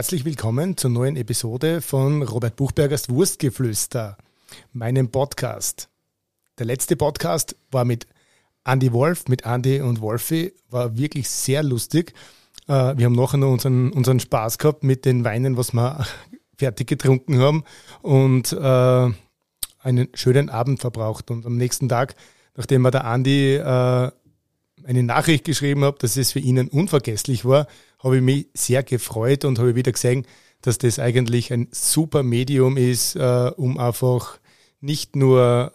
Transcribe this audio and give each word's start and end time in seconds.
Herzlich 0.00 0.24
willkommen 0.24 0.78
zur 0.78 0.88
neuen 0.88 1.14
Episode 1.16 1.82
von 1.82 2.22
Robert 2.22 2.56
Buchbergers 2.56 3.10
Wurstgeflüster, 3.10 4.16
meinem 4.72 5.10
Podcast. 5.10 5.90
Der 6.58 6.64
letzte 6.64 6.96
Podcast 6.96 7.54
war 7.70 7.84
mit 7.84 8.06
Andy 8.64 8.94
Wolf, 8.94 9.28
mit 9.28 9.44
Andy 9.44 9.82
und 9.82 10.00
Wolfi, 10.00 10.54
war 10.70 10.96
wirklich 10.96 11.28
sehr 11.28 11.62
lustig. 11.62 12.14
Äh, 12.66 12.96
wir 12.96 13.04
haben 13.04 13.12
nachher 13.12 13.36
noch 13.36 13.52
unseren, 13.52 13.92
unseren 13.92 14.20
Spaß 14.20 14.56
gehabt 14.56 14.84
mit 14.84 15.04
den 15.04 15.22
Weinen, 15.22 15.58
was 15.58 15.74
wir 15.74 16.06
fertig 16.56 16.86
getrunken 16.86 17.38
haben 17.38 17.64
und 18.00 18.54
äh, 18.54 19.10
einen 19.82 20.08
schönen 20.14 20.48
Abend 20.48 20.80
verbraucht. 20.80 21.30
Und 21.30 21.44
am 21.44 21.58
nächsten 21.58 21.90
Tag, 21.90 22.14
nachdem 22.56 22.80
wir 22.80 22.90
der 22.90 23.04
Andi 23.04 23.56
äh, 23.56 24.10
eine 24.82 25.02
Nachricht 25.02 25.44
geschrieben 25.44 25.84
habe, 25.84 25.98
dass 25.98 26.16
es 26.16 26.32
für 26.32 26.40
ihn 26.40 26.58
unvergesslich 26.68 27.44
war, 27.44 27.66
habe 28.02 28.16
ich 28.16 28.22
mich 28.22 28.48
sehr 28.54 28.82
gefreut 28.82 29.44
und 29.44 29.58
habe 29.58 29.74
wieder 29.74 29.92
gesehen, 29.92 30.26
dass 30.62 30.78
das 30.78 30.98
eigentlich 30.98 31.52
ein 31.52 31.68
super 31.70 32.22
Medium 32.22 32.76
ist, 32.76 33.16
äh, 33.16 33.50
um 33.56 33.78
einfach 33.78 34.38
nicht 34.80 35.16
nur 35.16 35.72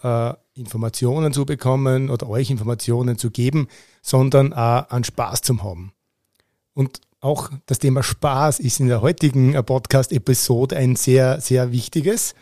äh, 0.54 0.60
Informationen 0.60 1.32
zu 1.32 1.44
bekommen 1.44 2.10
oder 2.10 2.28
euch 2.28 2.50
Informationen 2.50 3.18
zu 3.18 3.30
geben, 3.30 3.68
sondern 4.02 4.52
auch 4.52 4.90
an 4.90 5.04
Spaß 5.04 5.42
zu 5.42 5.62
haben. 5.62 5.92
Und 6.74 7.00
auch 7.20 7.50
das 7.66 7.78
Thema 7.78 8.02
Spaß 8.02 8.60
ist 8.60 8.80
in 8.80 8.88
der 8.88 9.00
heutigen 9.00 9.54
äh, 9.54 9.62
Podcast-Episode 9.62 10.76
ein 10.76 10.96
sehr, 10.96 11.40
sehr 11.40 11.72
wichtiges. 11.72 12.34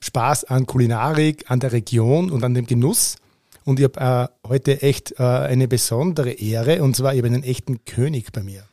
Spaß 0.00 0.44
an 0.44 0.66
Kulinarik, 0.66 1.50
an 1.50 1.60
der 1.60 1.72
Region 1.72 2.30
und 2.30 2.44
an 2.44 2.54
dem 2.54 2.66
Genuss. 2.66 3.16
Und 3.64 3.80
ich 3.80 3.84
habe 3.84 4.30
äh, 4.44 4.48
heute 4.48 4.82
echt 4.82 5.18
äh, 5.18 5.22
eine 5.22 5.68
besondere 5.68 6.32
Ehre, 6.32 6.82
und 6.82 6.94
zwar 6.96 7.16
habe 7.16 7.26
einen 7.26 7.42
echten 7.42 7.84
König 7.84 8.32
bei 8.32 8.42
mir. 8.42 8.64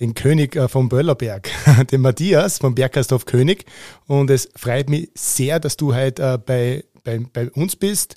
Den 0.00 0.14
König 0.14 0.56
äh, 0.56 0.68
vom 0.68 0.88
Böllerberg, 0.88 1.50
den 1.90 2.00
Matthias 2.00 2.58
vom 2.58 2.74
Bergkastorf 2.74 3.26
König. 3.26 3.66
Und 4.06 4.30
es 4.30 4.48
freut 4.56 4.88
mich 4.88 5.10
sehr, 5.14 5.60
dass 5.60 5.76
du 5.76 5.94
heute 5.94 6.34
äh, 6.34 6.38
bei, 6.38 6.84
bei, 7.04 7.20
bei 7.32 7.50
uns 7.50 7.76
bist. 7.76 8.16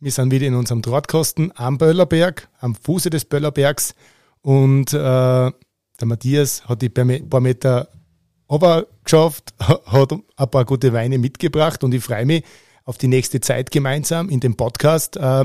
Wir 0.00 0.12
sind 0.12 0.30
wieder 0.30 0.46
in 0.46 0.54
unserem 0.54 0.80
Drahtkosten 0.80 1.52
am 1.56 1.76
Böllerberg, 1.76 2.48
am 2.58 2.74
Fuße 2.74 3.10
des 3.10 3.26
Böllerbergs. 3.26 3.94
Und 4.40 4.94
äh, 4.94 4.96
der 4.96 6.06
Matthias 6.06 6.66
hat 6.66 6.80
die 6.80 6.88
paar 6.88 7.40
Meter 7.40 7.88
aber 8.48 8.86
geschafft, 9.04 9.54
hat 9.60 10.12
ein 10.12 10.50
paar 10.50 10.64
gute 10.64 10.92
Weine 10.92 11.18
mitgebracht 11.18 11.84
und 11.84 11.94
ich 11.94 12.02
freue 12.02 12.26
mich, 12.26 12.44
auf 12.84 12.98
die 12.98 13.08
nächste 13.08 13.40
Zeit 13.40 13.70
gemeinsam 13.70 14.28
in 14.28 14.40
dem 14.40 14.56
Podcast, 14.56 15.16
äh, 15.16 15.44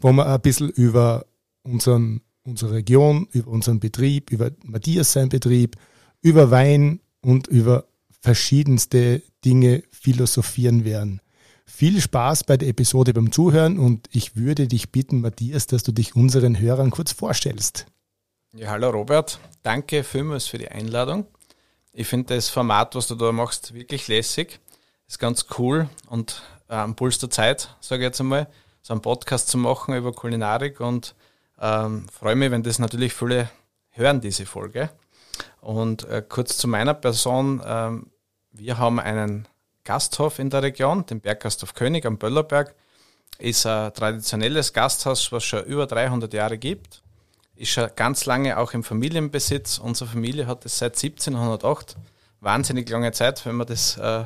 wo 0.00 0.12
wir 0.12 0.26
ein 0.26 0.40
bisschen 0.40 0.68
über 0.68 1.24
unseren, 1.62 2.20
unsere 2.44 2.74
Region, 2.74 3.26
über 3.32 3.50
unseren 3.50 3.80
Betrieb, 3.80 4.30
über 4.30 4.50
Matthias 4.62 5.12
sein 5.12 5.28
Betrieb, 5.28 5.76
über 6.20 6.50
Wein 6.50 7.00
und 7.22 7.46
über 7.46 7.86
verschiedenste 8.20 9.22
Dinge 9.44 9.82
philosophieren 9.90 10.84
werden. 10.84 11.20
Viel 11.66 12.00
Spaß 12.00 12.44
bei 12.44 12.56
der 12.56 12.68
Episode 12.68 13.14
beim 13.14 13.32
Zuhören 13.32 13.78
und 13.78 14.08
ich 14.12 14.36
würde 14.36 14.68
dich 14.68 14.92
bitten, 14.92 15.22
Matthias, 15.22 15.66
dass 15.66 15.82
du 15.82 15.92
dich 15.92 16.14
unseren 16.14 16.58
Hörern 16.58 16.90
kurz 16.90 17.12
vorstellst. 17.12 17.86
Ja, 18.54 18.70
hallo 18.70 18.90
Robert, 18.90 19.40
danke 19.62 20.04
vielmals 20.04 20.46
für 20.46 20.58
die 20.58 20.68
Einladung. 20.68 21.26
Ich 21.92 22.06
finde 22.06 22.34
das 22.34 22.48
Format, 22.48 22.94
was 22.94 23.08
du 23.08 23.14
da 23.14 23.32
machst, 23.32 23.74
wirklich 23.74 24.08
lässig. 24.08 24.60
Ist 25.08 25.18
ganz 25.18 25.46
cool 25.58 25.88
und 26.08 26.42
äh, 26.68 26.74
am 26.74 26.96
Puls 26.96 27.18
der 27.18 27.30
Zeit, 27.30 27.74
sage 27.80 28.02
ich 28.02 28.06
jetzt 28.06 28.20
einmal, 28.20 28.48
so 28.82 28.92
einen 28.92 29.02
Podcast 29.02 29.48
zu 29.48 29.58
machen 29.58 29.94
über 29.94 30.12
Kulinarik 30.12 30.80
und 30.80 31.14
ähm, 31.60 32.06
freue 32.08 32.36
mich, 32.36 32.50
wenn 32.50 32.62
das 32.62 32.78
natürlich 32.78 33.12
viele 33.12 33.48
hören, 33.90 34.20
diese 34.20 34.46
Folge. 34.46 34.90
Und 35.60 36.04
äh, 36.08 36.22
kurz 36.26 36.58
zu 36.58 36.68
meiner 36.68 36.94
Person. 36.94 37.62
Ähm, 37.64 38.10
wir 38.52 38.78
haben 38.78 39.00
einen 39.00 39.48
Gasthof 39.84 40.38
in 40.38 40.50
der 40.50 40.62
Region, 40.62 41.06
den 41.06 41.20
Berggasthof 41.20 41.74
König 41.74 42.06
am 42.06 42.18
Böllerberg. 42.18 42.74
Ist 43.38 43.66
ein 43.66 43.92
traditionelles 43.92 44.72
Gasthaus, 44.72 45.32
was 45.32 45.44
schon 45.44 45.64
über 45.64 45.86
300 45.86 46.32
Jahre 46.32 46.58
gibt. 46.58 47.02
Ist 47.56 47.70
schon 47.70 47.90
ganz 47.96 48.26
lange 48.26 48.58
auch 48.58 48.72
im 48.72 48.84
Familienbesitz. 48.84 49.78
Unsere 49.78 50.10
Familie 50.10 50.46
hat 50.46 50.64
es 50.64 50.78
seit 50.78 50.96
1708. 51.02 51.96
Wahnsinnig 52.40 52.88
lange 52.88 53.12
Zeit, 53.12 53.44
wenn 53.46 53.56
man 53.56 53.66
das 53.66 53.96
äh, 53.96 54.24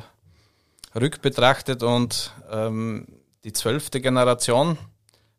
rückbetrachtet 0.95 1.83
und 1.83 2.33
ähm, 2.51 3.07
die 3.43 3.53
zwölfte 3.53 4.01
Generation 4.01 4.77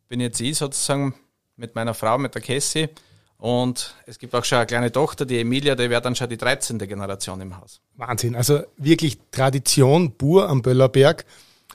bin 0.07 0.19
jetzt 0.19 0.41
ich 0.41 0.57
sozusagen 0.57 1.13
mit 1.61 1.75
meiner 1.75 1.93
Frau, 1.93 2.17
mit 2.17 2.35
der 2.35 2.41
Cassie. 2.41 2.89
Und 3.37 3.95
es 4.05 4.19
gibt 4.19 4.35
auch 4.35 4.43
schon 4.43 4.57
eine 4.57 4.67
kleine 4.67 4.91
Tochter, 4.91 5.25
die 5.25 5.39
Emilia, 5.39 5.75
die 5.75 5.89
wäre 5.89 6.01
dann 6.01 6.15
schon 6.15 6.29
die 6.29 6.37
13. 6.37 6.77
Generation 6.77 7.39
im 7.41 7.57
Haus. 7.57 7.79
Wahnsinn. 7.95 8.35
Also 8.35 8.61
wirklich 8.77 9.17
Tradition 9.31 10.17
pur 10.17 10.49
am 10.49 10.61
Böllerberg. 10.61 11.25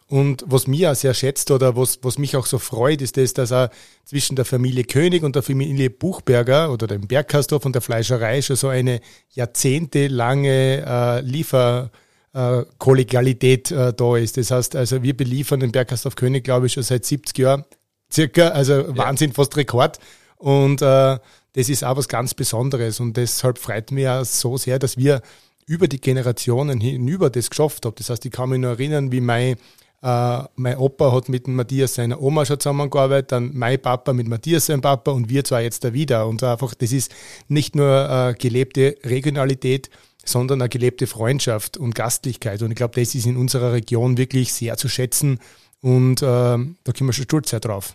Und 0.09 0.45
was 0.47 0.69
mir 0.69 0.93
auch 0.93 0.95
sehr 0.95 1.15
schätzt 1.15 1.51
oder 1.51 1.77
was, 1.77 1.99
was 2.03 2.19
mich 2.19 2.37
auch 2.37 2.47
so 2.47 2.59
freut, 2.59 3.03
ist 3.03 3.17
das, 3.17 3.35
dass 3.35 3.51
er 3.51 3.71
zwischen 4.05 4.37
der 4.37 4.45
Familie 4.45 4.85
König 4.85 5.25
und 5.25 5.35
der 5.35 5.43
Familie 5.43 5.91
Buchberger 5.91 6.71
oder 6.71 6.87
dem 6.87 7.09
Bergkastorf 7.09 7.65
und 7.65 7.73
der 7.73 7.83
Fleischerei 7.83 8.41
schon 8.43 8.55
so 8.55 8.69
eine 8.69 9.01
jahrzehntelange 9.31 10.85
äh, 10.87 11.21
Liefer- 11.23 11.91
äh, 12.37 12.61
äh, 12.61 13.93
da 13.97 14.17
ist. 14.17 14.37
Das 14.37 14.51
heißt, 14.51 14.77
also 14.77 15.03
wir 15.03 15.17
beliefern 15.17 15.61
den 15.61 15.73
Bergkast 15.73 16.07
auf 16.07 16.17
König, 16.17 16.45
glaube 16.45 16.67
ich, 16.67 16.75
schon 16.75 16.83
seit 16.83 17.05
70 17.05 17.39
Jahren 17.39 17.65
circa, 18.13 18.49
also 18.49 18.97
Wahnsinn, 18.97 19.33
fast 19.33 19.57
Rekord. 19.57 19.99
Und 20.39 20.83
äh, 20.83 21.19
das 21.57 21.69
ist 21.71 21.85
auch 21.85 21.97
was 21.97 22.09
ganz 22.09 22.35
Besonderes 22.35 23.01
und 23.01 23.17
deshalb 23.17 23.59
freut 23.59 23.91
mich 23.91 24.07
auch 24.07 24.25
so 24.25 24.59
sehr, 24.59 24.79
dass 24.79 24.99
wir 24.99 25.23
über 25.67 25.89
die 25.89 26.01
Generationen 26.01 26.81
hinüber 26.81 27.31
das 27.31 27.51
geschafft 27.51 27.85
haben. 27.87 27.95
Das 27.97 28.11
heißt, 28.11 28.25
ich 28.27 28.31
kann 28.31 28.51
mich 28.51 28.61
noch 28.61 28.71
erinnern, 28.71 29.11
wie 29.11 29.21
mein, 29.21 29.57
äh, 30.03 30.43
mein 30.55 30.77
Opa 30.77 31.13
hat 31.13 31.29
mit 31.29 31.49
Matthias 31.49 31.95
seiner 31.95 32.21
Oma 32.21 32.45
schon 32.45 32.61
zusammengearbeitet, 32.61 33.33
dann 33.33 33.51
mein 33.55 33.81
Papa 33.81 34.13
mit 34.13 34.29
Matthias 34.29 34.67
sein 34.67 34.83
Papa 34.83 35.11
und 35.11 35.29
wir 35.31 35.45
zwar 35.45 35.63
jetzt 35.63 35.83
da 35.83 35.93
wieder. 35.93 36.27
Und 36.27 36.43
einfach, 36.43 36.75
das 36.75 36.93
ist 36.93 37.13
nicht 37.49 37.75
nur 37.75 38.09
äh, 38.09 38.35
gelebte 38.35 38.97
Regionalität, 39.03 39.91
sondern 40.25 40.61
eine 40.61 40.69
gelebte 40.69 41.07
Freundschaft 41.07 41.79
und 41.79 41.95
Gastlichkeit. 41.95 42.63
Und 42.63 42.71
ich 42.71 42.77
glaube, 42.77 43.01
das 43.01 43.15
ist 43.15 43.27
in 43.27 43.37
unserer 43.37 43.73
Region 43.73 44.19
wirklich 44.19 44.53
sehr 44.53 44.77
zu 44.77 44.89
schätzen 44.89 45.41
und 45.83 46.23
äh, 46.23 46.25
da 46.25 46.93
können 46.93 47.09
wir 47.09 47.13
schon 47.13 47.25
stolz 47.25 47.51
drauf. 47.51 47.95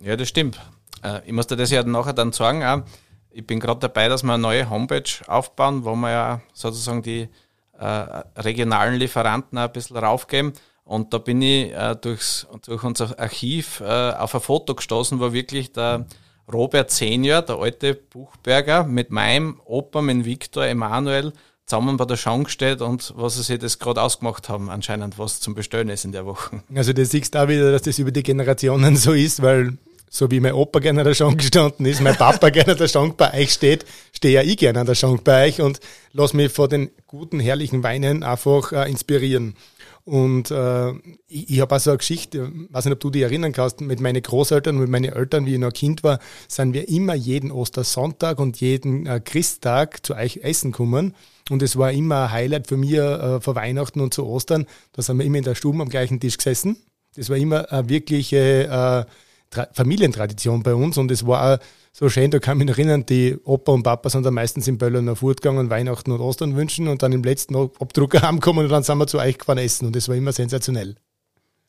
Ja, 0.00 0.16
das 0.16 0.28
stimmt. 0.28 0.60
Äh, 1.02 1.20
ich 1.26 1.32
muss 1.32 1.46
dir 1.46 1.56
das 1.56 1.70
ja 1.70 1.82
nachher 1.82 2.12
dann 2.12 2.32
sagen, 2.32 2.64
auch, 2.64 2.82
ich 3.30 3.46
bin 3.46 3.60
gerade 3.60 3.80
dabei, 3.80 4.08
dass 4.08 4.22
wir 4.22 4.34
eine 4.34 4.42
neue 4.42 4.70
Homepage 4.70 5.10
aufbauen, 5.26 5.84
wo 5.84 5.94
wir 5.96 6.10
ja 6.10 6.40
sozusagen 6.52 7.02
die 7.02 7.28
äh, 7.78 7.86
regionalen 7.86 8.94
Lieferanten 8.94 9.58
ein 9.58 9.72
bisschen 9.72 9.96
raufgeben. 9.96 10.52
Und 10.84 11.12
da 11.12 11.18
bin 11.18 11.42
ich 11.42 11.72
äh, 11.72 11.96
durchs, 12.00 12.46
durch 12.66 12.84
unser 12.84 13.18
Archiv 13.18 13.80
äh, 13.80 14.12
auf 14.12 14.34
ein 14.34 14.40
Foto 14.40 14.74
gestoßen, 14.74 15.18
wo 15.18 15.32
wirklich 15.32 15.72
der 15.72 16.06
Robert 16.52 16.90
Senior, 16.90 17.42
der 17.42 17.56
alte 17.56 17.94
Buchberger, 17.94 18.84
mit 18.84 19.10
meinem 19.10 19.60
Opa, 19.64 20.02
mit 20.02 20.24
Viktor 20.24 20.66
Emanuel, 20.66 21.32
zusammen 21.66 21.96
bei 21.96 22.04
der 22.04 22.16
Schank 22.16 22.50
steht 22.50 22.80
und 22.80 23.12
was 23.16 23.36
sie 23.44 23.58
das 23.58 23.78
gerade 23.78 24.02
ausgemacht 24.02 24.48
haben, 24.48 24.68
anscheinend, 24.68 25.18
was 25.18 25.40
zum 25.40 25.54
Bestellen 25.54 25.88
ist 25.88 26.04
in 26.04 26.12
der 26.12 26.26
Woche. 26.26 26.62
Also 26.74 26.92
du 26.92 27.04
siehst 27.04 27.34
da 27.34 27.48
wieder, 27.48 27.72
dass 27.72 27.82
das 27.82 27.98
über 27.98 28.10
die 28.10 28.22
Generationen 28.22 28.96
so 28.96 29.12
ist, 29.12 29.42
weil 29.42 29.78
so 30.10 30.30
wie 30.30 30.38
mein 30.38 30.52
Opa 30.52 30.78
gerne 30.78 31.00
an 31.00 31.06
der 31.06 31.14
Schank 31.14 31.38
gestanden 31.38 31.86
ist, 31.86 32.00
mein 32.00 32.14
Papa 32.14 32.48
gerne 32.50 32.72
an 32.72 32.78
der 32.78 32.88
Schank 32.88 33.16
bei 33.16 33.34
euch 33.34 33.52
steht, 33.52 33.84
stehe 34.12 34.34
ja 34.34 34.42
ich 34.42 34.56
gerne 34.56 34.80
an 34.80 34.86
der 34.86 34.94
Schank 34.94 35.24
bei 35.24 35.46
euch 35.46 35.60
und 35.60 35.80
lass 36.12 36.34
mich 36.34 36.52
vor 36.52 36.68
den 36.68 36.90
guten, 37.06 37.40
herrlichen 37.40 37.82
Weinen 37.82 38.22
einfach 38.22 38.72
äh, 38.72 38.88
inspirieren. 38.88 39.56
Und 40.04 40.50
äh, 40.50 40.90
ich, 41.28 41.50
ich 41.50 41.60
habe 41.60 41.74
auch 41.74 41.80
so 41.80 41.90
eine 41.90 41.98
Geschichte, 41.98 42.52
weiß 42.70 42.84
nicht, 42.84 42.94
ob 42.94 43.00
du 43.00 43.10
dich 43.10 43.22
erinnern 43.22 43.52
kannst, 43.52 43.80
mit 43.80 44.00
meinen 44.00 44.22
Großeltern, 44.22 44.76
mit 44.76 44.90
meinen 44.90 45.12
Eltern, 45.12 45.46
wie 45.46 45.54
ich 45.54 45.58
noch 45.58 45.72
Kind 45.72 46.04
war, 46.04 46.18
sind 46.46 46.74
wir 46.74 46.88
immer 46.88 47.14
jeden 47.14 47.50
Ostersonntag 47.50 48.38
und 48.38 48.60
jeden 48.60 49.06
äh, 49.06 49.20
Christtag 49.24 50.04
zu 50.04 50.14
euch 50.14 50.38
essen 50.42 50.72
gekommen. 50.72 51.14
Und 51.50 51.62
es 51.62 51.76
war 51.76 51.90
immer 51.92 52.24
ein 52.24 52.32
Highlight 52.32 52.66
für 52.66 52.76
mich 52.76 52.92
äh, 52.92 53.40
vor 53.40 53.54
Weihnachten 53.54 54.00
und 54.00 54.12
zu 54.12 54.26
Ostern. 54.26 54.66
Da 54.92 55.02
sind 55.02 55.18
wir 55.18 55.24
immer 55.24 55.38
in 55.38 55.44
der 55.44 55.54
Stube 55.54 55.80
am 55.80 55.88
gleichen 55.88 56.20
Tisch 56.20 56.36
gesessen. 56.36 56.76
Das 57.16 57.30
war 57.30 57.36
immer 57.36 57.70
eine 57.72 57.88
wirkliche 57.88 59.06
äh, 59.54 59.66
Familientradition 59.72 60.62
bei 60.62 60.74
uns 60.74 60.98
und 60.98 61.10
es 61.10 61.26
war 61.26 61.54
auch 61.54 61.58
so 61.96 62.08
schön, 62.08 62.32
da 62.32 62.40
kann 62.40 62.58
ich 62.58 62.66
mich 62.66 62.76
erinnern, 62.76 63.06
die 63.06 63.38
Opa 63.44 63.70
und 63.70 63.84
Papa 63.84 64.10
sind 64.10 64.26
dann 64.26 64.34
meistens 64.34 64.66
in 64.66 64.78
Böllern 64.78 65.08
auf 65.08 65.20
Furt 65.20 65.40
gegangen, 65.40 65.70
Weihnachten 65.70 66.10
und 66.10 66.20
Ostern 66.20 66.56
wünschen 66.56 66.88
und 66.88 67.04
dann 67.04 67.12
im 67.12 67.22
letzten 67.22 67.54
Abdrucker 67.54 68.20
heimkommen 68.28 68.64
und 68.64 68.72
dann 68.72 68.82
sind 68.82 68.98
wir 68.98 69.06
zu 69.06 69.20
euch 69.20 69.38
gefahren 69.38 69.58
essen 69.58 69.86
und 69.86 69.94
das 69.94 70.08
war 70.08 70.16
immer 70.16 70.32
sensationell. 70.32 70.96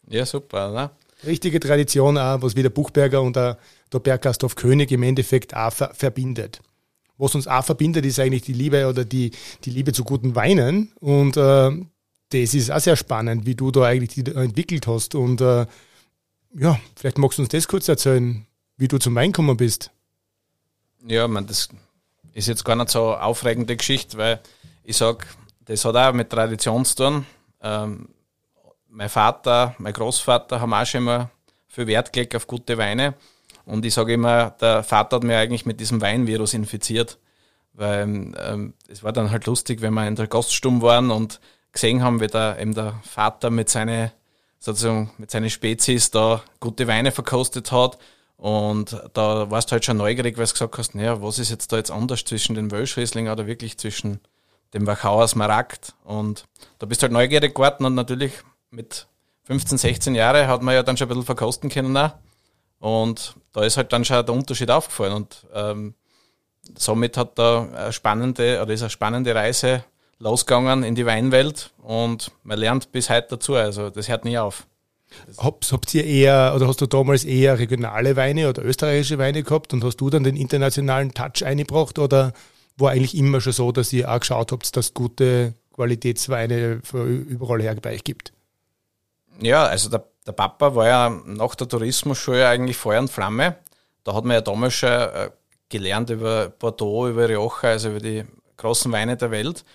Ja, 0.10 0.26
super, 0.26 0.72
ne? 0.72 0.90
Richtige 1.28 1.60
Tradition 1.60 2.18
auch, 2.18 2.42
was 2.42 2.56
wie 2.56 2.64
der 2.64 2.72
Buchberger 2.72 3.22
und 3.22 3.36
der, 3.36 3.60
der 3.94 4.00
Berggasthof 4.00 4.56
König 4.56 4.92
im 4.92 5.04
Endeffekt 5.04 5.56
auch 5.56 5.72
ver 5.72 5.94
verbindet. 5.94 6.60
Was 7.18 7.36
uns 7.36 7.48
auch 7.48 7.64
verbindet, 7.64 8.04
ist 8.04 8.20
eigentlich 8.20 8.42
die 8.42 8.54
Liebe 8.54 8.88
oder 8.88 9.06
die, 9.06 9.32
die 9.64 9.70
Liebe 9.70 9.94
zu 9.94 10.04
guten 10.04 10.36
Weinen 10.36 10.92
und 11.02 11.38
äh, 11.38 11.70
das 12.30 12.54
ist 12.56 12.72
auch 12.72 12.80
sehr 12.80 12.96
spannend, 12.96 13.46
wie 13.46 13.54
du 13.54 13.70
da 13.70 13.84
eigentlich 13.84 14.26
die 14.26 14.32
entwickelt 14.32 14.88
hast 14.88 15.14
und 15.14 15.40
äh, 15.40 15.68
ja, 16.58 16.80
vielleicht 16.96 17.20
magst 17.20 17.38
du 17.38 17.44
uns 17.44 17.50
das 17.50 17.68
kurz 17.68 17.88
erzählen, 17.88 18.48
wie 18.78 18.88
du 18.88 18.98
zum 18.98 19.14
Wein 19.14 19.32
gekommen 19.32 19.56
bist. 19.56 19.92
Ja, 21.08 21.28
man, 21.28 21.46
das 21.46 21.70
ist 22.34 22.48
jetzt 22.48 22.66
gar 22.66 22.76
nicht 22.76 22.90
so 22.90 23.14
eine 23.14 23.24
aufregende 23.24 23.76
Geschichte, 23.76 24.18
weil 24.18 24.40
ich 24.84 24.98
sag, 24.98 25.28
das 25.66 25.86
hat 25.86 25.96
auch 25.96 26.14
mit 26.14 26.30
Tradition 26.30 26.86
zu 26.86 26.96
tun. 26.96 27.26
Ähm, 27.62 28.10
mein 28.90 29.10
Vater, 29.10 29.76
mein 29.78 29.94
Großvater 29.94 30.60
haben 30.62 30.74
auch 30.74 30.86
schon 30.86 31.02
immer 31.02 31.30
viel 31.68 31.88
Wert 31.88 32.14
gelegt 32.14 32.36
auf 32.36 32.48
gute 32.48 32.78
Weine. 32.78 33.14
Und 33.66 33.86
ich 33.86 33.94
sage 33.94 34.14
immer, 34.14 34.52
der 34.62 34.84
Vater 34.84 35.18
hat 35.18 35.24
mir 35.24 35.38
eigentlich 35.38 35.66
mit 35.66 35.80
diesem 35.80 36.02
Weinvirus 36.02 36.54
infiziert. 36.54 37.18
Weil 37.74 38.34
ähm, 38.38 38.74
es 38.88 39.04
war 39.04 39.12
dann 39.12 39.32
halt 39.32 39.46
lustig, 39.48 39.82
wenn 39.82 39.94
wir 39.94 40.08
in 40.08 40.16
der 40.16 40.28
Gaststube 40.28 40.82
waren 40.82 41.12
und 41.12 41.42
gesehen 41.74 42.02
haben, 42.02 42.22
wie 42.22 42.28
der, 42.28 42.58
eben 42.60 42.74
der 42.74 43.00
Vater 43.04 43.50
mit 43.50 43.70
seinen 43.70 44.12
sozusagen 44.60 45.12
mit 45.18 45.30
seinen 45.30 45.50
Spezies 45.50 46.10
da 46.10 46.42
gute 46.60 46.88
Weine 46.88 47.12
verkostet 47.12 47.72
hat. 47.72 47.98
Und 48.38 49.02
da 49.14 49.50
warst 49.50 49.70
du 49.70 49.74
halt 49.74 49.86
schon 49.86 49.98
neugierig, 49.98 50.38
weil 50.38 50.46
du 50.46 50.52
gesagt 50.52 50.78
hast, 50.78 50.96
naja, 50.96 51.22
was 51.22 51.40
ist 51.40 51.50
jetzt 51.50 51.72
da 51.72 51.78
jetzt 51.78 51.92
anders 51.92 52.26
zwischen 52.26 52.56
den 52.56 52.72
Wölschriesling 52.72 53.30
oder 53.30 53.48
wirklich 53.48 53.78
zwischen 53.78 54.20
dem 54.74 54.86
Wachauer 54.88 55.28
Smaragd? 55.28 55.94
Und 56.04 56.46
da 56.80 56.86
bist 56.86 57.02
du 57.02 57.06
halt 57.06 57.14
neugierig 57.14 57.56
geworden 57.56 57.86
und 57.86 57.96
natürlich 57.96 58.34
mit 58.72 59.08
15, 59.44 59.78
16 59.78 60.16
Jahren 60.16 60.48
hat 60.48 60.62
man 60.62 60.74
ja 60.74 60.84
dann 60.84 60.98
schon 60.98 61.06
ein 61.06 61.10
bisschen 61.10 61.26
verkosten 61.26 61.70
können 61.70 61.96
auch. 61.96 62.12
Und 62.80 63.36
da 63.54 63.64
ist 63.64 63.78
halt 63.78 63.94
dann 63.94 64.04
schon 64.04 64.26
der 64.26 64.36
Unterschied 64.36 64.70
aufgefallen. 64.70 65.14
Und 65.14 65.48
ähm, 65.54 65.96
somit 66.78 67.18
hat 67.18 67.40
da 67.40 67.70
eine 67.74 67.94
spannende, 67.94 68.62
oder 68.62 68.74
ist 68.74 68.82
eine 68.82 68.90
spannende 68.90 69.34
Reise 69.34 69.84
losgegangen 70.20 70.84
in 70.84 70.96
die 70.96 71.06
Weinwelt 71.06 71.72
und 71.82 72.32
man 72.44 72.58
lernt 72.58 72.92
bis 72.92 73.10
heute 73.10 73.28
dazu. 73.32 73.56
Also 73.56 73.90
das 73.90 74.08
hört 74.08 74.26
nie 74.26 74.38
auf. 74.38 74.66
Habt, 75.38 75.72
habt 75.72 75.94
ihr 75.94 76.06
eher, 76.06 76.54
oder 76.56 76.68
hast 76.68 76.82
du 76.82 76.86
damals 76.86 77.24
eher 77.24 77.60
regionale 77.60 78.16
Weine 78.16 78.50
oder 78.50 78.64
österreichische 78.64 79.18
Weine 79.18 79.44
gehabt 79.44 79.74
und 79.74 79.84
hast 79.84 79.98
du 79.98 80.10
dann 80.10 80.24
den 80.24 80.36
internationalen 80.36 81.14
Touch 81.14 81.46
eingebracht 81.46 82.00
oder 82.00 82.34
war 82.78 82.92
eigentlich 82.92 83.16
immer 83.18 83.42
schon 83.42 83.54
so, 83.54 83.72
dass 83.72 83.94
ihr 83.94 84.12
auch 84.12 84.20
geschaut 84.20 84.52
habt, 84.52 84.76
dass 84.76 84.94
gute 84.94 85.54
Qualitätsweine 85.74 86.82
überall 86.94 87.62
her 87.62 87.76
bei 87.82 87.94
euch 87.94 88.04
gibt? 88.04 88.34
Ja, 89.42 89.66
also 89.66 89.90
der, 89.90 90.06
der 90.26 90.32
Papa 90.32 90.76
war 90.76 90.88
ja 90.88 91.10
nach 91.26 91.56
der 91.56 91.68
Tourismusschule 91.68 92.48
eigentlich 92.48 92.78
Feuer 92.78 93.02
und 93.02 93.10
Flamme. 93.10 93.58
Da 94.04 94.14
hat 94.14 94.24
man 94.24 94.36
ja 94.36 94.42
damals 94.42 94.74
schon 94.76 94.90
äh, 94.90 95.30
gelernt 95.70 96.10
über 96.10 96.50
Bordeaux, 96.50 97.08
über 97.08 97.28
Rioja, 97.28 97.70
also 97.70 97.90
über 97.90 98.00
die 98.00 98.24
großen 98.58 98.92
Weine 98.92 99.18
der 99.18 99.32
Welt. 99.32 99.66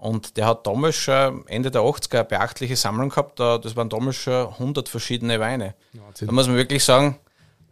Und 0.00 0.38
der 0.38 0.46
hat 0.46 0.66
damals 0.66 0.96
schon 0.96 1.46
Ende 1.46 1.70
der 1.70 1.82
80er 1.82 2.14
eine 2.14 2.24
beachtliche 2.24 2.74
Sammlung 2.74 3.10
gehabt. 3.10 3.38
Das 3.38 3.76
waren 3.76 3.90
damals 3.90 4.16
schon 4.16 4.46
100 4.46 4.88
verschiedene 4.88 5.38
Weine. 5.40 5.74
Wahnsinn. 5.92 6.26
Da 6.26 6.32
muss 6.32 6.46
man 6.46 6.56
wirklich 6.56 6.82
sagen, 6.82 7.18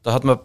da 0.03 0.13
hat 0.13 0.25
man 0.25 0.39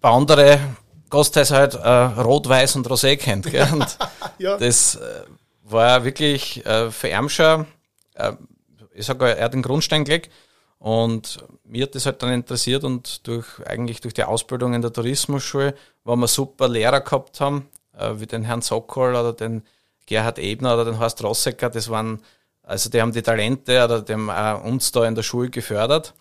bei 0.00 0.08
anderen 0.10 0.76
Gasthäusern 1.10 1.58
halt 1.58 1.74
äh, 1.74 2.20
Rot, 2.20 2.48
Weiß 2.48 2.74
und 2.74 2.88
Rosé 2.88 3.16
kennt. 3.16 3.48
Gell? 3.52 3.68
Und 3.72 3.98
ja. 4.38 4.56
Das 4.56 4.96
äh, 4.96 5.22
war 5.62 6.02
wirklich 6.02 6.66
äh, 6.66 6.90
für 6.90 7.28
schon, 7.28 7.66
äh, 8.14 8.32
ich 8.92 9.06
sage, 9.06 9.36
er 9.36 9.44
hat 9.44 9.54
den 9.54 9.62
Grundstein 9.62 10.04
gelegt. 10.04 10.32
Und 10.80 11.38
mir 11.62 11.84
hat 11.84 11.94
das 11.94 12.04
halt 12.04 12.20
dann 12.20 12.32
interessiert 12.32 12.82
und 12.82 13.28
durch 13.28 13.46
eigentlich 13.64 14.00
durch 14.00 14.14
die 14.14 14.24
Ausbildung 14.24 14.74
in 14.74 14.82
der 14.82 14.92
Tourismusschule, 14.92 15.74
wo 16.02 16.16
wir 16.16 16.26
super 16.26 16.68
Lehrer 16.68 17.00
gehabt 17.00 17.40
haben, 17.40 17.68
äh, 17.96 18.14
wie 18.16 18.26
den 18.26 18.42
Herrn 18.42 18.62
Sokol 18.62 19.14
oder 19.14 19.32
den 19.32 19.62
Gerhard 20.08 20.38
Ebner 20.38 20.74
oder 20.74 20.86
den 20.86 20.98
Horst 20.98 21.22
Rossecker, 21.22 21.68
das 21.68 21.90
waren, 21.90 22.22
also 22.62 22.88
die 22.88 23.00
haben 23.00 23.12
die 23.12 23.22
Talente 23.22 23.84
oder 23.84 24.00
die 24.00 24.14
haben 24.14 24.30
auch 24.30 24.64
uns 24.64 24.90
da 24.90 25.04
in 25.04 25.14
der 25.14 25.22
Schule 25.22 25.50
gefördert. 25.50 26.14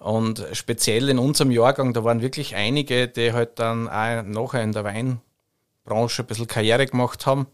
Und 0.00 0.44
speziell 0.52 1.08
in 1.08 1.18
unserem 1.18 1.52
Jahrgang, 1.52 1.92
da 1.92 2.02
waren 2.02 2.20
wirklich 2.20 2.56
einige, 2.56 3.06
die 3.06 3.32
halt 3.32 3.58
dann 3.60 3.88
auch 3.88 4.22
nachher 4.24 4.62
in 4.62 4.72
der 4.72 4.84
Weinbranche 4.84 6.22
ein 6.22 6.26
bisschen 6.26 6.48
Karriere 6.48 6.86
gemacht 6.86 7.26
haben. 7.26 7.46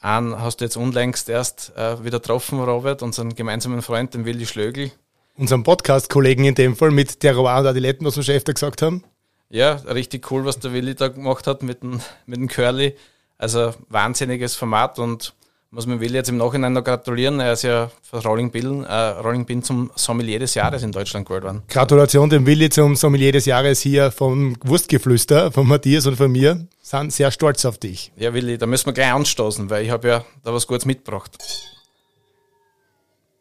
Einen 0.00 0.40
hast 0.40 0.60
du 0.60 0.64
jetzt 0.64 0.76
unlängst 0.76 1.28
erst 1.28 1.72
äh, 1.76 2.04
wieder 2.04 2.20
getroffen, 2.20 2.60
Robert, 2.60 3.02
unseren 3.02 3.34
gemeinsamen 3.34 3.82
Freund, 3.82 4.14
den 4.14 4.24
Willi 4.24 4.46
Schlögl. 4.46 4.92
Unseren 5.36 5.64
Podcast-Kollegen 5.64 6.44
in 6.44 6.54
dem 6.54 6.76
Fall 6.76 6.92
mit 6.92 7.24
der 7.24 7.34
Rowan 7.34 7.60
und 7.60 7.66
Adiletten, 7.66 8.06
was 8.06 8.16
wir 8.16 8.22
schon 8.22 8.36
öfter 8.36 8.54
gesagt 8.54 8.80
haben. 8.82 9.02
Ja, 9.50 9.72
richtig 9.72 10.30
cool, 10.30 10.44
was 10.44 10.60
der 10.60 10.72
Willi 10.72 10.94
da 10.94 11.08
gemacht 11.08 11.48
hat 11.48 11.64
mit 11.64 11.82
dem, 11.82 12.00
mit 12.26 12.38
dem 12.38 12.46
Curly. 12.46 12.94
Also 13.38 13.72
wahnsinniges 13.88 14.56
Format 14.56 14.98
und 14.98 15.32
muss 15.70 15.86
man 15.86 16.00
Will 16.00 16.14
jetzt 16.14 16.28
im 16.28 16.38
Nachhinein 16.38 16.72
noch 16.72 16.82
gratulieren. 16.82 17.40
Er 17.40 17.52
ist 17.52 17.62
ja 17.62 17.90
für 18.02 18.22
Rolling 18.22 18.50
Bin, 18.50 18.84
äh, 18.84 18.92
Rolling 18.92 19.44
Bin 19.44 19.62
zum 19.62 19.90
Sommelier 19.94 20.38
des 20.38 20.54
Jahres 20.54 20.82
in 20.82 20.92
Deutschland 20.92 21.26
gewählt 21.26 21.44
worden. 21.44 21.62
Gratulation 21.68 22.30
dem 22.30 22.46
Willi 22.46 22.70
zum 22.70 22.96
Sommelier 22.96 23.32
des 23.32 23.44
Jahres 23.44 23.80
hier 23.80 24.10
vom 24.10 24.56
Wurstgeflüster, 24.64 25.52
von 25.52 25.68
Matthias 25.68 26.06
und 26.06 26.16
von 26.16 26.32
mir. 26.32 26.66
Sind 26.80 27.12
sehr 27.12 27.30
stolz 27.30 27.64
auf 27.64 27.78
dich. 27.78 28.12
Ja, 28.16 28.32
Willi, 28.32 28.56
da 28.56 28.66
müssen 28.66 28.86
wir 28.86 28.92
gleich 28.94 29.12
anstoßen, 29.12 29.68
weil 29.68 29.84
ich 29.84 29.90
habe 29.90 30.08
ja 30.08 30.24
da 30.42 30.54
was 30.54 30.66
Gutes 30.66 30.86
mitgebracht. 30.86 31.36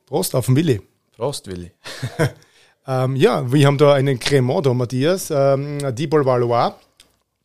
Prost 0.05 0.35
auf 0.35 0.45
den 0.47 0.55
Willi. 0.57 0.81
Prost, 1.15 1.47
Willi. 1.47 1.71
ähm, 2.88 3.15
ja, 3.15 3.51
wir 3.51 3.65
haben 3.65 3.77
da 3.77 3.93
einen 3.93 4.19
Cremant 4.19 4.65
da, 4.65 4.73
Matthias, 4.73 5.31
ähm, 5.31 5.79
Dibol 5.95 6.25
Valois. 6.25 6.73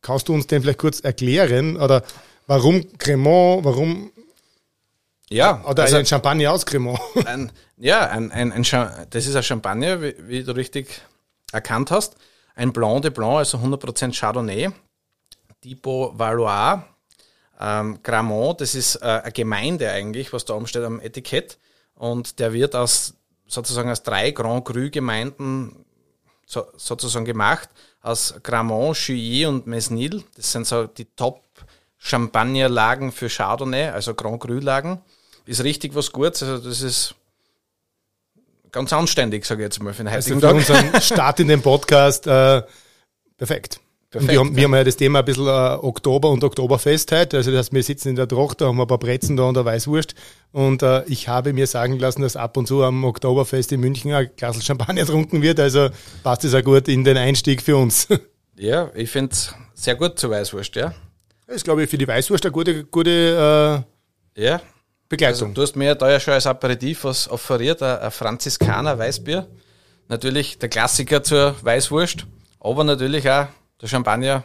Kannst 0.01 0.27
du 0.27 0.33
uns 0.33 0.45
den 0.47 0.61
vielleicht 0.61 0.79
kurz 0.79 0.99
erklären? 0.99 1.77
Oder 1.77 2.03
Warum 2.47 2.97
Cremant? 2.97 3.63
Warum? 3.63 4.11
Ja. 5.29 5.63
Oder 5.65 5.83
also, 5.83 5.97
ein 5.97 6.05
Champagner 6.05 6.51
aus 6.51 6.65
Cremant? 6.65 6.99
Ein, 7.25 7.51
ja, 7.77 8.07
ein, 8.09 8.31
ein, 8.31 8.51
ein, 8.51 8.63
das 9.09 9.25
ist 9.25 9.35
ein 9.35 9.43
Champagner, 9.43 10.01
wie, 10.01 10.15
wie, 10.19 10.43
du 10.43 10.55
richtig 10.55 11.01
erkannt 11.51 11.91
hast. 11.91 12.15
Ein 12.55 12.71
Blanc 12.71 13.01
de 13.01 13.11
Blanc, 13.11 13.37
also 13.37 13.57
100% 13.57 14.17
Chardonnay. 14.17 14.69
Tipo 15.61 16.13
Valois. 16.15 16.83
Ähm, 17.59 17.99
Gramont, 18.03 18.61
das 18.61 18.75
ist 18.75 18.97
äh, 18.97 19.21
eine 19.23 19.31
Gemeinde 19.31 19.89
eigentlich, 19.89 20.33
was 20.33 20.45
da 20.45 20.53
oben 20.53 20.67
steht 20.67 20.83
am 20.83 20.99
Etikett. 20.99 21.57
Und 21.95 22.39
der 22.39 22.53
wird 22.53 22.75
aus 22.75 23.15
sozusagen 23.47 23.89
aus 23.89 24.03
drei 24.03 24.31
Grand 24.31 24.65
Cru 24.65 24.89
Gemeinden 24.89 25.85
so, 26.45 26.65
sozusagen 26.75 27.25
gemacht. 27.25 27.69
Aus 28.01 28.35
Gramont, 28.43 28.97
Chouilly 28.97 29.45
und 29.45 29.67
Mesnil. 29.67 30.23
Das 30.35 30.51
sind 30.51 30.67
so 30.67 30.87
die 30.87 31.05
Top 31.05 31.43
Champagnerlagen 32.03 33.13
für 33.13 33.29
Chardonnay, 33.29 33.87
also 33.87 34.13
Grand 34.13 34.41
Cru-Lagen. 34.41 35.01
Ist 35.45 35.63
richtig 35.63 35.95
was 35.95 36.11
Gutes. 36.11 36.43
Also 36.43 36.57
das 36.69 36.81
ist 36.81 37.15
ganz 38.71 38.91
anständig, 38.91 39.45
sage 39.45 39.61
ich 39.61 39.67
jetzt 39.67 39.81
mal, 39.81 39.93
für 39.93 40.03
den 40.03 40.13
heutigen 40.13 40.43
also 40.43 40.63
für 40.63 40.67
Tag. 40.73 40.81
unseren 40.83 41.01
Start 41.01 41.39
in 41.39 41.47
den 41.47 41.61
Podcast 41.61 42.27
äh, 42.27 42.61
perfekt. 43.37 43.79
Perfekt, 44.09 44.31
wir, 44.31 44.39
haben, 44.39 44.55
wir 44.55 44.65
haben 44.65 44.75
ja 44.75 44.83
das 44.83 44.97
Thema 44.97 45.19
ein 45.19 45.25
bisschen 45.25 45.47
äh, 45.47 45.49
Oktober 45.49 46.29
und 46.29 46.43
Oktoberfest 46.43 47.11
heute. 47.13 47.37
Also 47.37 47.51
das, 47.51 47.71
wir 47.71 47.81
sitzen 47.81 48.09
in 48.09 48.15
der 48.15 48.27
Tochter, 48.27 48.67
haben 48.67 48.79
ein 48.79 48.85
paar 48.85 48.99
Brezen 48.99 49.37
da 49.37 49.43
und 49.43 49.55
der 49.55 49.65
Weißwurst. 49.65 50.13
Und 50.51 50.83
äh, 50.83 51.03
ich 51.05 51.29
habe 51.29 51.53
mir 51.53 51.67
sagen 51.67 51.97
lassen, 51.97 52.21
dass 52.21 52.35
ab 52.35 52.57
und 52.57 52.67
zu 52.67 52.83
am 52.83 53.05
Oktoberfest 53.05 53.71
in 53.71 53.79
München 53.79 54.11
ein 54.13 54.29
Glas 54.35 54.63
Champagner 54.63 55.01
getrunken 55.01 55.41
wird. 55.41 55.59
Also 55.59 55.89
passt 56.21 56.43
das 56.43 56.53
auch 56.53 56.63
gut 56.63 56.89
in 56.89 57.05
den 57.05 57.17
Einstieg 57.17 57.61
für 57.61 57.77
uns. 57.77 58.07
Ja, 58.55 58.91
ich 58.93 59.09
finde 59.09 59.31
es 59.31 59.55
sehr 59.73 59.95
gut 59.95 60.19
zur 60.19 60.29
Weißwurst, 60.29 60.75
ja. 60.75 60.93
Das 61.47 61.57
ist, 61.57 61.63
glaube 61.63 61.83
ich, 61.83 61.89
für 61.89 61.97
die 61.97 62.07
Weißwurst 62.07 62.45
eine 62.45 62.51
gute, 62.51 62.83
gute 62.85 63.85
äh, 64.35 64.43
ja. 64.43 64.61
Begleitung. 65.09 65.49
Also, 65.49 65.53
du 65.53 65.61
hast 65.61 65.75
mir 65.75 65.95
da 65.95 66.09
ja 66.09 66.19
schon 66.19 66.33
als 66.33 66.47
Aperitif 66.47 67.03
was 67.03 67.29
offeriert, 67.29 67.81
ein, 67.83 67.99
ein 67.99 68.11
Franziskaner 68.11 68.97
Weißbier. 68.97 69.47
Natürlich 70.07 70.57
der 70.57 70.69
Klassiker 70.69 71.23
zur 71.23 71.55
Weißwurst, 71.61 72.25
aber 72.59 72.83
natürlich 72.83 73.29
auch 73.29 73.47
der 73.81 73.87
Champagner 73.87 74.43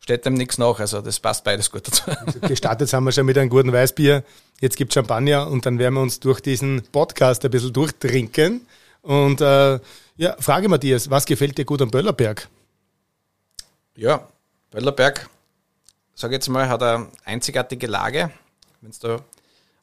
steht 0.00 0.24
dem 0.24 0.34
nichts 0.34 0.58
nach. 0.58 0.78
Also 0.80 1.00
das 1.00 1.20
passt 1.20 1.44
beides 1.44 1.70
gut 1.70 1.86
dazu. 1.86 2.04
Also 2.10 2.40
gestartet 2.40 2.92
haben 2.92 3.04
wir 3.04 3.12
schon 3.12 3.26
mit 3.26 3.36
einem 3.36 3.50
guten 3.50 3.72
Weißbier. 3.72 4.24
Jetzt 4.60 4.76
gibt 4.76 4.92
es 4.92 4.94
Champagner 4.94 5.48
und 5.48 5.66
dann 5.66 5.78
werden 5.78 5.94
wir 5.94 6.00
uns 6.00 6.20
durch 6.20 6.40
diesen 6.40 6.82
Podcast 6.92 7.44
ein 7.44 7.50
bisschen 7.50 7.72
durchtrinken. 7.72 8.66
Und 9.02 9.40
äh, 9.40 9.78
ja, 10.16 10.36
Frage 10.38 10.68
Matthias, 10.68 11.10
was 11.10 11.26
gefällt 11.26 11.58
dir 11.58 11.64
gut 11.64 11.82
am 11.82 11.90
Böllerberg? 11.90 12.48
Ja, 13.96 14.26
Böllerberg 14.70 15.28
sage 16.18 16.34
jetzt 16.34 16.48
mal, 16.48 16.68
hat 16.68 16.82
eine 16.82 17.08
einzigartige 17.24 17.86
Lage. 17.86 18.30
Wenn's 18.80 18.98
da, 18.98 19.20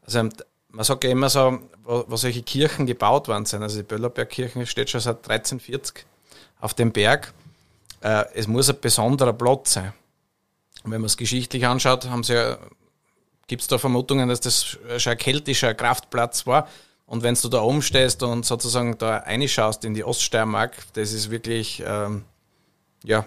also 0.06 0.30
man 0.70 0.84
sagt 0.84 1.04
ja 1.04 1.10
immer 1.10 1.30
so, 1.30 1.60
wo, 1.84 2.06
wo 2.08 2.15
solche 2.18 2.44
Kirchen 2.44 2.86
gebaut 2.86 3.27
worden 3.27 3.46
sind. 3.46 3.63
Also 3.63 3.77
die 3.77 3.84
Böllerbergkirche 3.84 4.65
steht 4.65 4.89
schon 4.89 5.01
seit 5.01 5.30
1340 5.30 6.06
auf 6.60 6.74
dem 6.74 6.92
Berg. 6.92 7.34
Äh, 8.01 8.25
es 8.34 8.48
muss 8.48 8.70
ein 8.70 8.80
besonderer 8.80 9.34
Platz 9.34 9.74
sein. 9.74 9.94
Und 10.84 10.92
wenn 10.92 11.01
man 11.01 11.08
es 11.08 11.18
geschichtlich 11.18 11.65
anschaut, 11.65 12.06
haben 12.10 12.24
sie 12.24 12.34
ja, 12.34 12.58
gibt 13.48 13.62
es 13.62 13.68
da 13.68 13.77
Vermutungen, 13.77 14.30
dass 14.30 14.42
das 14.42 14.77
schon 14.98 15.12
ein 15.12 15.18
keltischer 15.18 15.74
Kraftplatz 15.74 16.46
war. 16.46 16.68
Und 17.06 17.24
wenn 17.24 17.36
du 17.36 17.48
da 17.50 17.62
oben 17.62 17.82
stehst 17.82 18.24
und 18.24 18.46
sozusagen 18.46 18.98
da 18.98 19.18
reinschaust 19.18 19.86
in 19.86 19.94
die 19.94 20.04
Oststeiermark, 20.04 20.75
das 20.94 21.13
ist 21.13 21.30
wirklich, 21.30 21.84
ähm, 21.86 22.25
ja, 23.04 23.25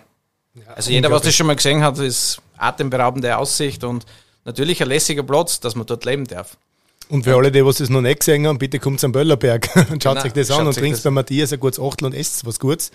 ja, 0.54 0.72
also 0.74 0.90
jeder, 0.90 1.10
was 1.10 1.22
das 1.22 1.34
schon 1.34 1.46
mal 1.46 1.56
gesehen 1.56 1.82
hat, 1.82 1.98
ist 1.98 2.42
atemberaubende 2.58 3.36
Aussicht 3.36 3.84
und 3.84 4.04
natürlich 4.44 4.82
ein 4.82 4.88
lässiger 4.88 5.22
Platz, 5.22 5.60
dass 5.60 5.74
man 5.74 5.86
dort 5.86 6.04
leben 6.04 6.26
darf. 6.26 6.56
Und 7.08 7.24
für 7.24 7.36
alle, 7.36 7.50
die 7.50 7.64
was 7.64 7.78
das 7.78 7.88
noch 7.88 8.02
nicht 8.02 8.20
gesehen 8.20 8.46
haben, 8.46 8.58
bitte 8.58 8.78
kommt 8.78 9.00
zum 9.00 9.12
Böllerberg 9.12 9.68
und 9.90 10.02
schaut 10.02 10.16
genau, 10.16 10.26
euch 10.26 10.32
das 10.32 10.50
an 10.50 10.66
und 10.66 10.74
trinkt 10.74 11.02
bei 11.02 11.10
Matthias 11.10 11.52
ein 11.52 11.60
gutes 11.60 11.80
Achtel 11.80 12.06
und 12.06 12.14
esst 12.14 12.44
was 12.44 12.60
Gutes. 12.60 12.90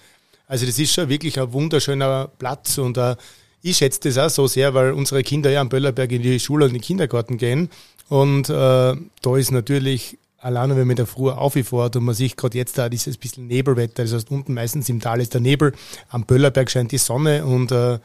Also 0.48 0.66
das 0.66 0.78
ist 0.78 0.94
schon 0.94 1.10
wirklich 1.10 1.40
ein 1.40 1.52
wunderschöner 1.52 2.30
Platz 2.38 2.78
und 2.78 2.98
uh, 2.98 3.16
ich 3.64 3.78
schätze 3.78 4.02
das 4.04 4.18
auch 4.18 4.30
so 4.30 4.48
sehr, 4.48 4.74
weil 4.74 4.92
unsere 4.92 5.24
Kinder 5.24 5.50
ja 5.50 5.62
am 5.62 5.70
Böllerberg 5.70 6.12
in 6.12 6.22
die 6.22 6.40
Schule 6.40 6.66
und 6.66 6.72
in 6.72 6.76
den 6.76 6.84
Kindergarten 6.84 7.38
gehen 7.38 7.70
Und 8.10 8.50
äh, 8.50 8.52
da 8.52 9.38
ist 9.38 9.52
natürlich, 9.52 10.18
alleine 10.38 10.76
wenn 10.76 10.86
man 10.86 10.98
da 10.98 11.06
früher 11.06 11.38
aufgefährt 11.38 11.96
und 11.96 12.04
man 12.04 12.14
sieht 12.14 12.36
gerade 12.36 12.58
jetzt 12.58 12.78
da 12.78 12.90
dieses 12.90 13.18
bisschen 13.18 13.48
Nebelwetter, 13.48 14.04
das 14.04 14.14
heißt 14.14 14.32
unten 14.32 14.54
meistens 14.54 14.90
im 14.90 15.00
Tal 15.00 15.22
ist 15.22 15.34
der 15.34 15.42
Nebel, 15.42 15.74
am 16.10 16.26
Böllerberg 16.26 16.70
scheint 16.70 16.92
die 16.92 16.98
Sonne 16.98 17.46
und 17.46 17.72
äh, 17.72 18.00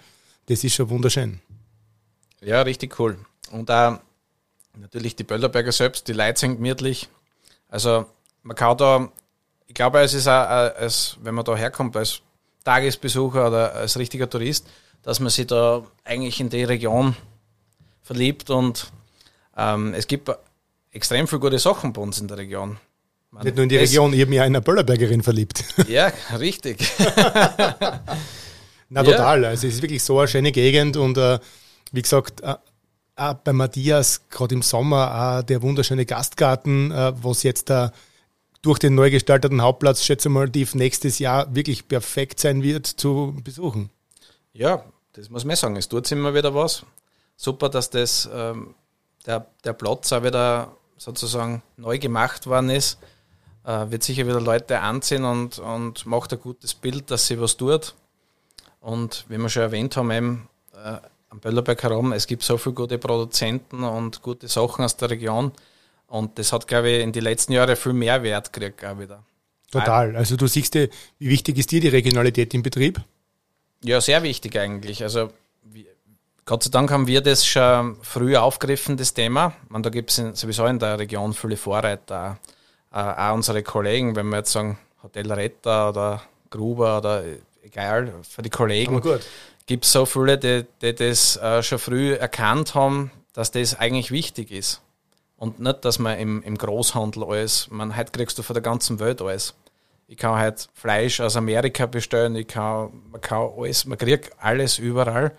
das 0.47 0.65
ist 0.65 0.75
schon 0.75 0.89
wunderschön. 0.91 1.41
Ja, 2.41 2.63
richtig 2.63 2.99
cool. 2.99 3.19
Und 3.51 3.71
auch 3.71 3.99
natürlich 4.77 5.17
die 5.17 5.25
Böllerberger 5.25 5.73
selbst, 5.73 6.09
die 6.09 6.13
Leute 6.13 6.39
sind 6.41 6.57
gemütlich. 6.57 7.09
Also 7.69 8.07
man 8.43 8.57
kann 8.57 8.77
da, 8.77 9.09
ich 9.67 9.75
glaube, 9.75 10.01
es 10.01 10.15
ist 10.15 10.29
auch, 10.29 10.45
äh, 10.45 10.73
als, 10.79 11.17
wenn 11.23 11.35
man 11.35 11.45
da 11.45 11.57
herkommt 11.57 11.97
als 11.97 12.21
Tagesbesucher 12.65 13.49
oder 13.49 13.75
als 13.75 13.99
richtiger 13.99 14.29
Tourist, 14.29 14.67
dass 15.03 15.21
man 15.21 15.31
sich 15.31 15.47
da 15.47 15.85
eigentlich 16.05 16.41
in 16.41 16.51
die 16.51 16.65
Region 16.65 17.17
verliebt 18.03 18.51
und 18.51 18.91
ähm, 19.57 19.95
es 19.95 20.07
gibt 20.07 20.31
extrem 20.93 21.27
viele 21.29 21.41
gute 21.41 21.59
Sachen 21.59 21.93
bei 21.93 22.01
uns 22.01 22.21
in 22.21 22.29
der 22.29 22.39
Region. 22.39 22.79
Man, 23.31 23.45
Nicht 23.45 23.57
nur 23.57 23.65
in 23.65 23.69
die 23.69 23.77
Region, 23.77 24.13
ich 24.15 24.21
habe 24.21 24.31
mich 24.31 24.39
in 24.39 24.45
eine 24.45 24.61
Böllerbergerin 24.63 25.23
verliebt. 25.23 25.63
Ja, 25.89 26.13
richtig. 26.39 26.79
Na 28.89 29.03
total, 29.03 29.45
also 29.45 29.67
es 29.67 29.75
ist 29.75 29.83
wirklich 29.83 30.03
so 30.03 30.19
eine 30.19 30.29
schöne 30.29 30.51
Gegend 30.51 30.97
und 30.97 31.19
äh, 31.19 31.39
wie 31.93 32.03
gesagt, 32.03 32.41
äh, 32.43 32.57
bei 33.45 33.53
Matthias, 33.53 34.29
gerade 34.31 34.55
im 34.55 34.63
Sommer, 34.63 35.39
auch 35.39 35.43
der 35.43 35.63
wunderschöne 35.63 36.07
Gastgarten, 36.07 36.93
äh, 36.93 37.13
was 37.23 37.43
jetzt 37.43 37.71
da 37.71 37.93
durch 38.63 38.79
den 38.79 38.95
neu 38.95 39.11
gestalteten 39.11 39.63
Hauptplatz, 39.63 40.05
schätze 40.05 40.29
mal, 40.29 40.49
die 40.49 40.67
nächstes 40.75 41.19
Jahr 41.19 41.55
wirklich 41.55 41.89
perfekt 41.89 42.41
sein 42.41 42.63
wird 42.63 42.87
zu 42.87 43.37
besuchen. 43.45 43.91
Ja, 44.53 44.85
das 45.13 45.31
muss 45.31 45.45
man 45.45 45.57
sagen. 45.57 45.77
Es 45.77 45.89
tut 45.89 46.11
immer 46.13 46.35
wieder 46.35 46.55
was. 46.55 46.85
Super, 47.37 47.69
dass 47.69 47.91
das, 47.91 48.29
ähm, 48.33 48.75
der, 49.27 49.47
der 49.65 49.73
Platz 49.73 50.13
auch 50.13 50.25
wieder 50.25 50.73
sozusagen 50.97 51.63
neu 51.77 51.99
gemacht 51.99 52.47
worden 52.47 52.71
ist. 52.71 52.99
Äh, 53.65 53.91
wird 53.91 54.03
sicher 54.03 54.27
wieder 54.27 54.41
Leute 54.41 54.81
anziehen 54.81 55.25
und, 55.25 55.59
und 55.59 56.07
macht 56.07 56.33
ein 56.33 56.41
gutes 56.41 56.75
Bild, 56.75 57.11
dass 57.11 57.27
sie 57.27 57.41
was 57.41 57.57
tut. 57.57 57.95
Und 58.81 59.25
wie 59.29 59.39
wir 59.39 59.49
schon 59.49 59.63
erwähnt 59.63 59.97
haben, 59.97 60.11
eben, 60.11 60.49
äh, 60.75 60.99
am 61.31 61.41
Böllerberg 61.41 61.83
herum, 61.83 62.13
es 62.13 62.27
gibt 62.27 62.43
so 62.43 62.59
viele 62.59 62.75
gute 62.75 62.99
Produzenten 62.99 63.85
und 63.85 64.23
gute 64.23 64.49
Sachen 64.49 64.85
aus 64.85 64.97
der 64.97 65.11
Region. 65.11 65.53
Und 66.07 66.39
das 66.39 66.53
hat, 66.53 66.67
glaube 66.67 66.91
ich, 66.91 67.03
in 67.03 67.13
den 67.13 67.23
letzten 67.23 67.53
Jahren 67.53 67.77
viel 67.77 67.93
mehr 67.93 68.23
Wert 68.23 68.53
gekriegt 68.53 68.85
auch 68.85 68.99
wieder. 68.99 69.23
Total. 69.71 70.17
Also 70.17 70.37
du 70.37 70.47
siehst, 70.47 70.75
wie 70.75 70.89
wichtig 71.19 71.59
ist 71.59 71.71
dir 71.71 71.81
die 71.81 71.89
Regionalität 71.89 72.55
im 72.55 72.63
Betrieb? 72.63 73.01
Ja, 73.85 74.01
sehr 74.01 74.23
wichtig 74.23 74.59
eigentlich. 74.59 75.03
Also 75.03 75.31
Gott 76.47 76.63
sei 76.63 76.71
Dank 76.71 76.91
haben 76.91 77.07
wir 77.07 77.21
das 77.21 77.47
schon 77.47 77.99
früh 78.01 78.35
aufgegriffen, 78.35 78.97
das 78.97 79.13
Thema. 79.13 79.53
Man, 79.69 79.83
da 79.83 79.91
gibt 79.91 80.11
es 80.11 80.41
sowieso 80.41 80.65
in 80.65 80.79
der 80.79 80.99
Region 80.99 81.35
viele 81.35 81.59
Vorreiter. 81.59 82.39
Auch, 82.91 83.19
auch 83.19 83.35
unsere 83.35 83.63
Kollegen, 83.63 84.17
wenn 84.17 84.31
wir 84.31 84.39
jetzt 84.39 84.53
sagen 84.53 84.79
Hotel 85.03 85.31
Retter 85.31 85.91
oder 85.91 86.23
Gruber 86.49 86.99
oder 86.99 87.23
egal, 87.63 88.15
für 88.27 88.41
die 88.41 88.49
Kollegen 88.49 89.03
gibt 89.69 89.85
es 89.85 89.93
so 89.93 90.07
viele, 90.07 90.39
die, 90.39 90.65
die 90.83 90.95
das 90.95 91.37
äh, 91.37 91.63
schon 91.63 91.79
früh 91.79 92.15
erkannt 92.15 92.75
haben, 92.75 93.13
dass 93.35 93.53
das 93.53 93.79
eigentlich 93.79 94.11
wichtig 94.11 94.51
ist. 94.51 94.81
Und 95.37 95.61
nicht, 95.61 95.85
dass 95.85 96.01
man 96.01 96.19
im, 96.19 96.43
im 96.43 96.59
Großhandel 96.59 97.23
alles, 97.23 97.69
man, 97.71 97.97
heute 97.97 98.11
kriegst 98.11 98.37
du 98.39 98.43
von 98.43 98.55
der 98.55 98.63
ganzen 98.63 98.99
Welt 98.99 99.23
alles. 99.23 99.55
Ich 100.09 100.17
kann 100.17 100.37
halt 100.37 100.69
Fleisch 100.73 101.21
aus 101.21 101.37
Amerika 101.37 101.87
bestellen, 101.87 102.35
ich 102.35 102.49
kann, 102.49 102.91
man 103.13 103.21
kann 103.21 103.51
alles, 103.57 103.85
man 103.85 103.99
kriegt 103.99 104.33
alles 104.43 104.79
überall. 104.79 105.33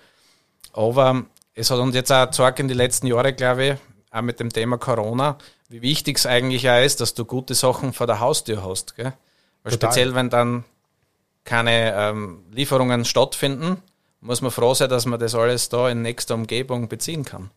Aber 0.73 1.25
es 1.55 1.71
hat 1.71 1.79
uns 1.79 1.95
jetzt 1.95 2.11
auch 2.11 2.27
gezeigt 2.27 2.59
in 2.59 2.67
den 2.67 2.77
letzten 2.77 3.07
Jahren, 3.07 3.35
glaube 3.35 3.65
ich, 3.65 3.73
auch 4.11 4.21
mit 4.21 4.39
dem 4.39 4.53
Thema 4.53 4.77
Corona, 4.77 5.39
wie 5.69 5.81
wichtig 5.81 6.17
es 6.17 6.27
eigentlich 6.27 6.69
auch 6.69 6.83
ist, 6.83 7.01
dass 7.01 7.15
du 7.15 7.25
gute 7.25 7.55
Sachen 7.55 7.93
vor 7.93 8.05
der 8.05 8.19
Haustür 8.19 8.63
hast. 8.63 8.95
Gell? 8.95 9.13
Weil 9.63 9.73
speziell, 9.73 10.13
wenn 10.13 10.29
dann 10.29 10.65
keine 11.45 11.93
ähm, 11.95 12.43
Lieferungen 12.51 13.05
stattfinden, 13.05 13.81
muss 14.21 14.41
man 14.41 14.51
froh 14.51 14.73
sein, 14.73 14.89
dass 14.89 15.05
man 15.05 15.19
das 15.19 15.35
alles 15.35 15.69
da 15.69 15.89
in 15.89 16.01
nächster 16.01 16.35
Umgebung 16.35 16.87
beziehen 16.87 17.23
kann. 17.25 17.49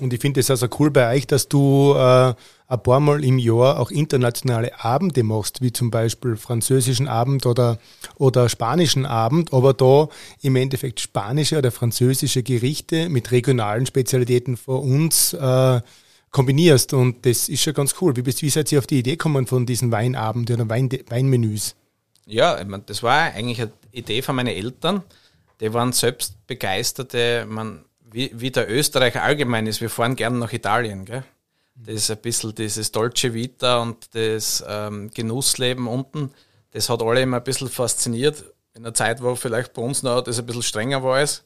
Und 0.00 0.12
ich 0.12 0.20
finde 0.20 0.40
es 0.40 0.50
also 0.50 0.68
cool 0.78 0.90
bei 0.90 1.14
euch, 1.14 1.26
dass 1.26 1.48
du 1.48 1.92
äh, 1.94 2.34
ein 2.68 2.82
paar 2.82 3.00
Mal 3.00 3.24
im 3.24 3.38
Jahr 3.38 3.80
auch 3.80 3.90
internationale 3.90 4.84
Abende 4.84 5.22
machst, 5.24 5.60
wie 5.60 5.72
zum 5.72 5.90
Beispiel 5.90 6.36
französischen 6.36 7.08
Abend 7.08 7.46
oder, 7.46 7.78
oder 8.16 8.48
spanischen 8.48 9.06
Abend, 9.06 9.52
aber 9.52 9.74
da 9.74 10.08
im 10.40 10.56
Endeffekt 10.56 11.00
spanische 11.00 11.58
oder 11.58 11.72
französische 11.72 12.42
Gerichte 12.42 13.08
mit 13.08 13.32
regionalen 13.32 13.86
Spezialitäten 13.86 14.56
von 14.56 14.80
uns 14.80 15.32
äh, 15.32 15.80
kombinierst. 16.30 16.92
Und 16.92 17.26
das 17.26 17.48
ist 17.48 17.62
schon 17.62 17.74
ganz 17.74 17.94
cool. 18.00 18.16
Wie, 18.16 18.22
bist, 18.22 18.42
wie 18.42 18.50
seid 18.50 18.70
ihr 18.70 18.78
auf 18.78 18.86
die 18.86 19.00
Idee 19.00 19.12
gekommen 19.12 19.46
von 19.46 19.66
diesen 19.66 19.90
Weinabenden 19.90 20.60
oder 20.60 20.70
Wein, 20.70 20.90
Weinmenüs? 21.08 21.74
Ja, 22.26 22.60
ich 22.60 22.66
mein, 22.66 22.84
das 22.86 23.02
war 23.02 23.32
eigentlich 23.32 23.60
eine 23.62 23.72
Idee 23.90 24.22
von 24.22 24.36
meinen 24.36 24.54
Eltern. 24.54 25.02
Die 25.60 25.72
waren 25.72 25.92
selbst 25.92 26.46
begeisterte, 26.46 27.46
man, 27.48 27.84
wie, 28.00 28.30
wie 28.34 28.50
der 28.50 28.70
Österreicher 28.70 29.22
allgemein 29.22 29.66
ist, 29.66 29.80
wir 29.80 29.90
fahren 29.90 30.16
gerne 30.16 30.38
nach 30.38 30.52
Italien. 30.52 31.04
Gell? 31.04 31.24
Das 31.74 31.94
ist 31.94 32.10
ein 32.10 32.18
bisschen 32.18 32.54
dieses 32.54 32.92
Dolce 32.92 33.34
Vita 33.34 33.78
und 33.82 34.14
das 34.14 34.64
ähm, 34.66 35.10
Genussleben 35.10 35.86
unten. 35.86 36.32
Das 36.72 36.90
hat 36.90 37.02
alle 37.02 37.22
immer 37.22 37.38
ein 37.38 37.44
bisschen 37.44 37.68
fasziniert. 37.68 38.44
In 38.74 38.84
einer 38.84 38.94
Zeit, 38.94 39.22
wo 39.22 39.34
vielleicht 39.34 39.72
bei 39.72 39.82
uns 39.82 40.02
noch 40.02 40.22
das 40.22 40.38
ein 40.38 40.46
bisschen 40.46 40.62
strenger 40.62 41.02
war. 41.02 41.22
Ist. 41.22 41.44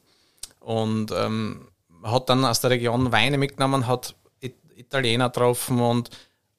Und 0.59 1.11
ähm, 1.11 1.67
hat 2.03 2.29
dann 2.29 2.45
aus 2.45 2.61
der 2.61 2.71
Region 2.71 3.11
Weine 3.11 3.37
mitgenommen, 3.37 3.87
hat 3.87 4.15
Italiener 4.75 5.29
getroffen 5.29 5.79
und 5.79 6.09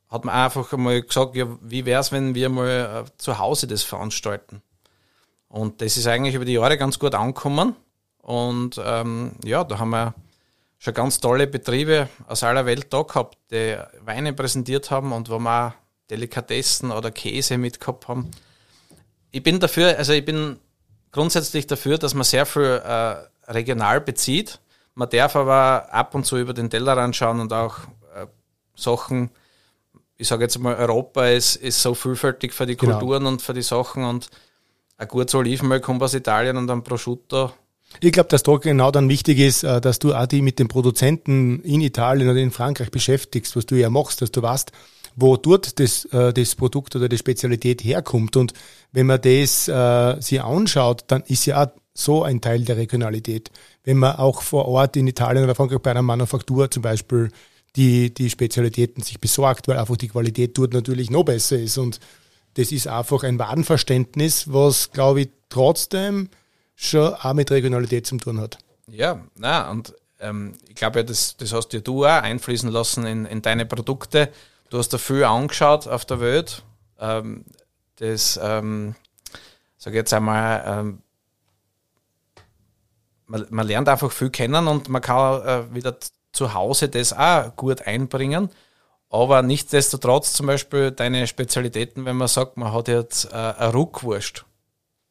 hat 0.08 0.24
mir 0.24 0.32
einfach 0.32 0.72
mal 0.76 1.02
gesagt, 1.02 1.36
ja, 1.36 1.46
wie 1.60 1.84
wäre 1.84 2.00
es, 2.00 2.12
wenn 2.12 2.34
wir 2.34 2.48
mal 2.48 3.04
äh, 3.06 3.18
zu 3.18 3.38
Hause 3.38 3.66
das 3.66 3.82
veranstalten? 3.82 4.62
Und 5.54 5.82
das 5.82 5.96
ist 5.96 6.08
eigentlich 6.08 6.34
über 6.34 6.44
die 6.44 6.54
Jahre 6.54 6.76
ganz 6.76 6.98
gut 6.98 7.14
angekommen. 7.14 7.76
Und 8.18 8.80
ähm, 8.84 9.36
ja, 9.44 9.62
da 9.62 9.78
haben 9.78 9.90
wir 9.90 10.12
schon 10.78 10.94
ganz 10.94 11.20
tolle 11.20 11.46
Betriebe 11.46 12.08
aus 12.26 12.42
aller 12.42 12.66
Welt 12.66 12.92
da 12.92 13.02
gehabt, 13.02 13.38
die 13.52 13.76
Weine 14.04 14.32
präsentiert 14.32 14.90
haben 14.90 15.12
und 15.12 15.30
wo 15.30 15.38
wir 15.38 15.68
auch 15.68 15.72
Delikatessen 16.10 16.90
oder 16.90 17.12
Käse 17.12 17.56
mitgehabt 17.56 18.08
haben. 18.08 18.32
Ich 19.30 19.44
bin 19.44 19.60
dafür, 19.60 19.96
also 19.96 20.12
ich 20.12 20.24
bin 20.24 20.58
grundsätzlich 21.12 21.68
dafür, 21.68 21.98
dass 21.98 22.14
man 22.14 22.24
sehr 22.24 22.46
viel 22.46 22.82
äh, 22.84 23.14
regional 23.46 24.00
bezieht. 24.00 24.58
Man 24.96 25.08
darf 25.08 25.36
aber 25.36 25.86
ab 25.94 26.16
und 26.16 26.26
zu 26.26 26.36
über 26.36 26.52
den 26.52 26.68
Tellerrand 26.68 27.14
schauen 27.14 27.38
und 27.38 27.52
auch 27.52 27.78
äh, 28.16 28.26
Sachen, 28.74 29.30
ich 30.16 30.26
sage 30.26 30.42
jetzt 30.42 30.58
mal, 30.58 30.74
Europa 30.74 31.28
ist, 31.28 31.54
ist 31.54 31.80
so 31.80 31.94
vielfältig 31.94 32.52
für 32.52 32.66
die 32.66 32.76
genau. 32.76 32.98
Kulturen 32.98 33.26
und 33.26 33.40
für 33.40 33.54
die 33.54 33.62
Sachen 33.62 34.02
und 34.02 34.30
ein 34.96 35.08
gutes 35.08 35.34
Olivenöl 35.34 35.80
kommt 35.80 36.02
aus 36.02 36.14
Italien 36.14 36.56
und 36.56 36.70
ein 36.70 36.82
Prosciutto 36.82 37.52
ich 38.00 38.12
glaube, 38.12 38.28
dass 38.28 38.42
da 38.42 38.56
genau 38.56 38.90
dann 38.90 39.08
wichtig 39.08 39.38
ist, 39.38 39.62
äh, 39.62 39.80
dass 39.80 39.98
du 39.98 40.14
auch 40.14 40.26
die 40.26 40.42
mit 40.42 40.58
den 40.58 40.68
Produzenten 40.68 41.60
in 41.60 41.80
Italien 41.80 42.28
oder 42.28 42.40
in 42.40 42.50
Frankreich 42.50 42.90
beschäftigst, 42.90 43.56
was 43.56 43.66
du 43.66 43.76
ja 43.76 43.90
machst, 43.90 44.22
dass 44.22 44.32
du 44.32 44.42
weißt, 44.42 44.72
wo 45.16 45.36
dort 45.36 45.78
das, 45.78 46.04
äh, 46.06 46.32
das 46.32 46.54
Produkt 46.54 46.96
oder 46.96 47.08
die 47.08 47.18
Spezialität 47.18 47.84
herkommt. 47.84 48.36
Und 48.36 48.52
wenn 48.92 49.06
man 49.06 49.20
das 49.20 49.68
äh, 49.68 50.20
sich 50.20 50.42
anschaut, 50.42 51.04
dann 51.08 51.22
ist 51.22 51.46
ja 51.46 51.64
auch 51.64 51.70
so 51.96 52.24
ein 52.24 52.40
Teil 52.40 52.64
der 52.64 52.76
Regionalität. 52.76 53.50
Wenn 53.84 53.98
man 53.98 54.16
auch 54.16 54.42
vor 54.42 54.66
Ort 54.66 54.96
in 54.96 55.06
Italien 55.06 55.44
oder 55.44 55.54
Frankreich 55.54 55.78
bei 55.78 55.92
einer 55.92 56.02
Manufaktur 56.02 56.70
zum 56.70 56.82
Beispiel 56.82 57.30
die, 57.76 58.12
die 58.12 58.30
Spezialitäten 58.30 59.02
sich 59.02 59.20
besorgt, 59.20 59.68
weil 59.68 59.78
einfach 59.78 59.96
die 59.96 60.08
Qualität 60.08 60.58
dort 60.58 60.72
natürlich 60.72 61.10
noch 61.10 61.24
besser 61.24 61.58
ist. 61.58 61.78
Und 61.78 62.00
das 62.54 62.72
ist 62.72 62.86
einfach 62.86 63.22
ein 63.24 63.38
Warenverständnis, 63.38 64.52
was, 64.52 64.92
glaube 64.92 65.22
ich, 65.22 65.30
trotzdem 65.48 66.28
schon 66.76 67.14
auch 67.14 67.34
mit 67.34 67.50
Regionalität 67.50 68.06
zu 68.06 68.16
tun 68.16 68.40
hat. 68.40 68.58
Ja, 68.86 69.20
na 69.36 69.70
und 69.70 69.94
ähm, 70.20 70.54
ich 70.68 70.74
glaube, 70.74 71.00
ja, 71.00 71.02
das, 71.02 71.36
das 71.36 71.52
hast 71.52 71.72
ja 71.72 71.80
du 71.80 72.04
auch 72.04 72.22
einfließen 72.22 72.70
lassen 72.70 73.06
in, 73.06 73.26
in 73.26 73.42
deine 73.42 73.66
Produkte. 73.66 74.30
Du 74.70 74.78
hast 74.78 74.90
da 74.90 74.98
viel 74.98 75.24
angeschaut 75.24 75.86
auf 75.86 76.04
der 76.04 76.20
Welt. 76.20 76.62
Ähm, 76.98 77.44
das, 77.96 78.38
ähm, 78.42 78.94
sage 79.76 79.96
jetzt 79.96 80.12
einmal, 80.14 80.64
ähm, 80.66 81.02
man, 83.26 83.46
man, 83.50 83.66
lernt 83.66 83.88
einfach 83.88 84.10
viel 84.10 84.30
kennen 84.30 84.66
und 84.66 84.88
man 84.88 85.02
kann 85.02 85.42
äh, 85.42 85.74
wieder 85.74 85.96
zu 86.32 86.54
Hause 86.54 86.88
das 86.88 87.12
auch 87.12 87.54
gut 87.56 87.82
einbringen. 87.82 88.50
Aber 89.14 89.42
nichtsdestotrotz 89.42 90.32
zum 90.32 90.46
Beispiel 90.46 90.90
deine 90.90 91.26
Spezialitäten, 91.26 92.04
wenn 92.04 92.16
man 92.16 92.28
sagt, 92.28 92.56
man 92.56 92.72
hat 92.72 92.88
jetzt 92.88 93.26
äh, 93.26 93.34
eine 93.36 93.72
Ruckwurst 93.72 94.44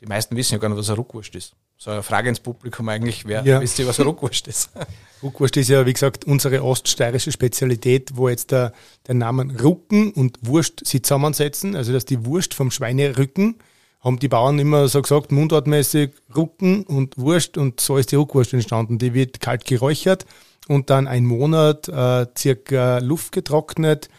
die 0.04 0.10
meisten 0.10 0.36
wissen 0.36 0.56
ja 0.56 0.60
gar 0.60 0.68
nicht, 0.68 0.78
was 0.78 0.90
eine 0.90 0.98
Ruckwurst 0.98 1.34
ist. 1.36 1.54
So 1.78 1.90
eine 1.92 2.04
Frage 2.04 2.28
ins 2.28 2.42
Publikum 2.42 2.90
eigentlich, 2.90 3.26
wer 3.26 3.44
ja. 3.46 3.62
wisst 3.62 3.80
ihr, 3.80 3.88
was 3.88 4.00
eine 4.00 4.10
Ruckwurst 4.10 4.48
ist? 4.48 4.70
Ruckwurst 5.24 5.56
ist 5.56 5.70
ja, 5.70 5.86
wie 5.86 5.94
gesagt, 5.94 6.26
unsere 6.26 6.62
oststeirische 6.62 7.32
Spezialität, 7.32 8.12
wo 8.16 8.28
jetzt 8.28 8.52
der, 8.52 8.74
der 9.08 9.16
Namen 9.16 9.58
Rucken 9.58 10.12
und 10.12 10.38
Wurst 10.42 10.86
sich 10.86 11.04
zusammensetzen. 11.04 11.78
Also, 11.78 11.94
dass 11.94 12.04
die 12.04 12.26
Wurst 12.26 12.54
vom 12.54 12.70
Schweinerücken, 12.70 13.56
haben 14.02 14.20
die 14.20 14.28
Bauern 14.28 14.60
immer 14.60 14.90
so 14.90 15.02
gesagt, 15.02 15.32
mundartmäßig 15.32 16.12
Rucken 16.36 16.84
und 16.84 17.18
Wurst 17.18 17.58
und 17.58 17.80
so 17.80 17.98
ist 17.98 18.12
die 18.12 18.18
Ruckwurst 18.18 18.52
entstanden. 18.52 18.98
Die 18.98 19.14
wird 19.14 19.40
kalt 19.40 19.64
geräuchert 19.64 20.26
und 20.68 20.90
dann 20.90 21.08
ein 21.08 21.26
Monat 21.26 21.88
äh, 21.88 22.26
circa 22.38 23.00
Luft 23.00 23.32
getrocknet 23.32 24.10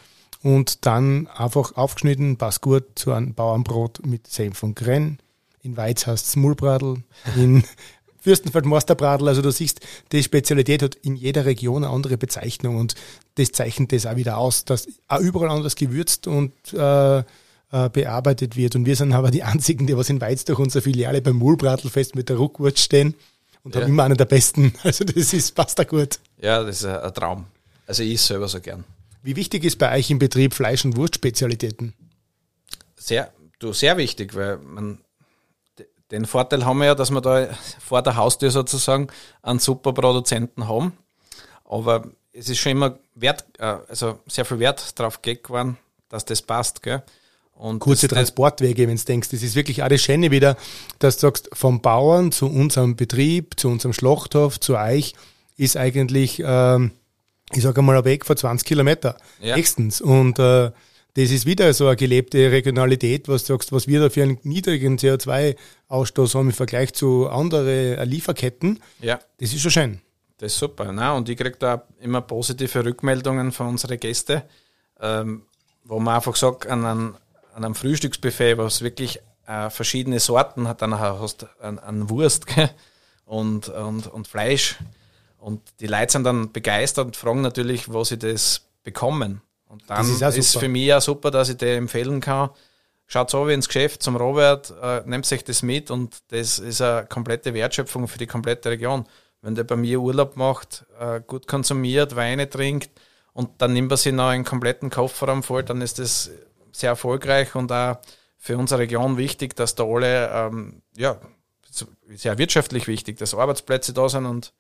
und 0.43 0.85
dann 0.87 1.27
einfach 1.29 1.77
aufgeschnitten, 1.77 2.37
passt 2.37 2.61
gut 2.61 2.85
zu 2.97 3.13
einem 3.13 3.35
Bauernbrot 3.35 4.05
mit 4.05 4.27
Senf 4.27 4.63
und 4.63 4.77
Grenn. 4.77 5.19
In 5.63 5.77
Weiz 5.77 6.07
heißt 6.07 6.27
es 6.27 6.37
Mulbradl, 6.37 7.03
in 7.37 7.65
Fürstenfeld 8.21 8.67
Masterbradl. 8.67 9.29
Also 9.29 9.43
du 9.43 9.51
siehst, 9.51 9.81
die 10.13 10.23
Spezialität 10.23 10.83
hat 10.83 10.95
in 10.97 11.17
jeder 11.17 11.47
Region 11.47 11.85
eine 11.85 11.93
andere 11.93 12.19
Bezeichnung 12.19 12.77
und 12.77 12.95
das 13.37 13.53
zeichnet 13.53 13.93
das 13.93 14.07
auch 14.07 14.17
wieder 14.17 14.37
aus, 14.37 14.65
dass 14.65 14.87
auch 15.09 15.21
überall 15.21 15.51
anders 15.51 15.77
gewürzt 15.77 16.27
und 16.27 16.53
äh, 16.75 17.19
äh, 17.19 17.25
bearbeitet 17.91 18.57
wird. 18.57 18.77
Und 18.77 18.87
wir 18.87 18.97
sind 18.97 19.13
aber 19.13 19.31
die 19.31 19.43
einzigen, 19.43 19.87
die 19.87 19.97
was 19.97 20.11
in 20.11 20.21
Weiz 20.21 20.45
durch 20.45 20.59
unsere 20.59 20.83
Filiale 20.83 21.23
beim 21.23 21.37
Mulbradlfest 21.37 22.15
mit 22.15 22.29
der 22.29 22.37
Ruckwurst 22.37 22.79
stehen 22.79 23.15
und 23.65 23.75
ja. 23.75 23.81
haben 23.81 23.89
immer 23.89 24.05
einen 24.05 24.17
der 24.17 24.27
besten. 24.27 24.75
Also 24.83 25.05
das 25.05 25.33
ist, 25.33 25.55
passt 25.55 25.79
da 25.79 25.85
gut. 25.85 26.21
Ja, 26.41 26.63
das 26.63 26.77
ist 26.77 26.85
ein 26.87 27.15
Traum. 27.15 27.47
Also 27.87 28.03
ich 28.03 28.21
selber 28.21 28.49
so 28.49 28.61
gern. 28.61 28.85
Wie 29.23 29.37
wichtig 29.37 29.65
ist 29.65 29.79
bei 29.79 29.97
euch 29.97 30.11
im 30.11 30.19
Betrieb 30.19 30.55
Fleisch- 30.55 30.85
und 30.85 30.97
Wurstspezialitäten? 30.97 31.95
Sehr, 32.97 33.33
du, 33.59 33.73
sehr 33.73 33.97
wichtig, 33.97 34.35
weil 34.35 34.59
man 34.59 34.99
den 36.11 36.27
Vorteil 36.27 36.65
haben 36.65 36.79
wir 36.79 36.87
ja, 36.87 36.95
dass 36.95 37.11
wir 37.11 37.21
da 37.21 37.49
vor 37.81 38.03
der 38.03 38.17
Haustür 38.17 38.51
sozusagen 38.51 39.09
einen 39.43 39.59
super 39.59 39.93
Produzenten 39.93 40.69
haben. 40.69 40.93
Aber 41.65 42.07
es 42.33 42.49
ist 42.49 42.59
schon 42.59 42.73
immer 42.73 42.99
Wert, 43.15 43.45
äh, 43.59 43.79
also 43.89 44.21
sehr 44.27 44.45
viel 44.45 44.59
Wert 44.59 44.99
drauf 44.99 45.23
gelegt 45.23 45.49
worden, 45.49 45.79
dass 46.09 46.25
das 46.25 46.43
passt. 46.43 46.83
Gell? 46.83 47.03
Und 47.55 47.79
Kurze 47.79 48.09
Transportwege, 48.09 48.89
wenn 48.89 48.97
du 48.97 49.05
denkst, 49.05 49.29
das 49.31 49.43
ist 49.43 49.55
wirklich 49.55 49.79
das 49.79 50.01
Schöne 50.01 50.31
wieder, 50.31 50.57
dass 50.99 51.17
du 51.17 51.21
sagst, 51.23 51.49
vom 51.53 51.81
Bauern 51.81 52.33
zu 52.33 52.47
unserem 52.47 52.97
Betrieb, 52.97 53.59
zu 53.59 53.69
unserem 53.69 53.93
Schlachthof, 53.93 54.59
zu 54.59 54.77
euch, 54.77 55.15
ist 55.57 55.77
eigentlich, 55.77 56.43
ähm, 56.45 56.91
ich 57.53 57.63
sage 57.63 57.81
mal, 57.81 57.97
ein 57.97 58.05
Weg 58.05 58.27
von 58.27 58.37
20 58.37 58.67
Kilometer. 58.67 59.17
Ja. 59.41 59.57
Nächstens. 59.57 60.01
Und 60.01 60.39
äh, 60.39 60.73
das 61.15 61.31
ist 61.31 61.47
wieder 61.47 61.73
so 61.73 61.87
eine 61.87 61.97
gelebte 61.97 62.51
Regionalität, 62.51 63.29
was 63.29 63.45
du 63.45 63.53
sagst, 63.55 63.71
was 63.71 63.87
wir 63.87 64.01
da 64.01 64.11
für 64.11 64.25
einen 64.25 64.39
niedrigen 64.43 64.99
CO2-Ausstoß 64.99 66.35
haben 66.35 66.49
im 66.49 66.53
Vergleich 66.53 66.93
zu 66.93 67.29
anderen 67.29 68.09
Lieferketten. 68.09 68.81
Ja. 69.01 69.21
Das 69.39 69.53
ist 69.53 69.61
schon 69.61 69.71
schön. 69.71 70.01
Das 70.39 70.53
ist 70.53 70.59
super. 70.59 70.91
Na, 70.93 71.15
und 71.15 71.29
ich 71.29 71.37
kriege 71.37 71.57
da 71.57 71.87
immer 72.01 72.21
positive 72.21 72.85
Rückmeldungen 72.85 73.53
von 73.53 73.69
unseren 73.69 73.99
Gästen, 74.01 74.43
ähm, 75.01 75.43
wo 75.85 76.01
man 76.01 76.17
einfach 76.17 76.35
sagt, 76.35 76.67
an 76.67 76.85
einem, 76.85 77.17
an 77.55 77.65
einem 77.65 77.75
Frühstücksbuffet, 77.75 78.59
was 78.59 78.83
wirklich 78.83 79.21
äh, 79.47 79.71
verschiedene 79.71 80.21
Sorten 80.21 80.67
hat, 80.69 80.83
dann 80.83 80.99
hast 80.99 81.43
du 81.43 81.47
an, 81.61 82.11
Wurst 82.11 82.47
und, 83.25 83.69
und, 83.69 84.07
und 84.09 84.29
Fleisch. 84.29 84.77
Und 85.39 85.61
die 85.81 85.87
Leute 85.87 86.13
sind 86.13 86.25
dann 86.25 86.53
begeistert 86.53 87.07
und 87.07 87.17
fragen 87.17 87.43
natürlich, 87.43 87.93
wo 87.93 88.03
sie 88.03 88.19
das 88.19 88.63
bekommen. 88.83 89.43
Und 89.69 89.83
dann 89.89 90.09
ist, 90.09 90.23
ist, 90.23 90.57
für 90.57 90.69
mich 90.69 90.87
ja 90.87 91.01
super, 91.01 91.31
dass 91.31 91.49
ich 91.49 91.57
dir 91.57 91.77
empfehlen 91.77 92.21
kann. 92.21 92.51
Schaut 93.07 93.31
so 93.31 93.47
wie 93.47 93.53
ins 93.53 93.69
Geschäft 93.69 94.03
zum 94.03 94.17
Robert, 94.17 94.73
äh, 94.83 95.03
nehmt 95.05 95.27
sich 95.27 95.45
das 95.45 95.63
mit 95.63 95.91
und 95.91 96.23
das 96.29 96.59
ist 96.59 96.81
eine 96.81 97.07
komplette 97.07 97.53
Wertschöpfung 97.53 98.09
für 98.09 98.19
die 98.19 98.27
komplette 98.27 98.71
Region. 98.71 99.05
Wenn 99.43 99.55
der 99.55 99.65
bei 99.65 99.77
mir 99.77 100.01
Urlaub 100.01 100.37
macht, 100.37 100.87
äh, 100.99 101.21
gut 101.21 101.47
konsumiert, 101.47 102.17
Weine 102.17 102.49
trinkt 102.49 102.91
und 103.35 103.51
dann 103.59 103.75
nimmt 103.75 103.93
er 103.93 103.99
sich 103.99 104.13
noch 104.13 104.29
einen 104.29 104.45
kompletten 104.45 104.89
Kofferraum 104.89 105.43
voll, 105.43 105.65
dann 105.65 105.83
ist 105.83 105.99
das 105.99 106.31
sehr 106.75 106.91
erfolgreich 106.91 107.55
und 107.55 107.71
auch 107.73 107.99
für 108.39 108.59
unsere 108.59 108.81
Region 108.81 109.17
wichtig, 109.17 109.57
dass 109.57 109.75
da 109.75 109.85
alle, 109.85 110.31
ähm, 110.31 110.83
ja, 110.97 111.19
sehr 112.15 112.39
wirtschaftlich 112.39 112.87
wichtig, 112.87 113.17
dass 113.19 113.35
Arbeitsplätze 113.35 113.93
da 113.93 114.09
sind 114.09 114.27
und 114.27 114.53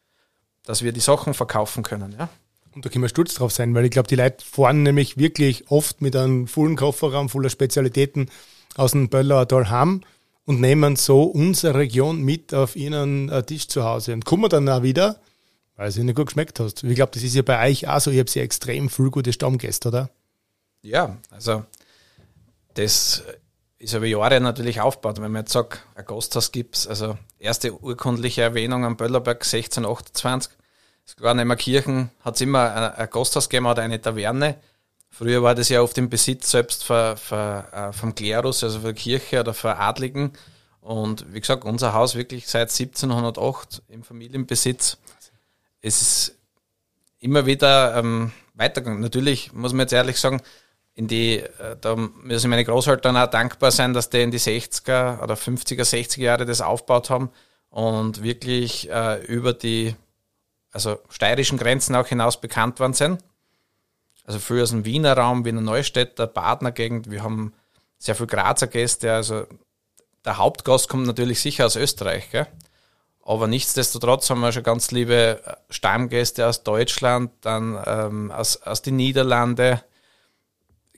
dass 0.64 0.82
wir 0.82 0.92
die 0.92 1.00
Sachen 1.00 1.34
verkaufen 1.34 1.82
können. 1.82 2.14
Ja. 2.18 2.28
Und 2.74 2.84
da 2.84 2.88
können 2.88 3.02
wir 3.02 3.08
stolz 3.08 3.34
drauf 3.34 3.52
sein, 3.52 3.74
weil 3.74 3.84
ich 3.84 3.90
glaube, 3.90 4.08
die 4.08 4.16
Leute 4.16 4.44
fahren 4.44 4.82
nämlich 4.82 5.16
wirklich 5.16 5.70
oft 5.70 6.00
mit 6.00 6.16
einem 6.16 6.48
vollen 6.48 6.76
Kofferraum 6.76 7.28
voller 7.28 7.50
Spezialitäten 7.50 8.30
aus 8.76 8.92
dem 8.92 9.08
Böllauer 9.08 9.46
Tal 9.46 9.70
heim 9.70 10.00
und 10.44 10.60
nehmen 10.60 10.96
so 10.96 11.24
unsere 11.24 11.78
Region 11.78 12.22
mit 12.22 12.52
auf 12.54 12.76
ihren 12.76 13.28
äh, 13.28 13.42
Tisch 13.44 13.68
zu 13.68 13.84
Hause 13.84 14.12
und 14.12 14.24
kommen 14.24 14.48
dann 14.48 14.68
auch 14.68 14.82
wieder, 14.82 15.20
weil 15.76 15.88
es 15.88 15.96
ihnen 15.96 16.14
gut 16.14 16.26
geschmeckt 16.26 16.58
hast. 16.58 16.82
Ich 16.82 16.94
glaube, 16.94 17.12
das 17.12 17.22
ist 17.22 17.34
ja 17.34 17.42
bei 17.42 17.70
euch 17.70 17.86
auch 17.86 18.00
so. 18.00 18.10
Ihr 18.10 18.20
habt 18.20 18.34
ja 18.34 18.42
extrem 18.42 18.88
viel 18.88 19.10
gute 19.10 19.32
Stammgäste, 19.32 19.88
oder? 19.88 20.10
Ja, 20.82 21.16
also 21.30 21.64
das 22.74 23.22
ist 23.78 23.94
über 23.94 24.06
Jahre 24.06 24.40
natürlich 24.40 24.80
aufgebaut. 24.80 25.20
Wenn 25.20 25.32
man 25.32 25.42
jetzt 25.42 25.52
sagt, 25.52 25.82
ein 25.94 26.04
Gasthaus 26.04 26.52
gibt 26.52 26.76
es, 26.76 26.86
also 26.86 27.18
erste 27.38 27.72
urkundliche 27.72 28.42
Erwähnung 28.42 28.84
am 28.84 28.96
Böllerberg 28.96 29.44
1628, 29.44 30.52
sogar 31.04 31.34
neben 31.34 31.56
Kirchen 31.56 32.10
hat 32.20 32.36
es 32.36 32.40
immer 32.40 32.96
ein, 32.96 33.10
Gasthaus 33.10 33.48
gegeben 33.48 33.66
oder 33.66 33.82
eine 33.82 34.00
Taverne. 34.00 34.56
Früher 35.10 35.42
war 35.42 35.54
das 35.54 35.68
ja 35.68 35.80
oft 35.80 35.96
im 35.98 36.08
Besitz 36.08 36.50
selbst 36.50 36.82
für, 36.82 37.16
für, 37.16 37.68
äh, 37.72 37.92
vom 37.92 38.14
Klerus, 38.14 38.64
also 38.64 38.80
für 38.80 38.94
Kirche 38.94 39.40
oder 39.40 39.54
für 39.54 39.76
Adligen. 39.76 40.32
Und 40.80 41.32
wie 41.32 41.40
gesagt, 41.40 41.64
unser 41.64 41.94
Haus 41.94 42.14
wirklich 42.14 42.48
seit 42.48 42.70
1708 42.70 43.82
im 43.88 44.02
Familienbesitz. 44.02 44.98
Es 45.80 46.02
ist 46.02 46.38
immer 47.20 47.46
wieder 47.46 47.96
ähm, 47.96 48.32
weitergegangen. 48.54 49.00
Natürlich 49.00 49.52
muss 49.52 49.72
man 49.72 49.80
jetzt 49.80 49.92
ehrlich 49.92 50.18
sagen, 50.18 50.42
in 50.94 51.08
die, 51.08 51.38
äh, 51.38 51.76
da 51.80 51.96
müssen 51.96 52.50
meine 52.50 52.64
Großeltern 52.64 53.16
auch 53.16 53.26
dankbar 53.26 53.70
sein, 53.70 53.92
dass 53.92 54.10
die 54.10 54.22
in 54.22 54.30
die 54.30 54.38
60er 54.38 55.22
oder 55.22 55.34
50er, 55.34 55.82
60er 55.82 56.20
Jahre 56.20 56.46
das 56.46 56.60
aufgebaut 56.60 57.10
haben 57.10 57.30
und 57.70 58.22
wirklich 58.22 58.88
äh, 58.90 59.24
über 59.24 59.52
die 59.52 59.96
also 60.70 60.98
steirischen 61.08 61.58
Grenzen 61.58 61.94
auch 61.94 62.06
hinaus 62.06 62.40
bekannt 62.40 62.80
worden 62.80 62.94
sind. 62.94 63.24
Also 64.24 64.38
früher 64.38 64.62
aus 64.62 64.70
dem 64.70 64.84
Wiener 64.84 65.16
Raum, 65.16 65.44
Wiener 65.44 65.60
Neustädter, 65.60 66.26
Badner 66.26 66.72
Gegend. 66.72 67.10
Wir 67.10 67.22
haben 67.22 67.52
sehr 67.98 68.14
viel 68.14 68.26
Grazer 68.26 68.66
Gäste. 68.66 69.12
Also 69.12 69.46
der 70.24 70.38
Hauptgast 70.38 70.88
kommt 70.88 71.06
natürlich 71.06 71.40
sicher 71.40 71.66
aus 71.66 71.76
Österreich. 71.76 72.30
Gell? 72.30 72.46
Aber 73.22 73.46
nichtsdestotrotz 73.46 74.28
haben 74.30 74.40
wir 74.40 74.52
schon 74.52 74.62
ganz 74.62 74.90
liebe 74.90 75.40
Stammgäste 75.70 76.46
aus 76.46 76.62
Deutschland, 76.62 77.30
dann 77.40 77.82
ähm, 77.86 78.30
aus, 78.30 78.56
aus 78.62 78.82
den 78.82 78.96
Niederlanden. 78.96 79.80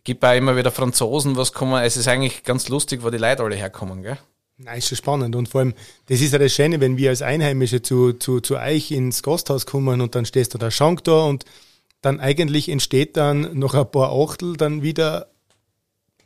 Gibt 0.07 0.25
auch 0.25 0.37
immer 0.37 0.57
wieder 0.57 0.71
Franzosen, 0.71 1.35
was 1.37 1.53
kommen. 1.53 1.83
Es 1.83 1.97
ist 1.97 2.07
eigentlich 2.07 2.45
ganz 2.45 2.69
lustig, 2.69 3.03
wo 3.03 3.11
die 3.11 3.19
Leute 3.19 3.43
alle 3.43 3.57
herkommen. 3.57 4.05
Gell? 4.05 4.17
Nein, 4.57 4.79
ist 4.79 4.87
schon 4.87 4.97
spannend. 4.97 5.35
Und 5.35 5.49
vor 5.49 5.63
allem, 5.63 5.75
das 6.07 6.21
ist 6.21 6.33
ja 6.33 6.39
das 6.39 6.55
Schöne, 6.55 6.81
wenn 6.81 6.97
wir 6.97 7.11
als 7.11 7.23
Einheimische 7.23 7.83
zu, 7.83 8.13
zu, 8.13 8.39
zu 8.39 8.55
euch 8.55 8.93
ins 8.93 9.25
Gasthaus 9.25 9.67
kommen 9.67 10.01
und 10.01 10.15
dann 10.15 10.25
stehst 10.25 10.55
du 10.55 10.59
der 10.59 10.71
Schank 10.71 11.03
da 11.03 11.25
und 11.25 11.45
dann 12.03 12.21
eigentlich 12.21 12.69
entsteht 12.69 13.17
dann 13.17 13.59
noch 13.59 13.75
ein 13.75 13.91
paar 13.91 14.13
Achtel 14.13 14.57
dann 14.57 14.81
wieder 14.81 15.27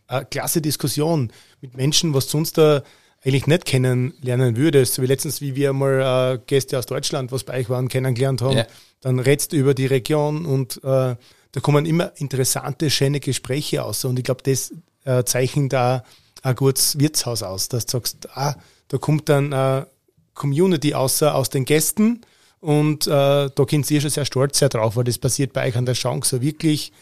eine 0.08 0.26
klasse 0.26 0.60
Diskussion 0.60 1.32
mit 1.62 1.74
Menschen, 1.74 2.12
was 2.12 2.26
du 2.26 2.32
sonst 2.32 2.58
da 2.58 2.82
eigentlich 3.24 3.46
nicht 3.46 3.64
kennenlernen 3.64 4.58
würdest. 4.58 4.92
So 4.92 5.02
wie 5.02 5.06
letztens, 5.06 5.40
wie 5.40 5.56
wir 5.56 5.72
mal 5.72 6.34
äh, 6.34 6.38
Gäste 6.46 6.78
aus 6.78 6.84
Deutschland, 6.84 7.32
was 7.32 7.44
bei 7.44 7.58
euch 7.58 7.70
waren, 7.70 7.88
kennengelernt 7.88 8.42
haben. 8.42 8.58
Ja. 8.58 8.66
Dann 9.00 9.20
redst 9.20 9.52
du 9.52 9.56
über 9.56 9.72
die 9.72 9.86
Region 9.86 10.44
und 10.44 10.84
äh, 10.84 11.16
da 11.52 11.60
kommen 11.60 11.86
immer 11.86 12.12
interessante, 12.16 12.90
schöne 12.90 13.20
Gespräche 13.20 13.84
aus. 13.84 14.04
Und 14.04 14.18
ich 14.18 14.24
glaube, 14.24 14.42
das 14.42 14.72
äh, 15.04 15.24
zeichnet 15.24 15.72
da 15.72 16.04
ein 16.42 16.54
gutes 16.54 16.98
Wirtshaus 16.98 17.42
aus, 17.42 17.68
dass 17.68 17.86
du 17.86 17.92
sagst, 17.92 18.28
ah, 18.34 18.54
da 18.88 18.98
kommt 18.98 19.28
dann 19.28 19.52
eine 19.52 19.86
Community 20.34 20.94
außer 20.94 21.34
aus 21.34 21.50
den 21.50 21.64
Gästen 21.64 22.22
und 22.60 23.06
äh, 23.06 23.10
da 23.10 23.64
können 23.68 23.84
Sie 23.84 24.00
schon 24.00 24.10
sehr 24.10 24.24
stolz 24.24 24.58
sein 24.58 24.68
drauf, 24.68 24.96
weil 24.96 25.04
das 25.04 25.18
passiert 25.18 25.52
bei 25.52 25.68
euch 25.68 25.76
an 25.76 25.86
der 25.86 25.94
Chance 25.94 26.36
so 26.36 26.42
wirklich 26.42 26.92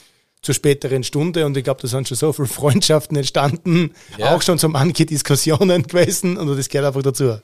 zur 0.40 0.54
späteren 0.54 1.02
Stunde 1.02 1.46
und 1.46 1.56
ich 1.56 1.64
glaube, 1.64 1.82
da 1.82 1.88
sind 1.88 2.08
schon 2.08 2.16
so 2.16 2.32
viele 2.32 2.48
Freundschaften 2.48 3.16
entstanden, 3.16 3.92
ja. 4.16 4.34
auch 4.34 4.42
schon 4.42 4.58
so 4.58 4.68
manche 4.68 5.04
Diskussionen 5.04 5.82
gewesen 5.86 6.36
und 6.36 6.56
das 6.56 6.68
gehört 6.68 6.88
einfach 6.88 7.02
dazu. 7.02 7.38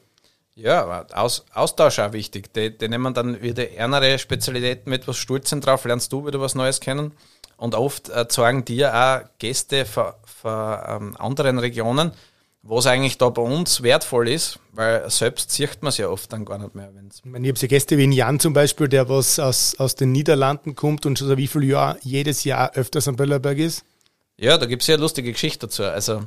Ja, 0.56 1.04
Aus, 1.12 1.44
Austausch 1.52 1.98
auch 1.98 2.12
wichtig. 2.12 2.52
Die, 2.54 2.76
die 2.76 2.88
nehmen 2.88 3.12
dann 3.12 3.42
wieder 3.42 3.72
ernere 3.72 4.18
Spezialitäten 4.18 4.88
mit 4.90 5.08
was 5.08 5.16
Stolz 5.16 5.50
sind 5.50 5.66
drauf, 5.66 5.84
lernst 5.84 6.12
du 6.12 6.26
wieder 6.26 6.40
was 6.40 6.54
Neues 6.54 6.80
kennen. 6.80 7.12
Und 7.56 7.74
oft 7.74 8.08
äh, 8.08 8.28
zeigen 8.28 8.64
dir 8.64 8.94
auch 8.94 9.38
Gäste 9.38 9.84
von, 9.84 10.12
ähm, 10.44 11.16
anderen 11.18 11.58
Regionen, 11.58 12.12
was 12.62 12.86
eigentlich 12.86 13.18
da 13.18 13.28
bei 13.28 13.42
uns 13.42 13.82
wertvoll 13.82 14.28
ist, 14.28 14.58
weil 14.72 15.08
selbst 15.10 15.50
sieht 15.50 15.82
man 15.82 15.90
es 15.90 15.98
ja 15.98 16.08
oft 16.08 16.32
dann 16.32 16.44
gar 16.44 16.58
nicht 16.58 16.74
mehr. 16.74 16.90
Wenn's 16.94 17.20
ich 17.24 17.30
meine, 17.30 17.46
ich 17.46 17.50
habe 17.50 17.58
so 17.58 17.66
Gäste 17.66 17.98
wie 17.98 18.12
Jan 18.14 18.40
zum 18.40 18.52
Beispiel, 18.52 18.88
der 18.88 19.08
was 19.08 19.38
aus, 19.38 19.74
aus 19.78 19.94
den 19.96 20.12
Niederlanden 20.12 20.74
kommt 20.74 21.04
und 21.04 21.18
schon 21.18 21.28
so 21.28 21.36
wie 21.36 21.46
viele 21.46 21.66
Jahre 21.66 21.98
jedes 22.02 22.44
Jahr 22.44 22.72
öfters 22.74 23.08
am 23.08 23.16
Böllerberg 23.16 23.58
ist. 23.58 23.84
Ja, 24.36 24.58
da 24.58 24.66
gibt 24.66 24.82
es 24.82 24.88
ja 24.88 24.96
lustige 24.96 25.32
Geschichte 25.32 25.66
dazu. 25.66 25.84
Also 25.84 26.26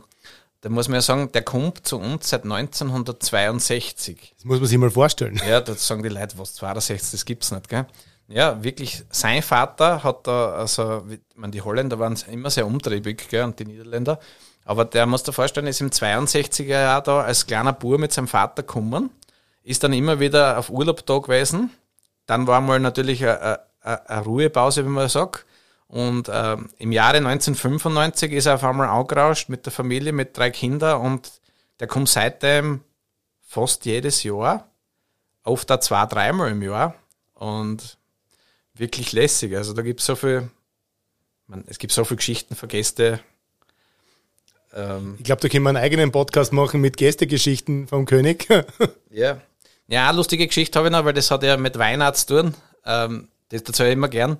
da 0.61 0.69
muss 0.69 0.87
man 0.87 0.95
ja 0.95 1.01
sagen, 1.01 1.31
der 1.31 1.43
kommt 1.43 1.87
zu 1.87 1.97
uns 1.97 2.29
seit 2.29 2.43
1962. 2.43 4.33
Das 4.35 4.45
muss 4.45 4.59
man 4.59 4.67
sich 4.67 4.77
mal 4.77 4.89
vorstellen. 4.89 5.39
Ja, 5.47 5.61
da 5.61 5.75
sagen 5.75 6.03
die 6.03 6.09
Leute, 6.09 6.37
was 6.37 6.55
62, 6.55 7.11
das 7.11 7.25
gibt 7.25 7.43
es 7.43 7.51
nicht, 7.51 7.69
gell? 7.69 7.85
Ja, 8.27 8.61
wirklich, 8.61 9.03
sein 9.09 9.41
Vater 9.41 10.03
hat 10.03 10.27
da, 10.27 10.51
also, 10.53 11.05
ich 11.09 11.19
meine, 11.35 11.51
die 11.51 11.61
Holländer 11.61 11.97
waren 11.99 12.17
immer 12.29 12.49
sehr 12.49 12.67
umtriebig, 12.67 13.29
gell, 13.29 13.43
und 13.43 13.57
die 13.59 13.65
Niederländer. 13.65 14.19
Aber 14.65 14.83
der 14.83 15.05
muss 15.05 15.23
dir 15.23 15.31
vorstellen, 15.31 15.67
ist 15.67 15.79
im 15.79 15.91
62er 15.91 16.65
Jahr 16.65 17.01
da 17.01 17.21
als 17.21 17.47
kleiner 17.47 17.71
Bub 17.71 17.99
mit 17.99 18.11
seinem 18.11 18.27
Vater 18.27 18.63
gekommen, 18.63 19.11
ist 19.63 19.83
dann 19.83 19.93
immer 19.93 20.19
wieder 20.19 20.57
auf 20.57 20.69
Urlaub 20.69 21.05
da 21.05 21.19
gewesen. 21.19 21.69
Dann 22.25 22.47
war 22.47 22.59
mal 22.59 22.79
natürlich 22.79 23.25
ein, 23.25 23.57
eine 23.79 24.23
Ruhepause, 24.25 24.83
wie 24.83 24.89
man 24.89 25.07
sagt. 25.07 25.45
Und 25.87 26.27
äh, 26.27 26.57
im 26.77 26.91
Jahre 26.91 27.17
1995 27.17 28.33
ist 28.33 28.45
er 28.45 28.55
auf 28.55 28.63
einmal 28.63 28.89
angerauscht 28.89 29.49
mit 29.49 29.65
der 29.65 29.71
Familie, 29.71 30.11
mit 30.11 30.37
drei 30.37 30.49
Kindern 30.51 31.01
und 31.01 31.31
der 31.79 31.87
kommt 31.87 32.09
seitdem 32.09 32.81
fast 33.41 33.85
jedes 33.85 34.23
Jahr, 34.23 34.69
oft 35.43 35.71
auch 35.71 35.79
zwei, 35.79 36.05
dreimal 36.05 36.51
im 36.51 36.61
Jahr 36.61 36.95
und 37.35 37.97
wirklich 38.73 39.13
lässig. 39.13 39.55
Also 39.55 39.73
da 39.73 39.81
gibt 39.81 40.01
es 40.01 40.05
so 40.05 40.15
viel, 40.15 40.49
man, 41.47 41.63
es 41.67 41.79
gibt 41.79 41.93
so 41.93 42.03
viele 42.03 42.17
Geschichten 42.17 42.55
für 42.55 42.67
Gäste. 42.67 43.21
Ähm, 44.73 45.15
ich 45.17 45.23
glaube, 45.23 45.41
da 45.41 45.47
können 45.47 45.63
wir 45.63 45.69
einen 45.69 45.77
eigenen 45.77 46.11
Podcast 46.11 46.51
machen 46.51 46.81
mit 46.81 46.97
Gästegeschichten 46.97 47.87
vom 47.87 48.05
König. 48.05 48.47
ja. 49.09 49.39
Ja, 49.87 50.11
lustige 50.11 50.47
Geschichte 50.47 50.77
habe 50.77 50.89
ich 50.89 50.91
noch, 50.91 51.05
weil 51.05 51.13
das 51.13 51.31
hat 51.31 51.43
ja 51.43 51.55
mit 51.55 51.77
Weihnachten 51.79 52.17
zu 52.17 52.41
tun. 52.41 52.55
Ähm, 52.85 53.29
das 53.49 53.61
erzähle 53.61 53.89
ich 53.89 53.93
immer 53.93 54.09
gern. 54.09 54.37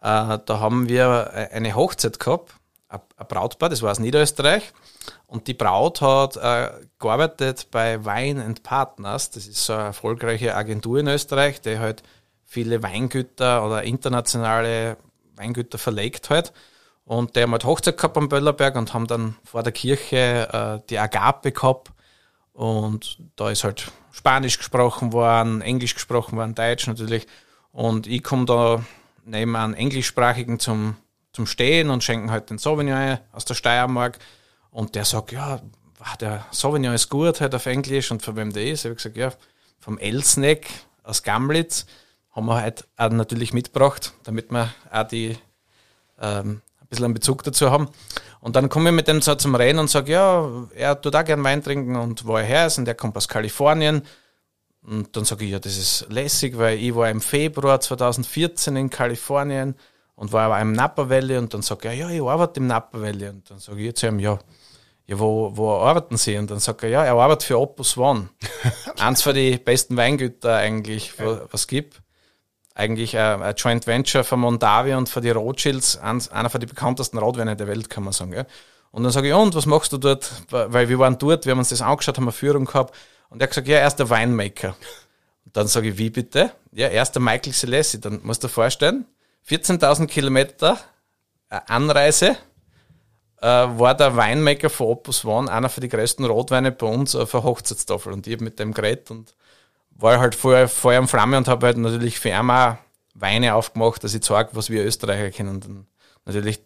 Äh, 0.00 0.38
da 0.44 0.60
haben 0.60 0.88
wir 0.88 1.32
eine 1.52 1.74
Hochzeit 1.74 2.18
gehabt, 2.18 2.54
ein 2.88 3.00
Brautpaar, 3.28 3.68
das 3.68 3.82
war 3.82 3.90
aus 3.90 3.98
Niederösterreich. 3.98 4.72
Und 5.26 5.46
die 5.46 5.54
Braut 5.54 6.00
hat 6.00 6.36
äh, 6.36 6.70
gearbeitet 6.98 7.68
bei 7.70 8.04
Wine 8.04 8.42
and 8.44 8.62
Partners. 8.62 9.30
Das 9.30 9.46
ist 9.46 9.64
so 9.64 9.74
eine 9.74 9.84
erfolgreiche 9.84 10.54
Agentur 10.54 10.98
in 10.98 11.08
Österreich, 11.08 11.60
die 11.60 11.78
halt 11.78 12.02
viele 12.44 12.82
Weingüter 12.82 13.64
oder 13.64 13.82
internationale 13.82 14.96
Weingüter 15.36 15.76
verlegt 15.78 16.30
halt. 16.30 16.52
Und 17.04 17.36
der 17.36 17.44
haben 17.44 17.52
halt 17.52 17.64
Hochzeit 17.64 17.96
gehabt 17.96 18.16
am 18.16 18.28
Böllerberg 18.28 18.76
und 18.76 18.92
haben 18.94 19.06
dann 19.06 19.36
vor 19.44 19.62
der 19.62 19.72
Kirche 19.72 20.48
äh, 20.52 20.86
die 20.88 20.98
Agape 20.98 21.52
gehabt. 21.52 21.90
Und 22.52 23.18
da 23.36 23.50
ist 23.50 23.64
halt 23.64 23.90
Spanisch 24.12 24.58
gesprochen 24.58 25.12
worden, 25.12 25.60
Englisch 25.60 25.94
gesprochen 25.94 26.36
worden, 26.36 26.54
Deutsch 26.54 26.86
natürlich. 26.86 27.26
Und 27.70 28.06
ich 28.06 28.22
komme 28.24 28.46
da 28.46 28.82
neben 29.28 29.54
einem 29.56 29.74
englischsprachigen 29.74 30.58
zum, 30.58 30.96
zum 31.32 31.46
Stehen 31.46 31.90
und 31.90 32.02
schenken 32.02 32.30
halt 32.30 32.50
den 32.50 32.58
Sauvignon 32.58 33.18
aus 33.32 33.44
der 33.44 33.54
Steiermark. 33.54 34.18
Und 34.70 34.94
der 34.94 35.04
sagt, 35.04 35.32
ja, 35.32 35.60
der 36.20 36.46
Sauvignon 36.50 36.94
ist 36.94 37.08
gut 37.08 37.40
halt 37.40 37.54
auf 37.54 37.66
Englisch 37.66 38.10
und 38.10 38.22
von 38.22 38.36
wem 38.36 38.52
der 38.52 38.66
ist. 38.66 38.80
Ich 38.80 38.84
habe 38.86 38.96
gesagt, 38.96 39.16
ja, 39.16 39.32
vom 39.78 39.98
Elsneck 39.98 40.68
aus 41.02 41.22
Gamlitz 41.22 41.86
haben 42.32 42.46
wir 42.46 42.56
halt 42.60 42.86
auch 42.96 43.10
natürlich 43.10 43.52
mitgebracht, 43.52 44.12
damit 44.24 44.50
wir 44.50 44.72
auch 44.90 45.04
die 45.04 45.36
ähm, 46.20 46.60
ein 46.80 46.86
bisschen 46.88 47.06
einen 47.06 47.14
Bezug 47.14 47.42
dazu 47.42 47.70
haben. 47.70 47.88
Und 48.40 48.56
dann 48.56 48.68
komme 48.68 48.90
ich 48.90 48.94
mit 48.94 49.08
dem 49.08 49.20
so 49.20 49.34
zum 49.34 49.54
Rennen 49.54 49.78
und 49.78 49.90
sage, 49.90 50.12
ja, 50.12 50.48
er 50.74 51.00
tut 51.00 51.16
auch 51.16 51.24
gern 51.24 51.42
Wein 51.42 51.62
trinken 51.62 51.96
und 51.96 52.26
wo 52.26 52.36
er 52.36 52.44
her 52.44 52.66
ist 52.66 52.78
und 52.78 52.86
er 52.86 52.94
kommt 52.94 53.16
aus 53.16 53.28
Kalifornien. 53.28 54.02
Und 54.88 55.14
dann 55.16 55.24
sage 55.24 55.44
ich, 55.44 55.50
ja, 55.50 55.58
das 55.58 55.76
ist 55.76 56.06
lässig, 56.08 56.56
weil 56.56 56.78
ich 56.78 56.94
war 56.94 57.10
im 57.10 57.20
Februar 57.20 57.80
2014 57.80 58.76
in 58.76 58.90
Kalifornien 58.90 59.74
und 60.14 60.32
war 60.32 60.44
aber 60.44 60.60
im 60.60 60.72
Napa 60.72 61.10
Valley 61.10 61.36
und 61.36 61.52
dann 61.52 61.62
sage 61.62 61.92
ich, 61.92 61.98
ja, 61.98 62.08
ich 62.08 62.22
arbeite 62.22 62.60
im 62.60 62.68
Napa 62.68 63.00
Valley. 63.00 63.28
Und 63.28 63.50
dann 63.50 63.58
sage 63.58 63.86
ich 63.86 63.94
zu 63.96 64.06
ihm, 64.06 64.18
ja, 64.18 64.38
ja, 65.06 65.18
wo, 65.18 65.52
wo 65.54 65.72
arbeiten 65.72 66.16
Sie? 66.16 66.36
Und 66.38 66.50
dann 66.50 66.58
sagt 66.58 66.82
er, 66.82 66.88
ja, 66.88 67.04
er 67.04 67.14
arbeitet 67.14 67.44
für 67.44 67.58
Opus 67.58 67.96
One. 67.98 68.30
Eins 68.98 69.22
von 69.22 69.34
den 69.34 69.62
besten 69.62 69.96
Weingüter 69.96 70.56
eigentlich, 70.56 71.18
was 71.18 71.48
es 71.52 71.66
gibt 71.66 72.00
eigentlich 72.78 73.18
ein, 73.18 73.42
ein, 73.42 73.54
Joint 73.56 73.86
Venture 73.86 74.22
von 74.22 74.40
Mondavi 74.40 74.94
und 74.94 75.08
von 75.08 75.22
die 75.22 75.30
Rothschilds, 75.30 75.98
einer 75.98 76.48
von 76.48 76.60
den 76.60 76.68
bekanntesten 76.68 77.18
Rotweine 77.18 77.56
der 77.56 77.66
Welt, 77.66 77.90
kann 77.90 78.04
man 78.04 78.12
sagen. 78.12 78.30
Gell? 78.30 78.46
Und 78.92 79.02
dann 79.02 79.12
sage 79.12 79.28
ich, 79.28 79.34
und 79.34 79.54
was 79.54 79.66
machst 79.66 79.92
du 79.92 79.98
dort? 79.98 80.30
Weil 80.50 80.88
wir 80.88 80.98
waren 80.98 81.18
dort, 81.18 81.44
wir 81.44 81.50
haben 81.50 81.58
uns 81.58 81.70
das 81.70 81.82
angeschaut, 81.82 82.16
haben 82.16 82.24
eine 82.24 82.32
Führung 82.32 82.64
gehabt. 82.64 82.94
Und 83.28 83.40
er 83.40 83.44
hat 83.44 83.50
gesagt, 83.50 83.68
ja, 83.68 83.78
er 83.78 83.86
ist 83.86 83.96
der 83.96 84.10
Winemaker. 84.10 84.76
Und 85.44 85.56
dann 85.56 85.66
sage 85.66 85.88
ich, 85.88 85.98
wie 85.98 86.10
bitte? 86.10 86.52
Ja, 86.72 86.88
er 86.88 87.02
ist 87.02 87.12
der 87.12 87.22
Michael 87.22 87.52
Celessi. 87.52 88.00
Dann 88.00 88.20
musst 88.22 88.42
du 88.42 88.48
dir 88.48 88.52
vorstellen, 88.52 89.06
14.000 89.48 90.06
Kilometer 90.06 90.78
äh, 91.50 91.60
Anreise, 91.66 92.36
äh, 93.40 93.46
war 93.46 93.94
der 93.94 94.16
Winemaker 94.16 94.70
von 94.70 94.88
Opus 94.88 95.24
One 95.24 95.50
einer 95.50 95.68
von 95.68 95.80
den 95.80 95.90
größten 95.90 96.24
Rotweine 96.24 96.72
bei 96.72 96.86
uns 96.86 97.14
auf 97.14 97.30
der 97.30 97.42
Hochzeitstafel. 97.42 98.12
Und 98.12 98.26
ich 98.26 98.34
habe 98.34 98.44
mit 98.44 98.58
dem 98.58 98.74
geredet 98.74 99.10
und 99.10 99.34
war 99.90 100.20
halt 100.20 100.34
vorher 100.34 100.68
Feuer 100.68 101.00
und 101.00 101.08
Flamme 101.08 101.36
und 101.36 101.48
habe 101.48 101.66
halt 101.66 101.76
natürlich 101.76 102.18
für 102.18 102.30
ihn 102.30 102.50
auch 102.50 102.76
Weine 103.14 103.54
aufgemacht, 103.54 104.02
dass 104.04 104.14
ich 104.14 104.22
zeige, 104.22 104.50
was 104.52 104.70
wir 104.70 104.84
Österreicher 104.84 105.30
kennen. 105.30 105.62
Und 105.64 105.86
natürlich 106.24 106.60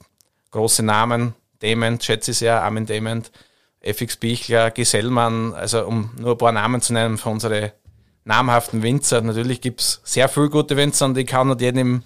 große 0.50 0.82
Namen, 0.82 1.34
Dement, 1.62 2.02
schätze 2.02 2.32
ich 2.32 2.38
sehr, 2.38 2.62
Armin 2.62 2.86
Dement, 2.86 3.30
FX 3.82 4.16
Bichler, 4.16 4.70
Gesellmann, 4.70 5.54
also 5.54 5.86
um 5.86 6.10
nur 6.18 6.32
ein 6.32 6.38
paar 6.38 6.52
Namen 6.52 6.80
zu 6.80 6.92
nennen 6.92 7.18
von 7.18 7.34
unseren 7.34 7.72
namhaften 8.24 8.82
Winzer. 8.82 9.20
Natürlich 9.20 9.60
gibt's 9.60 10.00
sehr 10.04 10.28
viele 10.28 10.50
gute 10.50 10.76
Winzer 10.76 11.06
und 11.06 11.18
ich 11.18 11.26
kann 11.26 11.48
nicht 11.48 11.60
jedem, 11.60 12.02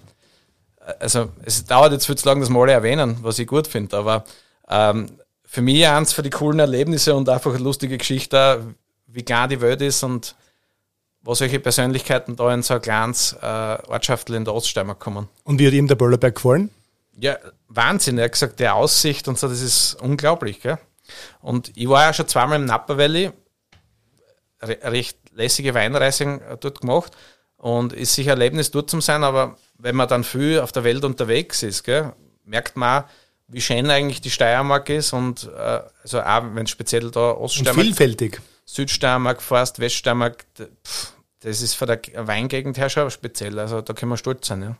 also 0.99 1.29
es 1.43 1.63
dauert 1.65 1.91
jetzt 1.91 2.07
viel 2.07 2.17
zu 2.17 2.27
lange, 2.27 2.41
dass 2.41 2.49
wir 2.49 2.59
alle 2.59 2.71
erwähnen, 2.71 3.17
was 3.21 3.39
ich 3.39 3.47
gut 3.47 3.67
finde, 3.67 3.97
aber 3.97 4.23
ähm, 4.69 5.07
für 5.45 5.61
mich 5.61 5.87
eins 5.87 6.13
für 6.13 6.23
die 6.23 6.29
coolen 6.29 6.59
Erlebnisse 6.59 7.15
und 7.15 7.29
einfach 7.29 7.53
eine 7.53 7.63
lustige 7.63 7.97
Geschichte, 7.97 8.75
wie 9.07 9.23
klar 9.23 9.47
die 9.47 9.61
Welt 9.61 9.81
ist 9.81 10.03
und 10.03 10.35
wo 11.21 11.33
solche 11.35 11.59
Persönlichkeiten 11.59 12.35
da 12.35 12.53
in 12.53 12.63
so 12.63 12.75
ein 12.75 12.81
kleines 12.81 13.33
äh, 13.33 13.77
Ortschaftel 13.87 14.35
in 14.35 14.45
der 14.45 14.53
Oststeiermark 14.53 14.99
kommen. 14.99 15.27
Und 15.43 15.59
wie 15.59 15.67
hat 15.67 15.73
ihm 15.73 15.87
der 15.87 15.95
Böllerberg 15.95 16.35
gefallen? 16.35 16.69
Ja, 17.19 17.37
Wahnsinn. 17.67 18.17
Er 18.17 18.25
hat 18.25 18.33
gesagt, 18.33 18.59
die 18.59 18.67
Aussicht 18.67 19.27
und 19.27 19.37
so, 19.37 19.47
das 19.47 19.61
ist 19.61 19.95
unglaublich. 20.01 20.61
Gell? 20.61 20.77
Und 21.41 21.71
ich 21.75 21.87
war 21.87 22.03
ja 22.03 22.13
schon 22.13 22.27
zweimal 22.27 22.59
im 22.59 22.65
Napa 22.65 22.97
Valley, 22.97 23.31
re 24.61 24.77
recht 24.83 25.17
lässige 25.33 25.73
Weinreisung 25.73 26.41
dort 26.59 26.81
gemacht 26.81 27.15
und 27.57 27.93
ist 27.93 28.15
sicher 28.15 28.31
ein 28.31 28.39
Erlebnis 28.39 28.71
dort 28.71 28.89
zu 28.89 29.01
sein, 29.01 29.23
aber 29.23 29.57
wenn 29.77 29.95
man 29.95 30.07
dann 30.07 30.23
viel 30.23 30.59
auf 30.59 30.71
der 30.71 30.83
Welt 30.83 31.03
unterwegs 31.03 31.63
ist, 31.63 31.83
gell, 31.83 32.13
merkt 32.43 32.75
man 32.75 33.03
auch, 33.03 33.07
wie 33.47 33.61
schön 33.61 33.89
eigentlich 33.89 34.21
die 34.21 34.29
Steiermark 34.29 34.89
ist 34.89 35.13
und 35.13 35.49
äh, 35.55 35.79
also 36.03 36.21
auch 36.21 36.43
wenn 36.53 36.67
speziell 36.67 37.11
da 37.11 37.31
Oststeiermark. 37.31 37.77
Und 37.77 37.83
vielfältig. 37.83 38.41
Südsteiermark 38.65 39.41
fährst, 39.41 39.79
Weststeiermark, 39.79 40.45
pff, 40.85 41.13
das 41.39 41.61
ist 41.61 41.75
von 41.75 41.87
der 41.87 42.01
Weingegend 42.27 42.77
her 42.77 42.89
schon 42.89 43.09
speziell. 43.09 43.57
Also 43.59 43.81
da 43.81 43.93
können 43.93 44.11
wir 44.11 44.17
stolz 44.17 44.47
sein. 44.47 44.61
Ja. 44.61 44.77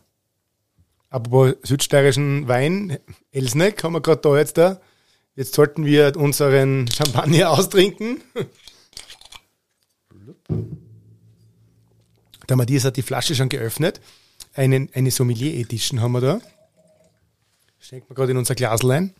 Aber 1.08 1.54
südsteirischen 1.62 2.48
Wein, 2.48 2.98
Elsneck, 3.32 3.82
haben 3.82 3.94
wir 3.94 4.02
gerade 4.02 4.20
da 4.20 4.36
jetzt 4.36 4.58
da. 4.58 4.80
Jetzt 5.38 5.54
sollten 5.54 5.86
wir 5.86 6.16
unseren 6.16 6.90
Champagner 6.90 7.50
austrinken. 7.50 8.20
Der 12.48 12.56
Matthias 12.56 12.82
hat 12.82 12.96
die 12.96 13.02
Flasche 13.02 13.36
schon 13.36 13.48
geöffnet. 13.48 14.00
Einen, 14.54 14.90
eine 14.94 15.12
Sommelier 15.12 15.54
Edition 15.54 16.00
haben 16.00 16.10
wir 16.10 16.20
da. 16.22 16.40
Schenkt 17.78 18.10
man 18.10 18.16
gerade 18.16 18.32
in 18.32 18.38
unser 18.38 18.56
Glasl 18.56 18.90
ein. 18.90 19.14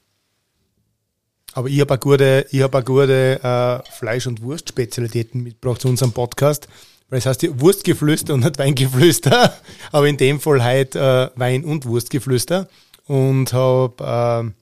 Aber 1.53 1.69
ich 1.69 1.81
habe 1.81 1.95
eine 1.95 2.01
gute, 2.01 2.47
ich 2.51 2.63
hab 2.63 2.75
eine 2.75 2.85
gute 2.85 3.41
äh, 3.41 3.93
Fleisch- 3.93 4.27
und 4.27 4.43
Wurstspezialitäten 4.43 5.45
mitgebracht 5.45 5.83
zu 5.83 5.89
unserem 5.89 6.11
Podcast. 6.11 6.67
Weil 7.11 7.21
es 7.21 7.27
heißt 7.27 7.45
ja 7.45 7.61
Wurstgeflüster 7.61 8.35
und 8.35 8.41
nicht 8.41 8.59
Weingeflüster, 8.59 9.57
aber 9.93 10.09
in 10.09 10.17
dem 10.17 10.41
Fall 10.41 10.65
heute 10.65 11.31
äh, 11.37 11.39
Wein- 11.39 11.65
und 11.65 11.87
Wurstgeflüster 11.87 12.69
und 13.07 13.53
habe 13.53 14.51
äh, 14.53 14.58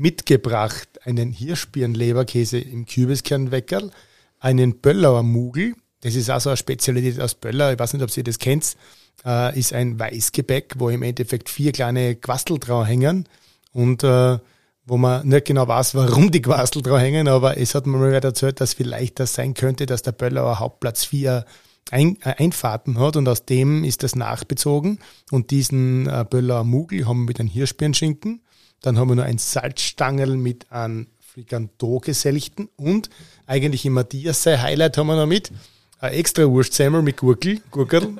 mitgebracht. 0.00 0.88
Einen 1.04 1.32
Hirschbirnleberkäse 1.32 2.58
im 2.58 2.86
Kürbiskernweckerl, 2.86 3.90
einen 4.38 4.78
Böllauer 4.78 5.22
Mugel, 5.22 5.74
das 6.00 6.14
ist 6.14 6.30
auch 6.30 6.40
so 6.40 6.50
eine 6.50 6.56
Spezialität 6.56 7.20
aus 7.20 7.34
Böller, 7.34 7.72
ich 7.72 7.78
weiß 7.78 7.92
nicht, 7.92 8.02
ob 8.02 8.16
ihr 8.16 8.24
das 8.24 8.38
kennt, 8.38 8.76
äh, 9.24 9.58
ist 9.58 9.72
ein 9.72 9.98
Weißgebäck, 9.98 10.74
wo 10.78 10.88
im 10.88 11.02
Endeffekt 11.02 11.50
vier 11.50 11.72
kleine 11.72 12.16
Quastel 12.16 12.58
drauf 12.58 12.86
hängen 12.86 13.28
und 13.72 14.02
äh, 14.02 14.38
wo 14.86 14.96
man 14.96 15.28
nicht 15.28 15.46
genau 15.46 15.68
weiß, 15.68 15.94
warum 15.94 16.30
die 16.30 16.42
Quastel 16.42 16.82
dran 16.82 17.00
hängen, 17.00 17.28
aber 17.28 17.58
es 17.58 17.74
hat 17.74 17.86
mir 17.86 17.98
mal 17.98 18.12
erzählt, 18.12 18.60
dass 18.60 18.74
vielleicht 18.74 19.20
das 19.20 19.34
sein 19.34 19.54
könnte, 19.54 19.84
dass 19.86 20.02
der 20.02 20.12
Böllauer 20.12 20.58
Hauptplatz 20.58 21.04
vier 21.04 21.44
ein, 21.90 22.16
äh, 22.22 22.34
Einfahrten 22.38 22.98
hat 22.98 23.16
und 23.16 23.28
aus 23.28 23.44
dem 23.44 23.84
ist 23.84 24.02
das 24.02 24.16
nachbezogen. 24.16 24.98
Und 25.30 25.50
diesen 25.50 26.06
äh, 26.06 26.24
Böllauer 26.28 26.64
Mugel 26.64 27.06
haben 27.06 27.20
wir 27.20 27.26
mit 27.26 27.40
einem 27.40 27.48
Hirschbirnschinken, 27.48 28.40
dann 28.82 28.98
haben 28.98 29.08
wir 29.08 29.16
noch 29.16 29.24
ein 29.24 29.38
Salzstangel 29.38 30.36
mit 30.36 30.70
einem 30.70 31.06
Frikandot 31.20 32.04
geselchten 32.04 32.68
und 32.76 33.10
eigentlich 33.46 33.84
im 33.86 33.94
Matthias 33.94 34.42
sein 34.42 34.60
Highlight 34.60 34.98
haben 34.98 35.06
wir 35.06 35.16
noch 35.16 35.26
mit, 35.26 35.52
ein 35.98 36.12
extra 36.14 36.44
Wurstsemmel 36.44 37.02
mit 37.02 37.18
Gurkel, 37.18 37.60
Gurkel, 37.70 38.16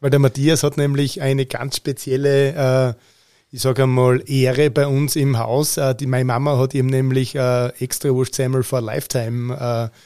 weil 0.00 0.10
der 0.10 0.20
Matthias 0.20 0.62
hat 0.62 0.76
nämlich 0.76 1.22
eine 1.22 1.46
ganz 1.46 1.76
spezielle 1.76 2.94
äh, 2.94 2.94
ich 3.54 3.62
sage 3.62 3.84
einmal, 3.84 4.20
Ehre 4.26 4.68
bei 4.68 4.84
uns 4.84 5.14
im 5.14 5.38
Haus. 5.38 5.76
Äh, 5.76 5.94
die, 5.94 6.06
meine 6.06 6.24
Mama 6.24 6.58
hat 6.58 6.74
ihm 6.74 6.86
nämlich 6.86 7.36
äh, 7.36 7.68
extra 7.78 8.08
Wurstsemmel 8.08 8.64
for 8.64 8.80
Lifetime 8.80 9.54
äh, 9.54 9.96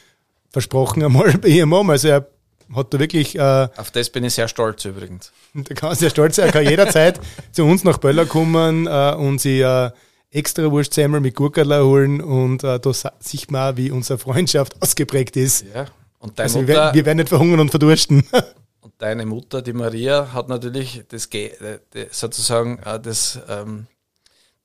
versprochen 0.51 1.03
einmal 1.03 1.35
bei 1.41 1.47
ihrem 1.47 1.69
Mom. 1.69 1.89
Also 1.89 2.09
er 2.09 2.27
hat 2.75 2.93
da 2.93 2.99
wirklich... 2.99 3.35
Äh, 3.35 3.69
Auf 3.77 3.91
das 3.91 4.09
bin 4.09 4.23
ich 4.23 4.33
sehr 4.33 4.47
stolz 4.47 4.85
übrigens. 4.85 5.31
Da 5.53 5.73
kann 5.73 5.95
sehr 5.95 6.09
stolz 6.09 6.35
sein. 6.35 6.47
Er 6.47 6.51
kann 6.51 6.63
jederzeit 6.65 7.19
zu 7.51 7.65
uns 7.65 7.83
nach 7.83 7.97
Böller 7.97 8.25
kommen 8.25 8.87
äh, 8.87 9.15
und 9.15 9.39
sich 9.39 9.61
äh, 9.61 9.91
extra 10.31 10.69
Wurstsemmel 10.69 11.19
mit 11.19 11.35
Gurkerler 11.35 11.83
holen 11.83 12.21
und 12.21 12.63
äh, 12.63 12.79
da 12.79 12.91
sieht 13.19 13.51
man 13.51 13.77
wie 13.77 13.91
unsere 13.91 14.19
Freundschaft 14.19 14.81
ausgeprägt 14.81 15.35
ist. 15.35 15.65
Ja. 15.73 15.85
Und 16.19 16.37
deine 16.37 16.45
also 16.45 16.61
Mutter, 16.61 16.73
wir, 16.73 16.93
wir 16.93 17.05
werden 17.05 17.17
nicht 17.17 17.29
verhungern 17.29 17.59
und 17.61 17.69
verdursten. 17.69 18.23
Und 18.81 18.93
deine 18.99 19.25
Mutter, 19.25 19.61
die 19.61 19.73
Maria, 19.73 20.31
hat 20.31 20.47
natürlich 20.47 21.03
das 21.09 21.25
äh, 21.33 21.79
sozusagen 22.11 22.79
äh, 22.79 22.97
das, 22.97 23.37
ähm, 23.49 23.87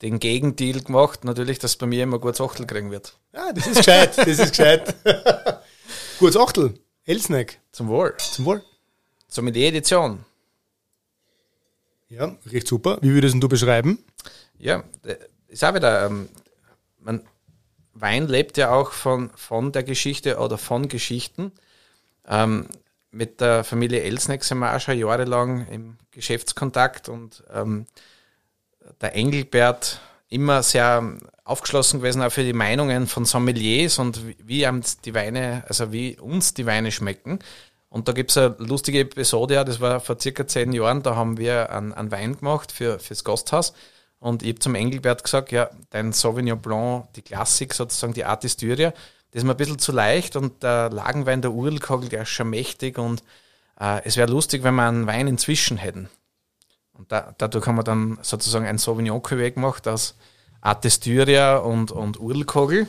den 0.02 0.20
Gegendeal 0.20 0.82
gemacht, 0.82 1.24
natürlich, 1.24 1.58
dass 1.58 1.74
bei 1.74 1.86
mir 1.86 2.04
immer 2.04 2.20
gutes 2.20 2.40
Achtel 2.40 2.64
kriegen 2.64 2.92
wird. 2.92 3.18
Ja, 3.34 3.52
das 3.52 3.66
ist 3.66 3.78
gescheit, 3.78 4.16
das 4.16 4.26
ist 4.28 4.50
gescheit. 4.50 4.94
gutes 6.20 6.36
Achtel, 6.36 6.74
Elsneck. 7.06 7.60
Zum 7.72 7.88
Wohl. 7.88 8.14
Zum 8.18 8.44
Wohl. 8.46 8.62
Somit 9.28 9.56
die 9.56 9.66
Edition. 9.66 10.24
Ja, 12.08 12.36
recht 12.46 12.68
super. 12.68 12.98
Wie 13.02 13.12
würdest 13.12 13.34
du 13.40 13.48
beschreiben? 13.48 13.98
Ja, 14.58 14.84
ist 15.48 15.64
auch 15.64 15.74
wieder, 15.74 16.06
ähm, 16.06 16.28
man, 17.00 17.22
Wein 17.92 18.28
lebt 18.28 18.56
ja 18.56 18.72
auch 18.72 18.92
von, 18.92 19.30
von 19.36 19.72
der 19.72 19.82
Geschichte 19.82 20.38
oder 20.38 20.58
von 20.58 20.88
Geschichten. 20.88 21.52
Ähm, 22.26 22.68
mit 23.10 23.40
der 23.40 23.64
Familie 23.64 24.02
Elsneck 24.02 24.42
sind 24.42 24.58
wir 24.58 24.74
auch 24.74 24.80
schon 24.80 24.98
jahrelang 24.98 25.66
im 25.68 25.98
Geschäftskontakt 26.10 27.08
und 27.08 27.44
ähm, 27.52 27.86
der 29.00 29.14
Engelbert 29.14 30.00
immer 30.28 30.62
sehr 30.62 31.18
aufgeschlossen 31.44 32.00
gewesen 32.00 32.22
auch 32.22 32.32
für 32.32 32.42
die 32.42 32.54
Meinungen 32.54 33.06
von 33.06 33.24
Sommeliers 33.26 33.98
und 33.98 34.20
wie 34.46 34.66
einem 34.66 34.82
die 35.04 35.14
Weine, 35.14 35.64
also 35.68 35.92
wie 35.92 36.18
uns 36.18 36.54
die 36.54 36.66
Weine 36.66 36.90
schmecken. 36.90 37.38
Und 37.90 38.08
da 38.08 38.12
gibt 38.12 38.30
es 38.30 38.38
eine 38.38 38.56
lustige 38.58 39.00
Episode, 39.00 39.64
das 39.64 39.80
war 39.80 40.00
vor 40.00 40.18
circa 40.18 40.46
zehn 40.46 40.72
Jahren, 40.72 41.02
da 41.02 41.14
haben 41.14 41.36
wir 41.36 41.70
einen, 41.70 41.92
einen 41.92 42.10
Wein 42.10 42.36
gemacht 42.36 42.72
für, 42.72 42.98
fürs 42.98 43.22
Gasthaus. 43.22 43.74
Und 44.18 44.42
ich 44.42 44.48
habe 44.48 44.58
zum 44.58 44.74
Engelbert 44.74 45.22
gesagt, 45.22 45.52
ja, 45.52 45.70
dein 45.90 46.12
Sauvignon 46.12 46.60
Blanc, 46.60 47.12
die 47.12 47.22
Klassik 47.22 47.74
sozusagen, 47.74 48.14
die 48.14 48.24
Art 48.24 48.48
Styria, 48.48 48.90
das 48.90 49.42
ist 49.42 49.44
mir 49.44 49.50
ein 49.50 49.56
bisschen 49.56 49.78
zu 49.78 49.92
leicht 49.92 50.36
und 50.36 50.62
der 50.62 50.90
Lagenwein, 50.90 51.42
der 51.42 51.52
Urlkogel, 51.52 52.08
der 52.08 52.22
ist 52.22 52.30
schon 52.30 52.50
mächtig 52.50 52.98
und 52.98 53.22
äh, 53.78 54.00
es 54.04 54.16
wäre 54.16 54.30
lustig, 54.30 54.62
wenn 54.62 54.74
wir 54.74 54.88
einen 54.88 55.06
Wein 55.06 55.26
inzwischen 55.26 55.76
hätten. 55.76 56.08
Und 56.94 57.12
da, 57.12 57.34
dadurch 57.36 57.66
haben 57.66 57.76
wir 57.76 57.82
dann 57.82 58.18
sozusagen 58.22 58.66
ein 58.66 58.78
Sauvignon 58.78 59.20
Cuvée 59.20 59.50
gemacht 59.50 59.86
aus 59.86 60.16
Artestyria 60.64 61.58
und, 61.58 61.92
und 61.92 62.18
Urlkogel. 62.18 62.88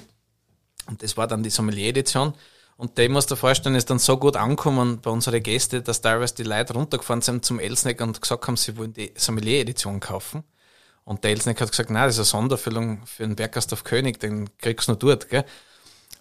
Und 0.88 1.04
das 1.04 1.18
war 1.18 1.28
dann 1.28 1.44
die 1.44 1.50
Sommelier-Edition. 1.50 2.34
Und 2.78 2.98
dem 2.98 3.14
musst 3.14 3.30
du 3.30 3.36
dir 3.36 3.40
vorstellen, 3.40 3.76
ist 3.76 3.90
dann 3.90 4.00
so 4.00 4.18
gut 4.18 4.36
angekommen 4.36 5.00
bei 5.02 5.12
unseren 5.12 5.42
Gästen, 5.44 5.84
dass 5.84 6.02
teilweise 6.02 6.36
die 6.36 6.44
Leute 6.44 6.74
runtergefahren 6.74 7.22
sind 7.22 7.46
zum 7.46 7.60
Elsneck 7.60 8.02
und 8.02 8.22
gesagt 8.22 8.48
haben, 8.48 8.58
sie 8.58 8.76
wollen 8.78 8.94
die 8.94 9.14
Sommelier-Edition 9.16 10.00
kaufen. 10.00 10.44
Und 11.04 11.24
der 11.24 11.32
Elsneck 11.32 11.62
hat 11.62 11.70
gesagt, 11.70 11.90
nein, 11.90 12.08
das 12.08 12.16
ist 12.16 12.34
eine 12.34 12.42
Sonderfüllung 12.42 13.06
für 13.06 13.24
den 13.24 13.36
Bergast 13.36 13.84
König, 13.84 14.20
den 14.20 14.50
kriegst 14.58 14.88
du 14.88 14.94
nur 14.94 15.00
dort. 15.00 15.30
Gell? 15.30 15.46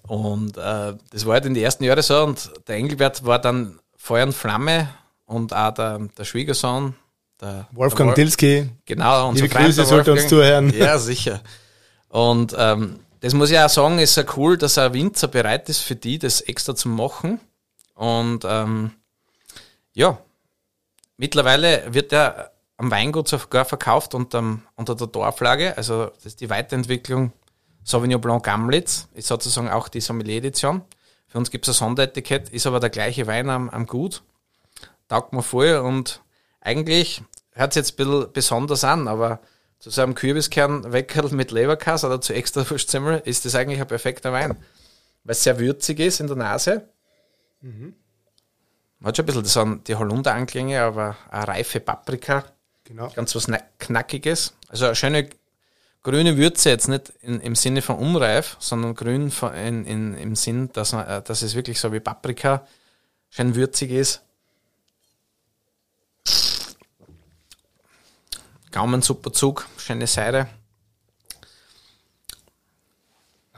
Und 0.02 0.56
äh, 0.58 0.94
das 1.10 1.24
war 1.24 1.34
halt 1.34 1.46
in 1.46 1.54
den 1.54 1.64
ersten 1.64 1.84
Jahren 1.84 2.02
so. 2.02 2.22
Und 2.22 2.50
der 2.68 2.76
Engelbert 2.76 3.24
war 3.24 3.38
dann 3.38 3.80
Feuer 3.96 4.26
und 4.26 4.34
Flamme 4.34 4.90
und 5.24 5.54
auch 5.54 5.72
der, 5.72 5.98
der 5.98 6.24
Schwiegersohn, 6.24 6.94
der 7.40 7.68
Wolfgang 7.72 8.10
der 8.10 8.24
Dilski. 8.24 8.70
Genau, 8.84 9.28
unser 9.28 9.44
Liebe 9.44 9.54
Grüße 9.54 9.84
sollte 9.84 10.12
uns 10.12 10.28
zuhören. 10.28 10.72
Ja, 10.76 10.98
sicher. 10.98 11.40
Und 12.08 12.54
ähm, 12.56 13.00
das 13.20 13.34
muss 13.34 13.50
ich 13.50 13.58
auch 13.58 13.68
sagen, 13.68 13.98
ist 13.98 14.16
ja 14.16 14.24
cool, 14.36 14.58
dass 14.58 14.78
ein 14.78 14.92
Winzer 14.92 15.28
bereit 15.28 15.68
ist 15.68 15.80
für 15.80 15.96
die, 15.96 16.18
das 16.18 16.40
extra 16.42 16.74
zu 16.74 16.88
machen. 16.88 17.40
Und 17.94 18.44
ähm, 18.46 18.92
ja, 19.94 20.18
mittlerweile 21.16 21.92
wird 21.92 22.12
er 22.12 22.52
am 22.76 22.90
Weingut 22.90 23.28
sogar 23.28 23.64
verkauft 23.64 24.14
unter, 24.14 24.58
unter 24.74 24.94
der 24.94 25.06
Dorflage. 25.06 25.76
Also 25.76 26.06
das 26.06 26.26
ist 26.26 26.40
die 26.40 26.50
Weiterentwicklung 26.50 27.32
Sauvignon 27.84 28.20
Blanc 28.20 28.44
Gamlitz, 28.44 29.08
ist 29.14 29.28
sozusagen 29.28 29.68
auch 29.68 29.88
die 29.88 30.00
Sommelier-Edition. 30.00 30.82
Für 31.28 31.38
uns 31.38 31.50
gibt 31.50 31.68
es 31.68 31.76
ein 31.76 31.78
Sonderetikett, 31.86 32.48
ist 32.48 32.66
aber 32.66 32.80
der 32.80 32.90
gleiche 32.90 33.26
Wein 33.26 33.50
am, 33.50 33.68
am 33.70 33.86
Gut. 33.86 34.22
Taugt 35.08 35.32
mir 35.32 35.42
voll 35.42 35.76
und 35.76 36.20
eigentlich 36.64 37.22
hört 37.52 37.70
es 37.70 37.76
jetzt 37.76 37.92
ein 37.92 37.96
bisschen 37.96 38.32
besonders 38.32 38.82
an, 38.82 39.06
aber 39.06 39.40
zu 39.78 39.90
so 39.90 40.02
einem 40.02 40.14
Kürbiskernweckerl 40.14 41.30
mit 41.30 41.52
Leberkas 41.52 42.04
oder 42.04 42.20
zu 42.20 42.32
extra 42.32 42.68
Wurstzimmel 42.68 43.22
ist 43.24 43.44
das 43.44 43.54
eigentlich 43.54 43.80
ein 43.80 43.86
perfekter 43.86 44.32
Wein. 44.32 44.56
Weil 45.22 45.32
es 45.32 45.42
sehr 45.42 45.58
würzig 45.58 46.00
ist 46.00 46.20
in 46.20 46.26
der 46.26 46.36
Nase. 46.36 46.88
Mhm. 47.60 47.94
Hat 49.02 49.16
schon 49.16 49.26
ein 49.28 49.42
bisschen 49.42 49.84
die 49.84 49.94
Holunder-Anklänge, 49.94 50.80
aber 50.82 51.16
eine 51.30 51.48
reife 51.48 51.80
Paprika. 51.80 52.44
Genau. 52.84 53.10
Ganz 53.14 53.34
was 53.34 53.46
Knackiges. 53.78 54.54
Also 54.68 54.86
eine 54.86 54.94
schöne 54.94 55.28
grüne 56.02 56.36
Würze 56.36 56.70
jetzt 56.70 56.88
nicht 56.88 57.12
in, 57.20 57.40
im 57.40 57.54
Sinne 57.54 57.82
von 57.82 57.96
unreif, 57.96 58.56
sondern 58.60 58.94
grün 58.94 59.32
in, 59.66 59.84
in, 59.84 60.14
im 60.14 60.36
Sinn, 60.36 60.70
dass, 60.72 60.92
man, 60.92 61.06
äh, 61.06 61.22
dass 61.22 61.42
es 61.42 61.54
wirklich 61.54 61.80
so 61.80 61.92
wie 61.92 62.00
Paprika 62.00 62.66
schön 63.28 63.54
würzig 63.54 63.90
ist. 63.90 64.22
Gaumen 68.74 69.02
super 69.02 69.32
Zug, 69.32 69.68
schöne 69.76 70.08
Seide. 70.08 70.48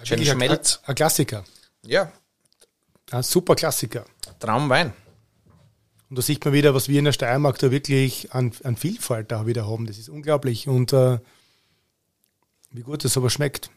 Schön 0.02 0.22
Schmelz. 0.22 0.80
Ein 0.84 0.94
Klassiker. 0.94 1.42
Ja. 1.86 2.12
Ein 3.10 3.22
super 3.22 3.54
Klassiker. 3.54 4.04
Traumwein. 4.40 4.92
Und 6.10 6.18
da 6.18 6.22
sieht 6.22 6.44
man 6.44 6.52
wieder, 6.52 6.74
was 6.74 6.90
wir 6.90 6.98
in 6.98 7.06
der 7.06 7.12
Steiermark 7.12 7.58
da 7.60 7.70
wirklich 7.70 8.34
an, 8.34 8.52
an 8.62 8.76
Vielfalt 8.76 9.32
da 9.32 9.46
wieder 9.46 9.66
haben. 9.66 9.86
Das 9.86 9.96
ist 9.96 10.10
unglaublich. 10.10 10.68
Und 10.68 10.92
äh, 10.92 11.18
wie 12.72 12.82
gut 12.82 13.02
das 13.02 13.16
aber 13.16 13.30
schmeckt. 13.30 13.70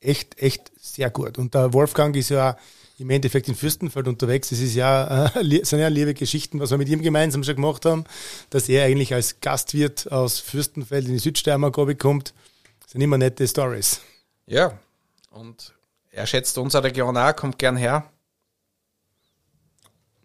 Echt, 0.00 0.38
echt 0.40 0.70
sehr 0.80 1.10
gut. 1.10 1.38
Und 1.38 1.54
der 1.54 1.72
Wolfgang 1.72 2.14
ist 2.16 2.30
ja 2.30 2.56
im 2.98 3.10
Endeffekt 3.10 3.48
in 3.48 3.54
Fürstenfeld 3.54 4.08
unterwegs. 4.08 4.50
Das 4.50 4.58
ist 4.58 4.74
ja, 4.74 5.26
äh, 5.26 5.44
sind 5.64 5.78
ja 5.78 5.88
liebe 5.88 6.14
Geschichten, 6.14 6.60
was 6.60 6.70
wir 6.70 6.78
mit 6.78 6.88
ihm 6.88 7.02
gemeinsam 7.02 7.44
schon 7.44 7.56
gemacht 7.56 7.84
haben, 7.84 8.04
dass 8.50 8.68
er 8.68 8.84
eigentlich 8.84 9.14
als 9.14 9.40
Gastwirt 9.40 10.10
aus 10.10 10.40
Fürstenfeld 10.40 11.06
in 11.06 11.12
die 11.12 11.18
Südsteiermark 11.18 11.98
kommt. 11.98 12.34
Das 12.80 12.92
sind 12.92 13.00
immer 13.00 13.18
nette 13.18 13.46
Stories. 13.46 14.00
Ja, 14.46 14.78
und 15.30 15.74
er 16.10 16.26
schätzt 16.26 16.58
unsere 16.58 16.84
Region 16.84 17.16
auch, 17.16 17.34
kommt 17.36 17.58
gern 17.58 17.76
her. 17.76 18.10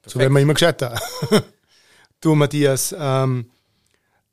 Perfekt. 0.02 0.14
So 0.14 0.20
werden 0.20 0.34
wir 0.34 0.42
immer 0.42 0.54
gescheiter. 0.54 1.00
du, 2.22 2.36
Matthias, 2.36 2.96
ähm, 2.98 3.50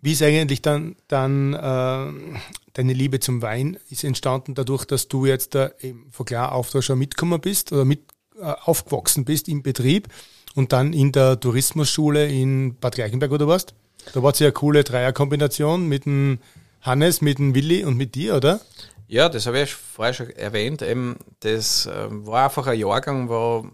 wie 0.02 0.12
ist 0.12 0.22
eigentlich 0.22 0.62
dann, 0.62 0.96
dann 1.08 1.54
äh, 1.54 2.38
deine 2.72 2.92
Liebe 2.92 3.20
zum 3.20 3.42
Wein 3.42 3.78
ist 3.90 4.04
entstanden 4.04 4.54
dadurch, 4.54 4.84
dass 4.84 5.08
du 5.08 5.26
jetzt 5.26 5.54
da 5.54 5.70
von 6.10 6.26
klar 6.26 6.52
auf 6.52 6.70
da 6.70 6.80
schon 6.80 6.98
mitgekommen 6.98 7.40
bist 7.40 7.72
oder 7.72 7.84
mit 7.84 8.00
äh, 8.40 8.44
aufgewachsen 8.44 9.24
bist 9.24 9.48
im 9.48 9.62
Betrieb 9.62 10.08
und 10.54 10.72
dann 10.72 10.92
in 10.92 11.12
der 11.12 11.38
Tourismusschule 11.38 12.28
in 12.28 12.76
Bad 12.76 12.94
Gleichenberg 12.94 13.32
oder 13.32 13.46
was? 13.48 13.66
Da 14.14 14.22
war 14.22 14.32
es 14.32 14.38
ja 14.38 14.46
eine 14.46 14.52
coole 14.52 14.84
Dreierkombination 14.84 15.86
mit 15.86 16.06
dem 16.06 16.38
Hannes, 16.80 17.20
mit 17.20 17.38
dem 17.38 17.54
Willi 17.54 17.84
und 17.84 17.96
mit 17.96 18.14
dir, 18.14 18.36
oder? 18.36 18.60
Ja, 19.06 19.28
das 19.28 19.46
habe 19.46 19.60
ich 19.60 19.74
vorher 19.74 20.14
schon 20.14 20.30
erwähnt. 20.30 20.82
Eben, 20.82 21.16
das 21.40 21.86
äh, 21.86 22.06
war 22.08 22.44
einfach 22.44 22.66
ein 22.66 22.78
Jahrgang, 22.78 23.28
wo, 23.28 23.66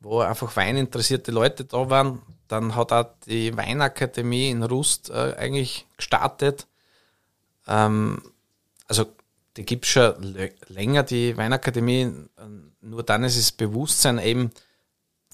wo 0.00 0.20
einfach 0.20 0.56
weininteressierte 0.56 1.32
Leute 1.32 1.64
da 1.64 1.90
waren. 1.90 2.22
Dann 2.52 2.76
hat 2.76 2.92
auch 2.92 3.06
die 3.26 3.56
Weinakademie 3.56 4.50
in 4.50 4.62
Rust 4.62 5.08
äh, 5.08 5.34
eigentlich 5.38 5.86
gestartet. 5.96 6.66
Ähm, 7.66 8.20
also 8.86 9.06
die 9.56 9.64
gibt 9.64 9.86
es 9.86 9.90
schon 9.90 10.36
länger, 10.68 11.02
die 11.02 11.34
Weinakademie. 11.34 12.12
Nur 12.82 13.02
dann 13.04 13.24
ist 13.24 13.38
das 13.38 13.52
Bewusstsein 13.52 14.18
eben 14.18 14.50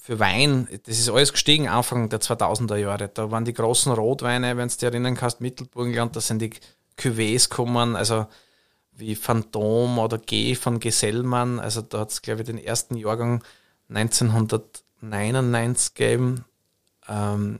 für 0.01 0.17
Wein, 0.19 0.69
das 0.85 0.97
ist 0.97 1.09
alles 1.09 1.33
gestiegen 1.33 1.67
Anfang 1.67 2.07
der 2.07 2.21
2000er 2.21 2.77
Jahre. 2.77 3.09
Da 3.09 3.31
waren 3.31 3.43
die 3.43 3.53
großen 3.53 3.91
Rotweine, 3.91 4.55
wenn 4.55 4.69
du 4.69 4.73
dich 4.73 4.83
erinnern 4.83 5.15
kannst, 5.15 5.41
Mittelburgenland, 5.41 6.15
da 6.15 6.21
sind 6.21 6.41
die 6.41 6.51
Cuvées 6.97 7.49
gekommen, 7.49 7.97
also 7.97 8.27
wie 8.93 9.15
Phantom 9.15 9.99
oder 9.99 10.19
G 10.19 10.55
von 10.55 10.79
Gesellmann. 10.79 11.59
Also 11.59 11.81
da 11.81 11.99
hat 11.99 12.11
es, 12.11 12.21
glaube 12.21 12.43
ich, 12.43 12.47
den 12.47 12.57
ersten 12.57 12.95
Jahrgang 12.95 13.43
1999 13.89 15.95
gegeben. 15.95 16.45
Ähm, 17.09 17.59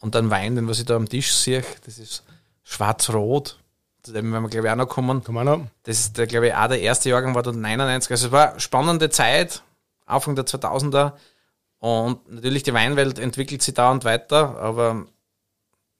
und 0.00 0.14
dann 0.16 0.30
Wein, 0.30 0.56
den 0.56 0.66
was 0.68 0.80
ich 0.80 0.86
da 0.86 0.96
am 0.96 1.08
Tisch 1.08 1.32
sehe, 1.32 1.62
das 1.84 1.98
ist 1.98 2.24
schwarz-rot 2.64 3.58
zu 4.02 4.12
dem 4.12 4.32
werden 4.32 4.42
wir, 4.42 4.48
glaube 4.48 4.66
ich, 4.66 4.72
auch 4.72 4.76
noch 4.76 4.88
kommen. 4.88 5.22
Kommen 5.22 5.44
wir 5.44 5.56
noch. 5.56 5.66
Das 5.84 6.00
ist, 6.00 6.18
der, 6.18 6.26
glaube 6.26 6.48
ich, 6.48 6.54
auch 6.54 6.68
der 6.68 6.80
erste 6.80 7.08
Jahrgang 7.08 7.34
war 7.34 7.42
der 7.42 7.52
99. 7.52 8.10
Also 8.10 8.26
es 8.26 8.32
war 8.32 8.52
eine 8.52 8.60
spannende 8.60 9.10
Zeit, 9.10 9.62
Anfang 10.06 10.34
der 10.34 10.44
2000er. 10.44 11.12
Und 11.78 12.30
natürlich 12.30 12.62
die 12.62 12.74
Weinwelt 12.74 13.18
entwickelt 13.18 13.62
sich 13.62 13.74
dauernd 13.74 14.04
weiter, 14.04 14.56
aber 14.58 15.06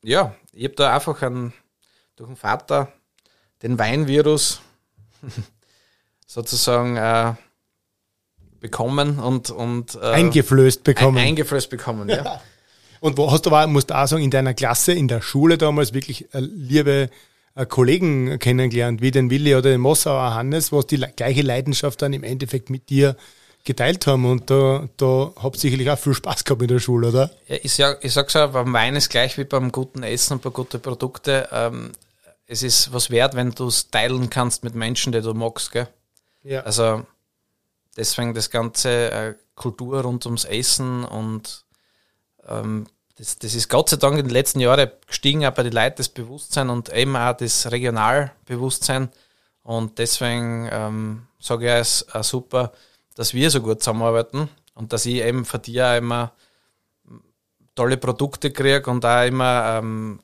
ja, 0.05 0.35
ich 0.53 0.65
habe 0.65 0.75
da 0.77 0.95
einfach 0.95 1.23
einen, 1.23 1.53
durch 2.17 2.29
den 2.29 2.37
Vater 2.37 2.93
den 3.63 3.79
Weinvirus 3.79 4.61
sozusagen 6.27 6.97
äh, 6.97 7.35
bekommen 8.61 9.19
und, 9.19 9.51
und 9.51 9.97
äh, 9.97 10.13
eingeflößt 10.13 10.85
bekommen. 10.85 11.19
Ein, 11.19 11.29
eingeflößt 11.29 11.71
bekommen, 11.71 12.09
ja. 12.09 12.41
Und 13.03 13.19
wo 13.19 13.33
hast 13.33 13.47
du, 13.47 13.51
musst 13.67 13.91
du 13.91 13.99
auch 13.99 14.07
sagen, 14.07 14.23
in 14.23 14.31
deiner 14.31 14.55
Klasse, 14.55 14.93
in 14.93 15.09
der 15.09 15.21
Schule 15.23 15.59
damals 15.59 15.93
wirklich 15.93 16.29
liebe 16.33 17.11
äh, 17.57 17.67
Kollegen 17.67 18.39
kennengelernt, 18.39 19.03
wie 19.03 19.11
den 19.11 19.29
Willi 19.29 19.57
oder 19.57 19.71
den 19.71 19.81
Mossauer 19.81 20.35
Hannes, 20.35 20.71
was 20.71 20.87
die 20.87 20.99
gleiche 20.99 21.43
Leidenschaft 21.43 22.01
dann 22.01 22.13
im 22.13 22.23
Endeffekt 22.23 22.71
mit 22.71 22.91
dir 22.91 23.17
geteilt 23.65 24.07
haben 24.07 24.25
und 24.25 24.49
da, 24.51 24.89
da 24.99 25.33
habt 25.35 25.57
ihr 25.57 25.61
sicherlich 25.61 25.91
auch 25.91 25.99
viel 25.99 26.15
Spaß 26.15 26.45
gehabt 26.45 26.63
in 26.63 26.69
der 26.69 26.79
Schule, 26.79 27.09
oder? 27.09 27.33
Ja, 27.49 27.57
ich, 27.61 27.75
sag, 27.75 28.05
ich 28.05 28.13
sag's 28.13 28.37
auch, 28.37 28.53
beim 28.53 28.73
Wein 28.73 28.95
ist 28.95 29.11
gleich 29.11 29.37
wie 29.37 29.45
beim 29.45 29.73
guten 29.73 30.05
Essen 30.05 30.35
und 30.35 30.43
bei 30.43 30.51
guten 30.51 30.81
Produkten. 30.81 31.43
Ähm, 31.51 31.91
es 32.47 32.63
ist 32.63 32.93
was 32.93 33.11
wert, 33.11 33.35
wenn 33.35 33.51
du 33.51 33.67
es 33.67 33.91
teilen 33.91 34.31
kannst 34.31 34.63
mit 34.63 34.77
Menschen, 34.77 35.11
die 35.11 35.23
du 35.23 35.35
magst, 35.35 35.73
gell? 35.73 35.89
Ja. 36.45 36.61
Also 36.61 37.05
deswegen 37.97 38.33
das 38.33 38.49
ganze 38.49 39.11
äh, 39.11 39.35
Kultur 39.57 40.03
rund 40.03 40.25
ums 40.25 40.45
Essen 40.45 41.05
und 41.05 41.65
ähm, 42.49 42.87
das, 43.17 43.39
das 43.39 43.55
ist 43.55 43.69
Gott 43.69 43.89
sei 43.89 43.97
Dank 43.97 44.19
in 44.19 44.25
den 44.27 44.33
letzten 44.33 44.61
Jahren 44.61 44.91
gestiegen, 45.07 45.45
auch 45.47 45.53
bei 45.53 45.63
den 45.63 45.73
Leuten 45.73 45.97
das 45.97 46.09
Bewusstsein 46.09 46.71
und 46.71 46.93
eben 46.93 47.15
auch 47.17 47.37
das 47.37 47.71
Regionalbewusstsein. 47.71 49.11
Und 49.63 49.99
deswegen 49.99 50.69
ähm, 50.73 51.27
sage 51.39 51.67
ich 51.67 51.73
es 51.73 52.15
auch 52.15 52.25
super, 52.25 52.73
dass 53.15 53.35
wir 53.35 53.51
so 53.51 53.61
gut 53.61 53.81
zusammenarbeiten 53.81 54.49
und 54.75 54.93
dass 54.93 55.07
ich 55.07 55.17
eben 55.17 55.45
von 55.45 55.63
dir 55.63 55.89
auch 55.89 55.97
immer 55.99 56.33
tolle 57.75 57.97
Produkte 57.97 58.51
kriege 58.51 58.91
und 58.91 59.05
auch 59.05 59.27
immer 59.27 59.79
ähm, 59.79 60.21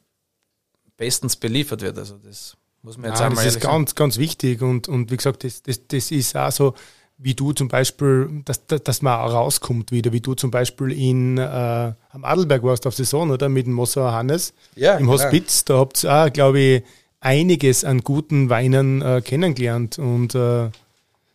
bestens 0.97 1.37
beliefert 1.37 1.83
wird. 1.83 1.99
Also 1.99 2.19
das 2.19 2.57
muss 2.83 2.97
man 2.97 3.11
jetzt 3.11 3.21
einmal 3.21 3.45
Das 3.45 3.57
ist 3.57 3.63
ganz, 3.63 3.95
ganz 3.95 4.19
wichtig 4.19 4.63
und, 4.63 4.89
und 4.89 5.11
wie 5.11 5.17
gesagt, 5.17 5.45
das, 5.45 5.63
das, 5.63 5.87
das 5.87 6.11
ist 6.11 6.37
auch 6.37 6.51
so, 6.51 6.75
wie 7.19 7.35
du 7.35 7.53
zum 7.53 7.69
Beispiel, 7.69 8.43
dass, 8.45 8.65
dass 8.67 9.03
man 9.03 9.21
auch 9.21 9.33
rauskommt 9.33 9.91
wieder, 9.91 10.13
wie 10.13 10.21
du 10.21 10.35
zum 10.35 10.51
Beispiel 10.51 10.93
in, 10.93 11.37
äh, 11.37 11.43
am 11.43 12.25
Adelberg 12.25 12.63
warst 12.63 12.87
auf 12.87 12.95
Saison, 12.95 13.31
oder? 13.31 13.49
Mit 13.49 13.67
dem 13.67 13.75
Mossauer 13.75 14.13
Hannes 14.13 14.55
ja, 14.77 14.97
im 14.97 15.11
Hospiz. 15.11 15.65
Da 15.65 15.79
habt 15.79 16.05
ihr 16.05 16.15
auch, 16.15 16.33
glaube 16.33 16.61
ich, 16.61 16.83
einiges 17.21 17.85
an 17.85 18.03
guten 18.03 18.49
Weinen 18.51 19.03
äh, 19.03 19.21
kennengelernt 19.21 19.99
und 19.99 20.37
äh, 20.37 20.71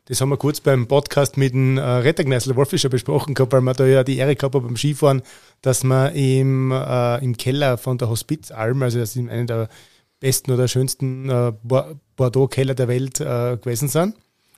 das 0.05 0.19
haben 0.19 0.29
wir 0.29 0.37
kurz 0.37 0.59
beim 0.59 0.87
Podcast 0.87 1.37
mit 1.37 1.53
dem 1.53 1.77
äh, 1.77 1.81
Rettergneißler 1.81 2.57
Wolfischer 2.57 2.89
besprochen 2.89 3.33
gehabt, 3.33 3.53
weil 3.53 3.61
wir 3.61 3.73
da 3.73 3.85
ja 3.85 4.03
die 4.03 4.17
Ehre 4.17 4.35
gehabt 4.35 4.55
haben 4.55 4.65
beim 4.65 4.75
Skifahren, 4.75 5.21
dass 5.61 5.83
wir 5.83 6.11
im, 6.11 6.71
äh, 6.71 7.23
im 7.23 7.37
Keller 7.37 7.77
von 7.77 7.97
der 7.97 8.09
Hospizalm, 8.09 8.83
also 8.83 8.99
das 8.99 9.15
ist 9.15 9.29
einer 9.29 9.45
der 9.45 9.69
besten 10.19 10.51
oder 10.51 10.67
schönsten 10.67 11.29
äh, 11.29 11.53
Bordeaux-Keller 12.15 12.75
der 12.75 12.87
Welt 12.87 13.21
äh, 13.21 13.57
gewesen 13.57 13.87
sind. 13.87 14.15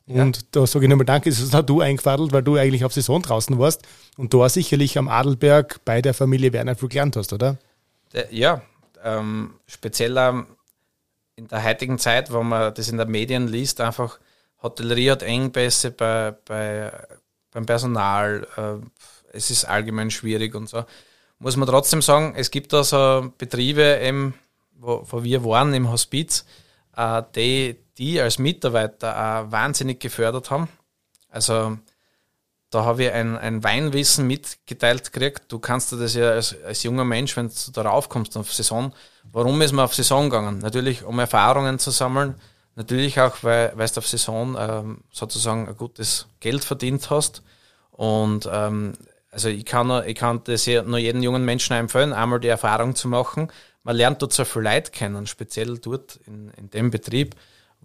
Und 0.07 0.37
ja. 0.37 0.43
da 0.51 0.67
sage 0.67 0.85
ich 0.85 0.89
nochmal 0.89 1.05
Danke, 1.05 1.29
das 1.29 1.51
hast 1.51 1.65
du 1.65 1.81
eingefadelt, 1.81 2.31
weil 2.31 2.43
du 2.43 2.57
eigentlich 2.57 2.85
auf 2.85 2.93
Saison 2.93 3.21
draußen 3.21 3.57
warst 3.57 3.81
und 4.17 4.33
da 4.33 4.47
sicherlich 4.49 4.97
am 4.97 5.07
Adelberg 5.07 5.83
bei 5.83 6.01
der 6.01 6.13
Familie 6.13 6.53
Werner 6.53 6.75
viel 6.75 6.89
gelernt 6.89 7.15
hast, 7.15 7.33
oder? 7.33 7.57
Ja, 8.29 8.61
ähm, 9.03 9.55
speziell 9.67 10.15
ähm, 10.17 10.45
in 11.35 11.47
der 11.47 11.63
heutigen 11.63 11.97
Zeit, 11.97 12.31
wo 12.31 12.43
man 12.43 12.73
das 12.73 12.89
in 12.89 12.97
den 12.97 13.09
Medien 13.09 13.47
liest, 13.47 13.81
einfach 13.81 14.19
Hotellerie 14.61 15.11
hat 15.11 15.23
Engpässe 15.23 15.91
bei, 15.91 16.35
bei, 16.45 16.91
beim 17.51 17.65
Personal, 17.65 18.47
äh, 18.57 18.85
es 19.33 19.51
ist 19.51 19.65
allgemein 19.65 20.11
schwierig 20.11 20.55
und 20.55 20.69
so. 20.69 20.85
Muss 21.39 21.57
man 21.57 21.67
trotzdem 21.67 22.01
sagen, 22.01 22.33
es 22.37 22.51
gibt 22.51 22.73
da 22.73 22.83
so 22.83 23.31
Betriebe, 23.37 23.99
eben, 24.01 24.35
wo, 24.73 25.05
wo 25.09 25.23
wir 25.23 25.43
waren 25.43 25.73
im 25.73 25.91
Hospiz, 25.91 26.45
äh, 26.95 27.21
die, 27.35 27.75
die 27.97 28.19
als 28.19 28.39
Mitarbeiter 28.39 29.15
auch 29.15 29.51
wahnsinnig 29.51 29.99
gefördert 29.99 30.51
haben. 30.51 30.67
Also 31.29 31.77
da 32.69 32.83
habe 32.83 33.05
ich 33.05 33.11
ein, 33.11 33.37
ein 33.37 33.63
Weinwissen 33.63 34.27
mitgeteilt 34.27 35.13
gekriegt. 35.13 35.43
Du 35.47 35.59
kannst 35.59 35.91
dir 35.91 35.97
das 35.97 36.13
ja 36.13 36.31
als, 36.31 36.55
als 36.63 36.83
junger 36.83 37.05
Mensch, 37.05 37.37
wenn 37.37 37.47
du 37.47 37.71
darauf 37.71 38.09
kommst 38.09 38.35
auf 38.35 38.53
Saison, 38.53 38.93
warum 39.31 39.61
ist 39.61 39.71
man 39.71 39.85
auf 39.85 39.95
Saison 39.95 40.29
gegangen? 40.29 40.59
Natürlich, 40.59 41.03
um 41.03 41.19
Erfahrungen 41.19 41.79
zu 41.79 41.91
sammeln, 41.91 42.35
natürlich 42.75 43.19
auch, 43.19 43.37
weil, 43.43 43.71
weil 43.75 43.87
du 43.87 43.97
auf 43.97 44.07
Saison 44.07 44.57
ähm, 44.59 44.97
sozusagen 45.11 45.67
ein 45.67 45.77
gutes 45.77 46.27
Geld 46.39 46.63
verdient 46.63 47.09
hast. 47.09 47.43
Und 47.91 48.49
ähm, 48.51 48.93
also 49.31 49.49
ich 49.49 49.65
kann, 49.65 50.03
ich 50.05 50.15
kann 50.15 50.41
das 50.43 50.65
ja 50.65 50.81
nur 50.83 50.97
jedem 50.97 51.21
jungen 51.21 51.45
Menschen 51.45 51.75
empfehlen, 51.75 52.13
einmal 52.13 52.39
die 52.39 52.47
Erfahrung 52.47 52.95
zu 52.95 53.07
machen. 53.07 53.51
Man 53.83 53.95
lernt 53.95 54.21
dort 54.21 54.33
so 54.33 54.43
viel 54.43 54.63
Leute 54.63 54.91
kennen, 54.91 55.27
speziell 55.27 55.77
dort 55.77 56.19
in, 56.25 56.49
in 56.57 56.69
dem 56.69 56.91
Betrieb 56.91 57.35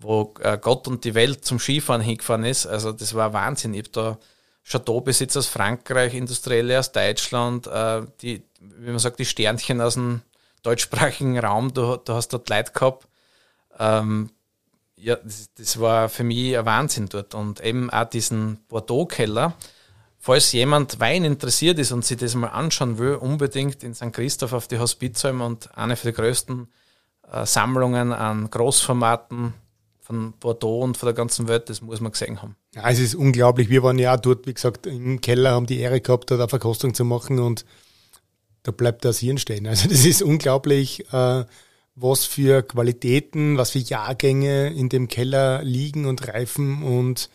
wo 0.00 0.34
äh, 0.40 0.58
Gott 0.58 0.88
und 0.88 1.04
die 1.04 1.14
Welt 1.14 1.44
zum 1.44 1.58
Skifahren 1.58 2.00
hingefahren 2.00 2.44
ist. 2.44 2.66
Also 2.66 2.92
das 2.92 3.14
war 3.14 3.32
Wahnsinn. 3.32 3.74
Ich 3.74 3.80
habe 3.80 3.90
da 3.90 4.18
Chateaubesitzer 4.64 5.40
aus 5.40 5.46
Frankreich, 5.46 6.14
Industrielle 6.14 6.78
aus 6.78 6.92
Deutschland, 6.92 7.66
äh, 7.66 8.02
die, 8.22 8.42
wie 8.60 8.90
man 8.90 8.98
sagt, 8.98 9.18
die 9.18 9.24
Sternchen 9.24 9.80
aus 9.80 9.94
dem 9.94 10.22
deutschsprachigen 10.62 11.38
Raum, 11.38 11.72
du, 11.72 11.96
du 11.96 12.12
hast 12.12 12.28
dort 12.28 12.48
Leute 12.48 12.72
gehabt. 12.72 13.08
Ähm, 13.78 14.30
ja, 14.96 15.16
das, 15.16 15.50
das, 15.54 15.80
war 15.80 16.08
für 16.08 16.24
mich 16.24 16.56
ein 16.56 16.66
Wahnsinn 16.66 17.08
dort. 17.08 17.34
Und 17.34 17.60
eben 17.60 17.90
auch 17.90 18.04
diesen 18.04 18.58
Bordeaux-Keller, 18.68 19.54
falls 20.18 20.52
jemand 20.52 21.00
Wein 21.00 21.24
interessiert 21.24 21.78
ist 21.78 21.92
und 21.92 22.04
sich 22.04 22.18
das 22.18 22.34
mal 22.34 22.48
anschauen 22.48 22.98
will, 22.98 23.14
unbedingt 23.14 23.82
in 23.82 23.94
St. 23.94 24.12
Christoph 24.12 24.52
auf 24.52 24.68
die 24.68 24.78
Hospizheim 24.78 25.40
und 25.40 25.76
eine 25.76 25.96
von 25.96 26.08
den 26.10 26.16
größten 26.16 26.68
äh, 27.32 27.46
Sammlungen 27.46 28.12
an 28.12 28.50
Großformaten 28.50 29.54
von 30.10 30.32
Bordeaux 30.40 30.82
und 30.82 30.96
von 30.96 31.06
der 31.06 31.14
ganzen 31.14 31.46
Welt, 31.46 31.70
das 31.70 31.82
muss 31.82 32.00
man 32.00 32.10
gesehen 32.10 32.42
haben. 32.42 32.56
Ja, 32.74 32.90
es 32.90 32.98
ist 32.98 33.14
unglaublich. 33.14 33.70
Wir 33.70 33.84
waren 33.84 33.98
ja 33.98 34.16
auch 34.16 34.20
dort, 34.20 34.46
wie 34.48 34.54
gesagt, 34.54 34.86
im 34.86 35.20
Keller, 35.20 35.52
haben 35.52 35.66
die 35.66 35.78
Ehre 35.78 36.00
gehabt, 36.00 36.30
da 36.30 36.34
eine 36.34 36.48
Verkostung 36.48 36.94
zu 36.94 37.04
machen 37.04 37.38
und 37.38 37.64
da 38.64 38.72
bleibt 38.72 39.04
das 39.04 39.18
Hirn 39.18 39.38
stehen. 39.38 39.66
Also 39.68 39.88
das 39.88 40.04
ist 40.04 40.20
unglaublich, 40.22 41.06
äh, 41.12 41.44
was 41.94 42.24
für 42.24 42.62
Qualitäten, 42.62 43.56
was 43.56 43.70
für 43.70 43.78
Jahrgänge 43.78 44.72
in 44.72 44.88
dem 44.88 45.06
Keller 45.06 45.62
liegen 45.62 46.06
und 46.06 46.26
reifen 46.26 46.82
und 46.82 47.30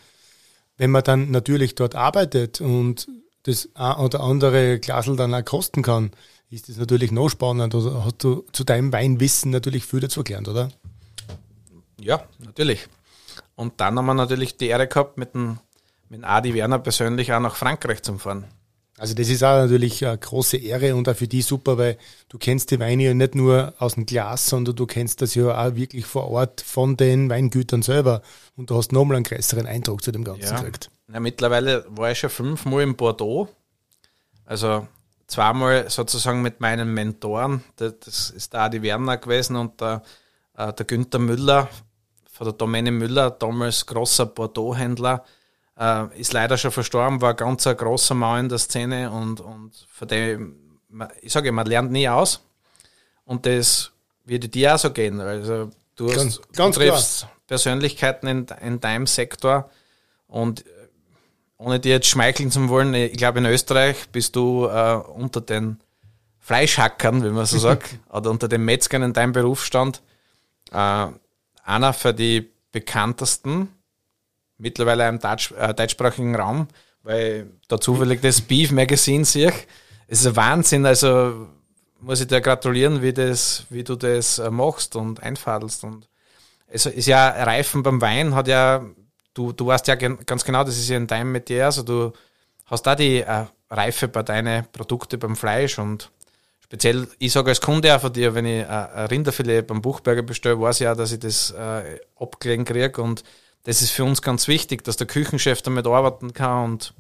wenn 0.77 0.91
man 0.91 1.03
dann 1.03 1.31
natürlich 1.31 1.75
dort 1.75 1.95
arbeitet 1.95 2.59
und 2.59 3.07
das 3.43 3.69
ein 3.75 3.95
oder 3.97 4.19
andere 4.19 4.79
Glasel 4.79 5.15
dann 5.15 5.33
auch 5.33 5.45
kosten 5.45 5.81
kann, 5.81 6.11
ist 6.49 6.67
das 6.67 6.75
natürlich 6.75 7.11
noch 7.13 7.29
spannend. 7.29 7.73
Oder 7.73 8.03
hast 8.03 8.21
du 8.23 8.43
zu 8.51 8.65
deinem 8.65 8.91
Weinwissen 8.91 9.51
natürlich 9.51 9.85
viel 9.85 10.01
dazu 10.01 10.23
gelernt, 10.23 10.49
oder? 10.49 10.69
Ja, 11.99 12.23
natürlich. 12.39 12.88
Und 13.55 13.79
dann 13.79 13.97
haben 13.97 14.05
wir 14.05 14.13
natürlich 14.13 14.58
die 14.58 14.67
Ehre 14.67 14.88
gehabt, 14.88 15.17
mit 15.17 15.34
dem, 15.34 15.60
mit 16.10 16.23
Adi 16.23 16.53
Werner 16.53 16.79
persönlich 16.79 17.34
auch 17.34 17.39
nach 17.39 17.55
Frankreich 17.55 18.01
zu 18.03 18.17
fahren. 18.17 18.45
Also 18.97 19.13
das 19.13 19.27
ist 19.27 19.43
auch 19.43 19.58
natürlich 19.58 20.05
eine 20.05 20.17
große 20.17 20.55
Ehre 20.55 20.95
und 20.95 21.10
auch 21.10 21.15
für 21.15 21.27
die 21.27 21.41
super, 21.41 21.77
weil 21.77 21.97
du 22.29 22.38
kennst 22.38 22.71
die 22.71 22.79
Weine 22.79 23.03
ja 23.03 23.13
nicht 23.13 23.36
nur 23.36 23.73
aus 23.77 23.95
dem 23.95 24.05
Glas, 24.05 24.47
sondern 24.47 24.75
du 24.75 24.86
kennst 24.86 25.21
das 25.21 25.36
ja 25.36 25.67
auch 25.67 25.75
wirklich 25.75 26.05
vor 26.05 26.29
Ort 26.29 26.62
von 26.62 26.95
den 26.95 27.29
Weingütern 27.29 27.81
selber 27.81 28.21
und 28.55 28.69
du 28.69 28.77
hast 28.77 28.93
nochmal 28.93 29.17
einen 29.17 29.25
größeren 29.25 29.67
Eindruck 29.67 30.01
zu 30.01 30.13
dem 30.13 30.23
Ganzen 30.23 30.43
ja. 30.43 30.58
gekriegt. 30.58 30.89
Ja, 31.12 31.19
mittlerweile 31.19 31.86
war 31.89 32.12
ich 32.12 32.19
schon 32.19 32.29
fünfmal 32.29 32.84
in 32.84 32.95
Bordeaux, 32.95 33.49
also 34.45 34.88
zweimal 35.27 35.89
sozusagen 35.89 36.41
mit 36.41 36.62
meinen 36.62 36.93
Mentoren, 36.93 37.65
das 37.75 38.29
ist 38.29 38.53
der 38.53 38.62
Adi 38.62 38.81
Werner 38.81 39.17
gewesen 39.17 39.58
und 39.58 39.81
der, 39.81 40.03
äh, 40.55 40.71
der 40.71 40.86
Günther 40.86 41.19
Müller 41.19 41.67
von 42.36 42.45
der 42.45 42.54
Domäne 42.54 42.91
Müller, 42.91 43.32
damals 43.32 43.86
großer 43.86 44.26
Bordeaux-Händler, 44.26 45.24
äh, 45.80 46.19
ist 46.19 46.34
leider 46.34 46.58
schon 46.58 46.71
verstorben, 46.71 47.21
war 47.21 47.34
ganz 47.34 47.65
ein 47.65 47.78
großer 47.78 48.13
Mann 48.13 48.41
in 48.41 48.50
der 48.50 48.58
Szene 48.58 49.10
und, 49.10 49.39
und 49.39 49.71
von 49.89 50.08
dem, 50.10 50.80
ich 51.21 51.32
sage, 51.32 51.54
man 51.54 51.65
lernt 51.65 51.93
nie 51.93 52.10
aus. 52.10 52.41
Und 53.24 53.45
das 53.45 53.91
würde 54.26 54.50
dir 54.50 54.76
auch 54.76 54.80
so 54.80 54.91
gehen. 54.91 55.21
Also 55.21 55.71
du, 55.95 56.08
ganz, 56.08 56.39
hast, 56.39 56.54
ganz 56.54 56.76
du 56.76 56.82
triffst 56.82 57.19
klar. 57.19 57.32
Persönlichkeiten 57.48 58.28
in, 58.28 58.45
in 58.62 58.82
deinem 58.82 59.08
Sektor 59.08 59.69
und 60.28 60.65
äh, 60.65 60.69
ohne 61.58 61.80
dir 61.80 61.93
jetzt 61.93 62.08
schmeicheln 62.08 62.52
zu 62.52 62.67
wollen, 62.67 62.93
ich 62.93 63.15
glaube 63.15 63.39
in 63.39 63.45
Österreich 63.45 64.10
bist 64.12 64.36
du 64.36 64.65
äh, 64.65 64.95
unter 64.95 65.39
den 65.39 65.80
Fleischhackern, 66.39 67.23
wie 67.23 67.29
man 67.29 67.46
so 67.46 67.60
sagt, 67.60 67.98
oder 68.12 68.29
unter 68.29 68.50
den 68.50 68.65
Metzgern 68.65 69.04
in 69.04 69.13
deinem 69.13 69.31
Berufsstand 69.31 70.02
äh, 70.73 71.08
einer 71.65 71.93
für 71.93 72.13
die 72.13 72.49
bekanntesten, 72.71 73.69
mittlerweile 74.57 75.07
im 75.09 75.19
Deutsch, 75.19 75.51
äh, 75.51 75.73
deutschsprachigen 75.73 76.35
Raum, 76.35 76.67
weil 77.03 77.51
da 77.67 77.79
zufällig 77.79 78.21
das 78.21 78.41
Beef 78.41 78.71
Magazine 78.71 79.25
sehe. 79.25 79.53
Es 80.07 80.21
ist 80.21 80.27
ein 80.27 80.35
Wahnsinn, 80.35 80.85
also 80.85 81.47
muss 81.99 82.21
ich 82.21 82.27
dir 82.27 82.41
gratulieren, 82.41 83.01
wie, 83.01 83.13
das, 83.13 83.65
wie 83.69 83.83
du 83.83 83.95
das 83.95 84.39
äh, 84.39 84.49
machst 84.49 84.95
und 84.95 85.21
einfadelst. 85.21 85.83
Und 85.83 86.07
es 86.67 86.85
ist 86.85 87.07
ja 87.07 87.29
Reifen 87.29 87.83
beim 87.83 87.99
Wein, 88.01 88.35
hat 88.35 88.47
ja, 88.47 88.85
du, 89.33 89.51
du 89.51 89.67
weißt 89.67 89.87
ja 89.87 89.95
ganz 89.95 90.45
genau, 90.45 90.63
das 90.63 90.77
ist 90.77 90.89
ja 90.89 90.97
in 90.97 91.07
deinem 91.07 91.31
Metier, 91.31 91.65
also 91.65 91.83
du 91.83 92.13
hast 92.65 92.83
da 92.83 92.95
die 92.95 93.21
äh, 93.21 93.45
Reife 93.69 94.07
bei 94.07 94.23
deinen 94.23 94.65
Produkten 94.71 95.19
beim 95.19 95.35
Fleisch 95.35 95.79
und 95.79 96.11
speziell, 96.65 97.07
ich 97.19 97.31
sage 97.31 97.49
als 97.49 97.61
Kunde 97.61 97.95
auch 97.95 98.01
von 98.01 98.11
dir, 98.11 98.33
wenn 98.33 98.45
ich 98.45 98.67
ein 98.67 99.05
Rinderfilet 99.07 99.67
beim 99.67 99.81
Buchberger 99.81 100.23
bestelle, 100.23 100.59
weiß 100.59 100.81
ich 100.81 100.87
auch, 100.87 100.97
dass 100.97 101.11
ich 101.11 101.19
das 101.19 101.51
äh, 101.51 101.99
abgelegen 102.19 102.65
kriege 102.65 103.01
und 103.01 103.23
das 103.63 103.81
ist 103.81 103.91
für 103.91 104.03
uns 104.03 104.21
ganz 104.21 104.47
wichtig, 104.47 104.83
dass 104.83 104.97
der 104.97 105.07
Küchenchef 105.07 105.61
damit 105.61 105.85
arbeiten 105.87 106.33
kann 106.33 106.65
und 106.65 106.93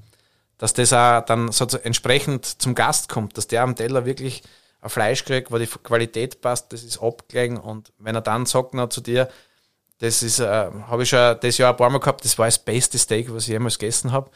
dass 0.57 0.73
das 0.73 0.93
auch 0.93 1.21
dann 1.25 1.49
entsprechend 1.83 2.45
zum 2.45 2.75
Gast 2.75 3.09
kommt, 3.09 3.37
dass 3.37 3.47
der 3.47 3.63
am 3.63 3.75
Teller 3.75 4.05
wirklich 4.05 4.43
ein 4.81 4.89
Fleisch 4.89 5.25
kriegt, 5.25 5.51
wo 5.51 5.57
die 5.57 5.67
Qualität 5.67 6.41
passt, 6.41 6.71
das 6.71 6.83
ist 6.83 7.01
abgelegen 7.01 7.57
und 7.57 7.91
wenn 7.97 8.15
er 8.15 8.21
dann 8.21 8.45
sagt 8.45 8.75
noch 8.75 8.89
zu 8.89 9.01
dir, 9.01 9.29
das 9.99 10.21
ist, 10.21 10.39
äh, 10.39 10.45
habe 10.45 11.03
ich 11.03 11.09
schon 11.09 11.37
das 11.41 11.57
Jahr 11.57 11.71
ein 11.71 11.77
paar 11.77 11.89
Mal 11.89 11.99
gehabt, 11.99 12.23
das 12.23 12.37
war 12.37 12.45
das 12.45 12.59
beste 12.59 12.99
Steak, 12.99 13.33
was 13.33 13.43
ich 13.43 13.49
jemals 13.49 13.79
gegessen 13.79 14.11
habe, 14.11 14.29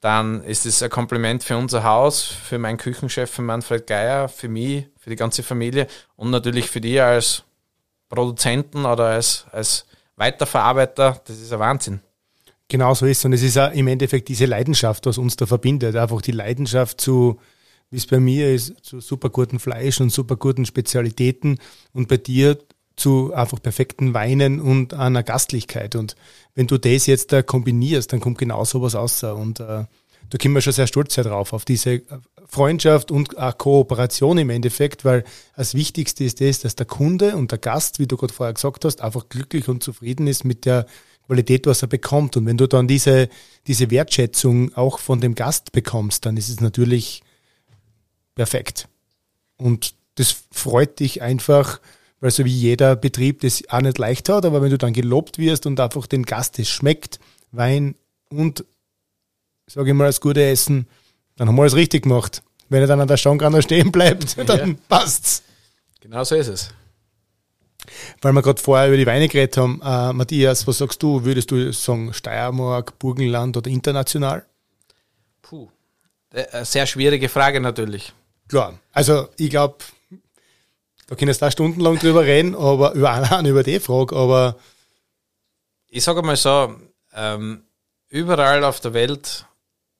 dann 0.00 0.42
ist 0.44 0.66
es 0.66 0.82
ein 0.82 0.90
Kompliment 0.90 1.42
für 1.42 1.56
unser 1.56 1.84
Haus, 1.84 2.22
für 2.22 2.58
meinen 2.58 2.78
Küchenchef, 2.78 3.30
für 3.30 3.42
Manfred 3.42 3.86
Geier, 3.86 4.28
für 4.28 4.48
mich, 4.48 4.86
für 4.98 5.10
die 5.10 5.16
ganze 5.16 5.42
Familie 5.42 5.86
und 6.16 6.30
natürlich 6.30 6.70
für 6.70 6.80
die 6.80 7.00
als 7.00 7.44
Produzenten 8.08 8.84
oder 8.84 9.06
als, 9.06 9.46
als 9.50 9.86
Weiterverarbeiter. 10.16 11.20
Das 11.26 11.40
ist 11.40 11.52
ein 11.52 11.58
Wahnsinn. 11.58 12.00
Genau 12.68 12.94
so 12.94 13.06
ist 13.06 13.18
es. 13.18 13.24
Und 13.24 13.32
es 13.32 13.42
ist 13.42 13.58
auch 13.58 13.72
im 13.72 13.86
Endeffekt 13.88 14.28
diese 14.28 14.46
Leidenschaft, 14.46 15.06
was 15.06 15.18
uns 15.18 15.36
da 15.36 15.46
verbindet. 15.46 15.96
Einfach 15.96 16.20
die 16.20 16.32
Leidenschaft 16.32 17.00
zu, 17.00 17.38
wie 17.90 17.96
es 17.96 18.06
bei 18.06 18.18
mir 18.18 18.52
ist, 18.52 18.74
zu 18.82 19.00
super 19.00 19.30
guten 19.30 19.58
Fleisch 19.58 20.00
und 20.00 20.10
super 20.10 20.36
guten 20.36 20.66
Spezialitäten 20.66 21.58
und 21.92 22.08
bei 22.08 22.16
dir 22.16 22.58
zu 22.96 23.32
einfach 23.34 23.60
perfekten 23.60 24.14
Weinen 24.14 24.60
und 24.60 24.94
einer 24.94 25.22
Gastlichkeit. 25.22 25.94
Und 25.94 26.16
wenn 26.54 26.66
du 26.66 26.78
das 26.78 27.06
jetzt 27.06 27.32
da 27.32 27.42
kombinierst, 27.42 28.12
dann 28.12 28.20
kommt 28.20 28.38
genau 28.38 28.64
sowas 28.64 28.94
raus. 28.94 29.22
Und 29.22 29.60
äh, 29.60 29.84
da 30.30 30.38
können 30.38 30.54
wir 30.54 30.62
schon 30.62 30.72
sehr 30.72 30.86
stolz 30.86 31.14
sein 31.14 31.24
drauf, 31.24 31.52
auf 31.52 31.64
diese 31.64 32.02
Freundschaft 32.46 33.10
und 33.10 33.36
auch 33.38 33.58
Kooperation 33.58 34.38
im 34.38 34.50
Endeffekt, 34.50 35.04
weil 35.04 35.24
das 35.56 35.74
Wichtigste 35.74 36.24
ist 36.24 36.40
das, 36.40 36.60
dass 36.60 36.76
der 36.76 36.86
Kunde 36.86 37.36
und 37.36 37.50
der 37.50 37.58
Gast, 37.58 37.98
wie 37.98 38.06
du 38.06 38.16
gerade 38.16 38.32
vorher 38.32 38.54
gesagt 38.54 38.84
hast, 38.84 39.02
einfach 39.02 39.28
glücklich 39.28 39.68
und 39.68 39.82
zufrieden 39.82 40.26
ist 40.26 40.44
mit 40.44 40.64
der 40.64 40.86
Qualität, 41.26 41.66
was 41.66 41.82
er 41.82 41.88
bekommt. 41.88 42.36
Und 42.36 42.46
wenn 42.46 42.56
du 42.56 42.66
dann 42.66 42.88
diese, 42.88 43.28
diese 43.66 43.90
Wertschätzung 43.90 44.74
auch 44.74 45.00
von 45.00 45.20
dem 45.20 45.34
Gast 45.34 45.72
bekommst, 45.72 46.24
dann 46.24 46.36
ist 46.36 46.48
es 46.48 46.60
natürlich 46.60 47.22
perfekt. 48.34 48.88
Und 49.56 49.94
das 50.14 50.36
freut 50.50 51.00
dich 51.00 51.22
einfach, 51.22 51.80
weil 52.20 52.30
so 52.30 52.44
wie 52.44 52.50
jeder 52.50 52.96
Betrieb 52.96 53.40
das 53.40 53.62
auch 53.68 53.80
nicht 53.80 53.98
leicht 53.98 54.28
hat, 54.28 54.44
aber 54.44 54.62
wenn 54.62 54.70
du 54.70 54.78
dann 54.78 54.92
gelobt 54.92 55.38
wirst 55.38 55.66
und 55.66 55.78
einfach 55.80 56.06
den 56.06 56.24
Gast 56.24 56.58
es 56.58 56.68
schmeckt, 56.68 57.20
Wein 57.52 57.94
und, 58.30 58.64
sage 59.66 59.90
ich 59.90 59.94
mal, 59.94 60.06
das 60.06 60.20
gute 60.20 60.44
Essen, 60.44 60.86
dann 61.36 61.48
haben 61.48 61.56
wir 61.56 61.64
es 61.64 61.76
richtig 61.76 62.04
gemacht. 62.04 62.42
Wenn 62.68 62.80
er 62.80 62.88
dann 62.88 63.00
an 63.00 63.08
der 63.08 63.16
Stange 63.16 63.62
stehen 63.62 63.92
bleibt, 63.92 64.36
dann 64.48 64.70
ja. 64.70 64.76
passt's. 64.88 65.42
Genau 66.00 66.24
so 66.24 66.34
ist 66.34 66.48
es. 66.48 66.70
Weil 68.20 68.32
wir 68.32 68.42
gerade 68.42 68.60
vorher 68.60 68.88
über 68.88 68.96
die 68.96 69.06
Weine 69.06 69.28
geredet 69.28 69.56
haben, 69.56 69.80
äh, 69.84 70.12
Matthias, 70.12 70.66
was 70.66 70.78
sagst 70.78 71.02
du? 71.02 71.24
Würdest 71.24 71.50
du 71.50 71.72
sagen 71.72 72.12
Steiermark, 72.12 72.98
Burgenland 72.98 73.56
oder 73.56 73.70
international? 73.70 74.44
Puh, 75.42 75.68
eine 76.32 76.52
äh, 76.52 76.64
sehr 76.64 76.86
schwierige 76.86 77.28
Frage 77.28 77.60
natürlich. 77.60 78.12
Klar, 78.48 78.78
also 78.92 79.28
ich 79.36 79.50
glaube, 79.50 79.76
da 81.06 81.14
können 81.14 81.32
wir 81.32 81.38
da 81.38 81.50
stundenlang 81.50 81.98
drüber 81.98 82.24
reden, 82.24 82.54
aber 82.54 82.92
über 82.92 83.10
allein 83.12 83.46
über 83.46 83.62
die 83.62 83.80
Frage, 83.80 84.16
aber 84.16 84.56
ich 85.88 86.02
sage 86.02 86.22
mal 86.22 86.36
so, 86.36 86.74
ähm, 87.14 87.62
überall 88.08 88.64
auf 88.64 88.80
der 88.80 88.92
Welt, 88.92 89.46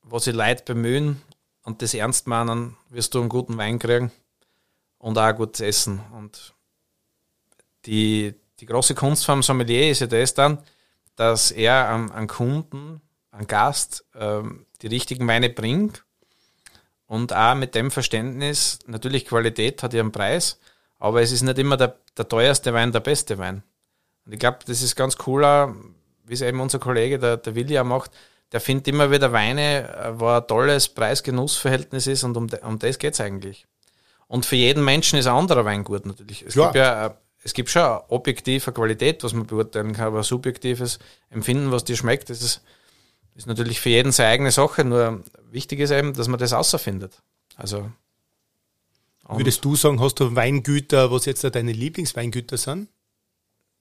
wo 0.03 0.19
sich 0.19 0.35
Leute 0.35 0.63
bemühen 0.63 1.21
und 1.63 1.81
das 1.81 1.93
ernst 1.93 2.27
meinen, 2.27 2.77
wirst 2.89 3.13
du 3.13 3.19
einen 3.19 3.29
guten 3.29 3.57
Wein 3.57 3.79
kriegen 3.79 4.11
und 4.99 5.17
auch 5.17 5.35
gutes 5.35 5.61
Essen. 5.61 6.01
Und 6.13 6.53
die, 7.85 8.33
die 8.59 8.65
große 8.65 8.95
Kunst 8.95 9.25
vom 9.25 9.43
Sommelier 9.43 9.91
ist 9.91 10.01
ja 10.01 10.07
das 10.07 10.33
dann, 10.33 10.59
dass 11.15 11.51
er 11.51 11.89
an, 11.89 12.11
an 12.11 12.27
Kunden, 12.27 13.01
an 13.31 13.47
Gast 13.47 14.05
ähm, 14.15 14.65
die 14.81 14.87
richtigen 14.87 15.27
Weine 15.27 15.49
bringt 15.49 16.03
und 17.07 17.33
auch 17.33 17.55
mit 17.55 17.75
dem 17.75 17.91
Verständnis, 17.91 18.79
natürlich 18.85 19.25
Qualität 19.25 19.81
hat 19.83 19.93
ihren 19.93 20.11
Preis, 20.11 20.59
aber 20.99 21.21
es 21.21 21.31
ist 21.31 21.41
nicht 21.41 21.57
immer 21.59 21.77
der, 21.77 21.97
der 22.17 22.27
teuerste 22.27 22.73
Wein 22.73 22.91
der 22.91 22.99
beste 22.99 23.37
Wein. 23.37 23.63
Und 24.25 24.33
ich 24.33 24.39
glaube, 24.39 24.59
das 24.65 24.81
ist 24.81 24.95
ganz 24.95 25.17
cool, 25.25 25.43
wie 26.25 26.33
es 26.33 26.41
eben 26.41 26.59
unser 26.59 26.79
Kollege, 26.79 27.19
der, 27.19 27.37
der 27.37 27.55
Willi, 27.55 27.81
macht. 27.83 28.11
Der 28.51 28.61
findet 28.61 28.87
immer 28.87 29.11
wieder 29.11 29.31
Weine, 29.31 29.89
äh, 29.89 30.19
wo 30.19 30.27
ein 30.27 30.47
tolles 30.47 30.87
Preis-Genuss-Verhältnis 30.89 32.07
ist 32.07 32.23
und 32.23 32.37
um, 32.37 32.47
um 32.63 32.79
das 32.79 32.97
geht 32.97 33.13
es 33.13 33.19
eigentlich. 33.19 33.67
Und 34.27 34.45
für 34.45 34.55
jeden 34.55 34.83
Menschen 34.83 35.19
ist 35.19 35.27
ein 35.27 35.35
anderer 35.35 35.65
Wein 35.65 35.83
gut 35.83 36.05
natürlich. 36.05 36.43
Es 36.43 36.53
Klar. 36.53 36.67
gibt 36.67 36.75
ja 36.77 37.07
äh, 37.07 37.11
es 37.43 37.53
gibt 37.53 37.69
schon 37.69 38.01
objektive 38.09 38.73
Qualität, 38.73 39.23
was 39.23 39.33
man 39.33 39.47
beurteilen 39.47 39.93
kann, 39.93 40.07
aber 40.07 40.21
subjektives 40.23 40.99
Empfinden, 41.29 41.71
was 41.71 41.85
dir 41.85 41.95
schmeckt, 41.95 42.29
das 42.29 42.41
ist, 42.41 42.61
ist 43.35 43.47
natürlich 43.47 43.79
für 43.79 43.89
jeden 43.89 44.11
seine 44.11 44.29
eigene 44.31 44.51
Sache. 44.51 44.83
Nur 44.83 45.23
wichtig 45.49 45.79
ist 45.79 45.91
eben, 45.91 46.13
dass 46.13 46.27
man 46.27 46.39
das 46.39 46.51
außerfindet. 46.51 47.21
Also 47.55 47.89
Würdest 49.29 49.65
du 49.65 49.75
sagen, 49.75 49.99
hast 49.99 50.19
du 50.19 50.35
Weingüter, 50.35 51.11
was 51.11 51.25
jetzt 51.25 51.43
deine 51.43 51.73
Lieblingsweingüter 51.73 52.57
sind? 52.57 52.89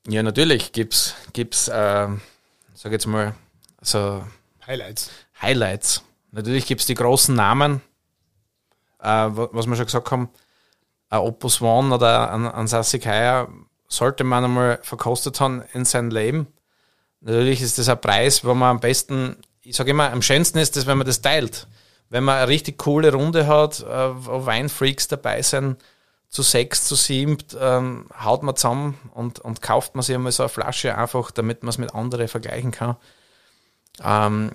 Ja, 0.08 0.22
natürlich 0.22 0.72
gibt's 0.72 1.14
gibt's, 1.32 1.68
äh, 1.68 2.08
sag 2.74 2.92
jetzt 2.92 3.06
mal 3.06 3.34
so 3.80 4.24
Highlights. 4.66 5.10
Highlights. 5.40 6.02
Natürlich 6.32 6.66
gibt's 6.66 6.86
die 6.86 6.94
großen 6.94 7.34
Namen, 7.34 7.80
äh, 9.00 9.06
was 9.08 9.66
wir 9.66 9.76
schon 9.76 9.86
gesagt 9.86 10.10
haben. 10.10 10.28
Ein 11.08 11.20
Opus 11.20 11.60
One 11.60 11.94
oder 11.94 12.32
ein, 12.32 12.46
ein 12.46 12.66
Sassicaia 12.66 13.48
sollte 13.88 14.24
man 14.24 14.44
einmal 14.44 14.80
verkostet 14.82 15.40
haben 15.40 15.62
in 15.72 15.84
seinem 15.84 16.10
Leben. 16.10 16.48
Natürlich 17.20 17.62
ist 17.62 17.78
das 17.78 17.88
ein 17.88 18.00
Preis, 18.00 18.44
wo 18.44 18.54
man 18.54 18.70
am 18.70 18.80
besten, 18.80 19.36
ich 19.62 19.76
sage 19.76 19.92
immer, 19.92 20.10
am 20.10 20.22
schönsten 20.22 20.58
ist 20.58 20.76
das, 20.76 20.86
wenn 20.86 20.98
man 20.98 21.06
das 21.06 21.22
teilt 21.22 21.68
wenn 22.10 22.24
man 22.24 22.36
eine 22.36 22.48
richtig 22.48 22.78
coole 22.78 23.12
Runde 23.12 23.46
hat, 23.46 23.80
äh, 23.80 24.26
wo 24.26 24.46
Weinfreaks 24.46 25.08
dabei 25.08 25.42
sind, 25.42 25.82
zu 26.28 26.42
sechs, 26.42 26.84
zu 26.84 26.94
sieben, 26.94 27.38
ähm, 27.58 28.06
haut 28.22 28.42
man 28.42 28.56
zusammen 28.56 28.98
und, 29.14 29.38
und 29.38 29.62
kauft 29.62 29.94
man 29.94 30.02
sich 30.02 30.14
einmal 30.14 30.32
so 30.32 30.42
eine 30.42 30.50
Flasche 30.50 30.96
einfach, 30.96 31.30
damit 31.30 31.62
man 31.62 31.70
es 31.70 31.78
mit 31.78 31.94
anderen 31.94 32.28
vergleichen 32.28 32.72
kann. 32.72 32.96
Ähm, 34.02 34.52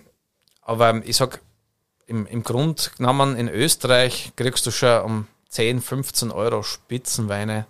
aber 0.61 1.01
ich 1.05 1.17
sag, 1.17 1.41
im, 2.07 2.25
im 2.27 2.43
Grund 2.43 2.91
genommen 2.97 3.35
in 3.37 3.47
Österreich 3.47 4.33
kriegst 4.35 4.65
du 4.65 4.71
schon 4.71 5.01
um 5.01 5.27
10, 5.49 5.81
15 5.81 6.31
Euro 6.31 6.61
Spitzenweine 6.61 7.65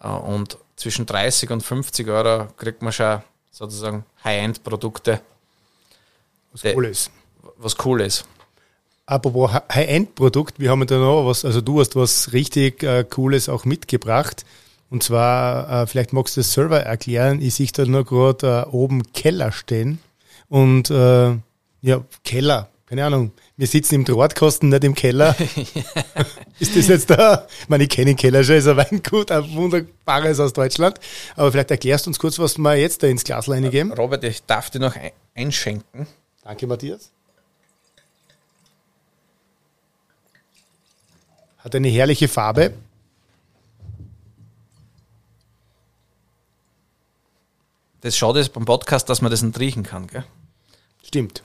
äh, 0.00 0.08
und 0.08 0.58
zwischen 0.76 1.06
30 1.06 1.50
und 1.50 1.62
50 1.62 2.08
Euro 2.08 2.48
kriegt 2.56 2.82
man 2.82 2.92
schon 2.92 3.22
sozusagen 3.50 4.04
High-End-Produkte. 4.24 5.20
Was 6.52 6.64
cool 6.64 6.86
ist. 6.86 7.10
Was 7.56 7.76
cool 7.84 8.00
ist. 8.00 8.26
Apropos 9.06 9.52
High-End-Produkt, 9.52 10.60
wir 10.60 10.70
haben 10.70 10.86
da 10.86 10.96
noch 10.98 11.26
was, 11.26 11.44
also 11.44 11.60
du 11.60 11.80
hast 11.80 11.96
was 11.96 12.32
richtig 12.32 12.82
äh, 12.82 13.04
Cooles 13.04 13.48
auch 13.48 13.64
mitgebracht. 13.64 14.44
Und 14.90 15.02
zwar, 15.02 15.82
äh, 15.82 15.86
vielleicht 15.86 16.12
magst 16.12 16.36
du 16.36 16.40
das 16.40 16.52
selber 16.52 16.80
erklären, 16.80 17.40
ich 17.40 17.54
sehe 17.54 17.66
da 17.72 17.84
nur 17.84 18.04
gerade 18.04 18.66
äh, 18.66 18.70
oben 18.70 19.10
Keller 19.12 19.50
stehen. 19.50 19.98
Und 20.48 20.90
äh, 20.90 21.34
ja, 21.80 22.04
Keller, 22.24 22.68
keine 22.86 23.06
Ahnung. 23.06 23.32
Wir 23.56 23.66
sitzen 23.66 23.94
im 23.94 24.04
Drahtkasten, 24.04 24.68
nicht 24.68 24.84
im 24.84 24.94
Keller. 24.94 25.34
ist 26.58 26.76
das 26.76 26.88
jetzt 26.88 27.08
da? 27.08 27.46
Ich 27.62 27.68
meine, 27.70 27.84
ich 27.84 27.88
kenne 27.88 28.10
den 28.10 28.16
Keller 28.16 28.44
schon, 28.44 28.56
ist 28.56 28.68
ein 28.68 28.76
Weingut, 28.76 29.30
ein 29.30 29.50
wunderbares 29.54 30.38
aus 30.40 30.52
Deutschland. 30.52 31.00
Aber 31.36 31.50
vielleicht 31.50 31.70
erklärst 31.70 32.04
du 32.04 32.10
uns 32.10 32.18
kurz, 32.18 32.38
was 32.38 32.58
wir 32.58 32.76
jetzt 32.76 33.02
da 33.02 33.06
ins 33.06 33.24
Glas 33.24 33.48
reingeben. 33.48 33.92
Robert, 33.92 34.22
ich 34.24 34.44
darf 34.44 34.68
dir 34.68 34.80
noch 34.80 34.94
einschenken. 35.34 36.06
Danke, 36.44 36.66
Matthias. 36.66 37.12
Hat 41.62 41.74
eine 41.76 41.88
herrliche 41.88 42.26
Farbe. 42.26 42.74
Das 48.00 48.16
Schade 48.16 48.40
ist 48.40 48.52
beim 48.52 48.64
Podcast, 48.64 49.08
dass 49.08 49.22
man 49.22 49.30
das 49.30 49.42
nicht 49.42 49.58
riechen 49.60 49.84
kann, 49.84 50.08
gell? 50.08 50.24
Stimmt. 51.04 51.40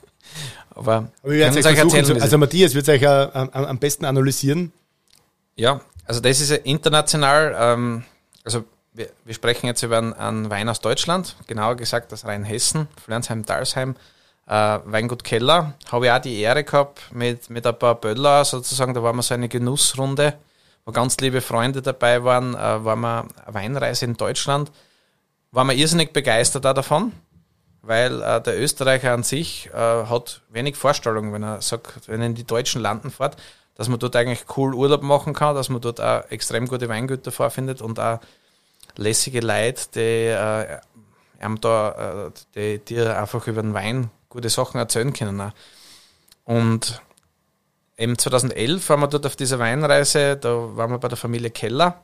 Aber, 0.70 1.10
Aber 1.22 1.32
wir 1.32 1.38
werden 1.38 1.56
es 1.56 1.64
euch 1.64 1.78
erzählen. 1.78 2.04
Zu, 2.04 2.20
also 2.20 2.36
Matthias 2.36 2.74
wird 2.74 2.86
es 2.86 2.94
euch 2.94 3.02
äh, 3.02 3.06
am, 3.06 3.48
am, 3.52 3.78
besten 3.78 4.04
analysieren. 4.04 4.72
Ja, 5.56 5.80
also 6.04 6.20
das 6.20 6.40
ist 6.40 6.50
international, 6.50 7.56
ähm, 7.58 8.04
also 8.44 8.64
wir, 8.92 9.08
wir, 9.24 9.34
sprechen 9.34 9.66
jetzt 9.66 9.82
über 9.82 9.98
einen, 9.98 10.12
einen, 10.12 10.50
Wein 10.50 10.68
aus 10.68 10.80
Deutschland, 10.80 11.36
genauer 11.46 11.76
gesagt 11.76 12.12
aus 12.12 12.26
Rheinhessen, 12.26 12.86
Flensheim-Dalsheim 13.02 13.96
äh, 14.48 14.78
Weingut 14.84 15.24
Keller 15.24 15.74
habe 15.92 16.06
ich 16.06 16.12
auch 16.12 16.20
die 16.20 16.40
Ehre 16.40 16.64
gehabt 16.64 17.12
mit, 17.12 17.50
mit 17.50 17.66
ein 17.66 17.78
paar 17.78 17.94
Böller 17.96 18.44
sozusagen. 18.44 18.94
Da 18.94 19.02
war 19.02 19.12
wir 19.12 19.22
so 19.22 19.34
eine 19.34 19.48
Genussrunde, 19.48 20.34
wo 20.84 20.92
ganz 20.92 21.18
liebe 21.18 21.40
Freunde 21.40 21.82
dabei 21.82 22.24
waren. 22.24 22.54
Äh, 22.54 22.84
war 22.84 22.96
wir 22.96 23.20
eine 23.44 23.54
Weinreise 23.54 24.06
in 24.06 24.14
Deutschland. 24.14 24.72
War 25.52 25.64
man 25.64 25.76
irrsinnig 25.76 26.12
begeistert 26.12 26.64
auch 26.64 26.72
davon, 26.72 27.12
weil 27.82 28.22
äh, 28.22 28.40
der 28.40 28.58
Österreicher 28.58 29.12
an 29.12 29.22
sich 29.22 29.68
äh, 29.72 29.76
hat 29.76 30.40
wenig 30.48 30.76
Vorstellung, 30.76 31.32
wenn 31.32 31.42
er 31.42 31.60
sagt, 31.60 32.08
wenn 32.08 32.20
er 32.20 32.26
in 32.26 32.34
die 32.34 32.44
deutschen 32.44 32.80
Landen 32.80 33.10
fährt, 33.10 33.36
dass 33.74 33.88
man 33.88 33.98
dort 33.98 34.16
eigentlich 34.16 34.44
cool 34.56 34.74
Urlaub 34.74 35.02
machen 35.02 35.34
kann, 35.34 35.54
dass 35.54 35.68
man 35.68 35.82
dort 35.82 36.00
auch 36.00 36.24
extrem 36.30 36.66
gute 36.68 36.88
Weingüter 36.88 37.32
vorfindet 37.32 37.82
und 37.82 38.00
auch 38.00 38.18
lässige 38.96 39.40
Leute, 39.40 39.82
die, 39.94 40.00
äh, 40.00 40.78
da, 41.60 41.90
äh, 41.90 42.30
die 42.54 42.78
dir 42.78 43.18
einfach 43.18 43.46
über 43.46 43.62
den 43.62 43.74
Wein 43.74 44.10
gute 44.28 44.48
Sachen 44.48 44.78
erzählen 44.78 45.12
können. 45.12 45.40
Auch. 45.40 45.52
Und 46.44 47.02
eben 47.96 48.16
2011 48.16 48.88
waren 48.88 49.00
wir 49.00 49.08
dort 49.08 49.26
auf 49.26 49.36
dieser 49.36 49.58
Weinreise, 49.58 50.36
da 50.36 50.76
waren 50.76 50.90
wir 50.90 50.98
bei 50.98 51.08
der 51.08 51.18
Familie 51.18 51.50
Keller. 51.50 52.02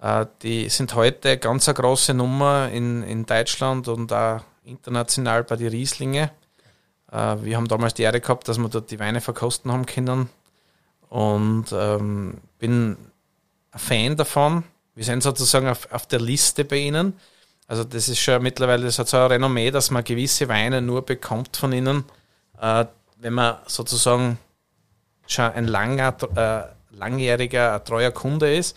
Äh, 0.00 0.26
die 0.42 0.68
sind 0.68 0.94
heute 0.94 1.38
ganz 1.38 1.68
eine 1.68 1.74
große 1.74 2.12
Nummer 2.12 2.68
in, 2.70 3.02
in 3.02 3.24
Deutschland 3.24 3.88
und 3.88 4.12
auch 4.12 4.40
international 4.64 5.44
bei 5.44 5.56
den 5.56 5.68
Rieslinge. 5.68 6.32
Äh, 7.10 7.36
wir 7.42 7.56
haben 7.56 7.68
damals 7.68 7.94
die 7.94 8.02
Ehre 8.02 8.20
gehabt, 8.20 8.48
dass 8.48 8.58
wir 8.58 8.68
dort 8.68 8.90
die 8.90 8.98
Weine 8.98 9.20
verkosten 9.20 9.70
haben 9.72 9.86
können 9.86 10.28
und 11.08 11.66
ähm, 11.72 12.38
bin 12.58 12.96
ein 13.70 13.78
Fan 13.78 14.16
davon. 14.16 14.64
Wir 14.94 15.04
sind 15.04 15.22
sozusagen 15.22 15.68
auf, 15.68 15.90
auf 15.92 16.06
der 16.06 16.20
Liste 16.20 16.64
bei 16.64 16.76
ihnen. 16.76 17.14
Also 17.72 17.84
das 17.84 18.06
ist 18.10 18.18
schon 18.18 18.42
mittlerweile, 18.42 18.84
das 18.84 18.98
hat 18.98 19.08
so 19.08 19.16
ein 19.16 19.28
Renommee, 19.28 19.70
dass 19.70 19.90
man 19.90 20.04
gewisse 20.04 20.46
Weine 20.46 20.82
nur 20.82 21.00
bekommt 21.06 21.56
von 21.56 21.72
ihnen, 21.72 22.04
äh, 22.60 22.84
wenn 23.16 23.32
man 23.32 23.56
sozusagen 23.66 24.36
schon 25.26 25.46
ein 25.46 25.66
langer, 25.68 26.14
äh, 26.36 26.94
langjähriger, 26.94 27.82
treuer 27.82 28.10
Kunde 28.10 28.54
ist. 28.54 28.76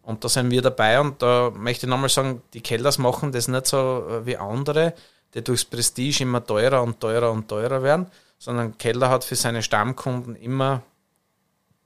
Und 0.00 0.24
da 0.24 0.30
sind 0.30 0.50
wir 0.50 0.62
dabei 0.62 0.98
und 0.98 1.20
da 1.20 1.52
möchte 1.54 1.84
ich 1.84 1.90
nochmal 1.90 2.08
sagen, 2.08 2.40
die 2.54 2.62
Kellers 2.62 2.96
machen 2.96 3.30
das 3.30 3.46
nicht 3.46 3.66
so 3.66 4.06
äh, 4.08 4.24
wie 4.24 4.38
andere, 4.38 4.94
die 5.34 5.44
durchs 5.44 5.66
Prestige 5.66 6.22
immer 6.22 6.42
teurer 6.42 6.82
und 6.82 6.98
teurer 6.98 7.32
und 7.32 7.46
teurer 7.46 7.82
werden, 7.82 8.06
sondern 8.38 8.78
Keller 8.78 9.10
hat 9.10 9.22
für 9.22 9.36
seine 9.36 9.62
Stammkunden 9.62 10.34
immer 10.34 10.80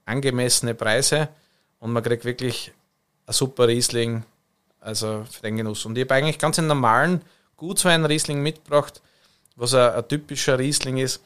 angemessene 0.05 0.73
Preise 0.73 1.27
und 1.81 1.91
man 1.91 2.01
kriegt 2.01 2.23
wirklich 2.23 2.71
ein 3.25 3.33
super 3.33 3.67
Riesling, 3.67 4.23
also 4.85 5.25
für 5.29 5.41
den 5.41 5.57
Genuss. 5.57 5.85
Und 5.85 5.97
ich 5.97 6.03
habe 6.03 6.15
eigentlich 6.15 6.39
ganz 6.39 6.59
einen 6.59 6.67
normalen, 6.67 7.21
gut 7.57 7.79
so 7.79 7.89
einen 7.89 8.05
Riesling 8.05 8.41
mitgebracht, 8.41 9.01
was 9.55 9.73
ein, 9.73 9.93
ein 9.93 10.07
typischer 10.07 10.59
Riesling 10.59 10.97
ist. 10.97 11.21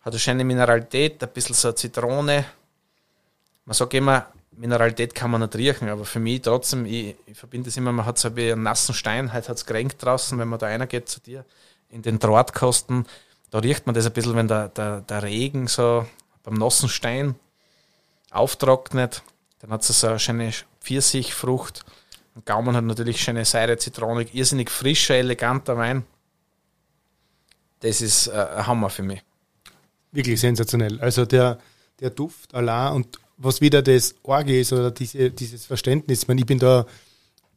Hat 0.00 0.12
eine 0.12 0.18
schöne 0.18 0.44
Mineralität, 0.44 1.22
ein 1.22 1.28
bisschen 1.30 1.54
so 1.54 1.68
eine 1.68 1.74
Zitrone. 1.76 2.44
Man 3.64 3.74
sagt 3.74 3.94
immer, 3.94 4.26
Mineralität 4.50 5.14
kann 5.14 5.30
man 5.30 5.40
nicht 5.42 5.54
riechen, 5.54 5.88
aber 5.88 6.04
für 6.04 6.18
mich 6.18 6.42
trotzdem, 6.42 6.84
ich, 6.84 7.14
ich 7.26 7.38
verbinde 7.38 7.68
es 7.68 7.76
immer, 7.76 7.92
man 7.92 8.04
hat 8.04 8.18
so 8.18 8.34
wie 8.36 8.52
einen 8.52 8.64
nassen 8.64 8.94
Stein, 8.94 9.32
heute 9.32 9.48
hat 9.48 9.56
es 9.56 9.64
gerenkt 9.66 10.02
draußen, 10.02 10.38
wenn 10.38 10.48
man 10.48 10.58
da 10.58 10.66
einer 10.66 10.86
geht 10.86 11.08
zu 11.08 11.20
dir 11.20 11.44
in 11.88 12.02
den 12.02 12.18
Drahtkosten, 12.18 13.06
da 13.50 13.58
riecht 13.58 13.86
man 13.86 13.94
das 13.94 14.06
ein 14.06 14.12
bisschen, 14.12 14.34
wenn 14.34 14.48
der, 14.48 14.68
der, 14.68 15.02
der 15.02 15.22
Regen 15.22 15.68
so 15.68 16.06
beim 16.42 16.54
nassen 16.54 16.88
Stein 16.88 17.34
auftrocknet, 18.30 19.22
dann 19.60 19.70
hat 19.70 19.88
es 19.88 20.00
so 20.00 20.08
eine 20.08 20.18
schöne 20.18 20.52
Pfirsichfrucht. 20.80 21.84
Gaumen 22.44 22.74
hat 22.74 22.84
natürlich 22.84 23.20
schöne 23.20 23.44
Seide, 23.44 23.76
Zitrone, 23.76 24.26
irrsinnig 24.32 24.70
frischer, 24.70 25.14
eleganter 25.14 25.76
Wein. 25.76 26.04
Das 27.80 28.00
ist 28.00 28.28
äh, 28.28 28.32
ein 28.32 28.66
Hammer 28.66 28.90
für 28.90 29.02
mich. 29.02 29.22
Wirklich 30.12 30.40
sensationell. 30.40 31.00
Also 31.00 31.24
der, 31.26 31.58
der 32.00 32.10
Duft 32.10 32.54
allein 32.54 32.94
und 32.94 33.18
was 33.36 33.60
wieder 33.60 33.82
das 33.82 34.14
Orge 34.22 34.60
ist 34.60 34.72
oder 34.72 34.90
diese, 34.90 35.30
dieses 35.30 35.66
Verständnis. 35.66 36.22
Ich, 36.22 36.28
meine, 36.28 36.40
ich 36.40 36.46
bin 36.46 36.58
da 36.58 36.86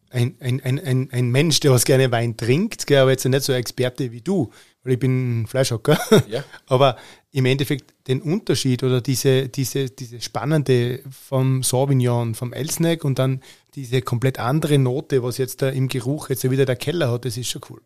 ein, 0.10 0.36
ein, 0.40 0.62
ein, 0.62 1.10
ein 1.12 1.30
Mensch, 1.30 1.60
der 1.60 1.72
was 1.72 1.86
gerne 1.86 2.12
Wein 2.12 2.38
trinkt, 2.38 2.88
gell, 2.88 3.00
aber 3.00 3.12
jetzt 3.12 3.26
nicht 3.26 3.44
so 3.44 3.54
ein 3.54 3.60
Experte 3.60 4.12
wie 4.12 4.22
du, 4.22 4.52
weil 4.84 4.94
ich 4.94 5.00
bin 5.00 5.46
Fleischhocker. 5.48 6.00
Ja. 6.30 6.44
Aber 6.68 6.98
im 7.32 7.46
Endeffekt 7.46 7.94
den 8.08 8.22
Unterschied 8.22 8.84
oder 8.84 9.02
diese, 9.02 9.50
diese, 9.50 9.90
diese 9.90 10.22
Spannende 10.22 11.02
vom 11.10 11.64
Sauvignon, 11.64 12.36
vom 12.36 12.54
Elsneck 12.54 13.04
und 13.04 13.20
dann 13.20 13.42
diese 13.76 14.02
komplett 14.02 14.40
andere 14.40 14.78
Note, 14.78 15.22
was 15.22 15.38
jetzt 15.38 15.62
da 15.62 15.70
im 15.70 15.88
Geruch 15.88 16.30
jetzt 16.30 16.50
wieder 16.50 16.66
der 16.66 16.78
Keller 16.78 17.12
hat, 17.12 17.26
das 17.26 17.36
ist 17.36 17.50
schon 17.50 17.62
cool. 17.70 17.82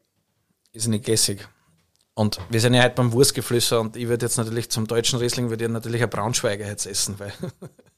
Ist 0.72 0.88
nicht 0.88 1.05
gässig. 1.05 1.47
Und 2.13 2.39
wir 2.49 2.59
sind 2.59 2.74
ja 2.74 2.84
heute 2.84 2.95
beim 2.95 3.13
Wurstgeflüster 3.13 3.80
und 3.80 3.95
ich 3.95 4.07
würde 4.07 4.26
jetzt 4.26 4.38
natürlich 4.38 4.70
zum 4.70 4.88
deutschen 4.88 5.20
Riesling 5.20 5.49
würde 5.49 5.65
ich 5.65 5.72
natürlich 5.72 6.03
ein 6.03 6.09
Braunschweiger 6.09 6.67
jetzt 6.67 6.86
essen, 6.86 7.15
weil. 7.17 7.32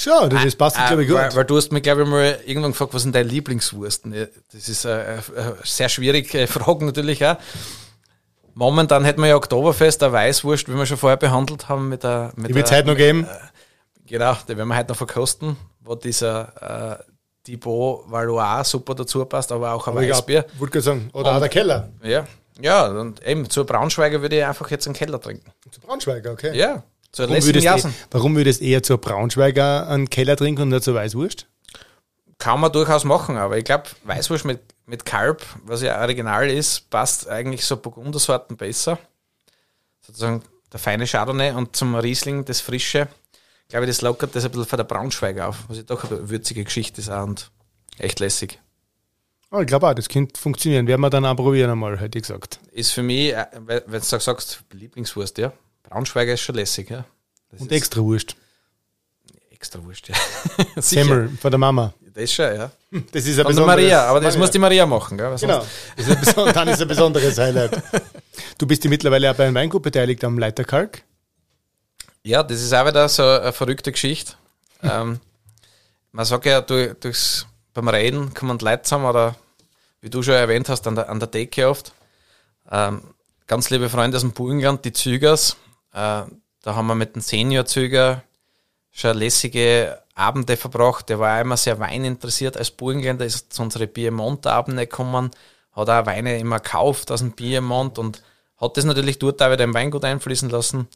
Schon, 0.00 0.30
das 0.30 0.44
ist, 0.46 0.56
passt, 0.56 0.78
äh, 0.78 0.86
glaube 0.86 1.02
ich, 1.02 1.08
gut. 1.08 1.18
Weil, 1.18 1.34
weil, 1.34 1.44
du 1.44 1.58
hast 1.58 1.72
mich, 1.72 1.82
glaube 1.82 2.04
ich, 2.04 2.08
mal 2.08 2.38
irgendwann 2.46 2.72
gefragt, 2.72 2.94
was 2.94 3.02
sind 3.02 3.14
deine 3.14 3.28
Lieblingswursten? 3.28 4.28
Das 4.50 4.66
ist 4.66 4.86
eine, 4.86 5.22
eine 5.36 5.56
sehr 5.62 5.90
schwierige 5.90 6.46
Frage 6.46 6.86
natürlich 6.86 7.24
auch. 7.26 7.36
Momentan 8.54 9.04
hätten 9.04 9.20
wir 9.20 9.28
ja 9.28 9.36
Oktoberfest, 9.36 10.02
eine 10.02 10.12
Weißwurst, 10.14 10.68
wie 10.68 10.74
wir 10.74 10.86
schon 10.86 10.96
vorher 10.96 11.18
behandelt 11.18 11.68
haben 11.68 11.90
mit 11.90 12.02
der. 12.02 12.32
Mit 12.36 12.48
die 12.48 12.54
wird 12.54 12.66
es 12.66 12.72
heute 12.72 12.88
noch 12.88 12.96
geben. 12.96 13.24
Äh, 13.24 14.06
genau, 14.06 14.36
die 14.48 14.56
werden 14.56 14.68
wir 14.68 14.76
heute 14.78 14.88
noch 14.88 14.96
verkosten, 14.96 15.56
wo 15.80 15.94
dieser 15.94 16.98
äh, 16.98 17.04
Thibaut 17.44 18.10
Valois 18.10 18.64
super 18.64 18.94
dazu 18.94 19.22
passt, 19.26 19.52
aber 19.52 19.74
auch 19.74 19.86
ein 19.86 19.96
aber 19.96 20.08
Weißbier. 20.08 20.46
Ich 20.54 20.60
wollte 20.60 20.80
sagen, 20.80 21.10
oder 21.12 21.30
und, 21.30 21.36
auch 21.36 21.40
der 21.40 21.48
Keller. 21.50 21.90
Ja, 22.02 22.26
ja, 22.58 22.86
und 22.88 23.22
eben 23.26 23.50
zur 23.50 23.66
Braunschweiger 23.66 24.22
würde 24.22 24.38
ich 24.38 24.44
einfach 24.44 24.70
jetzt 24.70 24.86
einen 24.86 24.94
Keller 24.94 25.20
trinken. 25.20 25.52
Zu 25.70 25.80
Braunschweiger, 25.82 26.32
okay. 26.32 26.56
Ja, 26.56 26.84
zur 27.12 27.28
warum 27.28 27.44
würdest, 27.44 27.66
eh, 27.66 27.90
warum 28.10 28.36
würdest 28.36 28.60
du 28.60 28.64
eher 28.64 28.82
zur 28.82 28.98
Braunschweiger 28.98 29.88
einen 29.88 30.08
Keller 30.08 30.36
trinken 30.36 30.62
und 30.62 30.68
nicht 30.68 30.84
zur 30.84 30.94
Weißwurst? 30.94 31.46
Kann 32.38 32.60
man 32.60 32.72
durchaus 32.72 33.04
machen, 33.04 33.36
aber 33.36 33.58
ich 33.58 33.64
glaube, 33.64 33.84
Weißwurst 34.04 34.44
mit, 34.44 34.60
mit 34.86 35.04
Kalb, 35.04 35.44
was 35.64 35.82
ja 35.82 36.00
original 36.00 36.48
ist, 36.48 36.88
passt 36.88 37.28
eigentlich 37.28 37.64
so 37.64 37.76
Burgundersorten 37.76 38.56
besser. 38.56 38.98
Sozusagen 40.00 40.42
der 40.72 40.80
feine 40.80 41.06
Chardonnay 41.06 41.52
und 41.52 41.76
zum 41.76 41.94
Riesling 41.94 42.44
das 42.44 42.60
Frische. 42.60 43.08
Ich 43.64 43.68
glaube, 43.70 43.86
das 43.86 44.02
lockert 44.02 44.34
das 44.34 44.44
ein 44.44 44.50
bisschen 44.50 44.66
von 44.66 44.76
der 44.78 44.84
Braunschweiger 44.84 45.48
auf, 45.48 45.64
was 45.68 45.76
ja 45.76 45.82
doch 45.82 46.10
eine 46.10 46.30
würzige 46.30 46.64
Geschichte 46.64 47.00
ist 47.00 47.10
auch 47.10 47.24
und 47.24 47.50
echt 47.98 48.20
lässig. 48.20 48.58
Oh, 49.52 49.60
ich 49.60 49.66
glaube 49.66 49.88
auch, 49.88 49.94
das 49.94 50.08
könnte 50.08 50.40
funktionieren. 50.40 50.86
Werden 50.86 51.00
wir 51.00 51.10
dann 51.10 51.26
auch 51.26 51.34
probieren 51.34 51.70
einmal, 51.70 51.98
hätte 51.98 52.18
ich 52.18 52.22
gesagt. 52.22 52.60
Ist 52.70 52.92
für 52.92 53.02
mich, 53.02 53.34
äh, 53.34 53.46
wenn 53.66 54.00
du 54.00 54.00
sagst, 54.00 54.62
Lieblingswurst, 54.72 55.38
ja. 55.38 55.52
Braunschweiger 55.90 56.34
ist 56.34 56.40
schon 56.40 56.54
lässig, 56.54 56.88
ja. 56.88 57.04
Das 57.50 57.60
Und 57.60 57.72
extra 57.72 58.00
Wurst. 58.00 58.36
Extra 59.50 59.84
Wurst, 59.84 60.08
ja. 60.08 60.14
Semmel 60.80 61.28
von 61.40 61.50
der 61.50 61.58
Mama. 61.58 61.92
Das 62.14 62.32
schon, 62.32 62.54
ja. 62.54 62.70
Das 63.12 63.26
ist 63.26 63.38
ein 63.40 63.54
Von 63.54 63.66
Maria, 63.66 64.04
aber 64.06 64.20
das 64.20 64.34
Maria. 64.34 64.38
muss 64.38 64.50
die 64.52 64.58
Maria 64.60 64.86
machen, 64.86 65.18
gell? 65.18 65.34
Genau. 65.38 65.66
Ist 65.96 66.36
dann 66.54 66.68
ist 66.68 66.80
ein 66.80 66.88
besonderes 66.88 67.36
Highlight. 67.38 67.82
Du 68.56 68.66
bist 68.66 68.84
ja 68.84 68.90
mittlerweile 68.90 69.30
auch 69.30 69.34
bei 69.34 69.46
einem 69.46 69.56
Weingut 69.56 69.82
beteiligt 69.82 70.22
am 70.22 70.38
Leiterkalk. 70.38 71.02
Ja, 72.22 72.42
das 72.44 72.62
ist 72.62 72.72
auch 72.72 72.86
wieder 72.86 73.08
so 73.08 73.24
eine 73.24 73.52
verrückte 73.52 73.90
Geschichte. 73.90 74.34
ähm, 74.82 75.18
man 76.12 76.24
sagt 76.24 76.46
ja, 76.46 76.60
durch, 76.60 76.94
durchs 77.00 77.46
beim 77.74 77.88
Reden 77.88 78.32
kommen 78.32 78.58
die 78.58 78.64
Leute 78.64 78.82
zusammen 78.82 79.06
oder 79.06 79.34
wie 80.00 80.10
du 80.10 80.22
schon 80.22 80.34
erwähnt 80.34 80.68
hast, 80.68 80.86
an 80.86 80.94
der, 80.94 81.08
an 81.08 81.18
der 81.18 81.28
Decke 81.28 81.68
oft. 81.68 81.92
Ähm, 82.70 83.02
ganz 83.48 83.70
liebe 83.70 83.88
Freunde 83.88 84.16
aus 84.16 84.22
dem 84.22 84.32
Burgenland, 84.32 84.84
die 84.84 84.92
Zügers. 84.92 85.56
Äh, 85.92 86.24
da 86.62 86.74
haben 86.74 86.86
wir 86.86 86.94
mit 86.94 87.14
dem 87.14 87.22
Senior-Züger 87.22 88.22
schon 88.90 89.16
lässige 89.16 90.02
Abende 90.14 90.56
verbracht. 90.56 91.08
Der 91.08 91.18
war 91.18 91.40
immer 91.40 91.56
sehr 91.56 91.78
weininteressiert 91.78 92.56
als 92.56 92.70
Burgenländer, 92.70 93.24
ist 93.24 93.52
zu 93.52 93.62
unseren 93.62 93.88
Piemont-Abende 93.88 94.86
gekommen, 94.86 95.30
hat 95.72 95.88
auch 95.88 96.06
Weine 96.06 96.38
immer 96.38 96.60
gekauft 96.60 97.10
aus 97.10 97.20
dem 97.20 97.32
Piemont 97.32 97.98
und 97.98 98.22
hat 98.56 98.76
das 98.76 98.84
natürlich 98.84 99.18
dort 99.18 99.42
auch 99.42 99.50
wieder 99.50 99.64
im 99.64 99.74
Weingut 99.74 100.04
einfließen 100.04 100.50
lassen. 100.50 100.88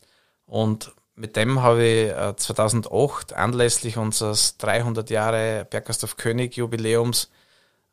Und 0.47 0.93
mit 1.15 1.37
dem 1.37 1.63
habe 1.63 1.85
ich 1.85 2.37
2008 2.37 3.33
äh, 3.33 3.35
anlässlich 3.37 3.97
unseres 3.97 4.59
300 4.59 5.09
Jahre 5.11 5.67
Bergersdorf 5.71 6.17
König 6.17 6.57
Jubiläums 6.57 7.31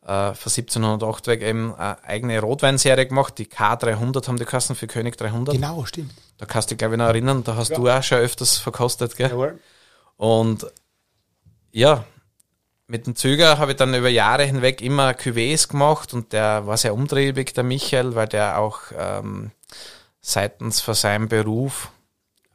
äh, 0.02 0.34
von 0.34 0.50
1708 0.50 1.26
weg 1.26 1.42
eben 1.42 1.74
eine 1.74 2.02
eigene 2.04 2.40
Rotweinserie 2.40 3.06
gemacht. 3.06 3.38
Die 3.38 3.46
K300 3.46 4.26
haben 4.28 4.38
die 4.38 4.44
Kassen 4.44 4.74
für 4.74 4.86
König 4.86 5.16
300. 5.16 5.54
Genau, 5.54 5.84
stimmt. 5.84 6.12
Da 6.38 6.46
kannst 6.46 6.70
du 6.70 6.74
dich, 6.74 6.78
glaube 6.78 6.94
ich, 6.94 6.98
noch 6.98 7.06
erinnern. 7.06 7.44
Da 7.44 7.56
hast 7.56 7.70
ja. 7.70 7.76
du 7.76 7.88
auch 7.88 8.02
schon 8.02 8.18
öfters 8.18 8.58
verkostet, 8.58 9.16
gell? 9.16 9.30
Jawohl. 9.30 9.60
Und 10.16 10.66
ja, 11.70 12.04
mit 12.86 13.06
dem 13.06 13.16
Züger 13.16 13.58
habe 13.58 13.72
ich 13.72 13.76
dann 13.76 13.94
über 13.94 14.08
Jahre 14.08 14.44
hinweg 14.44 14.82
immer 14.82 15.12
Cuvées 15.12 15.68
gemacht 15.68 16.12
und 16.12 16.32
der 16.32 16.66
war 16.66 16.76
sehr 16.76 16.94
umtriebig, 16.94 17.54
der 17.54 17.64
Michael, 17.64 18.14
weil 18.14 18.28
der 18.28 18.58
auch 18.58 18.80
ähm, 18.96 19.50
seitens 20.20 20.80
von 20.80 20.94
seinem 20.94 21.28
Beruf 21.28 21.90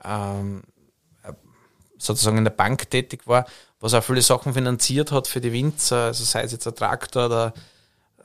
ähm, 0.04 0.64
sozusagen 1.98 2.38
in 2.38 2.44
der 2.44 2.52
Bank 2.52 2.90
tätig 2.90 3.22
war, 3.26 3.46
was 3.80 3.94
auch 3.94 4.04
viele 4.04 4.22
Sachen 4.22 4.54
finanziert 4.54 5.12
hat 5.12 5.28
für 5.28 5.42
die 5.42 5.54
Winzer, 5.54 6.06
also 6.06 6.24
sei 6.24 6.44
es 6.44 6.52
jetzt 6.52 6.68
ein 6.68 6.76
Traktor 6.76 7.28
oder 7.28 7.54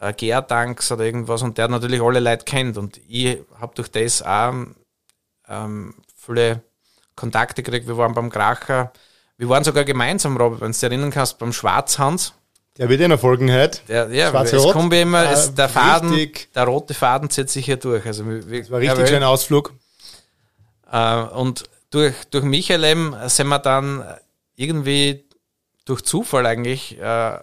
ein 0.00 0.16
Gärtanks 0.16 0.90
oder 0.90 1.04
irgendwas 1.04 1.42
und 1.42 1.58
der 1.58 1.68
natürlich 1.68 2.00
alle 2.00 2.20
Leute 2.20 2.44
kennt 2.44 2.78
und 2.78 3.00
ich 3.08 3.38
habe 3.60 3.74
durch 3.74 3.88
das 3.88 4.22
auch 4.22 4.54
ähm, 5.48 5.94
viele 6.16 6.62
Kontakte 7.14 7.62
gekriegt. 7.62 7.86
Wir 7.86 7.96
waren 7.96 8.14
beim 8.14 8.30
Kracher, 8.30 8.92
wir 9.36 9.48
waren 9.48 9.64
sogar 9.64 9.84
gemeinsam, 9.84 10.36
Robert, 10.36 10.60
wenn 10.60 10.72
du 10.72 10.74
dich 10.74 10.82
erinnern 10.82 11.10
kannst, 11.10 11.38
beim 11.38 11.52
Schwarzhans. 11.52 12.32
Der 12.78 12.88
wird 12.88 13.02
eh 13.02 13.08
noch 13.08 13.20
folgen 13.20 13.52
heute. 13.52 13.80
Der, 13.86 14.08
ja, 14.08 14.30
Schwarz 14.30 14.52
es 14.52 14.62
kommt 14.72 14.94
immer, 14.94 15.30
es, 15.30 15.54
der 15.54 15.68
Faden, 15.68 16.30
der 16.54 16.64
rote 16.64 16.94
Faden 16.94 17.28
zieht 17.28 17.50
sich 17.50 17.66
hier 17.66 17.76
durch. 17.76 18.06
Also, 18.06 18.24
wir, 18.26 18.60
das 18.60 18.70
war 18.70 18.80
richtig 18.80 18.98
ja, 18.98 19.06
schön 19.06 19.22
Ausflug. 19.22 19.74
Äh, 20.90 21.22
und 21.22 21.64
durch, 21.90 22.14
durch 22.30 22.44
Michael 22.44 22.84
eben 22.84 23.14
sind 23.26 23.48
wir 23.48 23.58
dann 23.58 24.02
irgendwie 24.56 25.24
durch 25.84 26.02
Zufall 26.02 26.46
eigentlich 26.46 26.98
äh, 26.98 27.38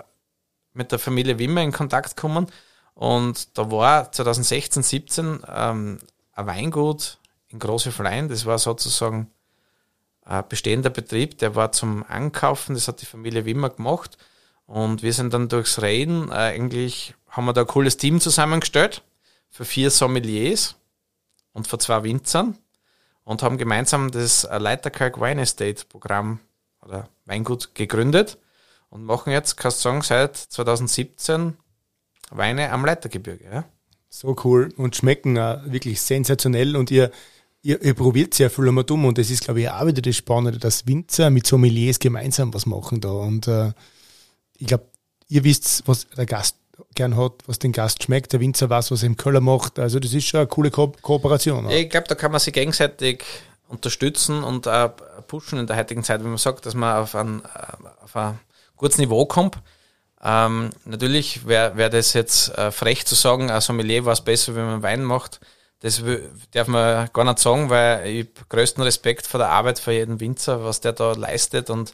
mit 0.73 0.91
der 0.91 0.99
Familie 0.99 1.39
Wimmer 1.39 1.61
in 1.61 1.71
Kontakt 1.71 2.15
gekommen. 2.15 2.47
Und 2.93 3.57
da 3.57 3.71
war 3.71 4.11
2016, 4.11 4.83
17 4.83 5.39
ähm, 5.47 5.99
ein 6.33 6.47
Weingut 6.47 7.17
in 7.47 7.59
Große 7.59 7.91
Flein. 7.91 8.29
Das 8.29 8.45
war 8.45 8.59
sozusagen 8.59 9.31
ein 10.23 10.43
bestehender 10.47 10.89
Betrieb, 10.89 11.37
der 11.39 11.55
war 11.55 11.71
zum 11.71 12.05
Ankaufen. 12.07 12.75
Das 12.75 12.87
hat 12.87 13.01
die 13.01 13.05
Familie 13.05 13.45
Wimmer 13.45 13.69
gemacht. 13.69 14.17
Und 14.65 15.01
wir 15.01 15.13
sind 15.13 15.33
dann 15.33 15.49
durchs 15.49 15.81
Reden 15.81 16.29
äh, 16.29 16.35
eigentlich, 16.35 17.15
haben 17.29 17.45
wir 17.45 17.53
da 17.53 17.61
ein 17.61 17.67
cooles 17.67 17.97
Team 17.97 18.19
zusammengestellt 18.19 19.01
für 19.49 19.65
vier 19.65 19.89
Sommeliers 19.89 20.75
und 21.53 21.67
für 21.67 21.79
zwei 21.79 22.03
Winzern. 22.03 22.57
und 23.23 23.43
haben 23.43 23.57
gemeinsam 23.57 24.09
das 24.11 24.43
Leiterkalk 24.43 25.21
Wine 25.21 25.41
Estate 25.41 25.85
Programm 25.87 26.39
oder 26.81 27.09
Weingut 27.29 27.75
gegründet 27.75 28.37
und 28.89 29.03
machen 29.03 29.31
jetzt, 29.31 29.55
kannst 29.55 29.79
du 29.79 29.89
sagen, 29.89 30.01
seit 30.01 30.35
2017 30.35 31.55
Weine 32.31 32.71
am 32.71 32.85
Leitergebirge. 32.85 33.45
Ja? 33.45 33.65
So 34.09 34.35
cool 34.43 34.73
und 34.77 34.95
schmecken 34.95 35.37
auch 35.37 35.59
wirklich 35.65 36.01
sensationell 36.01 36.75
und 36.75 36.91
ihr, 36.91 37.11
ihr, 37.61 37.81
ihr 37.81 37.93
probiert 37.93 38.33
sehr 38.33 38.49
viel 38.49 38.67
einmal 38.67 38.83
dumm 38.83 39.05
und 39.05 39.17
das 39.17 39.29
ist, 39.29 39.43
glaube 39.43 39.61
ich, 39.61 39.69
auch 39.69 39.85
wieder 39.85 40.01
das 40.01 40.15
Spannende, 40.15 40.59
dass 40.59 40.87
Winzer 40.87 41.29
mit 41.29 41.45
Sommeliers 41.45 41.99
gemeinsam 41.99 42.53
was 42.53 42.65
machen 42.65 43.01
da 43.01 43.09
und 43.09 43.47
äh, 43.47 43.71
ich 44.57 44.67
glaube, 44.67 44.85
ihr 45.27 45.43
wisst, 45.43 45.83
was 45.85 46.07
der 46.09 46.25
Gast 46.25 46.57
gern 46.95 47.15
hat, 47.17 47.33
was 47.45 47.59
den 47.59 47.71
Gast 47.71 48.03
schmeckt, 48.03 48.33
der 48.33 48.39
Winzer 48.39 48.69
weiß, 48.69 48.91
was 48.91 49.03
er 49.03 49.07
im 49.07 49.17
Keller 49.17 49.41
macht, 49.41 49.79
also 49.79 49.99
das 49.99 50.13
ist 50.13 50.25
schon 50.25 50.39
eine 50.39 50.47
coole 50.47 50.71
Ko 50.71 50.91
Kooperation. 51.01 51.65
Oder? 51.65 51.75
Ich 51.75 51.89
glaube, 51.89 52.07
da 52.07 52.15
kann 52.15 52.31
man 52.31 52.39
sich 52.39 52.53
gegenseitig 52.53 53.23
unterstützen 53.69 54.43
und 54.43 54.67
pushen 55.27 55.59
in 55.59 55.67
der 55.67 55.77
heutigen 55.77 56.03
Zeit, 56.03 56.21
wenn 56.21 56.29
man 56.29 56.37
sagt, 56.37 56.65
dass 56.65 56.73
man 56.73 56.97
auf 56.97 57.15
ein, 57.15 57.41
auf 58.03 58.15
ein 58.15 58.39
gutes 58.75 58.97
Niveau 58.97 59.25
kommt. 59.25 59.57
Ähm, 60.21 60.71
natürlich 60.85 61.47
wäre 61.47 61.77
wär 61.77 61.89
das 61.89 62.13
jetzt 62.13 62.49
äh, 62.57 62.71
frech 62.71 63.05
zu 63.05 63.15
sagen, 63.15 63.49
ein 63.49 63.61
Sommelier 63.61 64.03
war 64.03 64.13
es 64.13 64.21
besser, 64.21 64.55
wenn 64.55 64.65
man 64.65 64.83
Wein 64.83 65.03
macht. 65.03 65.39
Das 65.81 66.03
darf 66.51 66.67
man 66.67 67.09
gar 67.13 67.23
nicht 67.23 67.39
sagen, 67.39 67.69
weil 67.69 68.05
ich 68.05 68.27
größten 68.49 68.83
Respekt 68.83 69.25
vor 69.27 69.37
der 69.37 69.49
Arbeit 69.49 69.79
für 69.79 69.93
jeden 69.93 70.19
Winzer, 70.19 70.65
was 70.65 70.81
der 70.81 70.91
da 70.91 71.13
leistet. 71.13 71.69
Und 71.69 71.93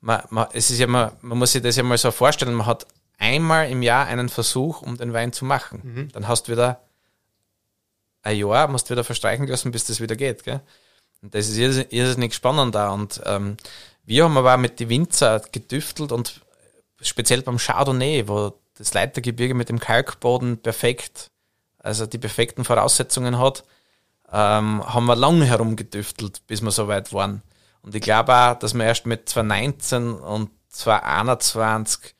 man, 0.00 0.22
man, 0.28 0.48
es 0.52 0.70
ist 0.70 0.78
ja 0.78 0.86
mal, 0.86 1.12
man 1.22 1.38
muss 1.38 1.52
sich 1.52 1.62
das 1.62 1.76
ja 1.76 1.82
mal 1.82 1.96
so 1.96 2.10
vorstellen, 2.10 2.52
man 2.52 2.66
hat 2.66 2.86
einmal 3.16 3.70
im 3.70 3.82
Jahr 3.82 4.06
einen 4.06 4.28
Versuch, 4.28 4.82
um 4.82 4.98
den 4.98 5.14
Wein 5.14 5.32
zu 5.32 5.46
machen. 5.46 5.80
Mhm. 5.82 6.12
Dann 6.12 6.28
hast 6.28 6.48
du 6.48 6.52
wieder 6.52 6.82
ein 8.22 8.36
Jahr, 8.36 8.68
musst 8.68 8.90
du 8.90 8.94
wieder 8.94 9.04
verstreichen 9.04 9.46
lassen, 9.46 9.72
bis 9.72 9.84
das 9.84 10.00
wieder 10.00 10.16
geht. 10.16 10.44
Gell? 10.44 10.60
Und 11.22 11.34
das 11.34 11.48
ist 11.48 11.56
irrsinnig 11.92 12.34
spannend 12.34 12.74
da. 12.74 12.90
Und 12.90 13.20
ähm, 13.24 13.56
wir 14.04 14.24
haben 14.24 14.36
aber 14.36 14.54
auch 14.54 14.58
mit 14.58 14.80
den 14.80 14.88
Winzer 14.88 15.40
gedüftelt 15.52 16.12
und 16.12 16.40
speziell 17.00 17.42
beim 17.42 17.58
Chardonnay, 17.58 18.26
wo 18.26 18.52
das 18.76 18.94
Leitergebirge 18.94 19.54
mit 19.54 19.68
dem 19.68 19.78
Kalkboden 19.78 20.58
perfekt, 20.58 21.30
also 21.78 22.06
die 22.06 22.18
perfekten 22.18 22.64
Voraussetzungen 22.64 23.38
hat, 23.38 23.64
ähm, 24.30 24.82
haben 24.84 25.06
wir 25.06 25.16
lange 25.16 25.44
herumgedüftelt, 25.44 26.46
bis 26.46 26.62
wir 26.62 26.70
so 26.70 26.88
weit 26.88 27.12
waren. 27.12 27.42
Und 27.82 27.94
ich 27.94 28.02
glaube 28.02 28.34
auch, 28.34 28.54
dass 28.54 28.74
wir 28.74 28.84
erst 28.84 29.06
mit 29.06 29.28
2019 29.28 30.14
und 30.14 30.50
2021 30.68 32.14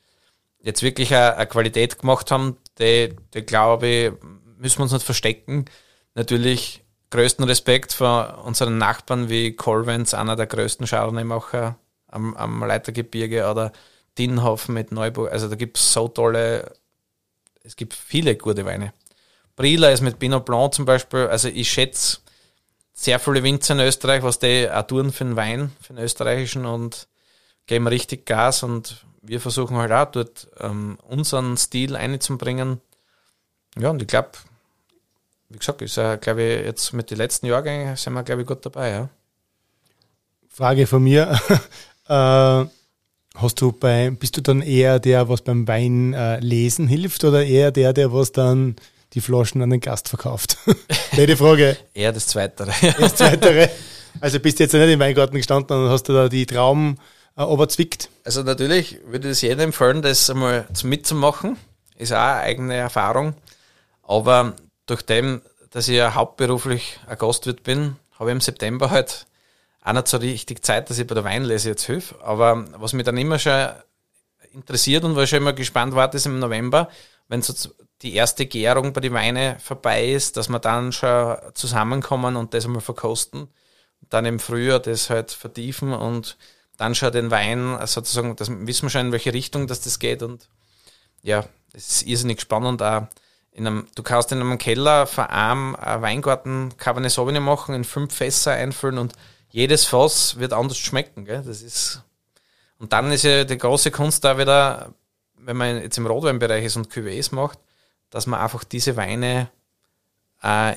jetzt 0.59 0.83
wirklich 0.83 1.13
eine, 1.13 1.35
eine 1.35 1.47
Qualität 1.47 1.99
gemacht 1.99 2.31
haben, 2.31 2.57
die, 2.79 3.15
die 3.33 3.41
glaube 3.41 3.87
ich, 3.87 4.11
müssen 4.57 4.79
wir 4.79 4.83
uns 4.83 4.93
nicht 4.93 5.05
verstecken. 5.05 5.65
Natürlich 6.15 6.82
größten 7.13 7.45
Respekt 7.45 7.93
vor 7.93 8.41
unseren 8.43 8.79
Nachbarn 8.79 9.29
wie 9.29 9.55
Colvens, 9.55 10.15
einer 10.15 10.35
der 10.35 10.47
größten 10.47 10.87
Chardonnay-Macher 10.87 11.77
am, 12.07 12.35
am 12.35 12.63
Leitergebirge 12.63 13.47
oder 13.47 13.71
Dinnhofen 14.17 14.73
mit 14.73 14.91
Neuburg. 14.91 15.31
Also 15.31 15.47
da 15.47 15.55
gibt 15.55 15.77
es 15.77 15.93
so 15.93 16.07
tolle, 16.07 16.73
es 17.63 17.75
gibt 17.75 17.93
viele 17.93 18.35
gute 18.35 18.65
Weine. 18.65 18.93
Brila 19.55 19.89
ist 19.89 20.01
mit 20.01 20.17
Pinot 20.17 20.43
Blanc 20.43 20.73
zum 20.73 20.85
Beispiel, 20.85 21.27
also 21.27 21.49
ich 21.49 21.71
schätze 21.71 22.17
sehr 22.93 23.19
viele 23.19 23.43
Winzer 23.43 23.75
in 23.75 23.81
Österreich, 23.81 24.23
was 24.23 24.39
die 24.39 24.67
auch 24.67 24.87
tun 24.87 25.11
für 25.11 25.25
den 25.25 25.35
Wein, 25.35 25.71
für 25.81 25.93
den 25.93 26.03
österreichischen 26.03 26.65
und 26.65 27.07
geben 27.67 27.85
richtig 27.85 28.25
Gas 28.25 28.63
und 28.63 29.05
wir 29.21 29.39
versuchen 29.39 29.77
halt 29.77 29.91
auch 29.91 30.11
dort 30.11 30.47
ähm, 30.59 30.97
unseren 31.07 31.57
Stil 31.57 31.95
einzubringen. 31.95 32.81
Ja, 33.77 33.91
und 33.91 34.01
ich 34.01 34.07
glaube, 34.07 34.31
wie 35.53 35.59
gesagt, 35.59 35.81
ist 35.81 35.97
ja, 35.97 36.15
glaube 36.15 36.41
ich, 36.41 36.65
jetzt 36.65 36.93
mit 36.93 37.11
den 37.11 37.17
letzten 37.17 37.45
Jahrgängen 37.45 37.95
sind 37.95 38.13
wir, 38.13 38.23
glaube 38.23 38.41
ich, 38.41 38.47
gut 38.47 38.65
dabei, 38.65 38.89
ja. 38.89 39.09
Frage 40.49 40.87
von 40.87 41.03
mir. 41.03 41.39
äh, 42.07 42.65
hast 43.35 43.61
du 43.61 43.71
bei, 43.71 44.09
bist 44.09 44.35
du 44.35 44.41
dann 44.41 44.61
eher 44.61 44.99
der, 44.99 45.29
was 45.29 45.41
beim 45.41 45.67
Wein 45.67 46.13
äh, 46.13 46.39
lesen 46.39 46.87
hilft 46.87 47.23
oder 47.23 47.45
eher 47.45 47.71
der, 47.71 47.93
der 47.93 48.11
was 48.11 48.31
dann 48.31 48.75
die 49.13 49.21
Flaschen 49.21 49.61
an 49.61 49.69
den 49.69 49.79
Gast 49.79 50.09
verkauft? 50.09 50.57
Blöde 51.11 51.37
Frage. 51.37 51.77
eher 51.93 52.11
das 52.11 52.27
Zweite. 52.27 52.67
das 52.99 53.15
Zweite. 53.15 53.69
Also 54.19 54.39
bist 54.39 54.59
du 54.59 54.63
jetzt 54.63 54.73
nicht 54.73 54.89
im 54.89 54.99
Weingarten 54.99 55.37
gestanden 55.37 55.85
und 55.85 55.89
hast 55.89 56.03
du 56.09 56.13
da 56.13 56.29
die 56.29 56.47
Trauben 56.47 56.97
äh, 57.37 57.43
überzwickt? 57.43 58.09
Also 58.23 58.41
natürlich 58.41 58.99
würde 59.05 59.27
ich 59.27 59.33
es 59.33 59.41
jedem 59.41 59.65
empfehlen, 59.65 60.01
das 60.01 60.29
einmal 60.29 60.67
mitzumachen. 60.83 61.57
Ist 61.95 62.11
auch 62.11 62.17
eine 62.17 62.41
eigene 62.41 62.75
Erfahrung. 62.75 63.35
Aber 64.01 64.55
durch 64.85 65.01
dem, 65.01 65.41
dass 65.71 65.87
ich 65.87 65.95
ja 65.95 66.13
hauptberuflich 66.15 66.99
ein 67.07 67.17
Gastwirt 67.17 67.63
bin, 67.63 67.95
habe 68.19 68.29
ich 68.29 68.33
im 68.33 68.41
September 68.41 68.89
halt 68.89 69.25
auch 69.81 69.93
nicht 69.93 70.07
so 70.07 70.17
richtig 70.17 70.63
Zeit, 70.63 70.89
dass 70.89 70.99
ich 70.99 71.07
bei 71.07 71.15
der 71.15 71.23
Weinlese 71.23 71.69
jetzt 71.69 71.85
hilf. 71.85 72.15
Aber 72.21 72.65
was 72.79 72.93
mich 72.93 73.05
dann 73.05 73.17
immer 73.17 73.39
schon 73.39 73.69
interessiert 74.53 75.03
und 75.03 75.15
was 75.15 75.29
schon 75.29 75.39
immer 75.39 75.53
gespannt 75.53 75.95
war, 75.95 76.13
ist 76.13 76.25
im 76.25 76.39
November, 76.39 76.89
wenn 77.27 77.41
so 77.41 77.71
die 78.01 78.13
erste 78.13 78.45
Gärung 78.45 78.93
bei 78.93 79.01
den 79.01 79.13
Weinen 79.13 79.59
vorbei 79.59 80.09
ist, 80.09 80.37
dass 80.37 80.49
wir 80.49 80.59
dann 80.59 80.91
schon 80.91 81.37
zusammenkommen 81.53 82.35
und 82.35 82.53
das 82.53 82.65
einmal 82.65 82.81
verkosten. 82.81 83.47
Dann 84.09 84.25
im 84.25 84.39
Frühjahr 84.39 84.79
das 84.79 85.09
halt 85.09 85.31
vertiefen 85.31 85.93
und 85.93 86.37
dann 86.77 86.95
schon 86.95 87.11
den 87.11 87.31
Wein 87.31 87.79
sozusagen, 87.85 88.35
das 88.35 88.49
wissen 88.49 88.83
wir 88.83 88.89
schon 88.89 89.07
in 89.07 89.11
welche 89.11 89.33
Richtung 89.33 89.67
dass 89.67 89.81
das 89.81 89.99
geht 89.99 90.23
und 90.23 90.49
ja, 91.21 91.45
es 91.71 91.89
ist 91.89 92.07
irrsinnig 92.07 92.41
spannend 92.41 92.81
auch 92.81 93.07
einem, 93.55 93.87
du 93.95 94.03
kannst 94.03 94.31
in 94.31 94.41
einem 94.41 94.57
Keller 94.57 95.05
vor 95.05 95.29
einem 95.29 95.75
Weingarten 95.75 96.75
Cabernet 96.77 97.11
Sauvignon 97.11 97.43
machen, 97.43 97.75
in 97.75 97.83
fünf 97.83 98.13
Fässer 98.13 98.53
einfüllen 98.53 98.97
und 98.97 99.13
jedes 99.49 99.85
Fass 99.85 100.39
wird 100.39 100.53
anders 100.53 100.77
schmecken. 100.77 101.25
Gell? 101.25 101.43
Das 101.45 101.61
ist, 101.61 102.01
und 102.79 102.91
dann 102.93 103.11
ist 103.11 103.23
ja 103.23 103.43
die 103.43 103.57
große 103.57 103.91
Kunst 103.91 104.23
da 104.23 104.37
wieder, 104.37 104.93
wenn 105.37 105.57
man 105.57 105.81
jetzt 105.81 105.97
im 105.97 106.07
Rotweinbereich 106.07 106.65
ist 106.65 106.75
und 106.75 106.91
Cuvées 106.91 107.33
macht, 107.33 107.59
dass 108.09 108.25
man 108.25 108.39
einfach 108.39 108.63
diese 108.63 108.95
Weine, 108.97 109.49
äh, 110.41 110.75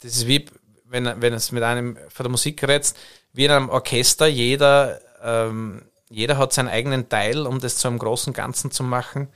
das 0.00 0.16
ist 0.16 0.26
wie, 0.26 0.46
wenn, 0.84 1.20
wenn 1.20 1.32
es 1.32 1.52
mit 1.52 1.62
einem 1.62 1.96
von 2.08 2.24
der 2.24 2.30
Musik 2.30 2.62
redest, 2.66 2.96
wie 3.32 3.44
in 3.44 3.52
einem 3.52 3.68
Orchester, 3.68 4.26
jeder, 4.26 5.00
ähm, 5.22 5.82
jeder 6.10 6.38
hat 6.38 6.52
seinen 6.52 6.68
eigenen 6.68 7.08
Teil, 7.08 7.46
um 7.46 7.60
das 7.60 7.76
zu 7.76 7.88
einem 7.88 7.98
großen 7.98 8.32
Ganzen 8.32 8.70
zu 8.70 8.82
machen. 8.82 9.28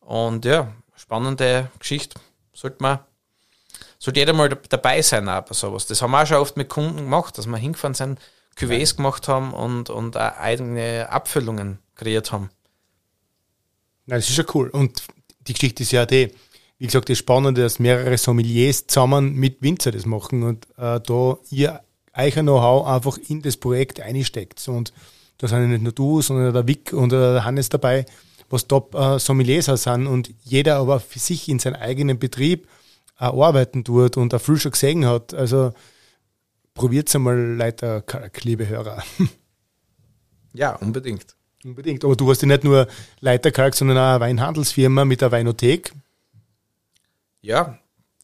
Und 0.00 0.44
ja, 0.44 0.72
spannende 1.08 1.70
Geschichte. 1.78 2.20
Sollte 2.52 2.76
man, 2.80 2.98
sollte 3.98 4.20
jeder 4.20 4.34
mal 4.34 4.50
dabei 4.50 5.00
sein, 5.00 5.26
aber 5.26 5.54
sowas. 5.54 5.86
Das 5.86 6.02
haben 6.02 6.10
wir 6.10 6.22
auch 6.22 6.26
schon 6.26 6.36
oft 6.36 6.58
mit 6.58 6.68
Kunden 6.68 6.98
gemacht, 6.98 7.38
dass 7.38 7.46
wir 7.46 7.56
hingefahren 7.56 7.94
sind, 7.94 8.20
Cuvées 8.58 8.94
gemacht 8.94 9.26
haben 9.26 9.54
und, 9.54 9.88
und 9.88 10.18
eigene 10.18 11.08
Abfüllungen 11.08 11.78
kreiert 11.94 12.30
haben. 12.30 12.50
Na, 14.04 14.16
das 14.16 14.28
ist 14.28 14.36
ja 14.36 14.44
cool. 14.52 14.68
Und 14.68 15.02
die 15.46 15.54
Geschichte 15.54 15.82
ist 15.82 15.92
ja 15.92 16.04
die, 16.04 16.30
wie 16.76 16.86
gesagt, 16.86 17.08
das 17.08 17.16
Spannende, 17.16 17.62
dass 17.62 17.78
mehrere 17.78 18.18
Sommeliers 18.18 18.86
zusammen 18.86 19.34
mit 19.34 19.62
Winzer 19.62 19.92
das 19.92 20.04
machen 20.04 20.42
und 20.42 20.66
äh, 20.76 21.00
da 21.00 21.38
ihr 21.48 21.80
euer 22.12 22.42
Know-how 22.42 22.86
einfach 22.86 23.16
in 23.28 23.40
das 23.40 23.56
Projekt 23.56 23.98
einsteckt. 24.00 24.68
Und 24.68 24.92
da 25.38 25.48
sind 25.48 25.62
ja 25.62 25.68
nicht 25.68 25.82
nur 25.82 25.92
du, 25.92 26.20
sondern 26.20 26.52
der 26.52 26.66
Vic 26.66 26.92
und 26.92 27.12
der 27.12 27.44
Hannes 27.46 27.70
dabei, 27.70 28.04
was 28.50 28.66
Top-Sommeliers 28.66 29.68
äh, 29.68 29.76
sind 29.76 30.06
und 30.06 30.30
jeder 30.44 30.76
aber 30.76 31.00
für 31.00 31.18
sich 31.18 31.48
in 31.48 31.58
seinem 31.58 31.76
eigenen 31.76 32.18
Betrieb 32.18 32.66
äh, 33.18 33.24
arbeiten 33.24 33.84
tut 33.84 34.16
und 34.16 34.34
auch 34.34 34.40
viel 34.40 34.58
schon 34.58 34.72
gesehen 34.72 35.06
hat. 35.06 35.34
Also 35.34 35.72
probiert 36.74 37.08
es 37.08 37.14
einmal, 37.14 37.36
Leiter, 37.36 38.04
liebe 38.42 38.68
Hörer. 38.68 39.02
Ja, 40.54 40.74
unbedingt. 40.76 41.36
Unbedingt. 41.62 42.04
Aber 42.04 42.16
du 42.16 42.28
hast 42.28 42.42
ja 42.42 42.48
nicht 42.48 42.64
nur 42.64 42.88
Leiterkalk, 43.20 43.74
sondern 43.74 43.98
auch 43.98 44.14
eine 44.14 44.20
Weinhandelsfirma 44.20 45.04
mit 45.04 45.20
der 45.20 45.30
Weinothek. 45.30 45.92
Ja, 47.42 47.78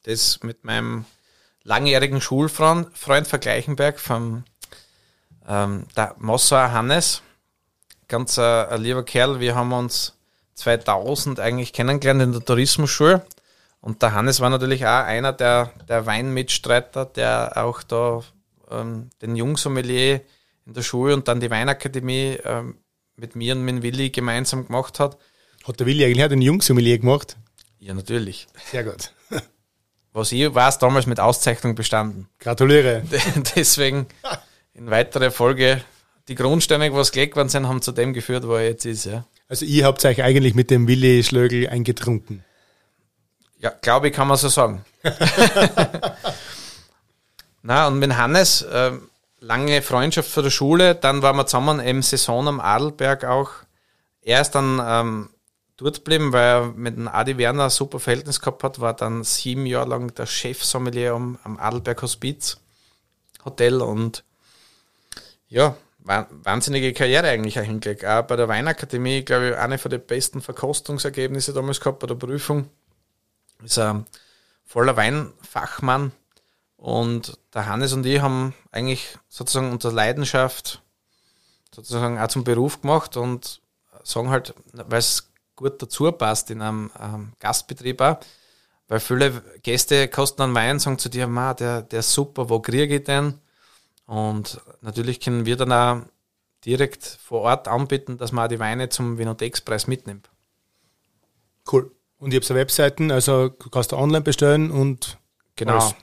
das 0.04 0.40
mit 0.42 0.64
meinem 0.64 1.04
langjährigen 1.62 2.20
Schulfreund 2.20 2.96
Freund 2.96 3.26
Vergleichenberg 3.26 4.00
vom 4.00 4.44
ähm, 5.46 5.86
der 5.96 6.14
Mossauer 6.18 6.72
Hannes. 6.72 7.22
Ganz 8.08 8.38
äh, 8.38 8.42
ein 8.42 8.82
lieber 8.82 9.04
Kerl. 9.04 9.40
Wir 9.40 9.54
haben 9.54 9.72
uns 9.72 10.13
2000 10.54 11.40
eigentlich 11.40 11.72
kennengelernt 11.72 12.22
in 12.22 12.32
der 12.32 12.44
Tourismusschule. 12.44 13.26
Und 13.80 14.02
der 14.02 14.12
Hannes 14.14 14.40
war 14.40 14.50
natürlich 14.50 14.86
auch 14.86 15.04
einer 15.04 15.32
der, 15.32 15.72
der 15.88 16.06
Weinmitstreiter, 16.06 17.04
der 17.04 17.52
auch 17.56 17.82
da 17.82 18.22
ähm, 18.70 19.10
den 19.20 19.36
Jungsommelier 19.36 20.22
in 20.66 20.72
der 20.72 20.82
Schule 20.82 21.14
und 21.14 21.28
dann 21.28 21.40
die 21.40 21.50
Weinakademie 21.50 22.38
ähm, 22.44 22.78
mit 23.16 23.36
mir 23.36 23.54
und 23.54 23.64
mit 23.64 23.82
Willi 23.82 24.10
gemeinsam 24.10 24.66
gemacht 24.66 25.00
hat. 25.00 25.18
Hat 25.66 25.80
der 25.80 25.86
Willi 25.86 26.04
eigentlich 26.04 26.24
auch 26.24 26.28
den 26.28 26.42
Jungsommelier 26.42 26.98
gemacht? 26.98 27.36
Ja, 27.78 27.94
natürlich. 27.94 28.46
Sehr 28.70 28.84
gut. 28.84 29.12
Was 30.12 30.30
ich 30.30 30.54
weiß, 30.54 30.78
damals 30.78 31.06
mit 31.06 31.18
Auszeichnung 31.18 31.74
bestanden. 31.74 32.28
Gratuliere. 32.38 33.02
Deswegen 33.56 34.06
in 34.72 34.88
weiterer 34.88 35.30
Folge 35.30 35.82
die 36.28 36.36
Grundsteine, 36.36 36.92
was 36.94 37.12
gelegt 37.12 37.36
worden 37.36 37.48
sind, 37.48 37.68
haben 37.68 37.82
zu 37.82 37.92
dem 37.92 38.12
geführt, 38.12 38.46
wo 38.46 38.54
er 38.54 38.64
jetzt 38.64 38.86
ist. 38.86 39.06
Ja. 39.06 39.26
Also 39.48 39.64
ihr 39.64 39.84
habt 39.84 40.04
euch 40.04 40.22
eigentlich 40.22 40.54
mit 40.54 40.70
dem 40.70 40.88
Willi 40.88 41.22
Schlögel 41.22 41.68
eingetrunken. 41.68 42.44
Ja, 43.58 43.70
glaube 43.80 44.08
ich, 44.08 44.14
kann 44.14 44.28
man 44.28 44.36
so 44.36 44.48
sagen. 44.48 44.84
Na, 47.62 47.86
und 47.86 47.98
mit 47.98 48.16
Hannes, 48.16 48.62
äh, 48.62 48.92
lange 49.40 49.82
Freundschaft 49.82 50.30
von 50.30 50.44
der 50.44 50.50
Schule, 50.50 50.94
dann 50.94 51.22
waren 51.22 51.36
wir 51.36 51.46
zusammen 51.46 51.80
im 51.80 52.02
Saison 52.02 52.46
am 52.48 52.60
Adelberg 52.60 53.24
auch. 53.24 53.50
Er 54.22 54.40
ist 54.40 54.50
dann 54.52 54.80
ähm, 54.84 55.30
dort 55.76 55.96
geblieben, 55.96 56.32
weil 56.32 56.46
er 56.46 56.66
mit 56.74 56.96
dem 56.96 57.08
Adi 57.08 57.38
Werner 57.38 57.64
ein 57.64 57.70
super 57.70 58.00
Verhältnis 58.00 58.40
gehabt 58.40 58.62
hat, 58.62 58.80
war 58.80 58.94
dann 58.94 59.24
sieben 59.24 59.66
Jahre 59.66 59.88
lang 59.88 60.14
der 60.14 60.26
Chef-Sommelier 60.26 61.14
am, 61.14 61.38
am 61.42 61.58
Adelberg 61.58 62.02
Hospiz 62.02 62.58
Hotel 63.44 63.82
und 63.82 64.24
ja, 65.48 65.76
wahnsinnige 66.04 66.92
Karriere 66.92 67.28
eigentlich 67.28 67.58
auch 67.58 67.64
hingelegt. 67.64 68.04
Auch 68.04 68.22
bei 68.22 68.36
der 68.36 68.48
Weinakademie, 68.48 69.22
glaube 69.22 69.50
ich, 69.50 69.56
eine 69.56 69.78
von 69.78 69.90
den 69.90 70.04
besten 70.04 70.42
Verkostungsergebnisse 70.42 71.52
damals 71.52 71.80
gehabt 71.80 72.00
bei 72.00 72.06
der 72.06 72.14
Prüfung. 72.14 72.68
Ist 73.62 73.78
ein 73.78 74.04
voller 74.64 74.96
Weinfachmann 74.96 76.12
und 76.76 77.38
der 77.54 77.66
Hannes 77.66 77.92
und 77.92 78.04
ich 78.04 78.20
haben 78.20 78.54
eigentlich 78.70 79.16
sozusagen 79.28 79.72
unter 79.72 79.92
Leidenschaft 79.92 80.82
sozusagen 81.74 82.18
auch 82.18 82.28
zum 82.28 82.44
Beruf 82.44 82.80
gemacht 82.80 83.16
und 83.16 83.60
sagen 84.04 84.30
halt, 84.30 84.54
weil 84.72 84.98
es 84.98 85.30
gut 85.56 85.80
dazu 85.82 86.10
passt 86.12 86.50
in 86.50 86.62
einem 86.62 86.90
ähm, 87.00 87.32
Gastbetrieb 87.40 88.00
auch, 88.00 88.18
weil 88.88 89.00
viele 89.00 89.42
Gäste 89.62 90.08
kosten 90.08 90.42
einen 90.42 90.54
Wein, 90.54 90.78
sagen 90.78 90.98
zu 90.98 91.08
dir, 91.08 91.26
der, 91.58 91.82
der 91.82 92.00
ist 92.00 92.12
super, 92.12 92.48
wo 92.50 92.60
kriege 92.60 92.96
ich 92.96 93.04
den? 93.04 93.40
Und 94.06 94.60
natürlich 94.80 95.20
können 95.20 95.46
wir 95.46 95.56
dann 95.56 95.72
auch 95.72 96.02
direkt 96.64 97.04
vor 97.04 97.42
Ort 97.42 97.68
anbieten, 97.68 98.18
dass 98.18 98.32
man 98.32 98.44
auch 98.44 98.48
die 98.48 98.58
Weine 98.58 98.88
zum 98.88 99.18
Vinotex-Preis 99.18 99.86
mitnimmt. 99.86 100.30
Cool. 101.70 101.90
Und 102.18 102.32
ihr 102.32 102.38
habt 102.38 102.46
so 102.46 102.54
Webseiten, 102.54 103.10
also 103.10 103.50
kannst 103.50 103.92
du 103.92 103.96
online 103.96 104.22
bestellen 104.22 104.70
und. 104.70 105.18
Genau. 105.56 105.78
Alles. 105.78 105.94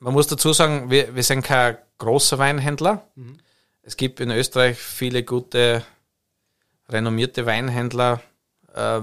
Man 0.00 0.12
muss 0.12 0.26
dazu 0.26 0.52
sagen, 0.52 0.90
wir, 0.90 1.14
wir 1.14 1.22
sind 1.22 1.42
kein 1.42 1.78
großer 1.98 2.38
Weinhändler. 2.38 3.08
Mhm. 3.14 3.38
Es 3.82 3.96
gibt 3.96 4.20
in 4.20 4.30
Österreich 4.30 4.78
viele 4.78 5.22
gute, 5.22 5.82
renommierte 6.88 7.46
Weinhändler, 7.46 8.20
äh, 8.74 9.00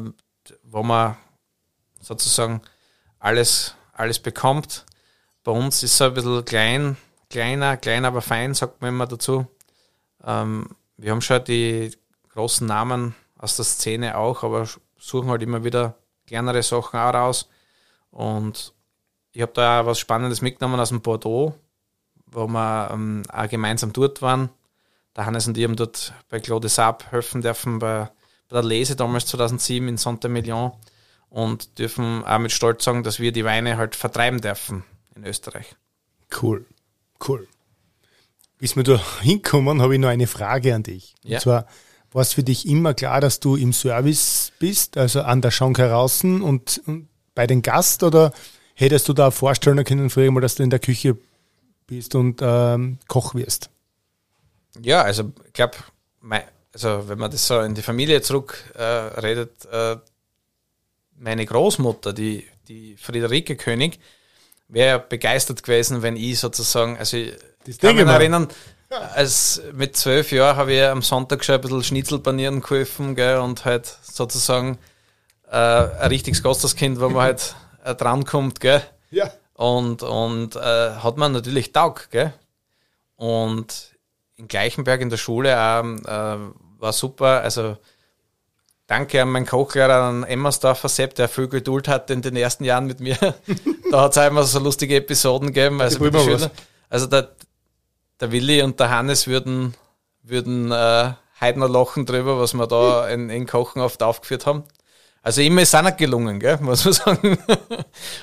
wo 0.63 0.84
man 0.84 1.18
sozusagen 1.99 2.61
alles, 3.20 3.76
alles 3.93 4.20
bekommt. 4.20 4.86
Bei 5.43 5.51
uns 5.51 5.84
ist 5.84 5.95
es 5.95 6.01
ein 6.01 6.13
bisschen 6.13 6.45
klein, 6.45 6.97
kleiner, 7.30 7.78
klein, 7.78 8.05
aber 8.05 8.21
fein, 8.21 8.53
sagt 8.53 8.82
man 8.82 8.89
immer 8.89 9.07
dazu. 9.07 9.47
Ähm, 10.23 10.69
wir 10.97 11.11
haben 11.11 11.21
schon 11.21 11.43
die 11.43 11.91
großen 12.34 12.65
Namen 12.67 13.15
aus 13.38 13.55
der 13.55 13.65
Szene 13.65 14.17
auch, 14.17 14.43
aber 14.43 14.67
suchen 14.97 15.30
halt 15.30 15.41
immer 15.41 15.63
wieder 15.63 15.95
kleinere 16.26 16.63
Sachen 16.63 16.99
auch 16.99 17.13
raus. 17.13 17.49
Und 18.11 18.73
ich 19.32 19.41
habe 19.41 19.51
da 19.53 19.82
auch 19.82 19.86
was 19.86 19.99
Spannendes 19.99 20.41
mitgenommen 20.41 20.80
aus 20.80 20.89
dem 20.89 21.01
Bordeaux, 21.01 21.53
wo 22.28 22.47
wir 22.47 22.89
ähm, 22.91 23.23
auch 23.32 23.49
gemeinsam 23.49 23.93
dort 23.93 24.21
waren. 24.21 24.49
Der 25.15 25.26
Hannes 25.26 25.47
und 25.47 25.57
ich 25.57 25.63
haben 25.63 25.76
dort 25.76 26.13
bei 26.30 26.39
Claude 26.39 26.69
Saab 26.69 27.11
helfen 27.11 27.41
dürfen, 27.41 27.80
bei, 27.80 28.09
bei 28.49 28.53
der 28.55 28.63
Lese 28.63 28.95
damals 28.95 29.28
2007 29.28 29.88
in 29.88 29.97
Saint-Emilion 29.97 30.73
und 31.30 31.80
dürfen 31.80 32.23
auch 32.23 32.39
mit 32.39 32.51
Stolz 32.51 32.84
sagen, 32.84 33.03
dass 33.03 33.19
wir 33.19 33.32
die 33.32 33.45
Weine 33.45 33.78
halt 33.78 33.95
vertreiben 33.95 34.41
dürfen 34.41 34.84
in 35.15 35.26
Österreich. 35.26 35.76
Cool. 36.41 36.65
Cool. 37.26 37.47
Bis 38.57 38.76
wir 38.76 38.84
da 38.84 39.01
hinkommen, 39.22 39.82
habe 39.82 39.93
ich 39.93 39.99
noch 39.99 40.09
eine 40.09 40.28
Frage 40.28 40.74
an 40.76 40.84
dich. 40.84 41.16
Ja. 41.24 41.38
Und 41.38 41.41
zwar, 41.41 41.68
war 42.11 42.22
es 42.22 42.34
für 42.34 42.43
dich 42.43 42.68
immer 42.68 42.93
klar, 42.93 43.20
dass 43.20 43.41
du 43.41 43.57
im 43.57 43.74
Service 43.74 44.53
bist, 44.57 44.97
also 44.97 45.22
an 45.22 45.41
der 45.41 45.51
Schank 45.51 45.78
heraus 45.80 46.24
und, 46.24 46.82
und 46.86 47.09
bei 47.36 47.45
den 47.45 47.61
Gast 47.61 48.03
oder 48.03 48.32
hättest 48.74 49.09
du 49.09 49.13
da 49.13 49.32
vorstellen 49.32 49.84
können, 49.84 50.09
früher 50.09 50.32
mal, 50.32 50.39
dass 50.39 50.55
du 50.55 50.63
in 50.63 50.70
der 50.70 50.80
Küche 50.80 51.18
bist 51.88 52.16
und 52.16 52.39
ähm, 52.41 52.99
Koch 53.07 53.36
wirst? 53.36 53.70
Ja, 54.82 55.01
also 55.01 55.34
ich 55.45 55.53
glaube, 55.53 55.76
also 56.72 57.07
wenn 57.07 57.20
man 57.20 57.32
das 57.32 57.47
so 57.47 57.59
in 57.61 57.76
die 57.76 57.82
Familie 57.82 58.22
zurück 58.22 58.63
äh, 58.76 58.84
redet, 58.84 59.66
äh, 59.66 59.97
meine 61.18 61.45
Großmutter, 61.45 62.13
die, 62.13 62.45
die 62.68 62.97
Friederike 62.97 63.55
König, 63.55 63.99
wäre 64.76 64.99
begeistert 64.99 65.63
gewesen, 65.63 66.01
wenn 66.01 66.17
ich 66.17 66.38
sozusagen, 66.38 66.97
also 66.97 67.15
ich 67.15 67.34
das 67.65 67.78
kann 67.80 67.95
mich 67.95 68.05
erinnern, 68.05 68.49
als 68.89 69.61
mit 69.73 69.95
zwölf 69.95 70.32
Jahren 70.34 70.57
habe 70.57 70.73
ich 70.73 70.84
am 70.84 71.01
Sonntag 71.01 71.45
schon 71.45 71.55
ein 71.55 71.61
bisschen 71.61 71.84
Schnitzel 71.84 72.19
panieren 72.19 72.59
geholfen 72.61 73.15
gell, 73.15 73.38
und 73.38 73.63
halt 73.63 73.86
sozusagen 74.03 74.78
äh, 75.49 75.55
ein 75.55 76.09
richtiges 76.09 76.43
Gasterskind, 76.43 76.99
wo 76.99 77.07
man 77.07 77.23
halt 77.23 77.55
äh, 77.86 77.95
drankommt. 77.95 78.59
Gell. 78.59 78.82
Ja. 79.11 79.32
Und, 79.53 80.03
und 80.03 80.57
äh, 80.57 80.59
hat 80.59 81.15
man 81.15 81.32
natürlich 81.32 81.71
Taug. 81.71 82.09
Gell. 82.11 82.34
Und 83.15 83.95
in 84.36 84.49
Gleichenberg 84.49 84.99
in 84.99 85.09
der 85.09 85.17
Schule 85.17 85.57
auch, 85.57 85.84
äh, 85.84 86.38
war 86.80 86.93
super. 86.93 87.41
Also 87.41 87.78
Danke 88.88 89.19
an 89.19 89.29
meinen 89.29 89.47
Kochlehrer, 89.47 90.03
an 90.03 90.23
Emmersdorfer 90.23 90.89
Sepp, 90.89 91.15
der 91.15 91.27
viel 91.27 91.47
Geduld 91.47 91.88
hatte 91.88 92.13
in 92.13 92.21
den 92.21 92.36
ersten 92.36 92.63
Jahren 92.63 92.86
mit 92.86 92.99
mir. 92.99 93.17
da 93.91 94.01
hat 94.01 94.11
es 94.11 94.17
auch 94.19 94.27
immer 94.27 94.43
so 94.43 94.59
lustige 94.59 94.97
Episoden 94.97 95.47
gegeben. 95.47 95.81
Also, 95.81 96.07
also 96.89 97.07
der, 97.07 97.36
der 98.19 98.31
Willi 98.31 98.61
und 98.61 98.79
der 98.79 98.91
Hannes 98.91 99.25
würden, 99.25 99.73
würden 100.21 100.71
äh, 100.71 101.13
heute 101.41 101.59
noch 101.59 101.67
lachen 101.67 102.05
drüber, 102.05 102.39
was 102.39 102.53
wir 102.53 102.67
da 102.67 103.07
in, 103.07 103.31
in 103.31 103.47
Kochen 103.47 103.81
oft 103.81 104.03
aufgeführt 104.03 104.45
haben. 104.45 104.63
Also 105.23 105.41
immer 105.41 105.63
ist 105.63 105.69
es 105.69 105.75
auch 105.75 105.81
nicht 105.81 105.97
gelungen, 105.97 106.39
gell, 106.39 106.59
muss 106.61 106.86
man 106.86 106.93
sagen. 106.93 107.39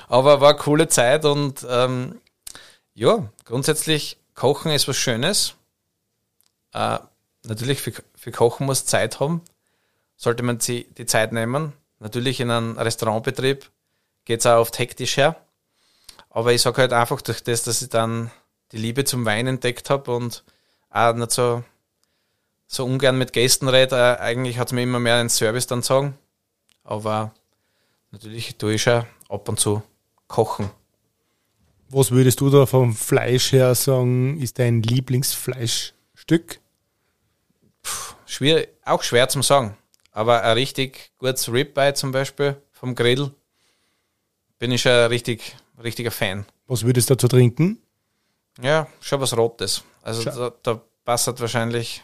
Aber 0.07 0.39
war 0.39 0.51
eine 0.51 0.59
coole 0.59 0.87
Zeit 0.87 1.25
und 1.25 1.67
ähm, 1.69 2.21
ja, 2.93 3.27
grundsätzlich 3.43 4.17
Kochen 4.33 4.71
ist 4.71 4.87
was 4.87 4.95
Schönes. 4.95 5.55
Äh, 6.73 6.99
natürlich 7.43 7.81
für, 7.81 7.91
für 8.15 8.31
Kochen 8.31 8.65
muss 8.65 8.85
Zeit 8.85 9.19
haben 9.19 9.41
sollte 10.15 10.43
man 10.43 10.59
sich 10.59 10.87
die 10.97 11.05
Zeit 11.05 11.31
nehmen. 11.31 11.73
Natürlich 11.99 12.39
in 12.39 12.51
einem 12.51 12.77
Restaurantbetrieb 12.77 13.69
geht 14.25 14.39
es 14.39 14.45
auch 14.45 14.59
oft 14.59 14.77
hektisch 14.79 15.17
her. 15.17 15.35
Aber 16.29 16.51
ich 16.53 16.61
sage 16.61 16.81
halt 16.81 16.93
einfach 16.93 17.21
durch 17.21 17.43
das, 17.43 17.63
dass 17.63 17.81
ich 17.81 17.89
dann 17.89 18.31
die 18.71 18.77
Liebe 18.77 19.05
zum 19.05 19.25
Wein 19.25 19.47
entdeckt 19.47 19.89
habe 19.89 20.15
und 20.15 20.43
auch 20.89 21.13
nicht 21.13 21.31
so, 21.31 21.63
so 22.67 22.85
ungern 22.85 23.17
mit 23.17 23.33
Gästen 23.33 23.67
rede. 23.67 23.95
Äh, 23.95 24.21
eigentlich 24.21 24.57
hat 24.57 24.67
es 24.67 24.73
mir 24.73 24.83
immer 24.83 24.99
mehr 24.99 25.15
einen 25.15 25.29
Service 25.29 25.67
dann 25.67 25.81
sagen. 25.81 26.17
Aber 26.83 27.33
natürlich 28.11 28.57
tue 28.57 28.73
ich 28.73 28.83
schon 28.83 29.05
ab 29.29 29.47
und 29.47 29.59
zu 29.59 29.83
kochen. 30.27 30.69
Was 31.89 32.09
würdest 32.09 32.41
du 32.41 32.49
da 32.49 32.65
vom 32.65 32.95
Fleisch 32.95 33.51
her 33.51 33.75
sagen, 33.75 34.39
ist 34.41 34.57
dein 34.57 34.81
Lieblingsfleischstück? 34.81 36.59
Puh, 37.83 38.15
schwierig, 38.25 38.69
auch 38.83 39.03
schwer 39.03 39.29
zum 39.29 39.43
sagen. 39.43 39.77
Aber 40.13 40.43
ein 40.43 40.53
richtig 40.53 41.11
gutes 41.17 41.51
Ribeye 41.51 41.95
zum 41.95 42.11
Beispiel 42.11 42.55
vom 42.71 42.95
Grill 42.95 43.31
bin 44.59 44.71
ich 44.71 44.87
ein 44.87 45.07
richtig, 45.07 45.55
richtiger 45.83 46.11
Fan. 46.11 46.45
Was 46.67 46.85
würdest 46.85 47.09
du 47.09 47.15
dazu 47.15 47.27
trinken? 47.27 47.79
Ja, 48.61 48.87
schon 49.01 49.19
was 49.19 49.35
Rotes. 49.35 49.83
Also 50.03 50.23
da, 50.23 50.53
da, 50.61 50.81
passt 51.03 51.27
wahrscheinlich 51.41 52.01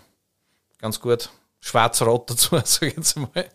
ganz 0.79 0.99
gut 0.99 1.29
Schwarz-Rot 1.61 2.31
dazu, 2.31 2.59
sag 2.65 2.89
ich 2.89 2.97
jetzt 2.97 3.15
mal. 3.15 3.45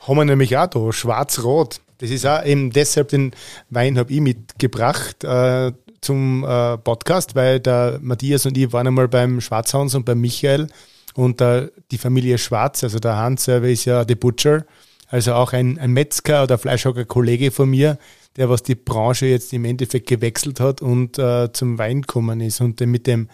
Haben 0.00 0.16
wir 0.16 0.24
nämlich 0.24 0.56
auch 0.56 0.68
da, 0.68 0.92
Schwarz-Rot. 0.92 1.80
Das 1.98 2.10
ist 2.10 2.24
auch 2.24 2.44
eben 2.44 2.70
deshalb 2.70 3.08
den 3.08 3.34
Wein 3.70 3.98
habe 3.98 4.12
ich 4.12 4.20
mitgebracht 4.20 5.24
äh, 5.24 5.72
zum 6.00 6.44
äh, 6.44 6.78
Podcast, 6.78 7.34
weil 7.34 7.60
der 7.60 7.98
Matthias 8.00 8.46
und 8.46 8.56
ich 8.56 8.72
waren 8.72 8.86
einmal 8.86 9.08
beim 9.08 9.40
Schwarzhans 9.40 9.94
und 9.94 10.04
beim 10.04 10.20
Michael 10.20 10.68
und 11.14 11.40
äh, 11.40 11.70
die 11.90 11.98
Familie 11.98 12.38
Schwarz, 12.38 12.84
also 12.84 12.98
der 12.98 13.16
Hans 13.16 13.44
selber 13.44 13.68
ist 13.68 13.84
ja 13.84 14.04
The 14.06 14.14
Butcher, 14.14 14.64
also 15.08 15.34
auch 15.34 15.52
ein, 15.52 15.78
ein 15.78 15.92
Metzger 15.92 16.42
oder 16.42 16.58
Fleischhocker-Kollege 16.58 17.50
von 17.50 17.70
mir, 17.70 17.98
der 18.36 18.50
was 18.50 18.62
die 18.62 18.74
Branche 18.74 19.26
jetzt 19.26 19.52
im 19.52 19.64
Endeffekt 19.64 20.08
gewechselt 20.08 20.60
hat 20.60 20.82
und 20.82 21.18
äh, 21.18 21.52
zum 21.52 21.78
Wein 21.78 22.02
gekommen 22.02 22.40
ist 22.40 22.60
und 22.60 22.80
mit 22.80 23.06
dem 23.06 23.28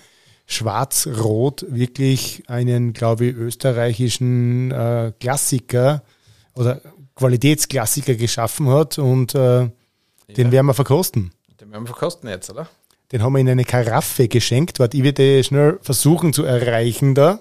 Schwarz-Rot 0.46 1.64
wirklich 1.68 2.42
einen, 2.48 2.92
glaube 2.92 3.26
ich, 3.26 3.36
österreichischen 3.36 4.72
äh, 4.72 5.12
Klassiker 5.20 6.02
oder 6.54 6.80
Qualitätsklassiker 7.14 8.14
geschaffen 8.14 8.68
hat 8.68 8.98
und 8.98 9.34
äh, 9.34 9.70
den 10.36 10.52
werden 10.52 10.66
wir 10.66 10.74
verkosten. 10.74 11.32
Den 11.60 11.70
werden 11.70 11.84
wir 11.84 11.94
verkosten 11.94 12.28
jetzt, 12.28 12.50
oder? 12.50 12.68
Den 13.12 13.22
haben 13.22 13.32
wir 13.32 13.40
in 13.40 13.48
eine 13.48 13.64
Karaffe 13.64 14.28
geschenkt. 14.28 14.78
Warte, 14.78 14.96
ich 14.96 15.02
werde 15.02 15.42
schnell 15.42 15.78
versuchen 15.82 16.32
zu 16.32 16.44
erreichen 16.44 17.14
da. 17.14 17.40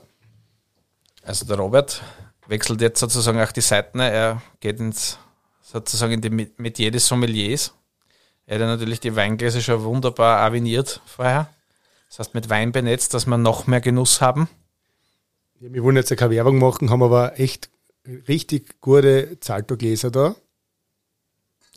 Also 1.30 1.46
der 1.46 1.58
Robert 1.58 2.02
wechselt 2.48 2.82
jetzt 2.82 3.00
sozusagen 3.00 3.40
auch 3.40 3.52
die 3.52 3.62
Seiten. 3.62 4.00
Er 4.00 4.42
geht 4.62 4.80
ins 4.80 5.20
sozusagen 5.62 6.14
in 6.14 6.22
die 6.22 6.32
Metier 6.58 6.90
des 6.90 7.06
Sommeliers. 7.06 7.72
Er 8.48 8.56
hat 8.56 8.62
ja 8.62 8.66
natürlich 8.66 9.00
die 9.00 9.16
Weingläser 9.16 9.62
schon 9.62 9.84
wunderbar 9.84 10.40
aviniert 10.40 11.02
vorher. 11.06 11.48
Das 12.08 12.18
heißt 12.18 12.34
mit 12.34 12.50
Wein 12.50 12.72
benetzt, 12.72 13.14
dass 13.14 13.28
wir 13.28 13.38
noch 13.38 13.68
mehr 13.68 13.80
Genuss 13.80 14.22
haben. 14.22 14.50
Ja, 15.60 15.72
wir 15.72 15.84
wollen 15.84 15.98
jetzt 15.98 16.10
ja 16.10 16.16
keine 16.16 16.32
Werbung 16.32 16.58
machen, 16.58 16.90
haben 16.90 17.04
aber 17.04 17.40
echt 17.40 17.70
richtig 18.28 18.82
gute 18.82 19.40
Zalto-Gläser 19.40 20.10
da. 20.10 20.36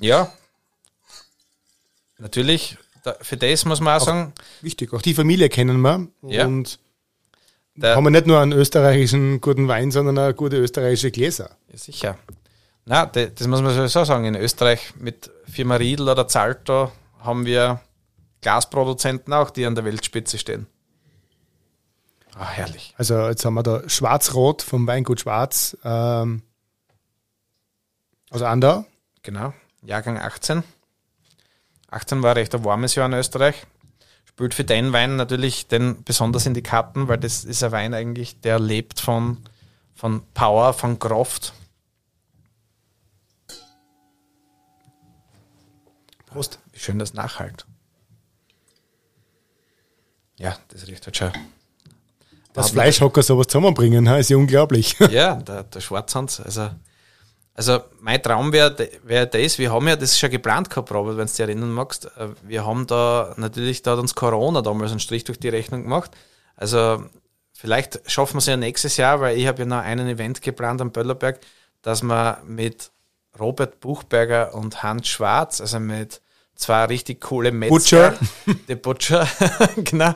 Ja, 0.00 0.32
natürlich. 2.16 2.78
für 3.20 3.36
das 3.36 3.66
muss 3.66 3.80
man 3.80 3.98
auch, 3.98 4.00
Auch- 4.00 4.06
sagen, 4.06 4.32
Wichtig. 4.62 4.94
Auch 4.94 5.02
die 5.02 5.12
Familie 5.12 5.50
kennen 5.50 5.82
wir. 5.82 6.08
Ja. 6.22 6.46
Und 6.46 6.78
der, 7.74 7.96
haben 7.96 8.04
wir 8.04 8.10
nicht 8.10 8.26
nur 8.26 8.40
einen 8.40 8.52
österreichischen 8.52 9.40
guten 9.40 9.68
Wein, 9.68 9.90
sondern 9.90 10.18
auch 10.18 10.36
gute 10.36 10.56
österreichische 10.56 11.10
Gläser. 11.10 11.50
Ja, 11.70 11.78
sicher. 11.78 12.18
Na, 12.84 13.06
das 13.06 13.46
muss 13.46 13.62
man 13.62 13.74
sowieso 13.74 14.04
sagen. 14.04 14.24
In 14.24 14.34
Österreich 14.34 14.94
mit 14.98 15.30
Firma 15.46 15.76
Riedl 15.76 16.08
oder 16.08 16.28
Zalto 16.28 16.92
haben 17.20 17.46
wir 17.46 17.80
Glasproduzenten 18.40 19.32
auch, 19.32 19.50
die 19.50 19.64
an 19.64 19.74
der 19.74 19.84
Weltspitze 19.84 20.36
stehen. 20.36 20.66
Ah, 22.34 22.48
herrlich. 22.48 22.94
Also 22.96 23.28
jetzt 23.28 23.44
haben 23.44 23.54
wir 23.54 23.62
da 23.62 23.88
Schwarz-Rot 23.88 24.62
vom 24.62 24.86
Weingut 24.86 25.20
Schwarz 25.20 25.76
ähm, 25.84 26.42
aus 28.30 28.42
Andau. 28.42 28.84
Genau. 29.22 29.52
Jahrgang 29.82 30.18
18. 30.18 30.62
18 31.90 32.22
war 32.22 32.36
recht 32.36 32.54
ein 32.54 32.64
warmes 32.64 32.94
Jahr 32.94 33.06
in 33.06 33.12
Österreich. 33.12 33.66
Spielt 34.34 34.54
für 34.54 34.64
den 34.64 34.92
Wein 34.92 35.16
natürlich 35.16 35.68
den 35.68 36.02
besonders 36.04 36.46
in 36.46 36.54
die 36.54 36.62
Karten, 36.62 37.06
weil 37.06 37.18
das 37.18 37.44
ist 37.44 37.62
ein 37.62 37.70
Wein 37.72 37.94
eigentlich, 37.94 38.40
der 38.40 38.58
lebt 38.58 38.98
von, 38.98 39.38
von 39.94 40.22
Power, 40.34 40.72
von 40.72 40.98
Kraft. 40.98 41.52
Prost. 46.26 46.58
Wie 46.72 46.78
schön 46.78 46.98
das 46.98 47.12
nachhalt. 47.12 47.66
Ja, 50.38 50.56
das 50.68 50.86
riecht 50.86 51.04
halt 51.04 51.16
schon. 51.16 51.32
Dass 52.54 52.70
Fleischhocker 52.70 53.22
sowas 53.22 53.46
zusammenbringen, 53.46 54.06
ist 54.06 54.30
ja 54.30 54.36
unglaublich. 54.36 54.96
Ja, 55.10 55.36
der, 55.36 55.62
der 55.64 55.80
Schwarzhans. 55.80 56.40
Also, 56.40 56.70
also 57.54 57.80
mein 58.00 58.22
Traum 58.22 58.52
wäre 58.52 58.88
wär 59.02 59.26
das, 59.26 59.58
wir 59.58 59.72
haben 59.72 59.86
ja 59.86 59.96
das 59.96 60.18
schon 60.18 60.30
geplant 60.30 60.70
gehabt, 60.70 60.90
Robert, 60.90 61.16
wenn 61.18 61.26
du 61.26 61.30
dich 61.30 61.40
erinnern 61.40 61.70
magst. 61.70 62.06
Äh, 62.16 62.28
Wir 62.42 62.64
haben 62.64 62.86
da 62.86 63.34
natürlich, 63.36 63.82
da 63.82 63.92
hat 63.92 63.98
uns 63.98 64.14
Corona 64.14 64.62
damals 64.62 64.90
einen 64.90 65.00
Strich 65.00 65.24
durch 65.24 65.38
die 65.38 65.50
Rechnung 65.50 65.82
gemacht. 65.82 66.12
Also 66.56 67.04
vielleicht 67.52 68.00
schaffen 68.10 68.34
wir 68.34 68.38
es 68.38 68.46
ja 68.46 68.56
nächstes 68.56 68.96
Jahr, 68.96 69.20
weil 69.20 69.36
ich 69.36 69.46
habe 69.46 69.60
ja 69.60 69.66
noch 69.66 69.82
einen 69.82 70.08
Event 70.08 70.40
geplant 70.40 70.80
am 70.80 70.92
Böllerberg, 70.92 71.40
dass 71.82 72.02
wir 72.02 72.38
mit 72.46 72.90
Robert 73.38 73.80
Buchberger 73.80 74.54
und 74.54 74.82
Hans 74.82 75.08
Schwarz, 75.08 75.60
also 75.60 75.78
mit 75.78 76.22
zwei 76.54 76.84
richtig 76.86 77.20
coole 77.20 77.52
Metzger, 77.52 78.14
der 78.68 78.76
Butcher, 78.76 79.26
genau, 79.76 80.14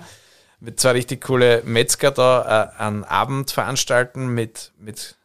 mit 0.61 0.81
zwei 0.81 0.93
richtig 0.93 1.23
coole 1.23 1.63
Metzger 1.65 2.13
da 2.13 2.73
äh, 2.79 2.83
einen 2.83 3.05
Abend 3.05 3.51
veranstalten 3.51 4.29
mit, 4.29 4.73
mit 4.79 5.17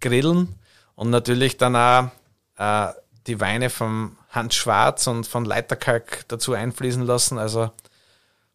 Grillen 0.00 0.58
und 0.94 1.10
natürlich 1.10 1.56
dann 1.56 1.76
auch 1.76 2.10
äh, 2.56 2.92
die 3.26 3.40
Weine 3.40 3.70
vom 3.70 4.16
Hans 4.30 4.54
Schwarz 4.54 5.06
und 5.06 5.26
von 5.26 5.44
Leiterkalk 5.44 6.24
dazu 6.28 6.52
einfließen 6.52 7.02
lassen, 7.02 7.38
also 7.38 7.70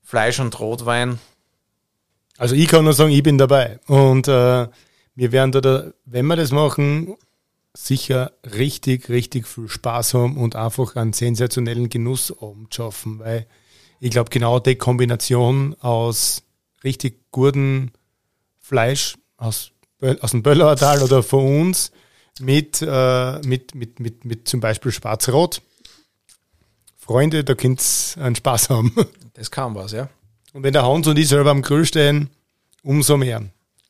Fleisch 0.04 0.40
und 0.40 0.60
Rotwein. 0.60 1.20
Also 2.38 2.56
ich 2.56 2.68
kann 2.68 2.84
nur 2.84 2.94
sagen, 2.94 3.12
ich 3.12 3.24
bin 3.24 3.38
dabei. 3.38 3.80
Und 3.88 4.28
äh, 4.28 4.68
wir 5.16 5.32
werden 5.32 5.52
da, 5.52 5.92
wenn 6.06 6.26
wir 6.28 6.36
das 6.36 6.52
machen, 6.52 7.16
sicher 7.74 8.32
richtig, 8.44 9.10
richtig 9.10 9.48
viel 9.48 9.70
Spaß 9.70 10.14
haben 10.14 10.38
und 10.38 10.56
einfach 10.56 10.96
einen 10.96 11.14
sensationellen 11.14 11.90
Genussabend 11.90 12.74
schaffen, 12.74 13.20
weil 13.20 13.46
ich 14.00 14.12
glaube, 14.12 14.30
genau 14.30 14.60
die 14.60 14.76
Kombination 14.76 15.76
aus 15.82 16.44
richtig 16.84 17.32
guten 17.32 17.92
Fleisch 18.60 19.16
aus, 19.38 19.72
aus 20.22 20.32
dem 20.32 20.44
Böllauertal 20.44 21.04
oder 21.04 21.22
von 21.22 21.62
uns 21.62 21.92
mit, 22.40 22.82
äh, 22.82 23.40
mit, 23.40 23.76
mit, 23.76 24.00
mit, 24.00 24.26
mit 24.26 24.48
zum 24.48 24.60
Beispiel 24.60 24.92
Schwarz-Rot. 24.92 25.62
Freunde, 26.98 27.44
da 27.44 27.56
könnt 27.56 27.82
ihr 28.18 28.24
einen 28.24 28.36
Spaß 28.36 28.70
haben. 28.70 28.96
Das 29.34 29.50
kann 29.52 29.74
was, 29.74 29.94
ja. 29.94 30.10
Und 30.52 30.64
wenn 30.64 30.74
der 30.74 30.86
Hans 30.86 31.08
und 31.08 31.18
ich 31.18 31.30
selber 31.30 31.52
am 31.52 31.62
Grill 31.62 31.86
stehen, 31.86 32.30
umso 32.84 33.16
mehr. 33.16 33.42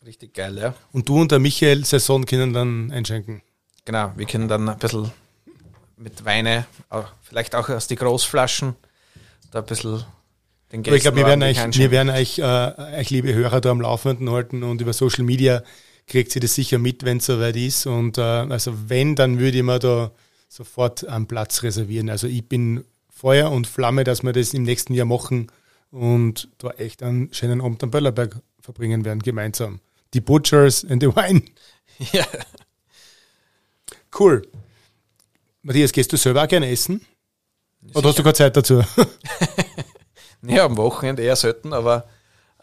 Richtig 0.06 0.36
geil, 0.36 0.56
ja. 0.60 0.76
Und 0.91 1.10
du 1.10 1.20
und 1.20 1.32
der 1.32 1.39
Michael 1.39 1.84
Saison 1.86 2.24
können 2.24 2.54
dann 2.54 2.91
einschenken. 2.91 3.41
Genau, 3.84 4.14
wir 4.16 4.28
können 4.28 4.47
dann 4.47 4.70
ein 4.70 4.78
bisschen 4.78 5.12
mit 5.97 6.24
Weine, 6.24 6.68
auch, 6.89 7.08
vielleicht 7.24 7.56
auch 7.56 7.68
aus 7.70 7.88
die 7.88 7.95
Großflaschen, 7.95 8.76
da 9.50 9.60
ein 9.60 9.66
bisschen 9.66 10.04
den 10.72 10.82
Aber 10.86 10.95
ich 10.95 11.02
glaube, 11.02 11.18
wir 11.18 11.26
werden 11.26 11.41
euch, 11.41 11.58
wir 11.58 11.91
werden 11.91 12.10
euch, 12.10 12.38
äh, 12.38 12.97
euch, 13.00 13.10
liebe 13.10 13.34
Hörer, 13.34 13.60
da 13.60 13.72
am 13.72 13.82
Laufenden 13.82 14.30
halten 14.30 14.62
und 14.62 14.82
über 14.82 14.93
Social 14.93 15.24
Media 15.24 15.64
kriegt 16.10 16.32
sie 16.32 16.39
das 16.39 16.55
sicher 16.55 16.80
mit, 16.80 17.03
wenn 17.03 17.18
es 17.18 17.26
soweit 17.26 17.55
ist. 17.55 17.86
Und 17.86 18.18
äh, 18.18 18.22
also 18.22 18.89
wenn, 18.89 19.16
dann 19.16 19.39
würde 19.39 19.57
ich 19.57 19.64
mir 19.64 19.80
da 19.80 20.12
sofort 20.49 21.07
einen 21.07 21.28
Platz 21.28 21.64
reservieren. 21.64 22.10
Also 22.10 22.28
ich 22.28 22.47
bin 22.47 22.84
Feuer 23.10 23.51
und 23.51 23.68
Flamme, 23.68 24.03
dass 24.03 24.24
wir 24.24 24.34
das 24.34 24.53
im 24.53 24.64
nächsten 24.64 24.93
Jahr 24.93 25.05
machen 25.05 25.51
und 25.91 26.49
da 26.57 26.72
echt 26.72 27.03
einen 27.03 27.34
schönen 27.34 27.62
Abend 27.62 27.84
am 27.84 27.91
Böllerberg 27.91 28.41
verbringen 28.60 29.05
werden, 29.05 29.22
gemeinsam. 29.22 29.80
Die 30.14 30.22
Butchers 30.22 30.84
and 30.86 31.01
the 31.01 31.16
Wine. 31.16 31.43
Ja. 32.14 32.26
Cool. 34.18 34.47
Matthias, 35.64 35.91
gehst 35.91 36.14
du 36.14 36.16
selber 36.16 36.45
auch 36.45 36.47
gerne 36.47 36.70
essen? 36.70 37.05
Oder 37.93 38.07
hast 38.07 38.20
du 38.20 38.24
keine 38.24 38.36
Zeit 38.36 38.55
dazu? 38.55 38.82
Ja, 40.41 40.64
am 40.64 40.78
Wochenende 40.78 41.22
eher 41.22 41.36
selten, 41.36 41.74
aber 41.74 42.07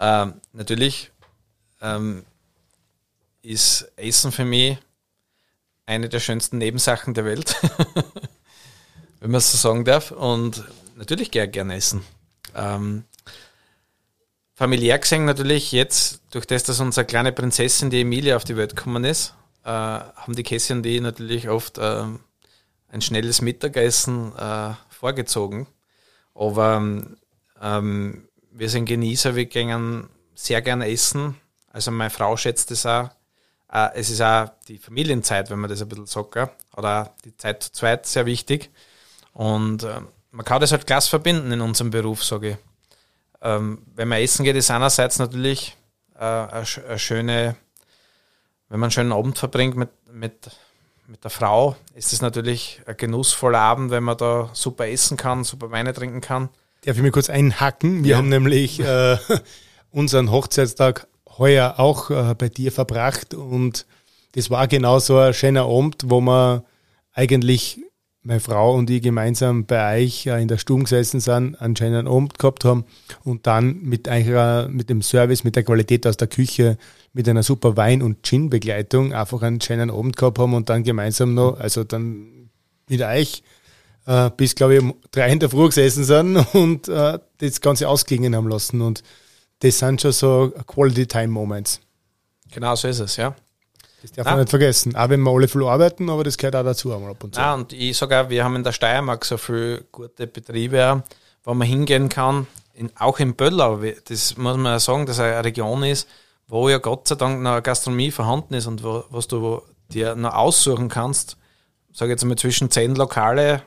ähm, 0.00 0.40
natürlich 0.52 1.10
ähm, 1.82 2.24
ist 3.46 3.92
Essen 3.96 4.32
für 4.32 4.44
mich 4.44 4.76
eine 5.86 6.08
der 6.08 6.18
schönsten 6.18 6.58
Nebensachen 6.58 7.14
der 7.14 7.24
Welt, 7.24 7.54
wenn 9.20 9.30
man 9.30 9.38
es 9.38 9.52
so 9.52 9.56
sagen 9.56 9.84
darf. 9.84 10.10
Und 10.10 10.64
natürlich 10.96 11.30
gehe 11.30 11.48
ich 11.48 11.56
essen. 11.56 12.02
Ähm, 12.56 13.04
familiär 14.52 14.98
gesehen 14.98 15.26
natürlich 15.26 15.70
jetzt, 15.70 16.22
durch 16.32 16.46
das, 16.46 16.64
dass 16.64 16.80
unsere 16.80 17.06
kleine 17.06 17.32
Prinzessin, 17.32 17.88
die 17.90 18.00
Emilia, 18.00 18.34
auf 18.34 18.44
die 18.44 18.56
Welt 18.56 18.74
gekommen 18.74 19.04
ist, 19.04 19.34
äh, 19.64 19.68
haben 19.68 20.34
die 20.34 20.42
Cassie 20.42 20.72
und 20.72 20.82
die 20.82 21.00
natürlich 21.00 21.48
oft 21.48 21.78
ähm, 21.80 22.20
ein 22.88 23.00
schnelles 23.00 23.42
Mittagessen 23.42 24.34
äh, 24.36 24.74
vorgezogen. 24.88 25.68
Aber 26.34 26.82
ähm, 27.62 28.28
wir 28.50 28.68
sind 28.68 28.86
Genießer, 28.86 29.36
wir 29.36 29.46
gehen 29.46 30.08
sehr 30.34 30.62
gerne 30.62 30.88
essen. 30.88 31.36
Also 31.72 31.92
meine 31.92 32.10
Frau 32.10 32.36
schätzt 32.36 32.72
es 32.72 32.84
auch. 32.86 33.10
Äh, 33.72 33.88
es 33.94 34.10
ist 34.10 34.20
auch 34.20 34.48
die 34.68 34.78
Familienzeit, 34.78 35.50
wenn 35.50 35.58
man 35.58 35.70
das 35.70 35.82
ein 35.82 35.88
bisschen 35.88 36.06
sagt, 36.06 36.32
gell? 36.32 36.50
oder 36.76 37.14
die 37.24 37.36
Zeit 37.36 37.62
zu 37.62 37.72
zweit 37.72 38.06
sehr 38.06 38.26
wichtig. 38.26 38.70
Und 39.32 39.82
ähm, 39.84 40.08
man 40.30 40.44
kann 40.44 40.60
das 40.60 40.72
halt 40.72 40.86
klasse 40.86 41.10
verbinden 41.10 41.52
in 41.52 41.60
unserem 41.60 41.90
Beruf, 41.90 42.22
sage 42.24 42.50
ich. 42.50 42.56
Ähm, 43.42 43.82
wenn 43.94 44.08
man 44.08 44.18
essen 44.20 44.44
geht, 44.44 44.56
ist 44.56 44.70
einerseits 44.70 45.18
natürlich 45.18 45.76
äh, 46.14 46.20
eine, 46.24 46.64
eine 46.88 46.98
schöne, 46.98 47.56
wenn 48.68 48.80
man 48.80 48.86
einen 48.86 48.90
schönen 48.92 49.12
Abend 49.12 49.38
verbringt 49.38 49.76
mit, 49.76 49.90
mit, 50.10 50.50
mit 51.06 51.22
der 51.22 51.30
Frau, 51.30 51.76
ist 51.94 52.12
es 52.12 52.22
natürlich 52.22 52.80
ein 52.86 52.96
genussvoller 52.96 53.58
Abend, 53.60 53.90
wenn 53.90 54.04
man 54.04 54.16
da 54.16 54.50
super 54.54 54.88
essen 54.88 55.16
kann, 55.16 55.44
super 55.44 55.70
Weine 55.70 55.92
trinken 55.92 56.20
kann. 56.20 56.48
Darf 56.84 56.96
ich 56.96 57.02
mir 57.02 57.10
kurz 57.10 57.28
einhacken? 57.30 58.04
Wir 58.04 58.12
Ja. 58.12 58.16
haben 58.18 58.28
nämlich 58.28 58.80
äh, 58.80 59.18
unseren 59.90 60.30
Hochzeitstag 60.30 61.06
heuer 61.38 61.74
auch 61.78 62.10
äh, 62.10 62.34
bei 62.36 62.48
dir 62.48 62.72
verbracht 62.72 63.34
und 63.34 63.86
das 64.32 64.50
war 64.50 64.68
genau 64.68 64.98
so 64.98 65.18
ein 65.18 65.34
schöner 65.34 65.64
Abend, 65.64 66.04
wo 66.06 66.20
wir 66.20 66.64
eigentlich, 67.12 67.80
meine 68.22 68.40
Frau 68.40 68.74
und 68.74 68.90
ich 68.90 69.02
gemeinsam 69.02 69.66
bei 69.66 70.02
euch 70.02 70.26
äh, 70.26 70.42
in 70.42 70.48
der 70.48 70.58
Stube 70.58 70.82
gesessen 70.82 71.20
sind, 71.20 71.60
einen 71.60 71.76
schönen 71.76 72.06
Abend 72.06 72.38
gehabt 72.38 72.64
haben 72.64 72.84
und 73.24 73.46
dann 73.46 73.80
mit, 73.82 74.08
eurer, 74.08 74.68
mit 74.68 74.90
dem 74.90 75.00
Service, 75.00 75.44
mit 75.44 75.56
der 75.56 75.62
Qualität 75.62 76.06
aus 76.06 76.16
der 76.16 76.28
Küche, 76.28 76.76
mit 77.12 77.28
einer 77.28 77.42
super 77.42 77.76
Wein- 77.76 78.02
und 78.02 78.22
Gin-Begleitung 78.22 79.14
einfach 79.14 79.42
einen 79.42 79.60
schönen 79.60 79.90
Abend 79.90 80.16
gehabt 80.16 80.38
haben 80.38 80.54
und 80.54 80.68
dann 80.68 80.82
gemeinsam 80.82 81.34
noch, 81.34 81.58
also 81.58 81.84
dann 81.84 82.50
mit 82.88 83.00
euch 83.00 83.42
äh, 84.06 84.30
bis, 84.36 84.54
glaube 84.54 84.74
ich, 84.74 84.82
um 84.82 84.94
drei 85.12 85.32
in 85.32 85.38
der 85.38 85.48
Früh 85.48 85.66
gesessen 85.66 86.04
sind 86.04 86.36
und 86.52 86.88
das 86.88 87.60
Ganze 87.60 87.88
ausklingen 87.88 88.36
haben 88.36 88.48
lassen. 88.48 88.82
Und 88.82 89.02
das 89.60 89.78
sind 89.78 90.00
schon 90.00 90.12
so 90.12 90.52
Quality-Time-Moments. 90.66 91.80
Genau 92.52 92.74
so 92.74 92.88
ist 92.88 93.00
es, 93.00 93.16
ja. 93.16 93.34
Das 94.02 94.12
darf 94.12 94.26
Ja. 94.26 94.32
man 94.32 94.40
nicht 94.40 94.50
vergessen. 94.50 94.94
Auch 94.94 95.08
wenn 95.08 95.20
wir 95.22 95.30
alle 95.30 95.48
viel 95.48 95.64
arbeiten, 95.64 96.08
aber 96.10 96.22
das 96.24 96.36
gehört 96.36 96.54
auch 96.56 96.62
dazu 96.64 96.92
einmal 96.92 97.10
ab 97.10 97.24
und 97.24 97.34
zu. 97.34 97.40
Ja, 97.40 97.54
und 97.54 97.72
ich 97.72 97.96
sage 97.96 98.20
auch, 98.20 98.28
wir 98.28 98.44
haben 98.44 98.56
in 98.56 98.62
der 98.64 98.72
Steiermark 98.72 99.24
so 99.24 99.36
viele 99.36 99.82
gute 99.90 100.26
Betriebe, 100.26 101.02
wo 101.44 101.54
man 101.54 101.66
hingehen 101.66 102.08
kann, 102.08 102.46
in, 102.74 102.90
auch 102.96 103.18
in 103.18 103.34
Böllau. 103.34 103.80
Das 104.04 104.36
muss 104.36 104.56
man 104.56 104.66
ja 104.66 104.78
sagen, 104.78 105.06
dass 105.06 105.18
eine 105.18 105.42
Region 105.44 105.82
ist, 105.82 106.06
wo 106.46 106.68
ja 106.68 106.78
Gott 106.78 107.08
sei 107.08 107.14
Dank 107.16 107.42
noch 107.42 107.52
eine 107.52 107.62
Gastronomie 107.62 108.10
vorhanden 108.10 108.54
ist 108.54 108.66
und 108.66 108.84
wo, 108.84 109.04
was 109.10 109.26
du 109.28 109.62
dir 109.88 110.14
noch 110.14 110.34
aussuchen 110.34 110.88
kannst. 110.88 111.36
Sage 111.92 112.12
jetzt 112.12 112.24
mal 112.24 112.36
zwischen 112.36 112.70
zehn 112.70 112.94
Lokale, 112.94 113.62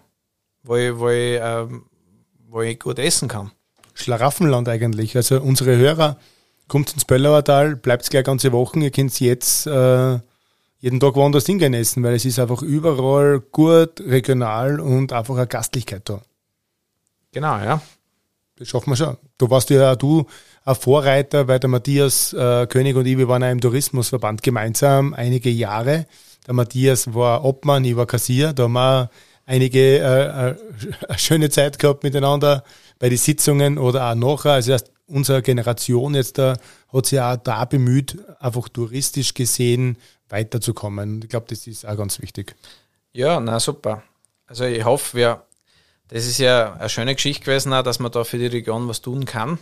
wo 0.64 0.76
ich, 0.76 0.96
wo 0.98 1.10
ich, 1.10 1.40
ähm, 1.42 1.86
wo 2.48 2.62
ich 2.62 2.80
gut 2.80 3.00
essen 3.00 3.28
kann. 3.28 3.52
Schlaraffenland 4.00 4.68
eigentlich. 4.68 5.16
Also 5.16 5.42
unsere 5.42 5.78
Hörer, 5.78 6.18
kommt 6.70 6.94
ins 6.94 7.04
Böllauertal, 7.04 7.76
bleibt 7.76 8.10
gleich 8.10 8.24
ganze 8.24 8.54
Wochen. 8.54 8.82
Ihr 8.82 8.92
könnt 8.92 9.20
jetzt 9.20 9.68
äh, 9.68 10.20
jeden 10.80 11.00
Tag 11.02 11.16
woanders 11.16 11.46
hingehen 11.46 11.74
essen, 11.74 12.04
weil 12.04 12.14
es 12.14 12.24
ist 12.24 12.40
einfach 12.40 12.62
überall 12.62 13.42
gut, 13.42 14.00
regional 14.00 14.80
und 14.80 15.12
einfach 15.12 15.36
eine 15.36 15.48
Gastlichkeit 15.48 16.04
da. 16.08 16.22
Genau, 17.34 17.58
ja. 17.58 17.82
das 18.58 18.70
schaffen 18.70 18.92
wir 18.92 18.96
schon. 18.96 19.18
Da 19.38 19.50
warst 19.50 19.70
du 19.70 19.76
ja 19.76 19.96
du 19.96 20.26
ein 20.64 20.76
Vorreiter, 20.76 21.48
weil 21.48 21.60
der 21.60 21.70
Matthias 21.70 22.34
äh, 22.34 22.68
König 22.68 22.96
und 22.96 23.06
ich, 23.06 23.18
wir 23.18 23.28
waren 23.28 23.42
ja 23.42 23.52
im 23.52 23.60
Tourismusverband 23.60 24.42
gemeinsam 24.42 25.14
einige 25.14 25.50
Jahre. 25.50 26.06
Der 26.48 26.54
Matthias 26.54 27.14
war 27.14 27.44
Obmann, 27.44 27.84
ich 27.84 27.96
war 27.96 28.06
Kassier. 28.06 28.54
Da 28.54 28.64
haben 28.64 28.74
wir 28.74 29.10
einige 29.46 30.00
äh, 30.00 30.50
äh, 30.52 30.56
schöne 31.18 31.50
Zeit 31.50 31.80
gehabt 31.80 32.04
miteinander 32.04 32.64
bei 33.00 33.10
den 33.10 33.18
Sitzungen 33.18 33.78
oder 33.78 34.12
auch 34.12 34.16
nachher. 34.16 34.52
Also 34.54 34.72
erst 34.72 34.92
unsere 35.08 35.42
Generation 35.42 36.14
jetzt 36.14 36.38
da 36.38 36.58
hat 36.94 37.06
sich 37.06 37.20
auch 37.20 37.38
da 37.38 37.66
bemüht, 37.66 38.18
einfach 38.40 38.70
touristisch 38.70 39.34
gesehen 39.34 39.98
weiterzukommen. 40.30 41.22
Ich 41.24 41.30
glaube, 41.30 41.48
das 41.50 41.66
ist 41.66 41.86
auch 41.86 41.98
ganz 41.98 42.22
wichtig. 42.22 42.56
Ja, 43.14 43.40
na 43.40 43.60
super. 43.60 44.04
Also 44.46 44.66
ich 44.66 44.84
hoffe, 44.86 45.18
wir, 45.18 45.44
das 46.08 46.26
ist 46.26 46.38
ja 46.38 46.74
eine 46.74 46.90
schöne 46.90 47.16
Geschichte 47.16 47.46
gewesen, 47.46 47.74
auch, 47.74 47.84
dass 47.84 48.00
man 48.00 48.12
da 48.12 48.24
für 48.24 48.38
die 48.38 48.48
Region 48.48 48.88
was 48.88 49.02
tun 49.02 49.26
kann. 49.26 49.58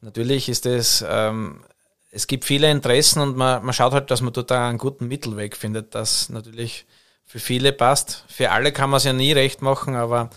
Natürlich 0.00 0.48
ist 0.48 0.66
es, 0.66 1.04
ähm, 1.08 1.62
es 2.10 2.26
gibt 2.26 2.44
viele 2.44 2.70
Interessen 2.70 3.20
und 3.20 3.36
man, 3.36 3.64
man 3.64 3.74
schaut 3.74 3.92
halt, 3.92 4.10
dass 4.10 4.20
man 4.20 4.32
dort 4.32 4.50
einen 4.50 4.78
guten 4.78 5.06
Mittelweg 5.06 5.56
findet, 5.56 5.94
das 5.94 6.28
natürlich 6.28 6.86
für 7.24 7.38
viele 7.38 7.72
passt. 7.72 8.24
Für 8.28 8.50
alle 8.50 8.72
kann 8.72 8.90
man 8.90 8.98
es 8.98 9.04
ja 9.04 9.12
nie 9.12 9.32
recht 9.32 9.62
machen, 9.62 9.94
aber 9.94 10.30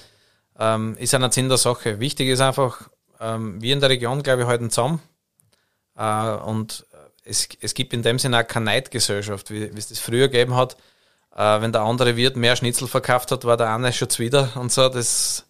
ähm, 0.60 0.96
ist 0.98 1.14
ein 1.14 1.32
Sinn 1.32 1.50
der 1.50 1.58
Sache. 1.58 2.00
Wichtig 2.00 2.30
ist 2.30 2.42
einfach, 2.42 2.90
ähm, 3.20 3.62
wir 3.62 3.74
in 3.74 3.80
der 3.80 3.90
Region, 3.90 4.24
glaube 4.24 4.44
ich, 4.44 4.48
halten 4.48 4.70
zusammen. 4.70 5.02
Äh, 5.98 6.36
und 6.36 6.86
es, 7.26 7.48
es 7.62 7.74
gibt 7.74 7.94
in 7.94 8.04
dem 8.04 8.20
Sinne 8.20 8.40
auch 8.40 8.48
keine 8.48 8.66
Neidgesellschaft, 8.66 9.52
wie, 9.52 9.74
wie 9.74 9.80
es 9.80 9.88
das 9.88 10.00
früher 10.00 10.28
gegeben 10.28 10.56
hat. 10.56 10.78
Äh, 11.36 11.62
wenn 11.62 11.72
der 11.72 11.82
andere 11.82 12.16
Wirt 12.16 12.36
mehr 12.36 12.56
Schnitzel 12.56 12.88
verkauft 12.88 13.32
hat, 13.32 13.46
war 13.46 13.58
der 13.58 13.74
eine 13.74 13.94
schon 13.94 14.10
wieder 14.18 14.52
und 14.56 14.72
so. 14.72 14.90
Das, 14.90 15.46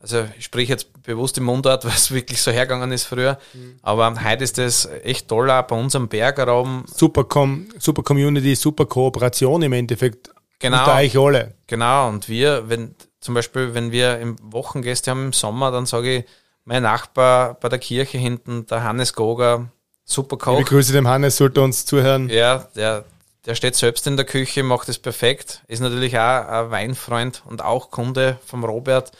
also 0.00 0.28
ich 0.38 0.44
spreche 0.44 0.72
jetzt 0.72 1.02
bewusst 1.02 1.38
im 1.38 1.44
Mundart, 1.44 1.84
weil 1.84 1.92
es 1.92 2.12
wirklich 2.12 2.40
so 2.40 2.50
hergegangen 2.50 2.92
ist 2.92 3.04
früher. 3.04 3.38
Mhm. 3.54 3.78
Aber 3.82 4.14
heute 4.24 4.44
ist 4.44 4.58
das 4.58 4.86
echt 5.02 5.28
toll, 5.28 5.50
auch 5.50 5.62
bei 5.62 5.76
uns 5.76 5.96
am 5.96 6.08
Bergraum. 6.08 6.84
Super, 6.86 7.24
Com 7.24 7.68
super 7.78 8.02
Community, 8.02 8.54
super 8.54 8.86
Kooperation 8.86 9.62
im 9.62 9.72
Endeffekt. 9.72 10.30
Genau. 10.60 10.78
Unter 10.78 10.96
euch 10.96 11.16
alle. 11.16 11.54
Genau. 11.66 12.08
Und 12.08 12.28
wir, 12.28 12.68
wenn, 12.68 12.94
zum 13.20 13.34
Beispiel, 13.34 13.74
wenn 13.74 13.92
wir 13.92 14.18
im 14.18 14.36
Wochengäste 14.42 15.10
haben 15.10 15.26
im 15.26 15.32
Sommer, 15.32 15.70
dann 15.70 15.86
sage 15.86 16.18
ich, 16.18 16.24
mein 16.64 16.82
Nachbar 16.82 17.54
bei 17.54 17.68
der 17.68 17.78
Kirche 17.78 18.18
hinten, 18.18 18.66
der 18.66 18.82
Hannes 18.82 19.14
Goger, 19.14 19.70
super 20.04 20.36
Koch. 20.36 20.58
Ich 20.58 20.64
begrüße 20.66 20.92
dem 20.92 21.08
Hannes, 21.08 21.36
sollte 21.36 21.62
uns 21.62 21.86
zuhören. 21.86 22.28
Ja, 22.28 22.68
der, 22.76 23.04
der 23.46 23.54
steht 23.54 23.74
selbst 23.74 24.06
in 24.06 24.16
der 24.16 24.26
Küche, 24.26 24.62
macht 24.62 24.88
es 24.88 24.98
perfekt. 24.98 25.62
Ist 25.66 25.80
natürlich 25.80 26.18
auch 26.18 26.46
ein 26.46 26.70
Weinfreund 26.70 27.42
und 27.46 27.64
auch 27.64 27.90
Kunde 27.90 28.38
vom 28.44 28.64
Robert. 28.64 29.12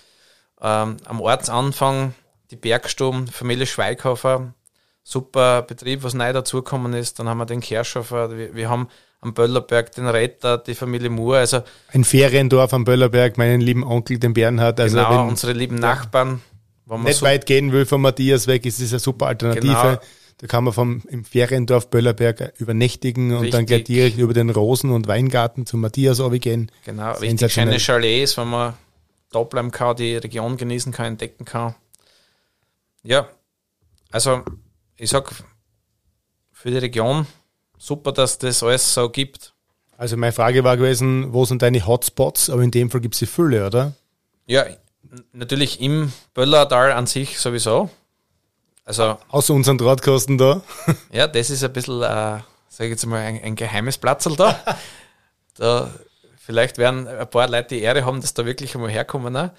Ähm, 0.60 0.98
am 1.04 1.20
Ortsanfang 1.20 2.14
die 2.50 2.56
Bergstube, 2.56 3.26
Familie 3.30 3.66
Schweighofer, 3.66 4.52
super 5.02 5.62
Betrieb, 5.62 6.02
was 6.02 6.14
neu 6.14 6.32
dazugekommen 6.32 6.92
ist. 6.92 7.18
Dann 7.18 7.28
haben 7.28 7.38
wir 7.38 7.46
den 7.46 7.60
Kerschofer, 7.60 8.36
wir, 8.36 8.54
wir 8.54 8.68
haben 8.68 8.88
am 9.20 9.34
Böllerberg 9.34 9.92
den 9.92 10.06
Retter, 10.06 10.58
die 10.58 10.74
Familie 10.74 11.10
Moore. 11.10 11.38
Also 11.38 11.62
ein 11.92 12.04
Feriendorf 12.04 12.72
am 12.72 12.84
Böllerberg, 12.84 13.36
meinen 13.38 13.60
lieben 13.60 13.84
Onkel, 13.84 14.18
den 14.18 14.34
Bernhard. 14.34 14.80
Also 14.80 14.96
genau, 14.96 15.10
wenn, 15.10 15.28
unsere 15.28 15.52
lieben 15.52 15.76
Nachbarn. 15.76 16.40
Wenn 16.86 16.98
man 16.98 17.06
nicht 17.06 17.18
so 17.18 17.26
weit 17.26 17.46
gehen 17.46 17.72
will 17.72 17.84
von 17.84 18.00
Matthias 18.00 18.46
weg, 18.46 18.64
ist 18.64 18.80
es 18.80 18.92
eine 18.92 19.00
super 19.00 19.26
Alternative. 19.26 19.72
Genau. 19.72 19.98
Da 20.40 20.46
kann 20.46 20.62
man 20.62 20.72
vom 20.72 21.02
im 21.08 21.24
Feriendorf 21.24 21.90
Böllerberg 21.90 22.54
übernächtigen 22.58 23.32
und 23.32 23.42
Richtig. 23.42 23.50
dann 23.50 23.66
gleich 23.66 23.84
direkt 23.84 24.18
über 24.18 24.32
den 24.32 24.50
Rosen- 24.50 24.92
und 24.92 25.08
Weingarten 25.08 25.66
zum 25.66 25.80
Matthias 25.80 26.22
gehen. 26.40 26.70
Genau, 26.84 27.12
richtig 27.14 27.52
schöne 27.52 27.78
Chalets, 27.78 28.36
wenn 28.36 28.48
man 28.48 28.74
da 29.32 29.42
bleiben 29.42 29.72
kann, 29.72 29.96
die 29.96 30.16
Region 30.16 30.56
genießen 30.56 30.92
kann, 30.92 31.06
entdecken 31.06 31.44
kann. 31.44 31.74
Ja, 33.02 33.28
also 34.12 34.42
ich 34.96 35.10
sag, 35.10 35.32
für 36.52 36.70
die 36.70 36.78
Region 36.78 37.26
super, 37.78 38.12
dass 38.12 38.38
das 38.38 38.62
alles 38.62 38.92
so 38.92 39.08
gibt. 39.08 39.54
Also 39.96 40.16
meine 40.16 40.32
Frage 40.32 40.62
war 40.64 40.76
gewesen, 40.76 41.32
wo 41.32 41.44
sind 41.44 41.62
deine 41.62 41.86
Hotspots? 41.86 42.50
Aber 42.50 42.62
in 42.62 42.70
dem 42.70 42.90
Fall 42.90 43.00
gibt 43.00 43.14
es 43.14 43.20
die 43.20 43.26
Fülle, 43.26 43.66
oder? 43.66 43.94
Ja, 44.46 44.64
natürlich 45.32 45.80
im 45.80 46.12
Böllertal 46.34 46.92
an 46.92 47.06
sich 47.06 47.38
sowieso. 47.38 47.90
Also, 48.84 49.18
Außer 49.28 49.52
unseren 49.54 49.76
Drahtkosten 49.76 50.38
da. 50.38 50.62
ja, 51.12 51.26
das 51.26 51.50
ist 51.50 51.62
ein 51.62 51.72
bisschen, 51.72 52.00
äh, 52.02 52.40
sage 52.68 52.84
ich 52.84 52.90
jetzt 52.90 53.06
mal, 53.06 53.20
ein, 53.20 53.42
ein 53.42 53.56
geheimes 53.56 53.98
Platzl 53.98 54.36
da. 54.36 54.58
da. 55.56 55.90
Vielleicht 56.38 56.78
werden 56.78 57.06
ein 57.06 57.28
paar 57.28 57.46
Leute 57.46 57.74
die 57.74 57.82
Ehre 57.82 58.06
haben, 58.06 58.22
dass 58.22 58.32
da 58.32 58.46
wirklich 58.46 58.74
einmal 58.74 58.90
herkommen. 58.90 59.32
Ne? 59.34 59.52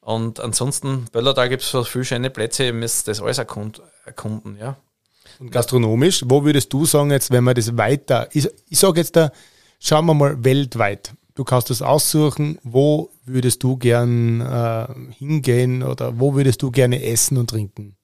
Und 0.00 0.38
ansonsten, 0.38 1.06
Böllertal 1.10 1.48
gibt 1.48 1.62
es 1.62 1.70
so 1.70 1.82
viele 1.82 2.04
schöne 2.04 2.30
Plätze, 2.30 2.66
ihr 2.66 2.72
müsst 2.72 3.08
das 3.08 3.20
alles 3.20 3.38
erkunden, 3.38 3.82
erkunden 4.04 4.56
ja. 4.56 4.76
Und 5.38 5.52
gastronomisch, 5.52 6.24
wo 6.26 6.44
würdest 6.44 6.72
du 6.72 6.84
sagen, 6.84 7.10
jetzt, 7.10 7.30
wenn 7.30 7.44
man 7.44 7.54
das 7.54 7.76
weiter, 7.76 8.28
ich, 8.32 8.48
ich 8.68 8.78
sage 8.78 9.00
jetzt 9.00 9.14
da, 9.16 9.30
schauen 9.78 10.06
wir 10.06 10.14
mal 10.14 10.44
weltweit. 10.44 11.12
Du 11.34 11.44
kannst 11.44 11.70
das 11.70 11.82
aussuchen, 11.82 12.58
wo 12.64 13.10
würdest 13.24 13.62
du 13.62 13.76
gern 13.76 14.40
äh, 14.40 14.88
hingehen 15.14 15.84
oder 15.84 16.18
wo 16.18 16.34
würdest 16.34 16.62
du 16.62 16.72
gerne 16.72 17.04
essen 17.04 17.38
und 17.38 17.50
trinken? 17.50 17.96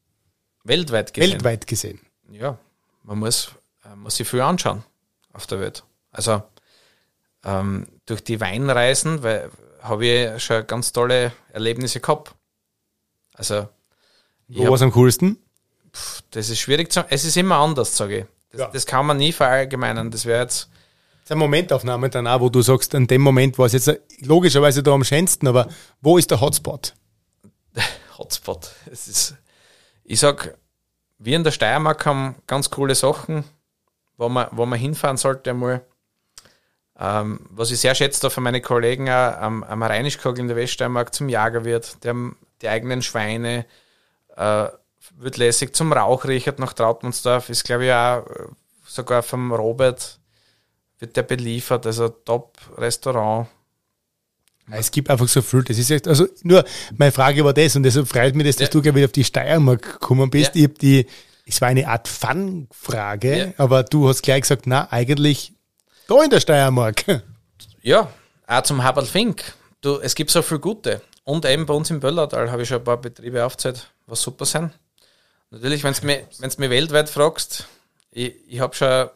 Weltweit 0.63 1.13
gesehen. 1.13 1.33
Weltweit 1.33 1.67
gesehen. 1.67 2.01
Ja, 2.31 2.59
man 3.03 3.19
muss, 3.19 3.51
äh, 3.85 3.97
muss 3.97 4.17
sich 4.17 4.29
viel 4.29 4.41
anschauen 4.41 4.85
auf 5.33 5.49
der 5.49 5.59
Welt. 5.59 5.83
Also 6.13 6.43
ähm, 7.45 7.89
durch 8.07 8.23
die 8.23 8.41
Weinreisen 8.41 9.21
habe 9.83 10.07
ich 10.07 10.43
schon 10.43 10.67
ganz 10.69 10.93
tolle 10.93 11.33
Erlebnisse 11.53 11.99
gehabt. 11.99 12.35
Also 13.35 13.69
wo 14.49 14.65
war 14.65 14.75
es 14.75 14.83
am 14.83 14.93
coolsten? 14.93 15.39
Pff, 15.95 16.23
das 16.31 16.51
ist 16.51 16.59
schwierig 16.59 16.93
zu 16.93 17.05
Es 17.09 17.25
ist 17.25 17.37
immer 17.37 17.57
anders, 17.57 17.97
sage 17.97 18.19
ich. 18.19 18.25
Das, 18.51 18.61
ja. 18.61 18.71
das 18.73 18.87
kann 18.87 19.07
man 19.07 19.17
nie 19.17 19.33
verallgemeinern. 19.33 20.11
Das 20.11 20.27
wäre 20.27 20.43
jetzt. 20.43 20.69
Das 21.13 21.25
ist 21.25 21.33
eine 21.33 21.39
Momentaufnahme 21.39 22.11
dann 22.11 22.27
auch, 22.27 22.41
wo 22.41 22.49
du 22.51 22.61
sagst, 22.61 22.95
an 22.95 23.07
dem 23.07 23.23
Moment 23.23 23.59
war 23.59 23.67
es 23.67 23.73
jetzt 23.73 23.91
logischerweise 24.21 24.83
da 24.83 24.93
am 24.93 25.05
schönsten, 25.05 25.47
aber 25.49 25.69
wo 26.03 26.19
ist 26.19 26.31
der 26.31 26.41
Hotspot? 26.41 26.95
Hotspot. 28.19 28.73
Es 28.91 29.09
ist 29.09 29.35
ich 30.05 30.21
sag, 30.21 30.57
wir 31.19 31.37
in 31.37 31.45
der 31.45 31.51
Steiermark 31.51 32.05
haben 32.05 32.37
ganz 32.47 32.71
coole 32.71 32.95
Sachen, 32.95 33.45
wo 34.19 34.29
man, 34.29 34.49
wo 34.53 34.67
man 34.67 34.79
hinfahren 34.79 35.17
sollte 35.17 35.51
einmal. 35.51 35.81
Ähm, 36.97 37.41
was 37.51 37.71
ich 37.71 37.81
sehr 37.81 37.95
schätze 37.95 38.21
da 38.21 38.31
von 38.31 38.45
meinen 38.45 38.63
Kollegen 38.63 39.09
auch, 39.09 39.37
am, 39.39 39.65
am 39.65 39.83
Rheinischkogel 39.83 40.41
in 40.41 40.49
der 40.49 40.57
Weststeiermark 40.57 41.13
zum 41.13 41.29
Jager 41.29 41.65
wird, 41.65 42.05
die 42.05 42.09
haben 42.09 42.37
die 42.63 42.69
eigenen 42.69 43.03
Schweine, 43.03 43.67
äh, 44.37 44.69
wird 45.17 45.37
lässig 45.37 45.75
zum 45.75 45.93
Rauchriechert 45.93 46.59
nach 46.59 46.73
Trautmannsdorf, 46.73 47.51
ist 47.51 47.65
glaube 47.65 47.87
ich 47.87 47.93
auch 47.93 48.27
äh, 48.27 48.49
sogar 48.87 49.23
vom 49.23 49.53
Robert 49.53 50.19
wird 50.99 51.17
der 51.17 51.23
beliefert, 51.23 51.87
also 51.87 52.09
Top-Restaurant. 52.09 53.49
Es 54.71 54.91
gibt 54.91 55.11
einfach 55.11 55.29
so 55.29 55.43
viel. 55.43 55.63
Das 55.63 55.77
ist 55.77 55.91
echt, 55.91 56.09
also 56.09 56.27
nur 56.43 56.65
meine 56.97 57.13
Frage 57.13 57.45
war 57.45 57.53
das 57.53 57.77
und 57.77 57.83
deshalb 57.83 58.09
freut 58.09 58.35
mich, 58.35 58.47
dass 58.47 58.59
ja. 58.59 58.67
du 58.69 58.81
gleich 58.81 58.95
wieder 58.95 59.07
auf 59.07 59.13
die 59.13 59.25
Steiermark 59.25 60.01
gekommen 60.01 60.31
bist. 60.31 60.55
Ja. 60.55 60.63
Ich 60.63 60.69
hab 60.69 60.79
die, 60.79 61.07
es 61.45 61.61
war 61.61 61.69
eine 61.69 61.87
Art 61.87 62.09
Fun-Frage, 62.09 63.39
ja. 63.39 63.53
aber 63.59 63.83
du 63.83 64.09
hast 64.09 64.23
gleich 64.23 64.43
gesagt, 64.43 64.67
na, 64.67 64.91
eigentlich 64.91 65.53
da 66.09 66.23
in 66.23 66.31
der 66.31 66.41
Steiermark. 66.41 67.23
Ja, 67.83 68.11
auch 68.47 68.63
zum 68.63 68.83
Haberl 68.83 69.05
Fink. 69.05 69.55
Du, 69.83 69.99
es 69.99 70.15
gibt 70.15 70.31
so 70.31 70.41
viel 70.41 70.59
Gute. 70.59 71.03
Und 71.25 71.45
eben 71.45 71.67
bei 71.67 71.75
uns 71.75 71.91
im 71.91 72.01
Böllertal 72.01 72.51
habe 72.51 72.63
ich 72.63 72.69
schon 72.69 72.79
ein 72.79 72.85
paar 72.85 72.97
Betriebe 72.99 73.45
aufgezählt, 73.45 73.91
was 74.07 74.23
super 74.23 74.47
sind. 74.47 74.73
Natürlich, 75.55 75.85
wenn 75.85 75.95
du 75.95 76.61
mich 76.61 76.71
weltweit 76.71 77.09
fragst, 77.09 77.69
ich, 78.11 78.35
ich 78.49 78.59
habe 78.59 78.75
schon 78.75 79.09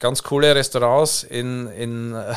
ganz 0.00 0.24
coole 0.24 0.52
Restaurants 0.52 1.22
in, 1.22 1.68
in 1.68 2.12
äh, 2.12 2.34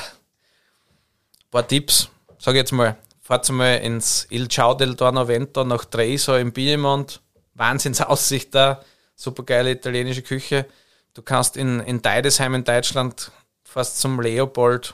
paar 1.49 1.67
Tipps 1.67 2.09
sag 2.37 2.53
jetzt 2.53 2.71
mal, 2.71 2.95
fahrt 3.19 3.49
mal 3.49 3.77
ins 3.77 4.27
Il 4.29 4.47
Ciao 4.49 4.75
del 4.75 4.95
Tornovento 4.95 5.63
nach 5.63 5.85
Treviso 5.85 6.37
im 6.37 6.53
Piemont. 6.53 7.19
Wahnsinnsaussicht 7.55 8.53
da, 8.53 8.83
super 9.15 9.41
geile 9.41 9.71
italienische 9.71 10.21
Küche. 10.21 10.67
Du 11.15 11.23
kannst 11.23 11.57
in, 11.57 11.79
in 11.79 12.03
Deidesheim 12.03 12.53
in 12.53 12.65
Deutschland 12.65 13.31
fast 13.63 13.99
zum 13.99 14.21
Leopold, 14.21 14.93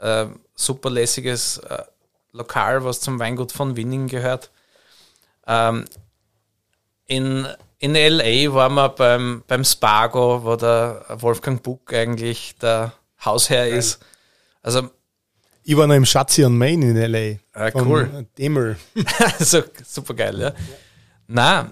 äh, 0.00 0.24
super 0.54 0.88
lässiges 0.88 1.58
äh, 1.58 1.84
Lokal, 2.32 2.82
was 2.82 3.00
zum 3.00 3.18
Weingut 3.18 3.52
von 3.52 3.76
Winning 3.76 4.08
gehört. 4.08 4.50
Ähm, 5.46 5.84
in, 7.06 7.46
in 7.78 7.94
LA 7.94 8.52
waren 8.52 8.74
wir 8.74 8.88
beim, 8.90 9.42
beim 9.46 9.64
Spargo, 9.64 10.44
wo 10.44 10.56
der 10.56 11.04
Wolfgang 11.08 11.62
Buck 11.62 11.92
eigentlich 11.92 12.56
der 12.58 12.92
Hausherr 13.24 13.68
ist. 13.68 14.00
Also 14.62 14.90
ich 15.68 15.76
war 15.76 15.88
noch 15.88 15.96
im 15.96 16.06
Schatzi 16.06 16.44
on 16.44 16.56
Main 16.56 16.82
in 16.82 16.96
L.A. 16.96 17.40
Ah, 17.52 17.72
cool. 17.74 18.26
Demel. 18.38 18.76
so, 19.40 19.62
super 19.84 20.14
geil, 20.14 20.38
ja. 20.38 20.48
ja. 20.50 20.54
Nein, 21.26 21.70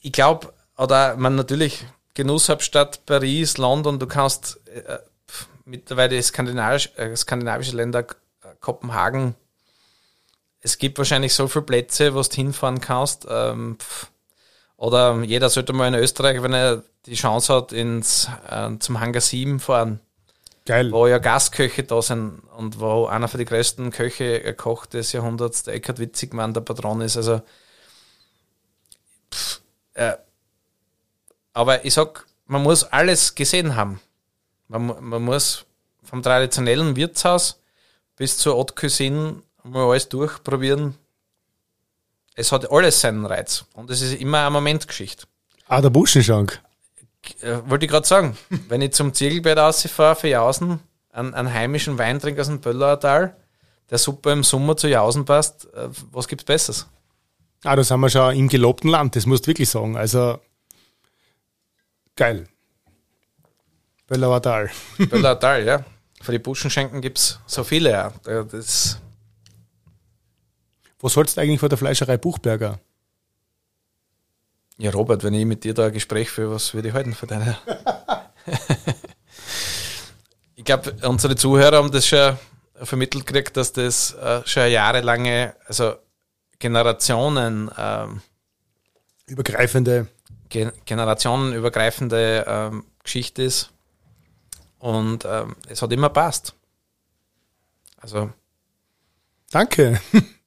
ich 0.00 0.10
glaube, 0.10 0.52
oder 0.76 1.16
man 1.16 1.36
natürlich 1.36 1.86
Genusshauptstadt 2.14 3.06
Paris, 3.06 3.56
London, 3.56 4.00
du 4.00 4.08
kannst 4.08 4.60
äh, 4.66 4.98
mittlerweile 5.64 6.20
skandinavisch, 6.20 6.90
äh, 6.96 7.14
skandinavische 7.14 7.76
Länder, 7.76 8.00
äh, 8.00 8.48
Kopenhagen, 8.58 9.36
es 10.64 10.78
gibt 10.78 10.98
wahrscheinlich 10.98 11.34
so 11.34 11.46
viele 11.46 11.66
Plätze, 11.66 12.14
wo 12.14 12.22
du 12.22 12.34
hinfahren 12.34 12.80
kannst. 12.80 13.26
Ähm, 13.28 13.76
oder 14.76 15.22
jeder 15.22 15.48
sollte 15.48 15.72
mal 15.72 15.88
in 15.88 15.94
Österreich, 15.94 16.42
wenn 16.42 16.52
er 16.52 16.82
die 17.06 17.14
Chance 17.14 17.54
hat, 17.54 17.72
ins, 17.72 18.28
äh, 18.48 18.70
zum 18.78 19.00
Hangar 19.00 19.20
7 19.20 19.60
fahren. 19.60 20.00
Geil. 20.66 20.90
Wo 20.92 21.06
ja 21.06 21.18
Gastköche 21.18 21.84
da 21.84 22.00
sind 22.00 22.40
und 22.56 22.80
wo 22.80 23.04
einer 23.04 23.28
von 23.28 23.38
den 23.38 23.46
größten 23.46 23.90
Köche 23.90 24.54
Koch 24.54 24.86
des 24.86 25.12
Jahrhunderts, 25.12 25.64
der 25.64 25.74
Eckhard 25.74 25.98
Witzigmann, 25.98 26.54
der 26.54 26.62
Patron 26.62 27.02
ist. 27.02 27.18
Also, 27.18 27.42
pff, 29.30 29.60
äh, 29.92 30.14
aber 31.52 31.84
ich 31.84 31.92
sag, 31.92 32.26
man 32.46 32.62
muss 32.62 32.84
alles 32.84 33.34
gesehen 33.34 33.76
haben. 33.76 34.00
Man, 34.68 34.86
man 35.00 35.22
muss 35.22 35.66
vom 36.02 36.22
traditionellen 36.22 36.96
Wirtshaus 36.96 37.60
bis 38.16 38.38
zur 38.38 38.56
Haute 38.56 38.74
Cuisine 38.74 39.42
mal 39.62 39.88
alles 39.88 40.08
durchprobieren. 40.08 40.96
Es 42.34 42.50
hat 42.52 42.70
alles 42.70 43.00
seinen 43.00 43.26
Reiz 43.26 43.64
und 43.74 43.90
es 43.90 44.02
ist 44.02 44.20
immer 44.20 44.40
eine 44.40 44.50
Momentgeschichte. 44.50 45.26
Ah, 45.66 45.80
der 45.80 45.90
Buschenschank. 45.90 46.60
Äh, 47.40 47.58
wollte 47.66 47.86
ich 47.86 47.90
gerade 47.90 48.06
sagen, 48.06 48.36
wenn 48.68 48.82
ich 48.82 48.92
zum 48.92 49.14
Ziegelbett 49.14 49.58
rausfahre 49.58 50.16
für 50.16 50.28
Jausen, 50.28 50.80
einen, 51.10 51.32
einen 51.34 51.52
heimischen 51.52 51.96
Weintrinker 51.96 52.42
aus 52.42 52.48
dem 52.48 52.60
Böllauertal, 52.60 53.36
der 53.90 53.98
super 53.98 54.32
im 54.32 54.42
Sommer 54.42 54.76
zu 54.76 54.88
Jausen 54.88 55.24
passt, 55.24 55.72
äh, 55.74 55.88
was 56.10 56.28
gibt's 56.28 56.44
Besseres? 56.44 56.88
Ah, 57.62 57.76
da 57.76 57.84
sind 57.84 58.00
wir 58.00 58.10
schon 58.10 58.34
im 58.36 58.48
gelobten 58.48 58.90
Land, 58.90 59.16
das 59.16 59.26
musst 59.26 59.46
du 59.46 59.48
wirklich 59.48 59.70
sagen. 59.70 59.96
Also, 59.96 60.38
geil. 62.16 62.48
Böllauertal. 64.06 64.70
Böllauertal, 64.98 65.64
ja. 65.64 65.84
Für 66.20 66.32
die 66.32 66.38
Buschenschenken 66.38 67.00
gibt's 67.00 67.40
so 67.46 67.64
viele, 67.64 67.90
ja. 67.90 68.12
Das, 68.24 68.98
Was 71.04 71.12
sollst 71.12 71.36
du 71.36 71.42
eigentlich 71.42 71.60
von 71.60 71.68
der 71.68 71.76
Fleischerei 71.76 72.16
Buchberger? 72.16 72.80
ja, 74.78 74.90
Robert, 74.90 75.22
wenn 75.22 75.34
ich 75.34 75.44
mit 75.44 75.62
dir 75.62 75.74
da 75.74 75.88
ein 75.88 75.92
Gespräch 75.92 76.30
führe, 76.30 76.54
was 76.54 76.72
würde 76.72 76.88
ich 76.88 76.94
halten 76.94 77.12
von 77.12 77.28
deiner? 77.28 77.58
ich 80.56 80.64
glaube, 80.64 80.96
unsere 81.06 81.36
Zuhörer 81.36 81.76
haben 81.76 81.92
das 81.92 82.06
schon 82.06 82.38
vermittelt 82.76 83.26
gekriegt, 83.26 83.54
dass 83.58 83.74
das 83.74 84.14
äh, 84.14 84.40
schon 84.46 84.70
jahrelange, 84.70 85.54
also 85.66 85.94
Generationen, 86.58 87.70
ähm, 87.76 88.22
Übergreifende. 89.26 90.06
Gen 90.48 90.72
generationenübergreifende 90.86 92.46
ähm, 92.48 92.84
Geschichte 93.02 93.42
ist. 93.42 93.72
Und 94.78 95.26
ähm, 95.26 95.54
es 95.68 95.82
hat 95.82 95.92
immer 95.92 96.08
passt. 96.08 96.54
Also, 97.98 98.32
Danke. 99.50 100.00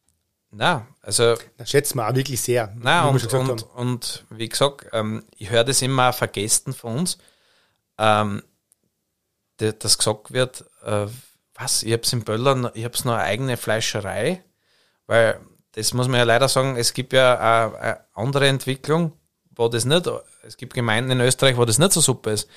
na, 0.52 0.88
also 1.02 1.36
Das 1.58 1.70
schätzen 1.70 1.98
wir 1.98 2.08
auch 2.08 2.16
wirklich 2.16 2.42
sehr. 2.42 2.74
Na, 2.80 3.14
wie 3.14 3.36
und, 3.36 3.50
und, 3.50 3.64
und 3.76 4.26
wie 4.30 4.50
gesagt, 4.50 4.88
ähm, 4.94 5.24
ich 5.38 5.50
höre 5.50 5.64
das 5.64 5.82
immer 5.82 6.14
vergessen 6.14 6.74
von 6.74 7.00
uns, 7.00 7.18
ähm, 7.98 8.44
dass 9.58 9.98
gesagt 9.98 10.32
wird, 10.32 10.66
äh, 10.84 11.08
was, 11.56 11.84
ich 11.84 11.92
hab's 11.94 12.14
in 12.14 12.24
Böllern, 12.24 12.70
ich 12.74 12.86
hab's 12.86 13.04
noch 13.04 13.14
eine 13.14 13.24
eigene 13.24 13.58
Fleischerei, 13.58 14.44
weil 15.08 15.40
das 15.74 15.94
muss 15.94 16.08
man 16.08 16.18
ja 16.18 16.24
leider 16.24 16.48
sagen, 16.48 16.76
es 16.76 16.94
gibt 16.94 17.14
ja 17.14 17.38
eine, 17.38 17.78
eine 17.78 18.00
andere 18.14 18.48
Entwicklung, 18.48 19.14
wo 19.52 19.68
das 19.68 19.86
nicht, 19.86 20.10
es 20.44 20.58
gibt 20.58 20.74
Gemeinden 20.74 21.12
in 21.12 21.22
Österreich, 21.22 21.58
wo 21.58 21.66
das 21.66 21.78
nicht 21.78 21.94
so 21.94 22.02
super 22.02 22.32
ist. 22.32 22.50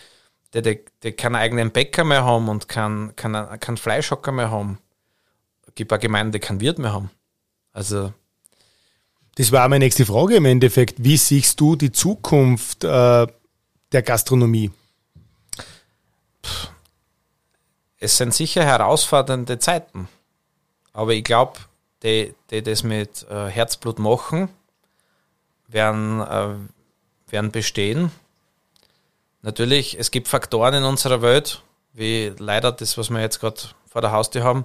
Die, 0.55 0.63
die, 0.63 0.85
die 1.03 1.13
keinen 1.13 1.37
eigenen 1.37 1.71
Bäcker 1.71 2.03
mehr 2.03 2.25
haben 2.25 2.49
und 2.49 2.69
keinen 2.69 3.15
kein, 3.15 3.61
kein 3.61 3.77
Fleischhocker 3.77 4.33
mehr 4.33 4.51
haben. 4.51 4.79
Es 5.67 5.75
gibt 5.77 5.93
auch 5.93 6.01
Gemeinden, 6.01 6.33
die 6.33 6.41
keinen 6.41 6.61
Wirt 6.61 6.79
mehr 6.79 6.93
haben. 6.93 7.11
Also, 7.73 8.13
Das 9.37 9.53
war 9.53 9.69
meine 9.69 9.85
nächste 9.85 10.05
Frage 10.05 10.37
im 10.37 10.45
Endeffekt. 10.45 11.03
Wie 11.03 11.17
siehst 11.17 11.61
du 11.61 11.77
die 11.77 11.93
Zukunft 11.93 12.85
äh, 12.85 13.27
der 13.93 14.03
Gastronomie? 14.03 14.71
es 18.01 18.17
sind 18.17 18.35
sicher 18.35 18.65
herausfordernde 18.65 19.59
Zeiten. 19.59 20.09
Aber 20.93 21.13
ich 21.13 21.23
glaube, 21.23 21.61
die, 22.03 22.35
die 22.51 22.63
das 22.63 22.83
mit 22.83 23.27
äh, 23.31 23.47
Herzblut 23.49 23.99
machen, 23.99 24.49
werden, 25.69 26.21
äh, 26.21 26.55
werden 27.31 27.53
bestehen. 27.53 28.11
Natürlich, 29.43 29.99
es 29.99 30.11
gibt 30.11 30.29
Faktoren 30.29 30.75
in 30.75 30.85
unserer 30.85 31.23
Welt, 31.23 31.63
wie 31.93 32.33
leider 32.39 32.73
das, 32.73 32.99
was 32.99 33.11
wir 33.11 33.21
jetzt 33.21 33.41
gerade 33.41 33.61
vor 33.87 34.01
der 34.01 34.13
Haustür 34.13 34.43
haben, 34.43 34.65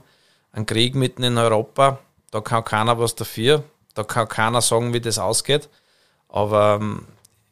ein 0.51 0.65
Krieg 0.65 0.95
mitten 0.95 1.23
in 1.23 1.37
Europa. 1.37 1.99
Da 2.35 2.41
kann 2.41 2.65
keiner 2.65 2.99
was 2.99 3.15
dafür. 3.15 3.63
Da 3.93 4.03
kann 4.03 4.27
keiner 4.27 4.59
sagen, 4.59 4.91
wie 4.91 4.99
das 4.99 5.19
ausgeht. 5.19 5.69
Aber 6.27 6.79
ähm, 6.81 7.07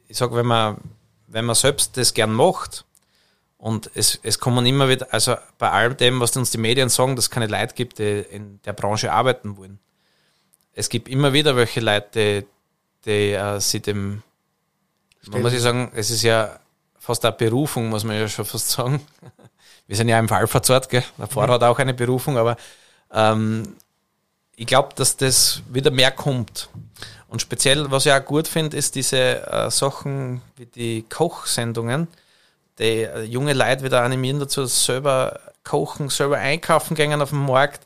ich 0.09 0.17
sage, 0.17 0.35
wenn 0.35 0.45
man, 0.45 0.75
wenn 1.27 1.45
man 1.45 1.55
selbst 1.55 1.95
das 1.95 2.13
gern 2.13 2.33
macht, 2.33 2.83
und 3.57 3.89
es, 3.93 4.19
es 4.23 4.39
kommen 4.39 4.65
immer 4.65 4.89
wieder, 4.89 5.07
also 5.11 5.37
bei 5.57 5.71
all 5.71 5.95
dem, 5.95 6.19
was 6.19 6.35
uns 6.35 6.51
die 6.51 6.57
Medien 6.57 6.89
sagen, 6.89 7.15
dass 7.15 7.25
es 7.25 7.31
keine 7.31 7.47
Leute 7.47 7.75
gibt, 7.75 7.97
die 7.97 8.25
in 8.29 8.59
der 8.63 8.73
Branche 8.73 9.13
arbeiten 9.13 9.55
wollen. 9.55 9.79
Es 10.73 10.89
gibt 10.89 11.07
immer 11.07 11.31
wieder 11.31 11.55
welche 11.55 11.79
Leute, 11.79 12.09
die, 12.13 12.47
die 13.05 13.31
äh, 13.31 13.61
sich 13.61 13.83
dem, 13.83 14.21
man 15.27 15.43
muss 15.43 15.53
ja 15.53 15.59
sagen, 15.59 15.93
es 15.95 16.11
ist 16.11 16.23
ja 16.23 16.59
fast 16.99 17.23
eine 17.23 17.31
Berufung, 17.31 17.87
muss 17.87 18.03
man 18.03 18.17
ja 18.17 18.27
schon 18.27 18.43
fast 18.43 18.69
sagen. 18.69 18.99
Wir 19.87 19.95
sind 19.95 20.09
ja 20.09 20.19
im 20.19 20.29
Wallfahrtsort, 20.29 20.89
gell? 20.89 21.05
Der 21.17 21.27
Fahrer 21.27 21.53
hat 21.53 21.63
auch 21.63 21.79
eine 21.79 21.93
Berufung, 21.93 22.37
aber 22.37 22.57
ähm, 23.13 23.77
ich 24.63 24.67
glaube, 24.67 24.91
dass 24.95 25.17
das 25.17 25.61
wieder 25.69 25.91
mehr 25.91 26.11
kommt. 26.11 26.69
Und 27.27 27.41
speziell, 27.41 27.91
was 27.91 28.05
ich 28.05 28.13
auch 28.13 28.23
gut 28.23 28.47
finde, 28.47 28.77
ist 28.77 28.95
diese 28.95 29.45
äh, 29.45 29.69
Sachen 29.69 30.41
wie 30.55 30.65
die 30.65 31.01
Kochsendungen, 31.09 32.07
die 32.79 33.03
äh, 33.03 33.23
junge 33.23 33.51
Leute 33.51 33.83
wieder 33.83 34.03
animieren 34.03 34.39
dazu, 34.39 34.65
selber 34.65 35.37
kochen, 35.65 36.07
selber 36.07 36.37
einkaufen 36.37 36.95
gehen 36.95 37.21
auf 37.21 37.31
dem 37.31 37.45
Markt, 37.45 37.81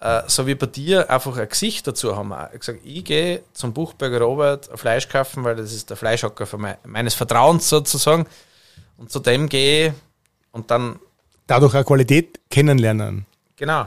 äh, 0.00 0.22
so 0.26 0.48
wie 0.48 0.56
bei 0.56 0.66
dir 0.66 1.08
einfach 1.08 1.36
ein 1.36 1.48
Gesicht 1.48 1.86
dazu 1.86 2.16
haben. 2.16 2.34
Ich 2.52 2.58
gesagt, 2.58 2.80
ich 2.82 3.04
gehe 3.04 3.42
zum 3.52 3.72
Buchberger 3.72 4.20
Robert 4.20 4.68
Fleisch 4.74 5.08
kaufen, 5.08 5.44
weil 5.44 5.54
das 5.54 5.72
ist 5.72 5.88
der 5.88 5.96
Fleischhocker 5.96 6.46
von 6.46 6.60
mein, 6.60 6.78
meines 6.84 7.14
Vertrauens 7.14 7.68
sozusagen. 7.68 8.26
Und 8.96 9.12
zu 9.12 9.20
dem 9.20 9.48
gehe 9.48 9.94
und 10.50 10.68
dann, 10.72 10.98
Dadurch 11.46 11.76
auch 11.76 11.84
Qualität 11.84 12.40
kennenlernen. 12.50 13.24
genau. 13.54 13.86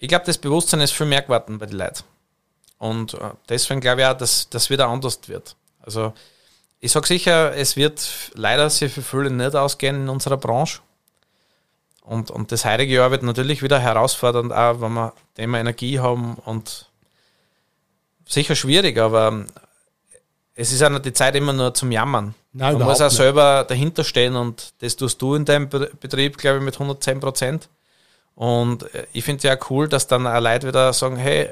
Ich 0.00 0.08
glaube, 0.08 0.24
das 0.24 0.38
Bewusstsein 0.38 0.80
ist 0.80 0.92
viel 0.92 1.06
mehr 1.06 1.22
geworden 1.22 1.58
bei 1.58 1.66
den 1.66 1.76
Leuten. 1.78 2.02
Und 2.78 3.14
äh, 3.14 3.18
deswegen 3.48 3.80
glaube 3.80 4.00
ich 4.00 4.06
auch, 4.06 4.16
dass 4.16 4.48
das 4.50 4.70
wieder 4.70 4.88
anders 4.88 5.20
wird. 5.26 5.54
Also 5.82 6.12
ich 6.80 6.90
sage 6.90 7.06
sicher, 7.06 7.54
es 7.54 7.76
wird 7.76 8.30
leider 8.34 8.70
sehr 8.70 8.88
für 8.90 9.02
viele 9.02 9.30
nicht 9.30 9.54
ausgehen 9.54 9.96
in 9.96 10.08
unserer 10.08 10.38
Branche. 10.38 10.80
Und, 12.02 12.30
und 12.30 12.50
das 12.50 12.64
heutige 12.64 12.94
Jahr 12.94 13.10
wird 13.10 13.22
natürlich 13.22 13.62
wieder 13.62 13.78
herausfordernd, 13.78 14.52
auch 14.52 14.80
wenn 14.80 14.94
wir 14.94 15.12
Thema 15.36 15.58
Energie 15.60 16.00
haben 16.00 16.34
und 16.46 16.86
sicher 18.26 18.54
schwierig, 18.56 18.98
aber 18.98 19.44
es 20.54 20.72
ist 20.72 20.82
auch 20.82 20.88
nicht 20.90 21.04
die 21.04 21.12
Zeit 21.12 21.36
immer 21.36 21.52
nur 21.52 21.74
zum 21.74 21.92
Jammern. 21.92 22.34
Nein, 22.52 22.78
Man 22.78 22.88
muss 22.88 23.00
auch 23.00 23.08
nicht. 23.08 23.16
selber 23.16 23.64
dahinter 23.68 24.02
stehen 24.02 24.34
und 24.36 24.72
das 24.80 24.96
tust 24.96 25.20
du 25.22 25.34
in 25.34 25.44
deinem 25.44 25.68
Be- 25.68 25.90
Betrieb, 26.00 26.38
glaube 26.38 26.58
ich, 26.58 26.64
mit 26.64 26.74
110 26.74 27.20
Prozent. 27.20 27.68
Und 28.34 28.94
äh, 28.94 29.06
ich 29.12 29.24
finde 29.24 29.48
ja 29.48 29.56
cool, 29.68 29.88
dass 29.88 30.06
dann 30.06 30.26
auch 30.26 30.40
Leute 30.40 30.66
wieder 30.66 30.92
sagen, 30.92 31.16
hey, 31.16 31.50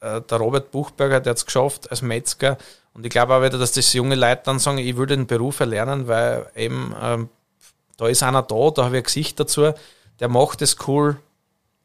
äh, 0.00 0.20
der 0.20 0.38
Robert 0.38 0.70
Buchberger, 0.70 1.20
der 1.20 1.30
hat 1.30 1.38
es 1.38 1.46
geschafft 1.46 1.90
als 1.90 2.02
Metzger. 2.02 2.58
Und 2.94 3.04
ich 3.04 3.10
glaube 3.10 3.34
auch 3.34 3.42
wieder, 3.42 3.58
dass 3.58 3.72
das 3.72 3.92
junge 3.92 4.14
Leute 4.14 4.42
dann 4.44 4.58
sagen, 4.58 4.78
ich 4.78 4.96
will 4.96 5.06
den 5.06 5.26
Beruf 5.26 5.60
erlernen, 5.60 6.08
weil 6.08 6.46
eben 6.56 6.94
ähm, 7.00 7.28
da 7.96 8.06
ist 8.08 8.22
einer 8.22 8.42
da, 8.42 8.70
da 8.70 8.84
habe 8.84 8.96
ich 8.96 9.02
ein 9.02 9.04
Gesicht 9.04 9.38
dazu, 9.38 9.72
der 10.20 10.28
macht 10.28 10.62
es 10.62 10.76
cool. 10.86 11.16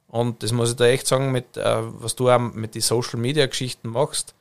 Und 0.07 0.43
das 0.43 0.51
muss 0.51 0.71
ich 0.71 0.75
da 0.75 0.85
echt 0.85 1.07
sagen, 1.07 1.31
mit, 1.31 1.57
äh, 1.57 1.77
was 1.99 2.15
du 2.15 2.29
auch 2.29 2.39
mit 2.39 2.75
den 2.75 2.81
Social 2.81 3.19
Media 3.19 3.45
Geschichten 3.47 3.89
machst. 3.89 4.35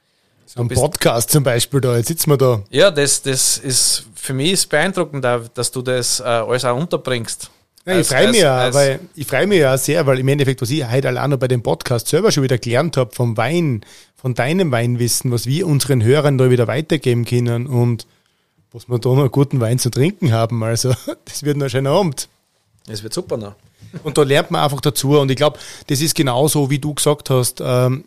So 0.44 0.60
ein 0.60 0.68
Podcast 0.68 1.30
zum 1.30 1.44
Beispiel 1.44 1.80
da, 1.80 1.96
jetzt 1.96 2.08
sitzen 2.08 2.28
wir 2.28 2.36
da. 2.36 2.62
Ja, 2.68 2.90
das, 2.90 3.22
das 3.22 3.56
ist 3.56 4.04
für 4.14 4.34
mich 4.34 4.52
ist 4.52 4.68
beeindruckend, 4.68 5.24
dass 5.24 5.70
du 5.70 5.80
das 5.80 6.20
äh, 6.20 6.24
alles 6.24 6.64
auch 6.66 6.76
unterbringst. 6.76 7.50
Ja, 7.84 7.98
ich 7.98 8.06
freue 8.06 8.30
mich 8.30 8.40
ja, 8.40 8.72
weil 8.72 9.00
ich 9.16 9.26
freue 9.26 9.46
mich 9.46 9.58
ja 9.58 9.76
sehr, 9.76 10.06
weil 10.06 10.20
im 10.20 10.28
Endeffekt, 10.28 10.62
was 10.62 10.70
ich 10.70 10.88
heute 10.88 11.08
alleine 11.08 11.36
bei 11.36 11.48
dem 11.48 11.62
Podcast 11.62 12.06
selber 12.06 12.30
schon 12.30 12.44
wieder 12.44 12.58
gelernt 12.58 12.96
habe 12.96 13.12
vom 13.12 13.36
Wein, 13.36 13.84
von 14.14 14.34
deinem 14.34 14.70
Weinwissen, 14.70 15.32
was 15.32 15.46
wir 15.46 15.66
unseren 15.66 16.02
Hörern 16.02 16.38
da 16.38 16.48
wieder 16.48 16.68
weitergeben 16.68 17.24
können 17.24 17.66
und 17.66 18.06
was 18.70 18.88
wir 18.88 18.98
da 19.00 19.10
noch 19.10 19.30
guten 19.32 19.60
Wein 19.60 19.80
zu 19.80 19.90
trinken 19.90 20.32
haben. 20.32 20.62
Also, 20.62 20.94
das 21.24 21.42
wird 21.42 21.56
noch 21.56 21.66
ein 21.66 21.70
schöner 21.70 21.90
Abend. 21.90 22.28
Es 22.86 23.02
wird 23.02 23.12
super 23.12 23.36
noch. 23.36 23.54
Und 24.04 24.16
da 24.16 24.22
lernt 24.22 24.50
man 24.50 24.62
einfach 24.62 24.80
dazu. 24.80 25.18
Und 25.18 25.30
ich 25.30 25.36
glaube, 25.36 25.58
das 25.88 26.00
ist 26.00 26.14
genauso, 26.14 26.70
wie 26.70 26.78
du 26.78 26.94
gesagt 26.94 27.30
hast. 27.30 27.60
Ähm, 27.62 28.04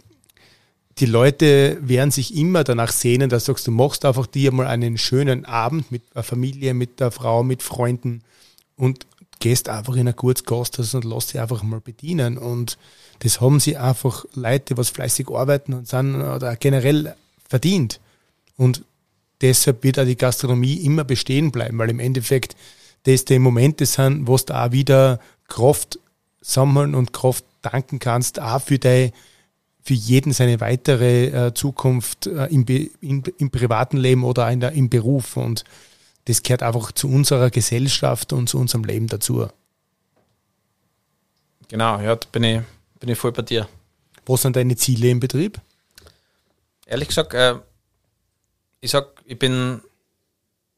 die 0.99 1.05
Leute 1.05 1.77
werden 1.81 2.11
sich 2.11 2.35
immer 2.35 2.63
danach 2.63 2.91
sehnen, 2.91 3.29
dass 3.29 3.43
du 3.43 3.51
sagst, 3.51 3.67
du 3.67 3.71
machst 3.71 4.05
einfach 4.05 4.25
dir 4.25 4.53
mal 4.53 4.67
einen 4.67 4.97
schönen 4.97 5.43
Abend 5.43 5.91
mit 5.91 6.03
der 6.15 6.23
Familie, 6.23 6.73
mit 6.73 7.01
der 7.01 7.11
Frau, 7.11 7.43
mit 7.43 7.61
Freunden 7.61 8.23
und 8.77 9.05
gehst 9.39 9.69
einfach 9.69 9.95
in 9.95 10.07
ein 10.07 10.15
gutes 10.15 10.43
Gasthaus 10.43 10.93
und 10.93 11.05
lass 11.05 11.27
dich 11.27 11.39
einfach 11.39 11.63
mal 11.63 11.81
bedienen. 11.81 12.37
Und 12.37 12.77
das 13.19 13.41
haben 13.41 13.59
sie 13.59 13.77
einfach 13.77 14.25
Leute, 14.33 14.77
was 14.77 14.89
fleißig 14.89 15.29
arbeiten 15.29 15.73
und 15.73 15.87
sind 15.87 16.15
oder 16.15 16.55
generell 16.55 17.15
verdient. 17.47 17.99
Und 18.57 18.83
deshalb 19.41 19.83
wird 19.83 19.99
auch 19.99 20.05
die 20.05 20.17
Gastronomie 20.17 20.75
immer 20.75 21.03
bestehen 21.03 21.51
bleiben, 21.51 21.77
weil 21.77 21.89
im 21.89 21.99
Endeffekt 21.99 22.55
das 23.03 23.25
die 23.25 23.39
Momente 23.39 23.85
sind, 23.85 24.27
wo 24.27 24.37
du 24.37 24.55
auch 24.55 24.71
wieder 24.71 25.19
Kraft 25.47 25.99
sammeln 26.41 26.95
und 26.95 27.13
Kraft 27.13 27.45
danken 27.61 27.99
kannst, 27.99 28.39
auch 28.39 28.61
für 28.61 28.79
dein, 28.79 29.11
für 29.83 29.93
jeden 29.93 30.33
seine 30.33 30.59
weitere 30.59 31.27
äh, 31.27 31.53
Zukunft 31.53 32.27
äh, 32.27 32.45
im, 32.47 32.65
im, 33.01 33.23
im, 33.37 33.51
privaten 33.51 33.97
Leben 33.97 34.23
oder 34.23 34.49
in 34.51 34.59
der, 34.59 34.71
im 34.71 34.89
Beruf. 34.89 35.37
Und 35.37 35.63
das 36.25 36.43
gehört 36.43 36.63
einfach 36.63 36.91
zu 36.91 37.09
unserer 37.09 37.49
Gesellschaft 37.49 38.33
und 38.33 38.47
zu 38.47 38.59
unserem 38.59 38.83
Leben 38.83 39.07
dazu. 39.07 39.47
Genau, 41.67 41.99
ja, 41.99 42.15
da 42.15 42.27
bin 42.31 42.43
ich, 42.43 42.61
bin 42.99 43.09
ich 43.09 43.17
voll 43.17 43.31
bei 43.31 43.41
dir. 43.41 43.67
Was 44.25 44.41
sind 44.41 44.55
deine 44.55 44.75
Ziele 44.75 45.09
im 45.09 45.19
Betrieb? 45.19 45.59
Ehrlich 46.85 47.07
gesagt, 47.07 47.33
äh, 47.33 47.55
ich 48.81 48.91
sag, 48.91 49.21
ich 49.25 49.37
bin, 49.37 49.81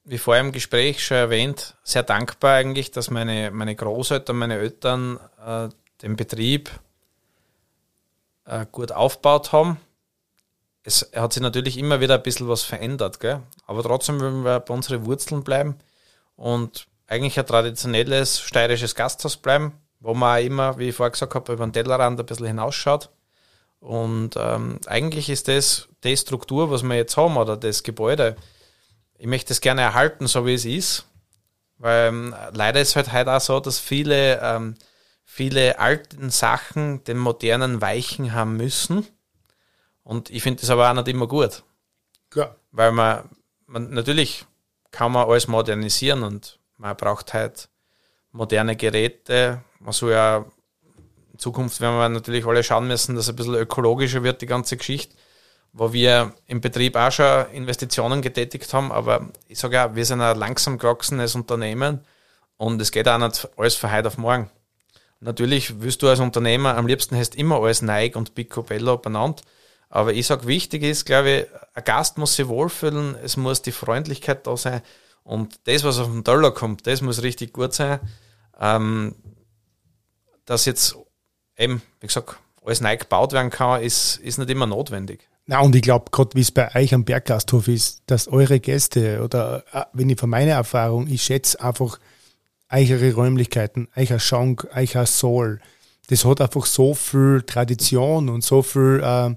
wie 0.03 0.17
vorher 0.17 0.43
im 0.43 0.51
Gespräch 0.51 1.03
schon 1.03 1.17
erwähnt, 1.17 1.75
sehr 1.83 2.03
dankbar 2.03 2.55
eigentlich, 2.55 2.91
dass 2.91 3.09
meine, 3.09 3.51
meine 3.51 3.75
Großeltern, 3.75 4.37
meine 4.37 4.57
Eltern 4.57 5.19
äh, 5.45 5.69
den 6.01 6.15
Betrieb 6.15 6.71
äh, 8.45 8.65
gut 8.71 8.91
aufgebaut 8.91 9.51
haben. 9.51 9.77
Es 10.87 11.11
hat 11.13 11.33
sich 11.33 11.43
natürlich 11.43 11.77
immer 11.77 11.99
wieder 11.99 12.15
ein 12.15 12.23
bisschen 12.23 12.47
was 12.47 12.63
verändert, 12.63 13.19
gell? 13.19 13.41
aber 13.65 13.83
trotzdem 13.83 14.21
wollen 14.21 14.45
wir 14.45 14.61
bei 14.61 14.73
unseren 14.73 15.05
Wurzeln 15.05 15.43
bleiben 15.43 15.75
und 16.37 16.87
eigentlich 17.07 17.37
ein 17.37 17.45
traditionelles 17.45 18.39
steirisches 18.39 18.95
Gasthaus 18.95 19.35
bleiben, 19.35 19.73
wo 19.99 20.13
man 20.13 20.39
auch 20.39 20.45
immer, 20.45 20.77
wie 20.77 20.87
ich 20.87 20.95
vorher 20.95 21.11
gesagt 21.11 21.35
habe, 21.35 21.51
über 21.51 21.67
den 21.67 21.73
Tellerrand 21.73 22.21
ein 22.21 22.25
bisschen 22.25 22.47
hinausschaut. 22.47 23.09
Und 23.81 24.37
ähm, 24.37 24.79
eigentlich 24.85 25.29
ist 25.29 25.49
das 25.49 25.89
die 26.05 26.15
Struktur, 26.15 26.71
was 26.71 26.83
wir 26.83 26.95
jetzt 26.95 27.17
haben, 27.17 27.35
oder 27.35 27.57
das 27.57 27.83
Gebäude, 27.83 28.37
ich 29.17 29.27
möchte 29.27 29.51
es 29.51 29.59
gerne 29.59 29.81
erhalten, 29.81 30.25
so 30.25 30.45
wie 30.45 30.53
es 30.53 30.63
ist. 30.63 31.05
Weil 31.79 32.07
ähm, 32.07 32.35
leider 32.53 32.79
ist 32.79 32.95
halt 32.95 33.11
heute 33.11 33.33
auch 33.33 33.41
so, 33.41 33.59
dass 33.59 33.77
viele, 33.77 34.39
ähm, 34.41 34.75
viele 35.25 35.79
alten 35.79 36.29
Sachen 36.29 37.03
den 37.03 37.17
modernen 37.17 37.81
Weichen 37.81 38.31
haben 38.31 38.55
müssen. 38.55 39.05
Und 40.07 40.29
ich 40.29 40.41
finde 40.41 40.61
das 40.61 40.69
aber 40.69 40.89
auch 40.89 40.93
nicht 40.93 41.09
immer 41.09 41.27
gut. 41.27 41.63
Ja. 42.33 42.55
Weil 42.71 42.93
man, 42.93 43.29
man, 43.65 43.89
natürlich 43.89 44.45
kann 44.89 45.11
man 45.11 45.27
alles 45.27 45.49
modernisieren 45.49 46.23
und 46.23 46.59
man 46.77 46.95
braucht 46.95 47.33
halt 47.33 47.67
moderne 48.31 48.77
Geräte. 48.77 49.61
Man 49.79 49.91
soll 49.91 50.11
ja 50.11 50.45
in 51.33 51.39
Zukunft 51.39 51.81
werden 51.81 51.97
wir 51.97 52.07
natürlich 52.07 52.45
alle 52.45 52.63
schauen 52.63 52.87
müssen, 52.87 53.15
dass 53.15 53.25
es 53.25 53.29
ein 53.29 53.35
bisschen 53.35 53.55
ökologischer 53.55 54.23
wird, 54.23 54.41
die 54.41 54.45
ganze 54.45 54.77
Geschichte, 54.77 55.13
wo 55.73 55.91
wir 55.91 56.33
im 56.45 56.61
Betrieb 56.61 56.95
auch 56.95 57.11
schon 57.11 57.51
Investitionen 57.51 58.21
getätigt 58.21 58.73
haben, 58.73 58.93
aber 58.93 59.27
ich 59.49 59.59
sage 59.59 59.75
ja, 59.75 59.93
wir 59.93 60.05
sind 60.05 60.21
ein 60.21 60.39
langsam 60.39 60.77
gewachsenes 60.77 61.35
Unternehmen 61.35 61.99
und 62.55 62.81
es 62.81 62.93
geht 62.93 63.09
auch 63.09 63.17
nicht 63.17 63.49
alles 63.57 63.75
von 63.75 63.91
heute 63.91 64.07
auf 64.07 64.17
morgen. 64.17 64.49
Natürlich 65.19 65.81
willst 65.81 66.01
du 66.01 66.07
als 66.07 66.21
Unternehmer 66.21 66.77
am 66.77 66.87
liebsten 66.87 67.17
hast 67.17 67.35
immer 67.35 67.61
alles 67.61 67.81
Nike 67.81 68.15
und 68.15 68.35
Picobello 68.35 68.97
benannt, 68.97 69.43
aber 69.89 70.13
ich 70.13 70.27
sage, 70.27 70.47
wichtig 70.47 70.83
ist, 70.83 71.05
glaube 71.05 71.29
ich, 71.29 71.45
ein 71.73 71.83
Gast 71.83 72.17
muss 72.17 72.35
sich 72.35 72.47
wohlfühlen, 72.47 73.15
es 73.23 73.37
muss 73.37 73.61
die 73.61 73.71
Freundlichkeit 73.71 74.45
da 74.47 74.57
sein 74.57 74.81
und 75.23 75.59
das, 75.65 75.83
was 75.83 75.99
auf 75.99 76.07
den 76.07 76.23
Dollar 76.23 76.53
kommt, 76.53 76.87
das 76.87 77.01
muss 77.01 77.21
richtig 77.21 77.53
gut 77.53 77.73
sein. 77.73 77.99
Ähm, 78.59 79.15
dass 80.45 80.65
jetzt 80.65 80.95
eben, 81.57 81.81
wie 81.99 82.07
gesagt, 82.07 82.37
alles 82.65 82.81
neu 82.81 82.97
gebaut 82.97 83.33
werden 83.33 83.49
kann, 83.49 83.81
ist, 83.81 84.17
ist 84.17 84.37
nicht 84.37 84.49
immer 84.49 84.65
notwendig. 84.65 85.27
Na, 85.45 85.59
und 85.61 85.75
ich 85.75 85.81
glaube, 85.81 86.11
gerade 86.11 86.35
wie 86.35 86.41
es 86.41 86.51
bei 86.51 86.73
euch 86.75 86.93
am 86.93 87.05
Berggasthof 87.05 87.67
ist, 87.67 88.01
dass 88.05 88.27
eure 88.27 88.59
Gäste 88.59 89.23
oder 89.23 89.63
äh, 89.71 89.83
wenn 89.93 90.09
ich 90.09 90.19
von 90.19 90.29
meiner 90.29 90.51
Erfahrung, 90.51 91.07
ich 91.07 91.23
schätze 91.23 91.61
einfach 91.61 91.99
eichere 92.67 93.13
Räumlichkeiten, 93.13 93.87
eicher 93.95 94.19
Schank, 94.19 94.67
eicher 94.73 95.05
Soul. 95.05 95.59
Das 96.09 96.25
hat 96.25 96.41
einfach 96.41 96.65
so 96.65 96.93
viel 96.93 97.43
Tradition 97.45 98.29
und 98.29 98.43
so 98.43 98.61
viel 98.61 99.01
äh, 99.03 99.35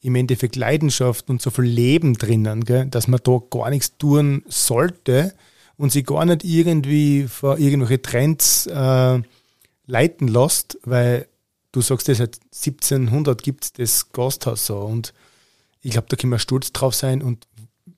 im 0.00 0.14
Endeffekt 0.14 0.56
Leidenschaft 0.56 1.28
und 1.28 1.42
so 1.42 1.50
viel 1.50 1.64
Leben 1.64 2.14
drinnen, 2.14 2.64
gell, 2.64 2.86
dass 2.86 3.08
man 3.08 3.20
da 3.22 3.40
gar 3.50 3.70
nichts 3.70 3.96
tun 3.98 4.42
sollte 4.46 5.34
und 5.76 5.92
sich 5.92 6.06
gar 6.06 6.24
nicht 6.24 6.44
irgendwie 6.44 7.26
vor 7.28 7.58
irgendwelche 7.58 8.00
Trends 8.00 8.66
äh, 8.66 9.20
leiten 9.86 10.28
lässt, 10.28 10.78
weil 10.84 11.26
du 11.72 11.80
sagst, 11.80 12.08
das 12.08 12.18
seit 12.18 12.38
1700 12.54 13.42
gibt 13.42 13.64
es 13.64 13.72
das 13.72 14.12
Gasthaus 14.12 14.66
so 14.66 14.78
und 14.78 15.12
ich 15.80 15.92
glaube, 15.92 16.06
da 16.08 16.16
können 16.16 16.32
wir 16.32 16.38
stolz 16.38 16.72
drauf 16.72 16.94
sein 16.94 17.22
und 17.22 17.46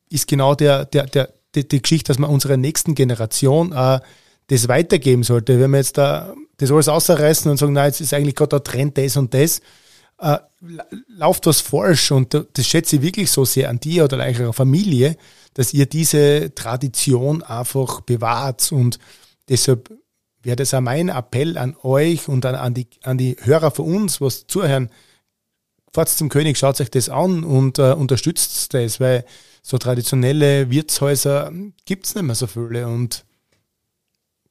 ist 0.08 0.26
genau 0.26 0.54
der, 0.54 0.84
der, 0.84 1.06
der, 1.06 1.32
die, 1.54 1.66
die 1.66 1.82
Geschichte, 1.82 2.08
dass 2.08 2.18
man 2.18 2.30
unserer 2.30 2.56
nächsten 2.56 2.94
Generation 2.94 3.72
äh, 3.72 4.00
das 4.48 4.68
weitergeben 4.68 5.22
sollte. 5.22 5.60
Wenn 5.60 5.70
wir 5.70 5.78
jetzt 5.78 5.96
da 5.96 6.34
das 6.56 6.70
alles 6.70 6.88
ausreißen 6.88 7.50
und 7.50 7.56
sagen, 7.56 7.72
na, 7.72 7.86
jetzt 7.86 8.00
ist 8.00 8.12
eigentlich 8.12 8.34
gerade 8.34 8.60
der 8.60 8.64
Trend 8.64 8.98
das 8.98 9.16
und 9.16 9.32
das, 9.32 9.60
äh, 10.20 10.38
läuft 11.08 11.46
was 11.46 11.60
falsch 11.60 12.10
und 12.10 12.34
das 12.34 12.66
schätze 12.66 12.96
ich 12.96 13.02
wirklich 13.02 13.30
so 13.30 13.44
sehr 13.44 13.70
an 13.70 13.80
dir 13.80 14.04
oder 14.04 14.18
eurer 14.18 14.52
Familie, 14.52 15.16
dass 15.54 15.72
ihr 15.72 15.86
diese 15.86 16.54
Tradition 16.54 17.42
einfach 17.42 18.02
bewahrt 18.02 18.70
und 18.72 18.98
deshalb 19.48 19.90
wäre 20.42 20.56
das 20.56 20.74
auch 20.74 20.80
mein 20.80 21.08
Appell 21.08 21.58
an 21.58 21.76
euch 21.82 22.28
und 22.28 22.46
an, 22.46 22.54
an, 22.54 22.74
die, 22.74 22.86
an 23.02 23.18
die 23.18 23.36
Hörer 23.40 23.70
von 23.70 23.86
uns, 23.86 24.20
was 24.20 24.46
zuhören. 24.46 24.90
Fahrt 25.92 26.08
zum 26.08 26.28
König, 26.28 26.56
schaut 26.56 26.80
euch 26.80 26.90
das 26.90 27.08
an 27.08 27.42
und 27.42 27.78
äh, 27.78 27.92
unterstützt 27.92 28.72
das, 28.74 29.00
weil 29.00 29.24
so 29.62 29.76
traditionelle 29.76 30.70
Wirtshäuser 30.70 31.52
gibt 31.84 32.06
es 32.06 32.14
nicht 32.14 32.24
mehr 32.24 32.34
so 32.34 32.46
viele 32.46 32.86
und 32.86 33.24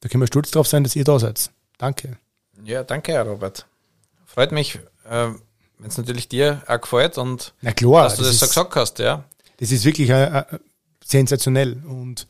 da 0.02 0.10
können 0.10 0.22
wir 0.22 0.28
stolz 0.28 0.52
drauf 0.52 0.68
sein, 0.68 0.84
dass 0.84 0.96
ihr 0.96 1.04
da 1.04 1.20
seid. 1.20 1.52
Danke. 1.78 2.18
Ja, 2.64 2.84
danke, 2.84 3.14
Herr 3.14 3.28
Robert. 3.28 3.66
Freut 4.26 4.52
mich, 4.52 4.80
äh, 5.10 5.30
wenn 5.80 5.90
es 5.90 5.98
natürlich 5.98 6.28
dir 6.28 6.62
auch 6.68 6.80
gefällt 6.80 7.18
und 7.18 7.54
Na 7.62 7.74
klar, 7.74 8.04
dass 8.04 8.18
du 8.18 8.24
das, 8.24 8.38
das 8.38 8.40
so 8.40 8.64
gesagt 8.64 8.76
hast, 8.76 9.00
ja. 9.00 9.24
Das 9.58 9.72
ist 9.72 9.84
wirklich 9.86 10.10
äh, 10.10 10.40
äh 10.40 10.44
sensationell 11.04 11.82
und 11.88 12.28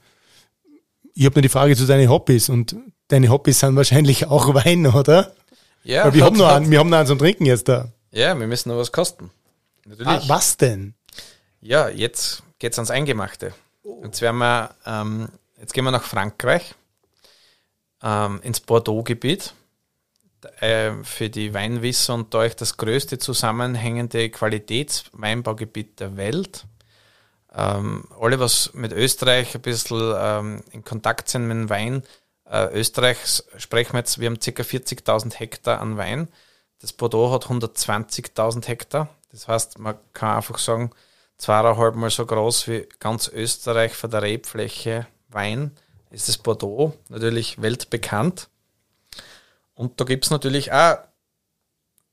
ich 1.14 1.26
habe 1.26 1.36
nur 1.36 1.42
die 1.42 1.50
Frage 1.50 1.76
zu 1.76 1.86
deinen 1.86 2.10
Hobbys 2.10 2.48
und 2.48 2.76
deine 3.10 3.30
Hobbys 3.30 3.60
sind 3.60 3.76
wahrscheinlich 3.76 4.28
auch 4.28 4.54
Wein, 4.54 4.88
oder? 4.88 5.34
Ja. 5.84 6.06
Weil 6.06 6.14
wir, 6.14 6.24
haben 6.24 6.38
noch 6.38 6.48
einen, 6.48 6.72
wir 6.72 6.80
haben 6.80 6.90
noch 6.90 6.98
einen 6.98 7.08
zum 7.08 7.20
Trinken 7.20 7.46
jetzt 7.46 7.68
da. 7.68 7.92
Ja, 8.12 8.40
wir 8.40 8.48
müssen 8.48 8.70
noch 8.70 8.78
was 8.78 8.92
kosten. 8.92 9.32
Natürlich. 9.86 10.08
Ah, 10.08 10.22
was 10.28 10.56
denn? 10.56 10.94
Ja, 11.62 11.90
jetzt 11.90 12.44
geht's 12.60 12.78
ans 12.78 12.92
Eingemachte. 12.92 13.54
Oh. 13.84 14.02
Jetzt 14.04 14.22
werden 14.22 14.38
wir, 14.38 14.76
ähm, 14.86 15.30
jetzt 15.60 15.74
gehen 15.74 15.84
wir 15.84 15.92
nach 15.92 16.04
Frankreich, 16.04 16.76
ähm, 18.02 18.40
ins 18.44 18.60
Bordeaux-Gebiet, 18.60 19.54
äh, 20.60 20.92
für 21.04 21.30
die 21.30 21.54
Weinwisser 21.54 22.14
und 22.14 22.34
euch 22.36 22.56
das 22.56 22.78
größte 22.78 23.18
zusammenhängende 23.18 24.30
Qualitätsweinbaugebiet 24.30 26.00
der 26.00 26.18
Welt. 26.18 26.66
Ähm, 27.54 28.06
alle, 28.20 28.40
was 28.40 28.74
mit 28.74 28.92
Österreich 28.92 29.56
ein 29.56 29.62
bisschen 29.62 30.14
ähm, 30.18 30.64
in 30.72 30.84
Kontakt 30.84 31.30
sind 31.30 31.48
mit 31.48 31.58
dem 31.58 31.70
Wein, 31.70 32.04
äh, 32.46 32.68
Österreich 32.74 33.18
sprechen 33.58 33.94
wir 33.94 34.00
jetzt, 34.00 34.20
wir 34.20 34.28
haben 34.28 34.40
ca. 34.40 34.50
40.000 34.50 35.36
Hektar 35.36 35.82
an 35.82 35.98
Wein. 35.98 36.28
Das 36.82 36.94
Bordeaux 36.94 37.32
hat 37.32 37.46
120.000 37.46 38.68
Hektar. 38.68 39.10
Das 39.32 39.48
heißt, 39.48 39.80
man 39.80 39.96
kann 40.14 40.38
einfach 40.38 40.58
sagen, 40.58 40.92
zweieinhalb 41.38 41.96
Mal 41.96 42.10
so 42.10 42.26
groß 42.26 42.68
wie 42.68 42.88
ganz 43.00 43.28
Österreich 43.28 43.94
von 43.94 44.10
der 44.10 44.22
Rebfläche 44.22 45.08
Wein 45.30 45.72
ist 46.12 46.28
das 46.28 46.38
Bordeaux, 46.38 46.94
natürlich 47.10 47.62
weltbekannt. 47.62 48.49
Und 49.80 49.98
da 50.02 50.04
gibt 50.04 50.26
es 50.26 50.30
natürlich 50.30 50.74
auch 50.74 50.98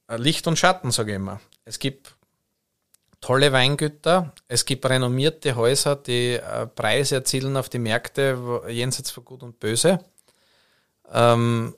Licht 0.09 0.47
und 0.47 0.57
Schatten, 0.57 0.93
sage 0.93 1.11
ich 1.11 1.17
immer. 1.17 1.41
Es 1.65 1.81
gibt 1.81 2.15
tolle 3.21 3.51
Weingüter, 3.51 4.33
es 4.47 4.67
gibt 4.67 4.87
renommierte 4.87 5.57
Häuser, 5.57 5.97
die 5.97 6.35
äh, 6.35 6.69
Preise 6.69 7.17
erzielen 7.17 7.57
auf 7.57 7.69
die 7.69 7.81
Märkte 7.81 8.63
jenseits 8.69 9.11
von 9.11 9.25
Gut 9.25 9.43
und 9.43 9.59
Böse. 9.59 9.99
Ähm, 11.11 11.75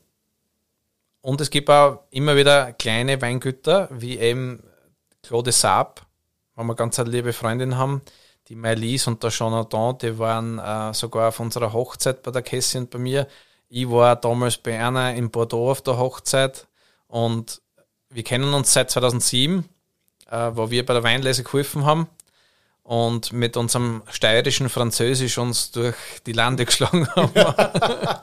und 1.23 1.41
es 1.41 1.49
gibt 1.49 1.71
auch 1.71 2.01
immer 2.11 2.37
wieder 2.37 2.75
kleine 2.75 3.23
Weingüter, 3.23 3.89
wie 3.91 4.19
eben 4.19 4.63
Claude 5.23 5.53
Saab, 5.53 6.05
wo 6.55 6.65
wir 6.65 6.75
ganz 6.75 6.99
eine 6.99 7.09
liebe 7.09 7.33
Freundin 7.33 7.79
haben, 7.79 8.03
die 8.49 8.57
Maëlys 8.57 9.09
und 9.09 9.23
der 9.23 9.31
Jonathan, 9.31 9.97
die 9.97 10.19
waren 10.19 10.59
äh, 10.59 10.93
sogar 10.93 11.29
auf 11.29 11.41
unserer 11.41 11.73
Hochzeit 11.73 12.23
bei 12.23 12.31
der 12.31 12.43
Kessie 12.43 12.77
und 12.77 12.91
bei 12.91 12.99
mir. 12.99 13.27
Ich 13.71 13.89
war 13.89 14.17
damals 14.17 14.57
bei 14.57 14.83
einer 14.83 15.15
in 15.15 15.31
Bordeaux 15.31 15.71
auf 15.71 15.83
der 15.83 15.99
Hochzeit 15.99 16.67
und 17.07 17.61
wir 18.11 18.23
kennen 18.23 18.55
uns 18.55 18.73
seit 18.73 18.91
2007, 18.91 19.69
äh, 20.31 20.51
wo 20.55 20.71
wir 20.71 20.87
bei 20.87 20.95
der 20.95 21.03
Weinlese 21.03 21.45
geholfen 21.45 21.85
haben 21.85 22.09
und 22.83 23.33
mit 23.35 23.59
unserem 23.59 24.03
steirischen 24.09 24.71
Französisch 24.71 25.37
uns 25.37 25.71
durch 25.71 25.97
die 26.25 26.33
Lande 26.33 26.65
geschlagen 26.67 27.07
haben. 27.15 27.31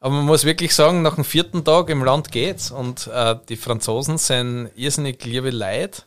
Aber 0.00 0.14
man 0.14 0.26
muss 0.26 0.44
wirklich 0.44 0.74
sagen, 0.74 1.00
nach 1.00 1.14
dem 1.14 1.24
vierten 1.24 1.64
Tag 1.64 1.88
im 1.88 2.04
Land 2.04 2.30
geht's 2.30 2.70
und 2.70 3.06
äh, 3.06 3.36
die 3.48 3.56
Franzosen 3.56 4.18
sind 4.18 4.70
irrsinnig 4.76 5.24
liebe 5.24 5.50
Leid. 5.50 6.04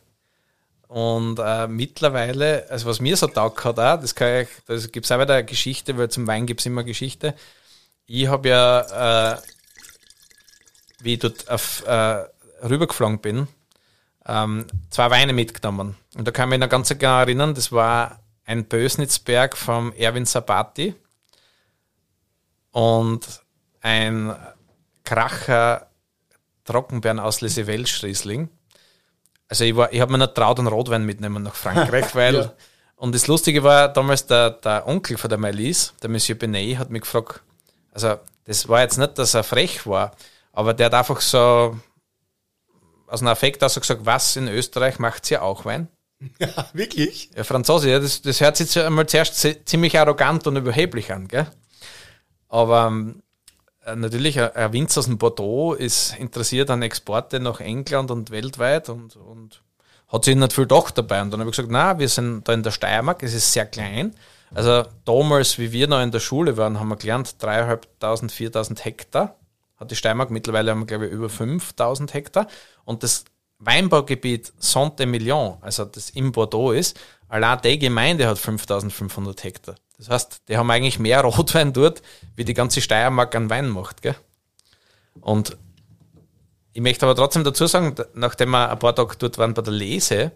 Und 0.87 1.39
äh, 1.39 1.67
mittlerweile, 1.67 2.65
also 2.69 2.87
was 2.87 2.99
mir 2.99 3.17
so 3.17 3.27
taugt 3.27 3.63
hat, 3.65 3.79
auch, 3.79 3.99
das, 3.99 4.15
kann 4.15 4.43
ich, 4.43 4.47
das 4.67 4.91
gibt 4.91 5.05
es 5.05 5.11
auch 5.11 5.19
wieder 5.19 5.35
eine 5.35 5.45
Geschichte, 5.45 5.97
weil 5.97 6.09
zum 6.09 6.27
Wein 6.27 6.45
gibt 6.45 6.61
es 6.61 6.65
immer 6.67 6.83
Geschichte. 6.83 7.35
Ich 8.11 8.27
habe 8.27 8.49
ja, 8.49 9.33
äh, 9.33 9.37
wie 10.99 11.13
ich 11.13 11.19
dort 11.19 11.47
auf, 11.47 11.85
äh, 11.85 12.25
rübergeflogen 12.63 13.19
bin, 13.19 13.47
ähm, 14.25 14.65
zwei 14.89 15.11
Weine 15.11 15.31
mitgenommen. 15.31 15.95
Und 16.17 16.27
da 16.27 16.31
kann 16.31 16.49
ich 16.49 16.57
mich 16.57 16.59
noch 16.59 16.69
ganz 16.69 16.89
genau 16.89 17.19
erinnern, 17.19 17.53
das 17.53 17.71
war 17.71 18.19
ein 18.45 18.65
Bösnitzberg 18.65 19.55
vom 19.55 19.93
Erwin 19.93 20.25
Sabati 20.25 20.95
und 22.71 23.27
ein 23.81 24.35
Kracher 25.03 25.91
Trockenbeeren 26.65 27.19
aus 27.19 27.41
Les 27.41 27.57
Welschriesling. 27.57 28.49
Also 29.49 29.65
ich, 29.65 29.75
war, 29.75 29.93
ich 29.93 30.01
habe 30.01 30.11
mir 30.11 30.17
nicht 30.17 30.33
traut, 30.33 30.57
einen 30.57 30.67
Rotwein 30.67 31.05
mitnehmen 31.05 31.43
nach 31.43 31.53
Frankreich, 31.53 32.07
weil 32.15 32.35
ja. 32.35 32.53
und 32.95 33.13
das 33.13 33.27
Lustige 33.27 33.61
war, 33.61 33.87
damals 33.87 34.25
der, 34.25 34.49
der 34.49 34.87
Onkel 34.87 35.17
von 35.17 35.29
der 35.29 35.37
Melise, 35.37 35.91
der 36.01 36.09
Monsieur 36.09 36.39
Benet, 36.39 36.79
hat 36.79 36.89
mich 36.89 37.03
gefragt, 37.03 37.43
also 37.91 38.19
das 38.45 38.67
war 38.67 38.81
jetzt 38.81 38.97
nicht, 38.97 39.17
dass 39.17 39.33
er 39.33 39.43
frech 39.43 39.85
war, 39.85 40.11
aber 40.53 40.73
der 40.73 40.87
hat 40.87 40.93
einfach 40.93 41.21
so 41.21 41.77
aus 43.07 43.21
einem 43.21 43.29
Affekt 43.29 43.63
aus 43.63 43.79
gesagt, 43.79 44.05
was 44.05 44.35
in 44.35 44.47
Österreich 44.47 44.99
macht 44.99 45.25
sie 45.25 45.37
auch 45.37 45.65
Wein? 45.65 45.87
Ja, 46.37 46.67
wirklich? 46.73 47.29
Ja, 47.33 47.45
Franzose, 47.45 47.89
ja, 47.89 47.99
das, 47.99 48.21
das 48.21 48.41
hört 48.41 48.57
sich 48.57 48.77
einmal 48.77 49.07
zuerst 49.07 49.35
ziemlich 49.65 49.97
arrogant 49.97 50.45
und 50.47 50.57
überheblich 50.57 51.13
an, 51.13 51.29
gell? 51.29 51.47
Aber 52.49 52.87
ähm, 52.87 53.23
natürlich, 53.95 54.39
ein 54.39 54.73
Winzer 54.73 54.99
aus 54.99 55.05
dem 55.05 55.17
Bordeaux 55.17 55.73
ist 55.73 56.17
interessiert 56.17 56.69
an 56.69 56.81
Exporte 56.81 57.39
nach 57.39 57.61
England 57.61 58.11
und 58.11 58.31
weltweit 58.31 58.89
und, 58.89 59.15
und 59.15 59.61
hat 60.09 60.25
sich 60.25 60.35
nicht 60.35 60.53
viel 60.53 60.65
doch 60.65 60.91
dabei. 60.91 61.21
Und 61.21 61.31
dann 61.31 61.39
habe 61.39 61.49
ich 61.49 61.55
gesagt, 61.55 61.71
na, 61.71 61.99
wir 61.99 62.09
sind 62.09 62.47
da 62.47 62.53
in 62.53 62.63
der 62.63 62.71
Steiermark, 62.71 63.23
es 63.23 63.33
ist 63.33 63.53
sehr 63.53 63.65
klein. 63.65 64.15
Also 64.53 64.83
damals, 65.05 65.59
wie 65.59 65.71
wir 65.71 65.87
noch 65.87 66.01
in 66.01 66.11
der 66.11 66.19
Schule 66.19 66.57
waren, 66.57 66.79
haben 66.79 66.89
wir 66.89 66.95
gelernt, 66.95 67.35
3.500, 67.39 68.31
4.000 68.31 68.83
Hektar 68.83 69.35
hat 69.77 69.91
die 69.91 69.95
Steiermark. 69.95 70.29
Mittlerweile 70.31 70.71
haben 70.71 70.81
wir, 70.81 70.85
glaube 70.85 71.07
ich, 71.07 71.11
über 71.11 71.27
5.000 71.27 72.13
Hektar. 72.13 72.47
Und 72.83 73.03
das 73.03 73.25
Weinbaugebiet 73.59 74.53
Saint-Emilion, 74.57 75.57
also 75.61 75.85
das 75.85 76.09
im 76.11 76.31
Bordeaux 76.31 76.71
ist, 76.71 76.99
allein 77.27 77.59
die 77.63 77.79
Gemeinde 77.79 78.27
hat 78.27 78.39
5500 78.39 79.43
Hektar. 79.43 79.75
Das 79.97 80.09
heißt, 80.09 80.41
die 80.47 80.57
haben 80.57 80.71
eigentlich 80.71 80.99
mehr 80.99 81.21
Rotwein 81.23 81.73
dort, 81.73 82.01
wie 82.35 82.45
die 82.45 82.53
ganze 82.53 82.81
Steiermark 82.81 83.35
an 83.35 83.49
Wein 83.49 83.69
macht. 83.69 84.01
Gell? 84.01 84.15
Und 85.21 85.57
ich 86.73 86.81
möchte 86.81 87.05
aber 87.05 87.15
trotzdem 87.15 87.43
dazu 87.43 87.67
sagen, 87.67 87.95
nachdem 88.13 88.51
wir 88.51 88.69
ein 88.69 88.79
paar 88.79 88.95
Tage 88.95 89.15
dort 89.17 89.37
waren 89.37 89.53
bei 89.53 89.61
der 89.61 89.73
Lese 89.73 90.31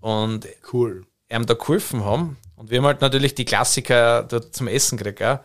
und 0.00 0.46
cool. 0.72 1.06
ihm 1.28 1.46
da 1.46 1.54
geholfen 1.54 2.04
haben, 2.04 2.36
und 2.62 2.70
wir 2.70 2.78
haben 2.78 2.86
halt 2.86 3.00
natürlich 3.00 3.34
die 3.34 3.44
Klassiker 3.44 4.22
dort 4.22 4.54
zum 4.54 4.68
Essen 4.68 4.96
gekriegt, 4.96 5.40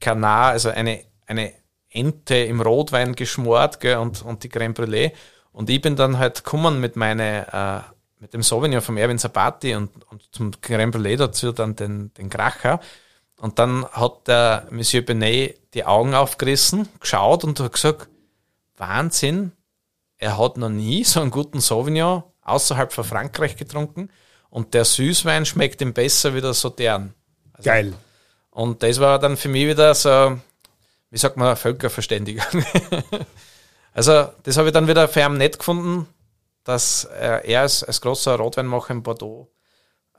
Kanar, 0.00 0.48
also 0.48 0.68
eine, 0.70 1.04
eine 1.24 1.52
Ente 1.88 2.34
im 2.38 2.60
Rotwein 2.60 3.14
geschmort 3.14 3.78
gell, 3.78 3.98
und, 3.98 4.22
und 4.22 4.42
die 4.42 4.48
Creme 4.48 4.74
Brûlée. 4.74 5.12
Und 5.52 5.70
ich 5.70 5.80
bin 5.80 5.94
dann 5.94 6.18
halt 6.18 6.42
gekommen 6.42 6.80
mit 6.80 6.96
meine, 6.96 7.46
äh, 7.52 8.20
mit 8.20 8.34
dem 8.34 8.42
Sauvignon 8.42 8.80
vom 8.80 8.96
Erwin 8.96 9.16
Sabati 9.16 9.76
und, 9.76 9.92
und 10.10 10.24
zum 10.32 10.60
Creme 10.60 10.90
Brûlée 10.90 11.16
dazu 11.16 11.52
dann 11.52 11.76
den, 11.76 12.12
den 12.14 12.30
Kracher. 12.30 12.80
Und 13.38 13.60
dann 13.60 13.86
hat 13.86 14.26
der 14.26 14.66
Monsieur 14.72 15.04
Benet 15.04 15.72
die 15.72 15.84
Augen 15.84 16.14
aufgerissen, 16.14 16.88
geschaut 16.98 17.44
und 17.44 17.60
hat 17.60 17.74
gesagt, 17.74 18.08
Wahnsinn, 18.76 19.52
er 20.18 20.36
hat 20.36 20.56
noch 20.56 20.68
nie 20.68 21.04
so 21.04 21.20
einen 21.20 21.30
guten 21.30 21.60
Sauvignon 21.60 22.24
außerhalb 22.42 22.92
von 22.92 23.04
Frankreich 23.04 23.54
getrunken 23.54 24.10
und 24.56 24.72
der 24.72 24.86
Süßwein 24.86 25.44
schmeckt 25.44 25.82
ihm 25.82 25.92
besser 25.92 26.34
wie 26.34 26.40
der 26.40 26.54
Sautern. 26.54 27.12
Also, 27.52 27.68
Geil. 27.68 27.92
Und 28.48 28.82
das 28.82 28.98
war 29.00 29.18
dann 29.18 29.36
für 29.36 29.50
mich 29.50 29.66
wieder 29.66 29.94
so, 29.94 30.40
wie 31.10 31.18
sagt 31.18 31.36
man, 31.36 31.54
Völkerverständigung. 31.56 32.42
also 33.92 34.30
das 34.44 34.56
habe 34.56 34.68
ich 34.68 34.72
dann 34.72 34.88
wieder 34.88 35.08
für 35.08 35.20
ihn 35.20 35.36
nett 35.36 35.58
gefunden, 35.58 36.08
dass 36.64 37.04
er 37.04 37.60
als, 37.60 37.84
als 37.84 38.00
großer 38.00 38.36
Rotweinmacher 38.36 38.94
in 38.94 39.02
Bordeaux 39.02 39.52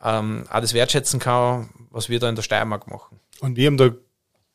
ähm, 0.03 0.45
auch 0.51 0.61
das 0.61 0.76
wertschätzen 0.76 1.19
kann, 1.19 1.72
was 1.89 2.07
wir 2.07 2.19
da 2.19 2.30
in 2.30 2.35
der 2.35 2.43
Steiermark 2.43 2.85
machen. 2.85 3.19
Und 3.39 3.55
wir 3.55 3.65
haben 3.65 3.77
da 3.77 3.89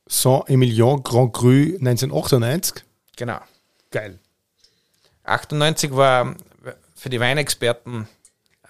Saint-Emilion 0.07 1.03
Grand 1.03 1.33
Cru 1.33 1.49
1998. 1.49 2.85
Genau. 3.17 3.41
Geil. 3.91 4.21
98 5.25 5.91
war 5.97 6.37
für 6.95 7.11
die 7.11 7.19
Weinexperten 7.19 8.07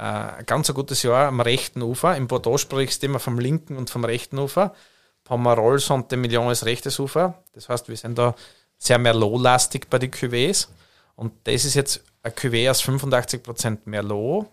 äh, 0.03 0.39
ein 0.39 0.47
ganz 0.47 0.69
ein 0.69 0.75
gutes 0.75 1.05
Jahr 1.05 1.29
am 1.29 1.41
rechten 1.41 1.81
Ufer. 1.81 2.17
Im 2.17 2.27
Bordeaux 2.27 2.59
sprichst 2.59 3.03
du 3.03 3.07
immer 3.07 3.21
vom 3.21 3.39
linken 3.39 3.77
und 3.77 3.89
vom 3.89 4.05
rechten 4.05 4.37
Ufer. 4.37 4.75
Pomerol 5.23 5.79
Saint-Emilion 5.79 6.51
ist 6.51 6.65
rechtes 6.65 6.99
Ufer. 6.99 7.41
Das 7.53 7.69
heißt, 7.69 7.89
wir 7.89 7.97
sind 7.97 8.19
da 8.19 8.35
sehr 8.79 8.99
Merlot-lastig 8.99 9.89
bei 9.89 10.01
den 10.01 10.11
Cuvées. 10.11 10.67
Und 11.15 11.33
das 11.45 11.65
ist 11.65 11.75
jetzt 11.75 12.03
ein 12.25 12.33
Cuvée 12.33 12.69
aus 12.69 12.83
85% 12.83 13.79
Merlot, 13.85 14.49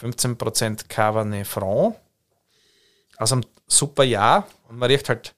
15% 0.00 0.88
Cabernet 0.88 1.46
Franc. 1.46 1.96
Aus 3.18 3.32
einem 3.32 3.44
super 3.66 4.04
Jahr. 4.04 4.48
Und 4.70 4.78
man 4.78 4.90
riecht 4.90 5.10
halt. 5.10 5.34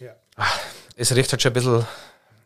Ja. 0.00 0.14
Ach, 0.36 0.58
es 0.96 1.14
riecht 1.14 1.32
halt 1.32 1.42
schon 1.42 1.50
ein 1.50 1.54
bisschen. 1.54 1.86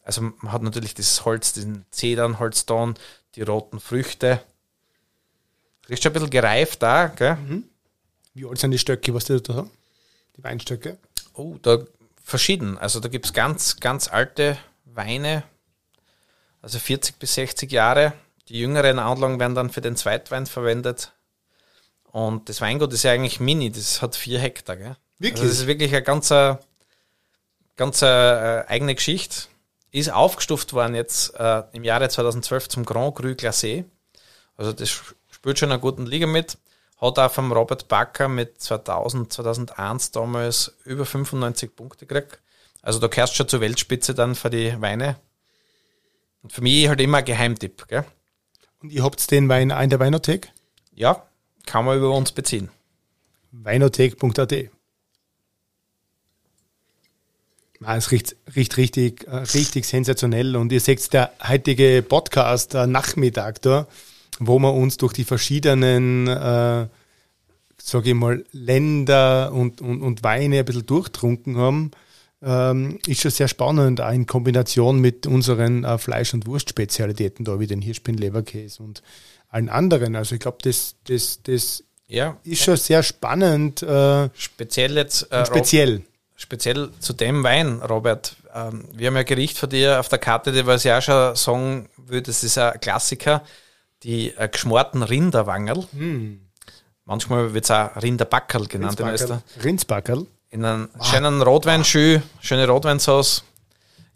Also 0.02 0.22
man 0.22 0.51
hat 0.51 0.62
natürlich 0.62 0.94
dieses 0.94 1.24
Holz, 1.24 1.52
diesen 1.52 1.86
Zedernholzton, 1.92 2.94
die 3.36 3.42
roten 3.42 3.78
Früchte. 3.78 4.42
Riecht 5.91 6.03
schon 6.03 6.11
ein 6.11 6.15
bisschen 6.15 6.31
gereift 6.31 6.83
da, 6.83 7.09
gell? 7.09 7.37
Mhm. 7.37 7.65
Wie 8.35 8.47
alt 8.47 8.59
sind 8.59 8.71
die 8.71 8.79
Stöcke, 8.79 9.12
was 9.12 9.25
die 9.25 9.43
da 9.43 9.55
haben? 9.55 9.71
Die 10.37 10.45
Weinstöcke? 10.45 10.99
Oh, 11.35 11.57
da 11.62 11.79
verschieden. 12.23 12.79
Also 12.79 13.01
da 13.01 13.09
gibt 13.09 13.27
es 13.27 13.33
ganz, 13.33 13.77
ganz 13.77 14.09
alte 14.09 14.57
Weine, 14.85 15.43
also 16.62 16.79
40 16.79 17.17
bis 17.17 17.35
60 17.35 17.71
Jahre. 17.73 18.12
Die 18.49 18.59
jüngeren 18.59 18.99
Anlagen 18.99 19.41
werden 19.41 19.55
dann 19.55 19.71
für 19.71 19.81
den 19.81 19.97
Zweitwein 19.97 20.47
verwendet. 20.47 21.12
Und 22.12 22.49
das 22.49 22.61
Weingut 22.61 22.93
ist 22.93 23.05
ja 23.05 23.12
eigentlich 23.12 23.41
mini, 23.41 23.71
das 23.71 24.03
hat 24.03 24.17
vier 24.17 24.39
Hektar. 24.39 24.77
Gell? 24.77 24.97
Wirklich? 25.19 25.43
Also 25.43 25.53
das 25.53 25.61
ist 25.61 25.67
wirklich 25.67 25.93
eine 25.93 26.03
ganz, 26.03 26.33
ganz 27.77 28.03
äh, 28.03 28.65
eigene 28.67 28.95
Geschichte. 28.95 29.49
Ist 29.93 30.12
aufgestuft 30.12 30.73
worden 30.73 30.95
jetzt 30.95 31.35
äh, 31.35 31.65
im 31.73 31.83
Jahre 31.83 32.09
2012 32.09 32.69
zum 32.69 32.85
Grand 32.85 33.17
Cru 33.17 33.29
Glacé. 33.29 33.85
Also 34.57 34.73
das 34.73 35.15
spielt 35.41 35.59
schon 35.59 35.73
eine 35.73 35.81
guten 35.81 36.07
Liga 36.07 36.27
mit. 36.27 36.59
Hat 37.01 37.19
auch 37.19 37.33
vom 37.33 37.51
Robert 37.51 37.89
Backer 37.89 38.29
mit 38.29 38.61
2000, 38.61 39.33
2001 39.33 40.11
damals 40.11 40.77
über 40.85 41.07
95 41.07 41.75
Punkte 41.75 42.05
gekriegt. 42.05 42.39
Also 42.83 42.99
da 42.99 43.07
gehörst 43.07 43.33
du 43.33 43.37
schon 43.39 43.49
zur 43.49 43.61
Weltspitze 43.62 44.15
dann 44.15 44.35
für 44.35 44.51
die 44.51 44.79
Weine. 44.81 45.17
Und 46.43 46.53
für 46.53 46.61
mich 46.61 46.89
halt 46.89 47.01
immer 47.01 47.19
ein 47.19 47.25
Geheimtipp. 47.25 47.89
Gell? 47.89 48.05
Und 48.83 48.93
ihr 48.93 49.03
habt 49.03 49.31
den 49.31 49.49
Wein 49.49 49.71
in 49.71 49.91
der 49.91 49.99
Weinothek? 49.99 50.53
Ja, 50.95 51.27
kann 51.65 51.87
man 51.87 51.97
über 51.97 52.11
uns 52.11 52.33
beziehen. 52.33 52.71
Weinothek.at 53.53 54.71
Ah, 57.83 57.97
es 57.97 58.11
riecht, 58.11 58.37
riecht 58.55 58.77
richtig, 58.77 59.27
äh, 59.27 59.37
richtig 59.37 59.87
sensationell 59.87 60.55
und 60.57 60.71
ihr 60.71 60.81
seht 60.81 61.15
der 61.15 61.33
heutige 61.49 62.05
Podcast 62.07 62.75
äh, 62.75 62.87
Nachmittag 62.87 63.62
da, 63.62 63.87
wo 64.41 64.59
wir 64.59 64.75
uns 64.75 64.97
durch 64.97 65.12
die 65.12 65.25
verschiedenen, 65.25 66.27
äh, 66.27 66.89
sage 67.81 68.09
ich 68.11 68.15
mal, 68.15 68.45
Länder 68.53 69.53
und, 69.53 69.81
und, 69.81 70.03
und 70.03 70.23
Weine 70.25 70.59
ein 70.59 70.65
bisschen 70.65 70.87
durchtrunken 70.87 71.57
haben 71.57 71.93
ähm, 72.43 72.99
ist 73.07 73.21
schon 73.21 73.31
sehr 73.31 73.49
spannend, 73.49 74.01
auch 74.01 74.12
in 74.12 74.27
Kombination 74.27 75.01
mit 75.01 75.27
unseren 75.27 75.85
äh, 75.85 75.99
Fleisch- 75.99 76.35
und 76.35 76.47
Wurstspezialitäten 76.47 77.45
da, 77.45 77.61
wie 77.61 77.67
den 77.67 77.83
Hirschbein 77.83 78.17
Leberkäse 78.17 78.83
und 78.83 79.03
allen 79.49 79.69
anderen. 79.69 80.17
Also 80.17 80.35
ich 80.35 80.41
glaube, 80.41 80.59
das, 80.62 80.95
das, 81.07 81.43
das 81.43 81.85
ja. 82.07 82.39
ist 82.45 82.62
schon 82.62 82.77
sehr 82.77 83.03
spannend. 83.03 83.83
Äh, 83.83 84.31
speziell 84.35 84.97
jetzt. 84.97 85.31
Äh, 85.31 85.45
speziell. 85.45 86.03
Speziell 86.35 86.89
zu 87.01 87.12
dem 87.12 87.45
Wein, 87.45 87.83
Robert. 87.83 88.37
Ähm, 88.55 88.85
wir 88.95 89.09
haben 89.09 89.17
ja 89.17 89.23
Gericht 89.25 89.59
von 89.59 89.69
dir 89.69 90.01
auf 90.01 90.09
der 90.09 90.19
Karte, 90.19 90.53
die 90.53 90.67
was 90.67 90.87
ich 90.87 90.93
auch 90.93 91.03
schon 91.03 91.37
sagen 91.37 91.89
würde, 91.99 92.23
das 92.23 92.43
ist 92.43 92.57
ein 92.57 92.81
Klassiker, 92.81 93.43
die 94.02 94.31
äh, 94.36 94.48
geschmorten 94.48 95.02
Rinderwangerl. 95.02 95.86
Hm. 95.93 96.47
Manchmal 97.05 97.55
wird 97.55 97.64
es 97.64 97.70
auch 97.70 97.97
Rinderbackerl 97.97 98.66
genannt 98.66 99.01
Rindsbackerl. 99.01 99.43
Rindsbackerl 99.62 100.27
in 100.51 100.64
einem 100.64 100.89
wow. 100.94 101.06
schönen 101.06 101.43
Rotweinschü, 101.43 102.20
schöne 102.40 102.68
Rotweinsauce, 102.68 103.44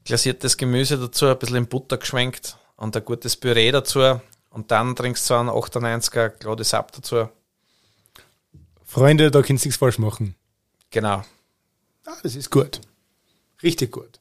glasiertes 0.05 0.57
Gemüse 0.57 0.99
dazu, 0.99 1.27
ein 1.27 1.39
bisschen 1.39 1.57
in 1.57 1.67
Butter 1.67 1.97
geschwenkt 1.97 2.59
und 2.77 2.97
ein 2.97 3.05
gutes 3.05 3.37
Püree 3.37 3.71
dazu. 3.71 4.21
Und 4.51 4.71
dann 4.71 4.95
trinkst 4.95 5.29
du 5.31 5.35
einen 5.35 5.49
98er 5.49 6.29
Claude 6.29 6.63
Sap 6.65 6.93
dazu. 6.93 7.29
Freunde, 8.85 9.31
da 9.31 9.43
kannst 9.43 9.65
du 9.65 9.69
nichts 9.69 9.79
falsch 9.79 9.99
machen. 9.99 10.37
Genau. 10.91 11.25
Ah, 12.05 12.17
das 12.23 12.37
ist 12.37 12.51
gut. 12.51 12.81
Richtig 13.63 13.91
gut. 13.91 14.21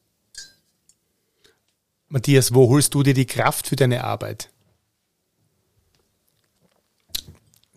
Matthias, 2.08 2.54
wo 2.54 2.70
holst 2.70 2.94
du 2.94 3.04
dir 3.04 3.14
die 3.14 3.26
Kraft 3.28 3.68
für 3.68 3.76
deine 3.76 4.04
Arbeit? 4.04 4.50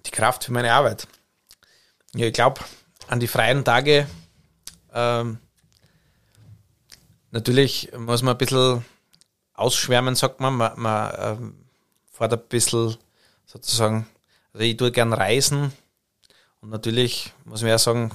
Die 0.07 0.11
Kraft 0.11 0.45
für 0.45 0.53
meine 0.53 0.73
Arbeit. 0.73 1.07
Ja, 2.15 2.27
ich 2.27 2.33
glaube, 2.33 2.61
an 3.09 3.21
die 3.21 3.27
freien 3.27 3.65
Tage 3.65 4.07
ähm, 4.97 5.39
natürlich 7.31 7.93
muss 7.97 8.23
man 8.23 8.35
ein 8.35 8.39
bisschen 8.39 8.85
ausschwärmen, 9.53 10.15
sagt 10.15 10.41
man. 10.41 10.55
Man, 10.55 10.73
man 10.77 11.15
ähm, 11.19 11.67
fährt 12.11 12.33
ein 12.33 12.49
bisschen 12.49 12.97
sozusagen, 13.45 14.07
also 14.53 14.65
ich 14.65 14.77
tue 14.77 14.91
gern 14.91 15.13
reisen 15.13 15.73
und 16.63 16.71
natürlich 16.71 17.33
muss 17.45 17.61
man 17.61 17.71
ja 17.71 17.79
sagen, 17.79 18.11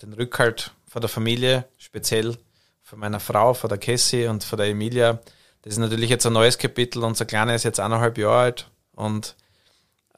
den 0.00 0.14
Rückhalt 0.14 0.72
von 0.88 1.02
der 1.02 1.10
Familie, 1.10 1.66
speziell 1.76 2.38
von 2.82 2.98
meiner 2.98 3.20
Frau, 3.20 3.54
von 3.54 3.68
der 3.68 3.78
Cassie 3.78 4.26
und 4.26 4.44
von 4.44 4.58
der 4.58 4.68
Emilia, 4.68 5.20
das 5.62 5.74
ist 5.74 5.78
natürlich 5.78 6.10
jetzt 6.10 6.26
ein 6.26 6.32
neues 6.32 6.58
Kapitel. 6.58 7.04
Unser 7.04 7.24
Kleiner 7.24 7.54
ist 7.54 7.64
jetzt 7.64 7.80
eineinhalb 7.80 8.18
Jahre 8.18 8.38
alt 8.38 8.70
und 8.92 9.34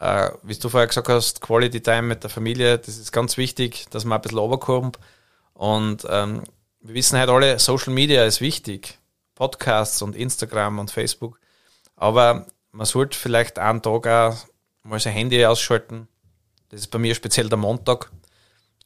äh, 0.01 0.31
wie 0.43 0.55
du 0.55 0.68
vorher 0.68 0.86
gesagt 0.86 1.09
hast, 1.09 1.40
Quality 1.40 1.81
Time 1.81 2.02
mit 2.02 2.23
der 2.23 2.31
Familie, 2.31 2.78
das 2.78 2.98
ist 2.98 3.12
ganz 3.12 3.36
wichtig, 3.36 3.86
dass 3.90 4.05
man 4.05 4.18
ein 4.18 4.23
bisschen 4.23 4.39
runterkommt. 4.39 4.98
Und 5.55 6.06
ähm, 6.09 6.43
wir 6.81 6.94
wissen 6.94 7.18
halt 7.18 7.31
alle, 7.31 7.59
Social 7.59 7.93
Media 7.93 8.24
ist 8.24 8.40
wichtig. 8.40 8.98
Podcasts 9.35 10.02
und 10.02 10.16
Instagram 10.16 10.78
und 10.78 10.90
Facebook. 10.90 11.40
Aber 11.94 12.47
man 12.73 12.86
sollte 12.86 13.18
vielleicht 13.18 13.59
einen 13.59 13.82
Tag 13.82 14.06
auch 14.06 14.36
mal 14.82 15.01
sein 15.01 15.12
Handy 15.12 15.44
ausschalten. 15.44 16.09
Das 16.68 16.81
ist 16.81 16.89
bei 16.89 16.98
mir 16.98 17.14
speziell 17.14 17.48
der 17.48 17.59
Montag. 17.59 18.10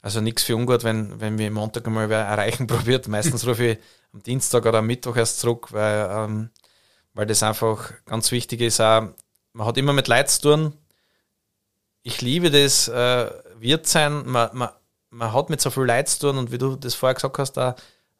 Also 0.02 0.20
nichts 0.20 0.44
für 0.44 0.56
ungut, 0.56 0.82
wenn, 0.84 1.20
wenn 1.20 1.38
wir 1.38 1.50
Montag 1.50 1.86
einmal 1.86 2.08
wer 2.08 2.20
erreichen 2.20 2.66
probiert. 2.68 3.08
Meistens 3.08 3.46
rufe 3.46 3.64
ich 3.64 3.78
am 4.12 4.22
Dienstag 4.22 4.66
oder 4.66 4.78
am 4.78 4.86
Mittwoch 4.86 5.16
erst 5.16 5.40
zurück, 5.40 5.72
weil, 5.72 6.08
ähm, 6.10 6.50
weil 7.14 7.26
das 7.26 7.42
einfach 7.42 7.92
ganz 8.06 8.30
wichtig 8.32 8.60
ist. 8.60 8.80
Auch, 8.80 9.08
man 9.52 9.66
hat 9.66 9.76
immer 9.76 9.92
mit 9.92 10.08
Leid 10.08 10.30
zu 10.30 10.42
tun. 10.42 10.72
Ich 12.02 12.20
liebe 12.20 12.50
das 12.50 12.88
äh, 12.88 13.30
Wirtsein. 13.58 14.26
Man, 14.26 14.50
man, 14.52 14.70
man 15.10 15.32
hat 15.32 15.50
mit 15.50 15.60
so 15.60 15.70
viel 15.70 15.84
Leid 15.84 16.08
zu 16.08 16.20
tun 16.20 16.38
und 16.38 16.52
wie 16.52 16.58
du 16.58 16.76
das 16.76 16.94
vorher 16.94 17.14
gesagt 17.14 17.38
hast, 17.38 17.58
auch, 17.58 17.74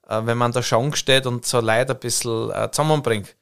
äh, 0.09 0.20
wenn 0.24 0.39
man 0.39 0.52
da 0.52 0.61
Chance 0.61 0.97
steht 0.97 1.27
und 1.27 1.47
so 1.47 1.61
Leid 1.61 1.90
ein 1.90 1.98
bisschen 1.98 2.51
äh, 2.51 2.70
zusammenbringt. 2.70 3.35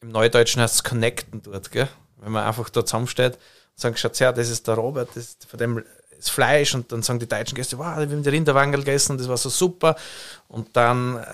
Im 0.00 0.10
Neudeutschen 0.10 0.62
heißt 0.62 0.74
es 0.76 0.84
connecten 0.84 1.42
dort, 1.42 1.70
gell? 1.70 1.88
wenn 2.18 2.32
man 2.32 2.46
einfach 2.46 2.70
da 2.70 2.84
zusammensteht 2.84 3.34
und 3.34 3.80
sagt, 3.80 3.98
schaut 3.98 4.20
her, 4.20 4.32
das 4.32 4.48
ist 4.48 4.68
der 4.68 4.74
Robert, 4.74 5.08
das 5.14 5.24
ist 5.24 5.46
von 5.46 5.58
dem 5.58 5.84
das 6.22 6.30
Fleisch 6.30 6.74
und 6.74 6.92
dann 6.92 7.02
sagen 7.02 7.18
die 7.18 7.28
deutschen 7.28 7.56
Gäste, 7.56 7.78
wow, 7.78 7.96
wir 7.96 8.06
haben 8.06 8.22
die 8.22 8.28
Rinderwangel 8.28 8.80
gegessen, 8.80 9.18
das 9.18 9.28
war 9.28 9.36
so 9.36 9.48
super. 9.48 9.96
Und 10.46 10.76
dann, 10.76 11.24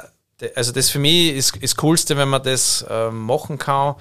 äh, 0.41 0.51
also 0.55 0.73
das 0.73 0.89
für 0.89 0.99
mich 0.99 1.35
ist, 1.35 1.57
ist 1.57 1.75
das 1.75 1.77
Coolste, 1.77 2.17
wenn 2.17 2.29
man 2.29 2.43
das 2.43 2.87
äh, 2.89 3.11
machen 3.11 3.59
kann. 3.59 3.97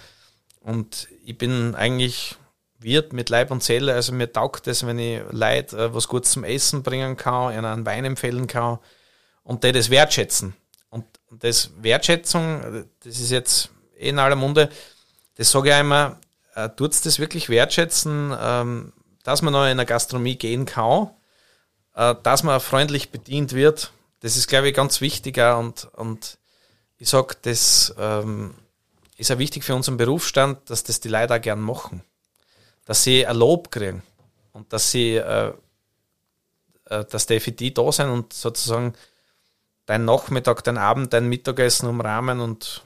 Und 0.61 1.09
ich 1.25 1.37
bin 1.37 1.75
eigentlich 1.75 2.37
Wirt 2.79 3.13
mit 3.13 3.29
Leib 3.29 3.51
und 3.51 3.63
Seele, 3.63 3.93
also 3.93 4.13
mir 4.13 4.31
taugt 4.31 4.67
es, 4.67 4.85
wenn 4.85 4.99
ich 4.99 5.21
Leute 5.31 5.77
äh, 5.77 5.93
was 5.93 6.07
Gutes 6.07 6.31
zum 6.31 6.43
Essen 6.43 6.83
bringen 6.83 7.17
kann, 7.17 7.53
ihnen 7.53 7.65
einen 7.65 7.85
Wein 7.85 8.05
empfehlen 8.05 8.47
kann 8.47 8.79
und 9.43 9.63
die 9.63 9.71
das 9.71 9.89
wertschätzen. 9.89 10.55
Und, 10.89 11.05
das 11.29 11.71
Wertschätzung, 11.81 12.85
das 13.03 13.19
ist 13.19 13.31
jetzt 13.31 13.69
eh 13.97 14.09
in 14.09 14.19
aller 14.19 14.37
Munde, 14.37 14.69
das 15.35 15.51
sage 15.51 15.69
ich 15.69 15.75
einmal, 15.75 16.17
tut 16.77 17.05
das 17.05 17.19
wirklich 17.19 17.49
wertschätzen, 17.49 18.35
ähm, 18.39 18.93
dass 19.23 19.41
man 19.41 19.53
noch 19.53 19.63
in 19.63 19.71
eine 19.71 19.85
Gastronomie 19.85 20.37
gehen 20.37 20.65
kann, 20.65 21.09
äh, 21.95 22.15
dass 22.23 22.43
man 22.43 22.59
freundlich 22.59 23.11
bedient 23.11 23.53
wird. 23.53 23.91
Das 24.21 24.37
ist, 24.37 24.47
glaube 24.47 24.69
ich, 24.69 24.73
ganz 24.73 25.01
wichtig 25.01 25.37
und, 25.37 25.85
und 25.93 26.37
ich 26.97 27.09
sage, 27.09 27.35
das 27.43 27.93
ähm, 27.99 28.55
ist 29.17 29.31
auch 29.31 29.37
wichtig 29.37 29.63
für 29.63 29.75
unseren 29.75 29.97
Berufsstand, 29.97 30.69
dass 30.69 30.83
das 30.83 30.99
die 30.99 31.09
Leute 31.09 31.35
auch 31.35 31.41
gern 31.41 31.59
machen. 31.59 32.03
Dass 32.87 33.03
sie 33.03 33.27
ein 33.27 33.35
Lob 33.35 33.69
kriegen 33.69 34.01
und 34.53 34.73
dass 34.73 34.89
sie, 34.89 35.17
äh, 35.17 35.53
äh, 36.85 37.05
dass 37.05 37.27
die 37.27 37.39
für 37.39 37.51
die 37.51 37.73
da 37.73 37.91
sind 37.91 38.09
und 38.09 38.33
sozusagen 38.33 38.93
dein 39.85 40.05
Nachmittag, 40.05 40.63
dein 40.63 40.79
Abend, 40.79 41.13
dein 41.13 41.29
Mittagessen 41.29 41.87
umrahmen 41.87 42.39
und 42.39 42.83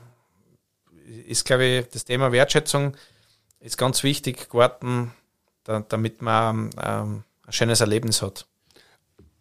ist, 1.27 1.45
glaube 1.45 1.65
ich, 1.65 1.87
das 1.87 2.03
Thema 2.03 2.33
Wertschätzung 2.33 2.97
ist 3.61 3.77
ganz 3.77 4.03
wichtig 4.03 4.49
geworden 4.49 5.13
da, 5.63 5.85
damit 5.87 6.21
man 6.21 6.71
ähm, 6.81 7.23
ein 7.45 7.53
schönes 7.53 7.81
Erlebnis 7.81 8.21
hat. 8.21 8.47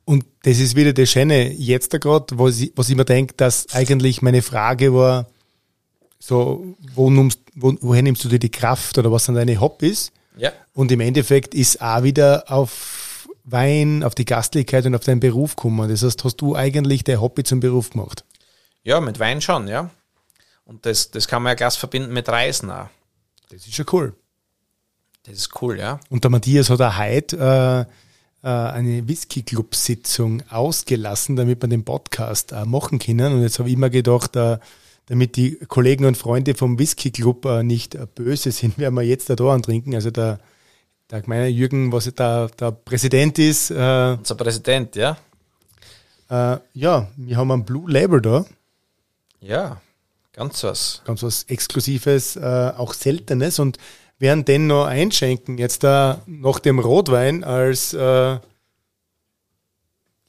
Und 0.05 0.25
das 0.43 0.59
ist 0.59 0.77
wieder 0.77 0.93
das 0.93 1.11
Schöne 1.11 1.53
jetzt 1.53 1.95
da 1.95 1.99
gerade, 1.99 2.39
was 2.39 2.63
was 2.75 2.89
ich 2.89 2.97
mir 2.97 3.05
denke, 3.05 3.35
dass 3.35 3.73
eigentlich 3.73 4.23
meine 4.23 4.43
Frage 4.43 4.93
war, 4.93 5.27
so, 6.19 6.77
wo 6.95 7.11
nimmst, 7.11 7.41
wo, 7.55 7.75
woher 7.81 8.03
nimmst 8.03 8.25
du 8.25 8.29
dir 8.29 8.39
die 8.39 8.51
Kraft 8.51 8.99
oder 8.99 9.11
was 9.11 9.25
sind 9.25 9.37
deine 9.37 9.61
Hobbys? 9.61 10.13
Ja. 10.37 10.53
Und 10.75 10.93
im 10.93 11.01
Endeffekt 11.01 11.55
ist 11.55 11.81
auch 11.81 12.03
wieder 12.03 12.45
auf 12.49 13.29
Wein, 13.45 14.05
auf 14.05 14.15
die 14.15 14.25
Gastlichkeit 14.25 14.87
und 14.87 14.95
auf 14.95 15.05
deinen 15.05 15.21
Beruf 15.21 15.57
gekommen. 15.57 15.89
Das 15.89 16.03
heißt, 16.03 16.25
hast 16.25 16.37
du 16.37 16.55
eigentlich 16.55 17.05
dein 17.05 17.21
Hobby 17.21 17.43
zum 17.43 17.61
Beruf 17.61 17.91
gemacht? 17.91 18.25
Ja, 18.83 19.01
mit 19.01 19.19
Wein 19.19 19.41
schon, 19.41 19.69
ja. 19.69 19.91
Und 20.65 20.87
das, 20.87 21.11
das 21.11 21.27
kann 21.27 21.43
man 21.43 21.51
ja 21.51 21.55
Gast 21.55 21.79
verbinden 21.79 22.13
mit 22.13 22.29
Reisen 22.29 22.71
auch. 22.71 22.89
Das 23.51 23.67
ist 23.67 23.75
schon 23.75 23.87
cool. 23.93 24.15
Das 25.25 25.35
ist 25.35 25.61
cool, 25.61 25.79
ja. 25.79 26.01
Und 26.09 26.25
der 26.25 26.31
Matthias 26.31 26.71
hat 26.71 26.81
auch 26.81 26.99
heute 26.99 27.87
äh, 28.43 28.47
äh, 28.47 28.49
eine 28.49 29.07
Whisky-Club-Sitzung 29.07 30.43
ausgelassen, 30.49 31.37
damit 31.37 31.63
wir 31.63 31.69
den 31.69 31.85
Podcast 31.85 32.53
äh, 32.53 32.65
machen 32.65 32.99
können. 32.99 33.35
Und 33.35 33.43
jetzt 33.43 33.59
habe 33.59 33.69
ich 33.69 33.75
immer 33.75 33.91
gedacht, 33.91 34.37
äh, 34.37 34.59
damit 35.11 35.35
die 35.35 35.57
Kollegen 35.67 36.05
und 36.05 36.17
Freunde 36.17 36.55
vom 36.55 36.79
Whisky 36.79 37.11
Club 37.11 37.45
äh, 37.45 37.65
nicht 37.65 37.97
äh, 37.97 38.07
böse 38.15 38.53
sind, 38.53 38.79
werden 38.79 38.95
wir 38.95 39.03
jetzt 39.03 39.29
da 39.29 39.35
da 39.35 39.53
antrinken. 39.53 39.93
Also 39.97 40.13
der, 40.13 40.39
der 41.11 41.21
gemeine 41.21 41.49
Jürgen, 41.49 41.91
was 41.93 42.05
der, 42.15 42.49
der 42.49 42.71
Präsident 42.71 43.37
ist. 43.41 43.73
Äh, 43.73 44.17
Unser 44.19 44.37
Präsident, 44.37 44.95
ja. 44.95 45.19
Äh, 46.29 46.59
ja, 46.75 47.09
wir 47.17 47.37
haben 47.37 47.51
ein 47.51 47.65
Blue 47.65 47.91
Label 47.91 48.21
da. 48.21 48.45
Ja, 49.41 49.81
ganz 50.33 50.63
was. 50.63 51.03
Ganz 51.05 51.25
was 51.25 51.43
Exklusives, 51.43 52.37
äh, 52.37 52.73
auch 52.77 52.95
Seltenes. 52.95 53.59
Und 53.59 53.79
werden 54.21 54.45
den 54.45 54.69
noch 54.69 54.85
einschenken, 54.85 55.59
jetzt 55.59 55.83
da 55.83 56.23
nach 56.27 56.61
dem 56.61 56.79
Rotwein 56.79 57.43
als 57.43 57.95
äh, 57.95 58.39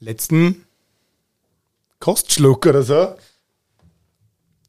letzten 0.00 0.66
Kostschluck 2.00 2.66
oder 2.66 2.82
so. 2.82 3.14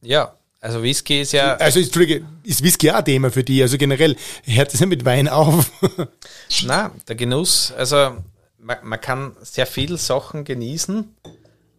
Ja, 0.03 0.35
also 0.59 0.83
Whisky 0.83 1.21
ist 1.21 1.31
ja. 1.31 1.55
Also 1.55 1.79
Entschuldige, 1.79 2.25
ist 2.43 2.63
Whisky 2.63 2.91
auch 2.91 2.95
ein 2.95 3.05
Thema 3.05 3.31
für 3.31 3.43
die? 3.43 3.61
Also 3.61 3.77
generell 3.77 4.15
hört 4.43 4.73
es 4.73 4.79
ja 4.79 4.85
mit 4.85 5.03
Wein 5.05 5.27
auf. 5.27 5.71
Na, 6.63 6.91
der 7.07 7.15
Genuss, 7.15 7.71
also 7.71 8.17
man, 8.57 8.77
man, 8.83 9.01
kann 9.01 9.35
sehr 9.41 9.65
viel 9.65 9.97
Sachen 9.97 10.45
genießen. 10.45 11.13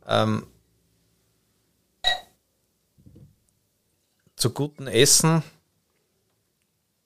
Ähm, 0.06 0.46
zu 4.36 4.50
gutem 4.50 4.86
Essen 4.86 5.42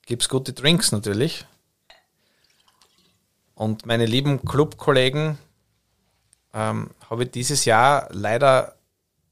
gibt 0.07 0.23
es 0.23 0.29
gute 0.29 0.53
Drinks 0.53 0.91
natürlich. 0.91 1.47
Und 3.55 3.87
meine 3.87 4.07
lieben 4.07 4.45
Clubkollegen 4.45 5.39
ähm, 6.55 6.91
habe 7.09 7.25
ich 7.25 7.31
dieses 7.31 7.65
Jahr 7.65 8.09
leider 8.11 8.75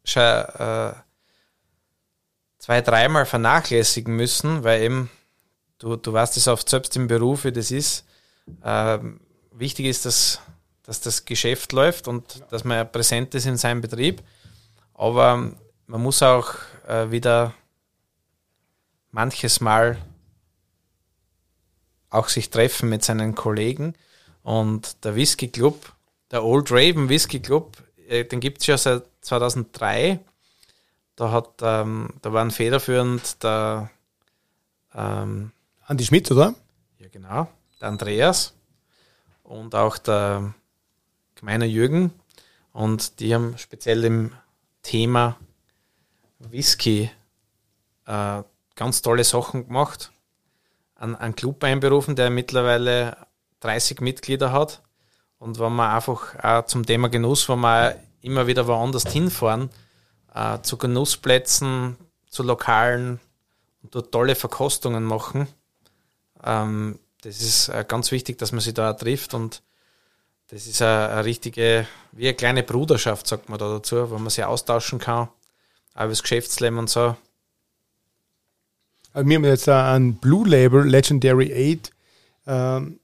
schon 0.04 0.22
äh, 0.22 0.92
zwei, 2.66 2.80
dreimal 2.80 3.26
vernachlässigen 3.26 4.16
müssen, 4.16 4.64
weil 4.64 4.82
eben, 4.82 5.10
du, 5.78 5.94
du 5.94 6.12
weißt 6.12 6.36
es 6.36 6.48
oft 6.48 6.68
selbst 6.68 6.96
im 6.96 7.06
Beruf, 7.06 7.44
wie 7.44 7.52
das 7.52 7.70
ist. 7.70 8.04
Äh, 8.60 8.98
wichtig 9.52 9.86
ist, 9.86 10.04
dass, 10.04 10.40
dass 10.82 11.00
das 11.00 11.24
Geschäft 11.24 11.72
läuft 11.72 12.08
und 12.08 12.42
dass 12.50 12.64
man 12.64 12.90
präsent 12.90 13.36
ist 13.36 13.46
in 13.46 13.56
seinem 13.56 13.82
Betrieb. 13.82 14.20
Aber 14.94 15.52
man 15.86 16.02
muss 16.02 16.24
auch 16.24 16.54
äh, 16.88 17.08
wieder 17.12 17.54
manches 19.12 19.60
Mal 19.60 19.98
auch 22.10 22.28
sich 22.28 22.50
treffen 22.50 22.88
mit 22.88 23.04
seinen 23.04 23.36
Kollegen. 23.36 23.94
Und 24.42 25.04
der 25.04 25.14
Whisky 25.14 25.46
Club, 25.46 25.92
der 26.32 26.42
Old 26.42 26.72
Raven 26.72 27.08
Whisky 27.08 27.38
Club, 27.38 27.76
äh, 28.08 28.24
den 28.24 28.40
gibt 28.40 28.62
es 28.62 28.66
ja 28.66 28.76
seit 28.76 29.04
2003. 29.20 30.18
Da, 31.16 31.30
hat, 31.30 31.50
ähm, 31.62 32.10
da 32.22 32.32
waren 32.32 32.50
federführend 32.50 33.42
der 33.42 33.90
ähm, 34.94 35.52
Andi 35.86 36.04
Schmidt, 36.04 36.30
oder? 36.30 36.54
Ja, 36.98 37.08
genau. 37.08 37.48
Der 37.80 37.88
Andreas 37.88 38.54
und 39.42 39.74
auch 39.74 39.98
der 39.98 40.54
gemeine 41.34 41.66
Jürgen. 41.66 42.12
Und 42.72 43.20
die 43.20 43.34
haben 43.34 43.56
speziell 43.58 44.04
im 44.04 44.32
Thema 44.82 45.36
Whisky 46.38 47.10
äh, 48.06 48.42
ganz 48.74 49.02
tolle 49.02 49.24
Sachen 49.24 49.66
gemacht 49.66 50.12
einen, 50.96 51.14
einen 51.16 51.36
Club 51.36 51.62
einberufen, 51.62 52.16
der 52.16 52.30
mittlerweile 52.30 53.16
30 53.60 54.00
Mitglieder 54.00 54.52
hat. 54.52 54.82
Und 55.38 55.58
wenn 55.58 55.72
man 55.72 55.94
einfach 55.94 56.42
auch 56.42 56.66
zum 56.66 56.84
Thema 56.86 57.08
Genuss, 57.08 57.48
wenn 57.48 57.60
wir 57.60 57.96
immer 58.22 58.46
wieder 58.46 58.66
woanders 58.66 59.10
hinfahren, 59.12 59.70
äh, 60.36 60.60
zu 60.62 60.76
Genussplätzen, 60.76 61.96
zu 62.28 62.42
Lokalen 62.42 63.18
und 63.82 63.94
dort 63.94 64.12
tolle 64.12 64.34
Verkostungen 64.34 65.02
machen. 65.02 65.48
Ähm, 66.44 66.98
das 67.22 67.40
ist 67.40 67.68
äh, 67.68 67.84
ganz 67.88 68.12
wichtig, 68.12 68.38
dass 68.38 68.52
man 68.52 68.60
sich 68.60 68.74
da 68.74 68.92
trifft 68.92 69.34
und 69.34 69.62
das 70.48 70.68
ist 70.68 70.80
eine, 70.80 71.24
richtige, 71.24 71.88
wie 72.12 72.28
eine 72.28 72.36
kleine 72.36 72.62
Bruderschaft, 72.62 73.26
sagt 73.26 73.48
man 73.48 73.58
da 73.58 73.68
dazu, 73.68 74.10
wo 74.10 74.18
man 74.18 74.30
sich 74.30 74.44
austauschen 74.44 75.00
kann, 75.00 75.28
auch 75.94 76.08
das 76.08 76.22
Geschäftsleben 76.22 76.78
und 76.78 76.88
so. 76.88 77.16
Also 79.12 79.28
wir 79.28 79.36
haben 79.36 79.44
jetzt 79.44 79.68
ein 79.68 80.14
Blue 80.16 80.46
Label 80.46 80.86
Legendary 80.86 81.80
8 82.46 82.76
um, 82.78 83.00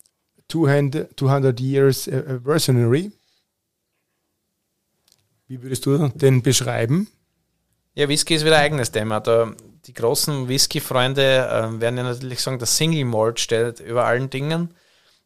200, 0.48 1.18
200 1.18 1.58
Years 1.58 2.06
Anniversary. 2.06 3.10
Wie 5.48 5.62
würdest 5.62 5.86
du 5.86 6.08
den 6.08 6.42
beschreiben? 6.42 7.08
Ja, 7.94 8.08
Whisky 8.08 8.34
ist 8.34 8.44
wieder 8.44 8.56
ein 8.56 8.64
eigenes 8.64 8.90
Thema. 8.90 9.20
Da, 9.20 9.52
die 9.86 9.92
großen 9.92 10.48
Whisky-Freunde 10.48 11.46
äh, 11.46 11.80
werden 11.80 11.98
ja 11.98 12.04
natürlich 12.04 12.40
sagen, 12.40 12.58
das 12.58 12.76
Single 12.76 13.04
Malt 13.04 13.38
steht 13.38 13.80
über 13.80 14.04
allen 14.06 14.30
Dingen. 14.30 14.74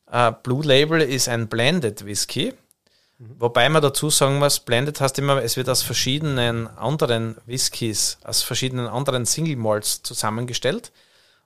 Uh, 0.09 0.33
Blue 0.43 0.65
Label 0.65 1.01
ist 1.01 1.29
ein 1.29 1.49
Blended 1.49 2.05
Whisky. 2.05 2.55
Mhm. 3.19 3.37
Wobei 3.39 3.69
man 3.69 3.83
dazu 3.83 4.11
sagen 4.11 4.39
muss, 4.39 4.61
Blended 4.61 5.01
heißt 5.01 5.19
immer, 5.19 5.43
es 5.43 5.57
wird 5.57 5.69
aus 5.69 5.83
verschiedenen 5.83 6.67
anderen 6.67 7.37
Whiskys, 7.47 8.19
aus 8.25 8.43
verschiedenen 8.43 8.87
anderen 8.87 9.27
Single 9.27 9.57
Malts 9.57 10.03
zusammengestellt. 10.03 10.93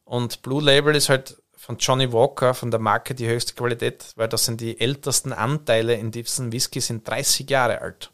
Und 0.05 0.42
Blue 0.42 0.62
Label 0.62 0.94
ist 0.97 1.09
halt 1.10 1.36
von 1.55 1.76
Johnny 1.78 2.12
Walker, 2.12 2.55
von 2.55 2.70
der 2.70 2.80
Marke, 2.80 3.14
die 3.14 3.28
höchste 3.28 3.55
Qualität, 3.55 4.12
weil 4.16 4.28
das 4.28 4.47
sind 4.47 4.60
die 4.60 4.80
ältesten 4.80 5.32
Anteile 5.32 5.94
in 5.94 6.10
diesem 6.10 6.51
Whisky, 6.52 6.80
sind 6.80 7.06
30 7.06 7.48
Jahre 7.48 7.82
alt. 7.82 8.10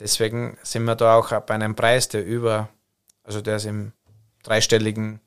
Deswegen 0.00 0.56
sind 0.62 0.84
wir 0.84 0.94
da 0.94 1.16
auch 1.16 1.30
bei 1.40 1.54
einem 1.54 1.74
Preis, 1.74 2.08
der 2.08 2.24
über, 2.24 2.68
also 3.24 3.40
der 3.40 3.56
ist 3.56 3.64
im 3.64 3.92
dreistelligen, 4.44 5.20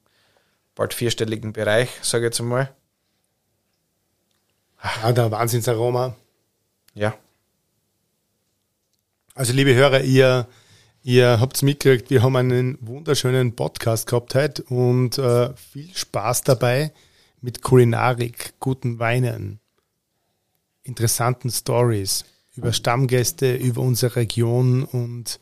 bald 0.75 0.93
vierstelligen 0.93 1.51
Bereich, 1.53 1.89
sage 2.01 2.25
ich 2.25 2.29
jetzt 2.29 2.39
einmal. 2.39 2.73
Ja, 5.03 5.11
der 5.11 5.29
Wahnsinnsaroma. 5.29 6.15
Ja. 6.93 7.13
Also, 9.35 9.53
liebe 9.53 9.75
Hörer, 9.75 10.01
ihr, 10.01 10.47
ihr 11.03 11.39
habt 11.39 11.57
es 11.57 11.61
mitgekriegt, 11.61 12.09
wir 12.09 12.23
haben 12.23 12.35
einen 12.35 12.77
wunderschönen 12.81 13.55
Podcast 13.55 14.07
gehabt 14.07 14.35
heute 14.35 14.63
und 14.63 15.17
äh, 15.17 15.53
viel 15.55 15.93
Spaß 15.93 16.43
dabei 16.43 16.91
mit 17.41 17.61
Kulinarik, 17.61 18.53
guten 18.59 18.99
Weinen, 18.99 19.59
interessanten 20.83 21.49
Stories 21.49 22.25
über 22.55 22.73
Stammgäste, 22.73 23.55
über 23.55 23.81
unsere 23.81 24.15
Region 24.17 24.83
und 24.83 25.39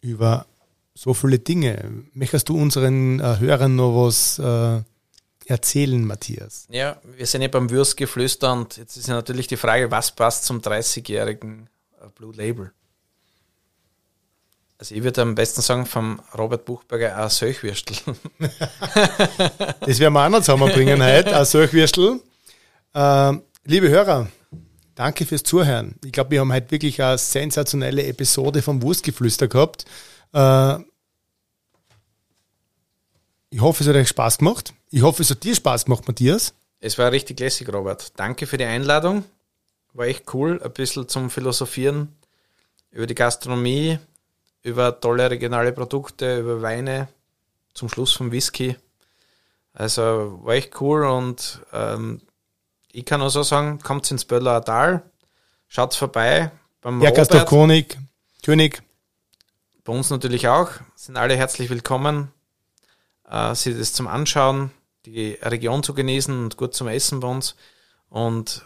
über 0.00 0.46
so 0.94 1.14
viele 1.14 1.38
Dinge. 1.38 2.04
Möchtest 2.12 2.48
du 2.48 2.56
unseren 2.56 3.20
äh, 3.20 3.38
Hörern 3.38 3.76
noch 3.76 4.06
was 4.06 4.38
äh, 4.38 4.82
erzählen, 5.46 6.04
Matthias? 6.04 6.66
Ja, 6.70 7.00
wir 7.16 7.26
sind 7.26 7.42
ja 7.42 7.48
beim 7.48 7.70
Würstgeflüster 7.70 8.52
und 8.52 8.76
jetzt 8.76 8.96
ist 8.96 9.08
ja 9.08 9.14
natürlich 9.14 9.46
die 9.46 9.56
Frage, 9.56 9.90
was 9.90 10.12
passt 10.12 10.44
zum 10.44 10.60
30-jährigen 10.60 11.68
äh, 12.00 12.06
Blue 12.14 12.34
Label? 12.34 12.72
Also 14.78 14.94
ich 14.94 15.02
würde 15.02 15.22
am 15.22 15.34
besten 15.34 15.62
sagen, 15.62 15.86
vom 15.86 16.20
Robert 16.36 16.64
Buchberger 16.64 17.16
ein 17.16 17.30
Söchwürstel. 17.30 17.96
das 19.80 19.98
werden 19.98 20.12
wir 20.12 20.26
auch 20.26 20.28
noch 20.28 20.40
zusammenbringen 20.40 21.02
heute, 21.02 21.36
ein 21.36 21.44
Söchwürstel. 21.44 22.20
Äh, 22.92 23.32
liebe 23.64 23.88
Hörer, 23.88 24.28
danke 24.94 25.26
fürs 25.26 25.42
Zuhören. 25.42 25.96
Ich 26.04 26.12
glaube, 26.12 26.30
wir 26.30 26.40
haben 26.40 26.52
heute 26.52 26.70
wirklich 26.70 27.02
eine 27.02 27.18
sensationelle 27.18 28.04
Episode 28.06 28.62
vom 28.62 28.82
Wurstgeflüster 28.82 29.48
gehabt. 29.48 29.84
Äh, 30.32 30.78
ich 33.50 33.60
hoffe, 33.60 33.82
es 33.82 33.88
hat 33.88 33.96
euch 33.96 34.08
Spaß 34.08 34.38
gemacht. 34.38 34.74
Ich 34.90 35.02
hoffe, 35.02 35.22
es 35.22 35.30
hat 35.30 35.44
dir 35.44 35.54
Spaß 35.54 35.84
gemacht, 35.84 36.06
Matthias. 36.06 36.54
Es 36.80 36.98
war 36.98 37.12
richtig 37.12 37.40
lässig, 37.40 37.72
Robert. 37.72 38.18
Danke 38.18 38.46
für 38.46 38.58
die 38.58 38.64
Einladung. 38.64 39.24
War 39.92 40.06
echt 40.06 40.34
cool, 40.34 40.60
ein 40.62 40.72
bisschen 40.72 41.08
zum 41.08 41.30
Philosophieren 41.30 42.08
über 42.90 43.06
die 43.06 43.14
Gastronomie, 43.14 43.98
über 44.62 45.00
tolle 45.00 45.30
regionale 45.30 45.72
Produkte, 45.72 46.38
über 46.38 46.62
Weine, 46.62 47.08
zum 47.74 47.88
Schluss 47.88 48.12
vom 48.12 48.32
Whisky. 48.32 48.76
Also 49.72 50.40
war 50.42 50.54
echt 50.54 50.80
cool 50.80 51.04
und 51.04 51.60
ähm, 51.72 52.20
ich 52.94 53.04
kann 53.04 53.20
auch 53.22 53.28
so 53.28 53.42
sagen, 53.42 53.80
kommt 53.80 54.08
ins 54.10 54.24
Böller 54.24 54.64
Tal, 54.64 55.02
schaut 55.66 55.94
vorbei 55.94 56.52
beim 56.80 57.00
Bergastag 57.00 57.48
König, 57.48 57.98
König. 58.44 58.82
Bei 59.82 59.92
uns 59.92 60.10
natürlich 60.10 60.46
auch, 60.46 60.70
sind 60.94 61.16
alle 61.16 61.36
herzlich 61.36 61.70
willkommen, 61.70 62.30
äh, 63.28 63.54
sich 63.56 63.76
das 63.76 63.92
zum 63.92 64.06
Anschauen, 64.06 64.70
die 65.06 65.32
Region 65.42 65.82
zu 65.82 65.92
genießen 65.92 66.44
und 66.44 66.56
gut 66.56 66.74
zum 66.74 66.86
Essen 66.86 67.18
bei 67.18 67.26
uns 67.26 67.56
und 68.10 68.64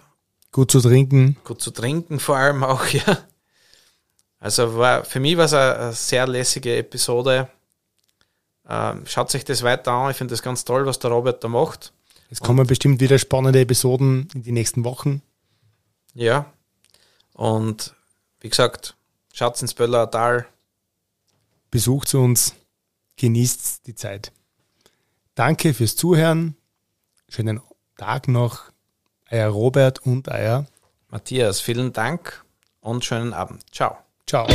gut 0.53 0.71
zu 0.71 0.83
trinken. 0.83 1.39
Gut 1.45 1.63
zu 1.63 1.71
trinken 1.71 2.21
vor 2.21 2.37
allem 2.37 2.63
auch, 2.65 2.87
ja. 2.89 3.19
Also 4.41 4.77
war, 4.77 5.05
für 5.05 5.21
mich 5.21 5.39
war 5.39 5.47
es 5.47 5.55
eine, 5.55 5.77
eine 5.77 5.93
sehr 5.95 6.27
lässige 6.27 6.77
Episode. 6.77 7.49
Ähm, 8.69 9.07
schaut 9.07 9.31
sich 9.31 9.47
das 9.47 9.63
weiter 9.63 9.91
an. 9.93 10.11
Ich 10.11 10.19
finde 10.19 10.33
das 10.33 10.43
ganz 10.43 10.67
toll, 10.67 10.85
was 10.85 10.99
der 10.99 11.11
Robert 11.11 11.43
da 11.43 11.49
macht. 11.49 11.95
Es 12.31 12.41
kommen 12.41 12.67
bestimmt 12.67 13.01
wieder 13.01 13.19
spannende 13.19 13.61
Episoden 13.61 14.29
in 14.35 14.43
die 14.43 14.53
nächsten 14.53 14.85
Wochen. 14.85 15.23
Ja. 16.15 16.53
Und 17.33 17.95
wie 18.41 18.49
gesagt, 18.49 18.97
schaut 19.33 19.61
ins 19.63 19.75
Böller 19.75 20.11
Tal. 20.11 20.47
Besucht 21.71 22.15
uns, 22.15 22.55
genießt 23.17 23.87
die 23.87 23.95
Zeit. 23.95 24.33
Danke 25.35 25.73
fürs 25.75 25.97
Zuhören. 25.97 26.57
Schönen 27.29 27.61
Tag 27.97 28.29
noch. 28.29 28.65
Euer 29.31 29.49
Robert 29.49 30.05
und 30.07 30.29
euer 30.29 30.67
Matthias. 31.09 31.61
Vielen 31.61 31.93
Dank 31.93 32.45
und 32.81 33.05
schönen 33.05 33.33
Abend. 33.33 33.65
Ciao. 33.73 33.99
Ciao. 34.27 34.47